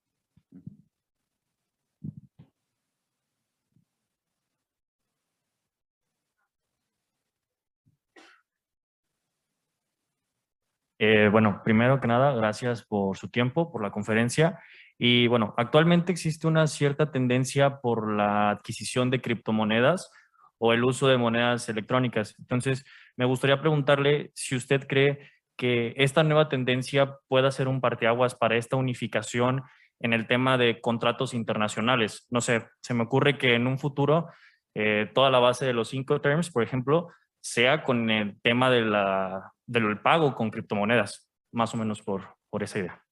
Eh, 11.04 11.28
bueno, 11.32 11.62
primero 11.64 12.00
que 12.00 12.06
nada, 12.06 12.32
gracias 12.32 12.84
por 12.84 13.16
su 13.16 13.28
tiempo, 13.28 13.72
por 13.72 13.82
la 13.82 13.90
conferencia. 13.90 14.60
Y 14.96 15.26
bueno, 15.26 15.52
actualmente 15.56 16.12
existe 16.12 16.46
una 16.46 16.68
cierta 16.68 17.10
tendencia 17.10 17.80
por 17.80 18.12
la 18.12 18.50
adquisición 18.50 19.10
de 19.10 19.20
criptomonedas 19.20 20.12
o 20.58 20.72
el 20.72 20.84
uso 20.84 21.08
de 21.08 21.18
monedas 21.18 21.68
electrónicas. 21.68 22.36
Entonces, 22.38 22.84
me 23.16 23.24
gustaría 23.24 23.60
preguntarle 23.60 24.30
si 24.36 24.54
usted 24.54 24.86
cree 24.86 25.28
que 25.56 25.92
esta 25.96 26.22
nueva 26.22 26.48
tendencia 26.48 27.16
pueda 27.26 27.50
ser 27.50 27.66
un 27.66 27.80
parteaguas 27.80 28.36
para 28.36 28.56
esta 28.56 28.76
unificación 28.76 29.64
en 29.98 30.12
el 30.12 30.28
tema 30.28 30.56
de 30.56 30.80
contratos 30.80 31.34
internacionales. 31.34 32.28
No 32.30 32.40
sé, 32.40 32.68
se 32.80 32.94
me 32.94 33.02
ocurre 33.02 33.38
que 33.38 33.56
en 33.56 33.66
un 33.66 33.80
futuro 33.80 34.28
eh, 34.76 35.10
toda 35.12 35.30
la 35.30 35.40
base 35.40 35.66
de 35.66 35.72
los 35.72 35.88
cinco 35.88 36.20
terms, 36.20 36.48
por 36.52 36.62
ejemplo, 36.62 37.08
sea 37.40 37.82
con 37.82 38.08
el 38.08 38.40
tema 38.40 38.70
de 38.70 38.82
la, 38.82 39.52
del 39.80 40.00
pago 40.00 40.34
con 40.34 40.50
criptomonedas, 40.50 41.28
más 41.52 41.74
o 41.74 41.76
menos 41.76 42.02
por, 42.02 42.36
por 42.50 42.62
esa 42.62 42.78
idea. 42.78 43.04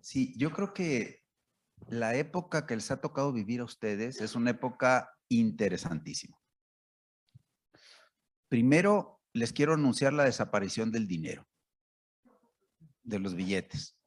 Sí, 0.00 0.34
yo 0.36 0.50
creo 0.50 0.72
que 0.72 1.22
la 1.88 2.14
época 2.14 2.66
que 2.66 2.76
les 2.76 2.90
ha 2.90 3.00
tocado 3.00 3.32
vivir 3.32 3.60
a 3.60 3.64
ustedes 3.64 4.20
es 4.20 4.34
una 4.34 4.50
época 4.50 5.10
interesantísima. 5.28 6.36
Primero, 8.48 9.20
les 9.32 9.52
quiero 9.52 9.74
anunciar 9.74 10.12
la 10.12 10.24
desaparición 10.24 10.90
del 10.92 11.06
dinero, 11.06 11.46
de 13.02 13.18
los 13.18 13.34
billetes. 13.34 13.98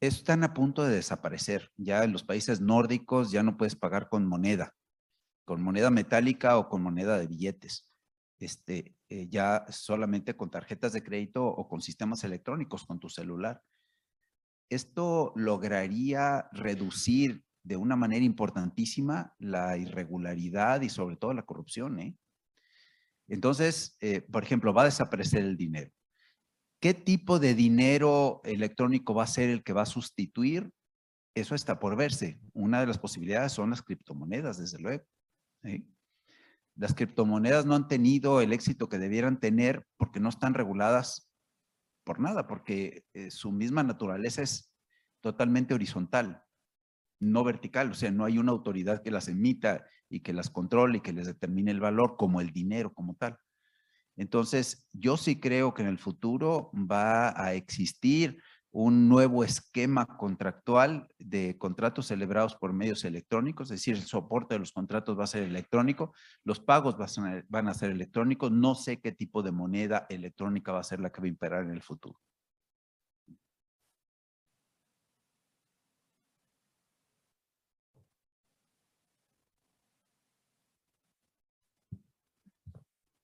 Están 0.00 0.44
a 0.44 0.52
punto 0.52 0.84
de 0.84 0.96
desaparecer. 0.96 1.70
Ya 1.76 2.04
en 2.04 2.12
los 2.12 2.24
países 2.24 2.60
nórdicos 2.60 3.30
ya 3.30 3.42
no 3.42 3.56
puedes 3.56 3.76
pagar 3.76 4.08
con 4.08 4.26
moneda, 4.26 4.74
con 5.44 5.62
moneda 5.62 5.90
metálica 5.90 6.58
o 6.58 6.68
con 6.68 6.82
moneda 6.82 7.16
de 7.18 7.26
billetes 7.26 7.88
este, 8.44 8.93
eh, 9.08 9.28
ya 9.28 9.66
solamente 9.68 10.36
con 10.36 10.50
tarjetas 10.50 10.92
de 10.92 11.02
crédito 11.02 11.44
o 11.44 11.68
con 11.68 11.80
sistemas 11.82 12.24
electrónicos, 12.24 12.86
con 12.86 12.98
tu 12.98 13.08
celular. 13.08 13.62
Esto 14.70 15.32
lograría 15.36 16.48
reducir 16.52 17.44
de 17.62 17.76
una 17.76 17.96
manera 17.96 18.24
importantísima 18.24 19.34
la 19.38 19.76
irregularidad 19.76 20.82
y 20.82 20.88
sobre 20.88 21.16
todo 21.16 21.32
la 21.32 21.44
corrupción. 21.44 21.98
¿eh? 22.00 22.16
Entonces, 23.28 23.96
eh, 24.00 24.20
por 24.20 24.42
ejemplo, 24.42 24.72
va 24.72 24.82
a 24.82 24.86
desaparecer 24.86 25.42
el 25.42 25.56
dinero. 25.56 25.90
¿Qué 26.80 26.92
tipo 26.92 27.38
de 27.38 27.54
dinero 27.54 28.42
electrónico 28.44 29.14
va 29.14 29.24
a 29.24 29.28
ser 29.28 29.48
el 29.48 29.62
que 29.62 29.72
va 29.72 29.82
a 29.82 29.86
sustituir? 29.86 30.70
Eso 31.34 31.54
está 31.54 31.78
por 31.78 31.96
verse. 31.96 32.38
Una 32.52 32.80
de 32.80 32.86
las 32.86 32.98
posibilidades 32.98 33.52
son 33.52 33.70
las 33.70 33.82
criptomonedas, 33.82 34.58
desde 34.58 34.78
luego. 34.78 35.04
Las 36.76 36.94
criptomonedas 36.94 37.66
no 37.66 37.74
han 37.74 37.88
tenido 37.88 38.40
el 38.40 38.52
éxito 38.52 38.88
que 38.88 38.98
debieran 38.98 39.38
tener 39.38 39.86
porque 39.96 40.20
no 40.20 40.28
están 40.28 40.54
reguladas 40.54 41.30
por 42.04 42.20
nada, 42.20 42.46
porque 42.46 43.04
eh, 43.14 43.30
su 43.30 43.52
misma 43.52 43.82
naturaleza 43.82 44.42
es 44.42 44.72
totalmente 45.20 45.74
horizontal, 45.74 46.42
no 47.20 47.44
vertical, 47.44 47.92
o 47.92 47.94
sea, 47.94 48.10
no 48.10 48.24
hay 48.24 48.38
una 48.38 48.52
autoridad 48.52 49.02
que 49.02 49.10
las 49.10 49.28
emita 49.28 49.86
y 50.10 50.20
que 50.20 50.32
las 50.32 50.50
controle 50.50 50.98
y 50.98 51.00
que 51.00 51.12
les 51.12 51.26
determine 51.26 51.70
el 51.70 51.80
valor 51.80 52.16
como 52.16 52.40
el 52.40 52.50
dinero 52.50 52.92
como 52.92 53.14
tal. 53.14 53.38
Entonces, 54.16 54.86
yo 54.92 55.16
sí 55.16 55.40
creo 55.40 55.74
que 55.74 55.82
en 55.82 55.88
el 55.88 55.98
futuro 55.98 56.70
va 56.74 57.40
a 57.40 57.54
existir 57.54 58.40
un 58.74 59.08
nuevo 59.08 59.44
esquema 59.44 60.04
contractual 60.04 61.08
de 61.20 61.56
contratos 61.58 62.08
celebrados 62.08 62.56
por 62.56 62.72
medios 62.72 63.04
electrónicos, 63.04 63.70
es 63.70 63.78
decir, 63.78 63.94
el 63.94 64.02
soporte 64.02 64.54
de 64.56 64.58
los 64.58 64.72
contratos 64.72 65.16
va 65.16 65.24
a 65.24 65.28
ser 65.28 65.44
electrónico, 65.44 66.12
los 66.42 66.58
pagos 66.58 66.96
van 67.48 67.68
a 67.68 67.74
ser 67.74 67.92
electrónicos, 67.92 68.50
no 68.50 68.74
sé 68.74 69.00
qué 69.00 69.12
tipo 69.12 69.44
de 69.44 69.52
moneda 69.52 70.06
electrónica 70.08 70.72
va 70.72 70.80
a 70.80 70.82
ser 70.82 70.98
la 70.98 71.10
que 71.10 71.20
va 71.20 71.26
a 71.26 71.28
imperar 71.28 71.62
en 71.62 71.70
el 71.70 71.82
futuro. 71.82 72.18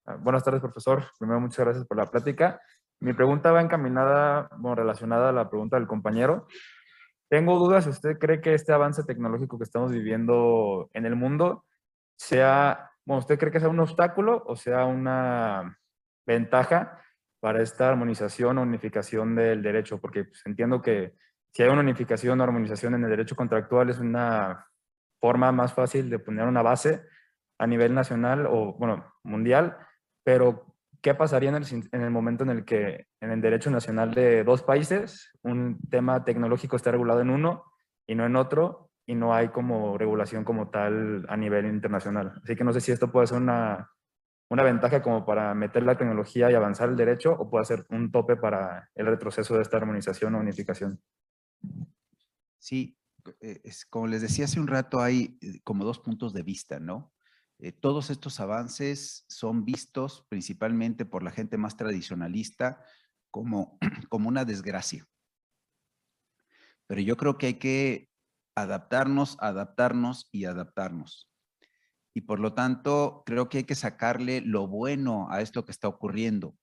Ah, 0.06 0.16
buenas 0.16 0.44
tardes, 0.44 0.60
profesor. 0.60 1.05
Primero, 1.18 1.40
muchas 1.40 1.64
gracias 1.64 1.86
por 1.86 1.97
la 1.97 2.06
plática. 2.06 2.60
Mi 3.01 3.14
pregunta 3.14 3.51
va 3.51 3.62
encaminada, 3.62 4.51
bueno, 4.59 4.77
relacionada 4.77 5.31
a 5.31 5.32
la 5.32 5.48
pregunta 5.48 5.77
del 5.77 5.86
compañero. 5.86 6.47
Tengo 7.28 7.59
dudas 7.59 7.86
usted 7.86 8.18
cree 8.18 8.40
que 8.40 8.55
este 8.55 8.72
avance 8.72 9.05
tecnológico 9.05 9.56
que 9.56 9.64
estamos 9.64 9.93
viviendo 9.93 10.90
en 10.93 11.06
el 11.06 11.16
mundo 11.16 11.64
sea, 12.16 12.90
bueno, 13.06 13.20
¿usted 13.20 13.39
cree 13.39 13.52
que 13.52 13.60
sea 13.60 13.68
un 13.68 13.81
obstáculo 13.81 14.43
o 14.47 14.56
sea 14.56 14.85
una 14.85 15.78
ventaja 16.27 17.01
para 17.40 17.62
esta 17.62 17.89
armonización 17.89 18.59
o 18.59 18.62
unificación 18.62 19.35
del 19.35 19.62
derecho? 19.62 19.98
Porque 20.01 20.24
pues, 20.24 20.43
entiendo 20.44 20.82
que 20.82 21.14
si 21.52 21.62
hay 21.62 21.70
una 21.70 21.81
unificación 21.81 22.40
o 22.40 22.44
armonización 22.44 22.94
en 22.94 23.05
el 23.05 23.10
derecho 23.10 23.36
contractual 23.36 23.90
es 23.90 23.98
una 23.98 24.66
forma 25.20 25.52
más 25.52 25.72
fácil 25.72 26.10
de 26.10 26.18
poner 26.18 26.47
una 26.47 26.62
base 26.62 27.02
a 27.59 27.66
nivel 27.66 27.94
nacional 27.94 28.47
o, 28.47 28.74
bueno, 28.74 29.14
mundial 29.22 29.77
pero, 30.22 30.70
¿qué 31.01 31.14
pasaría 31.14 31.51
en 31.51 31.56
el, 31.56 31.64
en 31.93 32.01
el, 32.02 32.10
momento 32.10 32.44
en 32.44 32.51
el 32.51 32.64
que 32.64 33.06
en 33.20 33.31
el 33.31 33.40
derecho 33.40 33.70
nacional 33.70 34.12
de 34.12 34.44
dos 34.44 34.62
países 34.62 35.31
un 35.43 35.78
tema 35.90 36.24
tecnológico 36.24 36.77
está 36.77 36.90
regulado 36.90 37.20
en 37.20 37.31
uno 37.31 37.64
y 38.06 38.14
no 38.14 38.27
en 38.27 38.36
otro 38.36 38.90
y 39.06 39.14
no 39.14 39.35
hay 39.35 39.48
como 39.48 39.98
regulación 39.98 40.44
como 40.44 40.70
tal 40.70 41.27
a 41.28 41.36
nivel 41.36 41.66
internacional? 41.66 42.40
Así 42.43 42.56
que 42.56 42.64
no 42.64 42.72
sé 42.72 42.81
si 42.81 42.93
esto 42.93 43.10
puede 43.10 43.27
ser 43.27 43.39
una, 43.39 43.90
una 44.51 44.62
ventaja 44.64 45.01
como 45.01 45.24
para 45.24 45.55
meter 45.55 45.85
la 45.85 45.97
tecnología 45.97 46.51
y 46.51 46.55
avanzar 46.55 46.89
el 46.89 46.97
derecho 46.97 47.32
o 47.32 47.48
puede 47.48 47.64
ser 47.64 47.86
un 47.89 48.10
tope 48.10 48.36
para 48.36 48.90
el 48.94 49.06
retroceso 49.06 49.55
de 49.56 49.62
esta 49.62 49.77
armonización 49.77 50.35
o 50.35 50.39
unificación. 50.39 51.01
Sí, 52.59 52.97
eh, 53.40 53.60
como 53.89 54.06
les 54.06 54.22
decía 54.22 54.47
hace 54.47 54.60
un 54.60 54.66
rato, 54.66 55.01
hay 55.01 55.39
eh, 55.40 55.60
como 55.62 55.85
dos 55.85 55.98
puntos 56.01 56.32
de 56.32 56.43
vista, 56.43 56.81
¿no? 56.81 57.12
Eh, 57.62 57.73
todos 57.73 58.09
estos 58.09 58.41
avances 58.41 59.27
son 59.28 59.66
vistos 59.66 60.24
principalmente 60.31 61.05
por 61.05 61.23
la 61.23 61.31
gente 61.31 61.59
más 61.59 61.77
tradicionalista 61.77 62.82
como, 63.31 63.78
como 64.09 64.28
una 64.28 64.47
desgracia. 64.47 65.07
Pero 66.87 67.03
yo 67.03 67.16
creo 67.16 67.37
que 67.37 67.47
hay 67.47 67.55
que 67.55 68.09
adaptarnos, 68.57 69.37
adaptarnos 69.41 70.28
y 70.32 70.47
adaptarnos. 70.47 71.31
Y 72.15 72.23
por 72.23 72.41
lo 72.41 72.55
tanto, 72.55 73.23
creo 73.27 73.49
que 73.49 73.59
hay 73.59 73.65
que 73.65 73.74
sacarle 73.74 74.41
lo 74.41 74.66
bueno 74.66 75.31
a 75.31 75.43
esto 75.43 75.65
que 75.65 75.70
está 75.70 75.87
ocurriendo. 75.87 76.57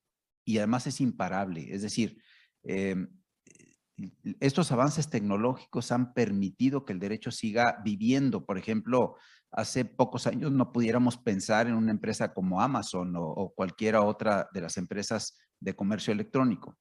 Y 0.45 0.57
además 0.57 0.87
es 0.87 0.99
imparable. 0.99 1.73
Es 1.73 1.83
decir, 1.83 2.21
em, 2.63 3.07
estos 4.39 4.71
avances 4.71 5.09
tecnológicos 5.09 5.91
han 5.91 6.13
permitido 6.13 6.85
que 6.85 6.93
el 6.93 6.99
derecho 6.99 7.31
siga 7.31 7.81
viviendo. 7.83 8.45
Por 8.45 8.57
ejemplo, 8.57 9.15
hace 9.51 9.85
pocos 9.85 10.27
años 10.27 10.51
no 10.51 10.71
pudiéramos 10.71 11.17
pensar 11.17 11.67
en 11.67 11.73
una 11.73 11.91
empresa 11.91 12.33
como 12.33 12.61
Amazon 12.61 13.13
o, 13.15 13.53
cualquiera 13.55 14.01
otra 14.01 14.49
de 14.53 14.61
las 14.61 14.77
empresas 14.77 15.37
de 15.59 15.75
comercio 15.75 16.13
electrónico. 16.13 16.77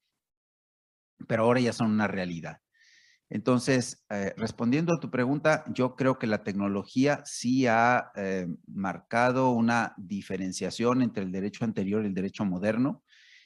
Pero 1.26 1.44
ahora 1.44 1.60
ya 1.60 1.72
son 1.72 1.90
una 1.90 2.06
realidad. 2.06 2.58
Entonces, 3.28 4.04
eh, 4.10 4.34
respondiendo 4.36 4.94
a 4.94 5.00
tu 5.00 5.10
pregunta, 5.10 5.64
yo 5.72 5.96
creo 5.96 6.18
que 6.18 6.28
la 6.28 6.44
tecnología 6.44 7.22
sí 7.24 7.66
ha 7.66 8.12
eh, 8.14 8.46
marcado 8.68 9.50
una 9.50 9.94
diferenciación 9.96 11.02
entre 11.02 11.24
el 11.24 11.32
derecho 11.32 11.64
anterior 11.64 12.04
y 12.04 12.06
el 12.06 12.14
derecho 12.14 12.44
moderno 12.44 13.02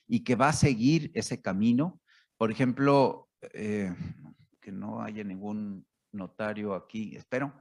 y 0.06 0.22
que 0.22 0.34
va 0.34 0.48
a 0.48 0.52
seguir 0.52 1.10
ese 1.14 1.40
camino. 1.40 2.00
Por 2.36 2.50
ejemplo, 2.50 3.29
eh, 3.52 3.94
que 4.60 4.72
no 4.72 5.02
haya 5.02 5.24
ningún 5.24 5.86
notario 6.12 6.74
aquí, 6.74 7.16
espero 7.16 7.52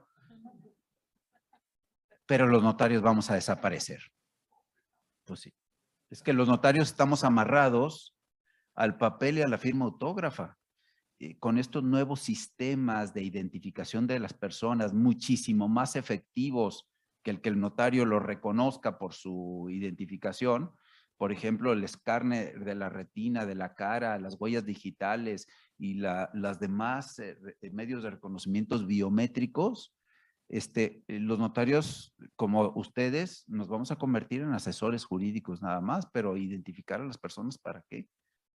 pero 2.29 2.45
los 2.45 2.61
notarios 2.61 3.01
vamos 3.01 3.31
a 3.31 3.33
desaparecer. 3.33 4.03
Pues 5.25 5.39
sí. 5.39 5.53
Es 6.11 6.21
que 6.21 6.31
los 6.31 6.47
notarios 6.47 6.87
estamos 6.87 7.23
amarrados 7.23 8.15
al 8.75 8.99
papel 8.99 9.39
y 9.39 9.41
a 9.41 9.47
la 9.47 9.57
firma 9.57 9.85
autógrafa. 9.85 10.55
con 11.39 11.57
estos 11.57 11.83
nuevos 11.83 12.21
sistemas 12.21 13.13
de 13.13 13.23
identificación 13.23 14.05
de 14.05 14.19
las 14.19 14.33
personas, 14.33 14.93
muchísimo 14.93 15.67
más 15.67 15.95
efectivos 15.95 16.87
que 17.23 17.31
el 17.31 17.41
que 17.41 17.49
el 17.49 17.59
notario 17.59 18.05
lo 18.05 18.19
reconozca 18.19 18.99
por 18.99 19.13
su 19.13 19.67
identificación, 19.69 20.71
por 21.19 21.33
ejemplo, 21.33 21.73
el 21.73 21.83
escáner 21.83 22.63
de 22.63 22.75
la 22.75 22.87
retina, 22.87 23.45
de 23.45 23.53
la 23.53 23.75
cara, 23.75 24.17
las 24.19 24.39
huellas 24.39 24.65
digitales 24.65 25.49
y 25.77 25.95
las 25.95 26.61
demás 26.61 27.19
eh, 27.19 27.37
medios 27.73 28.03
de 28.03 28.11
reconocimientos 28.11 28.87
biométricos, 28.87 29.93
este, 30.47 31.03
eh, 31.09 31.19
los 31.19 31.37
notarios, 31.37 32.15
como 32.37 32.71
ustedes, 32.73 33.43
nos 33.49 33.67
vamos 33.67 33.91
a 33.91 33.97
convertir 33.97 34.43
en 34.43 34.53
asesores 34.53 35.03
jurídicos 35.03 35.61
nada 35.61 35.81
más, 35.81 36.05
pero 36.13 36.37
identificar 36.37 37.01
a 37.01 37.05
las 37.05 37.17
personas 37.17 37.57
para 37.57 37.83
qué, 37.89 38.07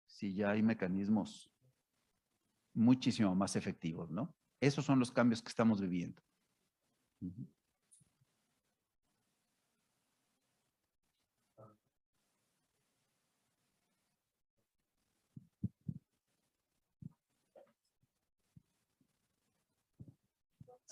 si 0.07 0.33
ya 0.33 0.53
hay 0.53 0.63
mecanismos 0.63 1.51
muchísimo 2.75 3.35
más 3.35 3.57
efectivos, 3.57 4.09
¿no? 4.09 4.37
Esos 4.61 4.85
son 4.85 5.01
los 5.01 5.11
cambios 5.11 5.43
que 5.43 5.49
estamos 5.49 5.81
viviendo. 5.81 6.23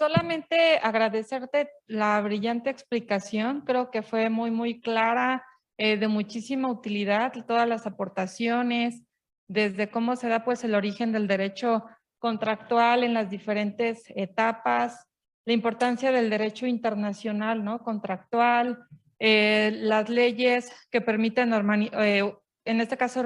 Solamente 0.00 0.78
agradecerte 0.82 1.72
la 1.86 2.18
brillante 2.22 2.70
explicación, 2.70 3.60
creo 3.66 3.90
que 3.90 4.00
fue 4.00 4.30
muy, 4.30 4.50
muy 4.50 4.80
clara, 4.80 5.44
eh, 5.76 5.98
de 5.98 6.08
muchísima 6.08 6.70
utilidad, 6.70 7.34
todas 7.46 7.68
las 7.68 7.86
aportaciones, 7.86 9.02
desde 9.46 9.90
cómo 9.90 10.16
se 10.16 10.28
da 10.28 10.42
pues 10.42 10.64
el 10.64 10.74
origen 10.74 11.12
del 11.12 11.26
derecho 11.26 11.84
contractual 12.18 13.04
en 13.04 13.12
las 13.12 13.28
diferentes 13.28 14.04
etapas, 14.16 15.06
la 15.44 15.52
importancia 15.52 16.10
del 16.12 16.30
derecho 16.30 16.66
internacional, 16.66 17.62
¿no? 17.62 17.80
Contractual, 17.82 18.78
eh, 19.18 19.70
las 19.82 20.08
leyes 20.08 20.72
que 20.90 21.02
permiten, 21.02 21.52
eh, 21.92 22.34
en 22.64 22.80
este 22.80 22.96
caso, 22.96 23.22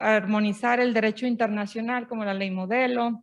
armonizar 0.00 0.80
el 0.80 0.92
derecho 0.92 1.24
internacional, 1.24 2.08
como 2.08 2.24
la 2.24 2.34
ley 2.34 2.50
modelo, 2.50 3.22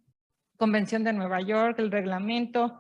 Convención 0.55 1.03
de 1.03 1.11
Nueva 1.11 1.41
York, 1.41 1.79
el 1.79 1.91
reglamento, 1.91 2.79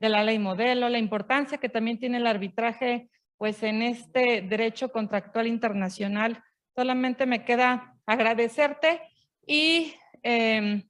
de 0.00 0.08
la 0.08 0.24
ley 0.24 0.38
modelo, 0.38 0.88
la 0.88 0.98
importancia 0.98 1.58
que 1.58 1.68
también 1.68 1.98
tiene 1.98 2.16
el 2.16 2.26
arbitraje 2.26 3.10
pues 3.36 3.62
en 3.62 3.82
este 3.82 4.42
derecho 4.42 4.90
contractual 4.90 5.46
internacional. 5.46 6.42
Solamente 6.74 7.26
me 7.26 7.44
queda 7.44 7.96
agradecerte 8.06 9.00
y 9.46 9.94
em, 10.22 10.82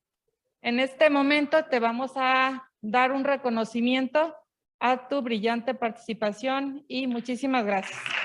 en 0.63 0.81
este 0.81 1.11
momento 1.11 1.65
te 1.67 1.79
vamos 1.79 2.13
a 2.17 2.69
dar 2.81 3.13
un 3.13 3.25
reconocimiento 3.25 4.35
a 4.79 5.09
tu 5.09 5.23
brillante 5.23 5.75
participación 5.75 6.85
y 6.89 7.07
muchísimas 7.07 7.65
gracias. 7.65 8.20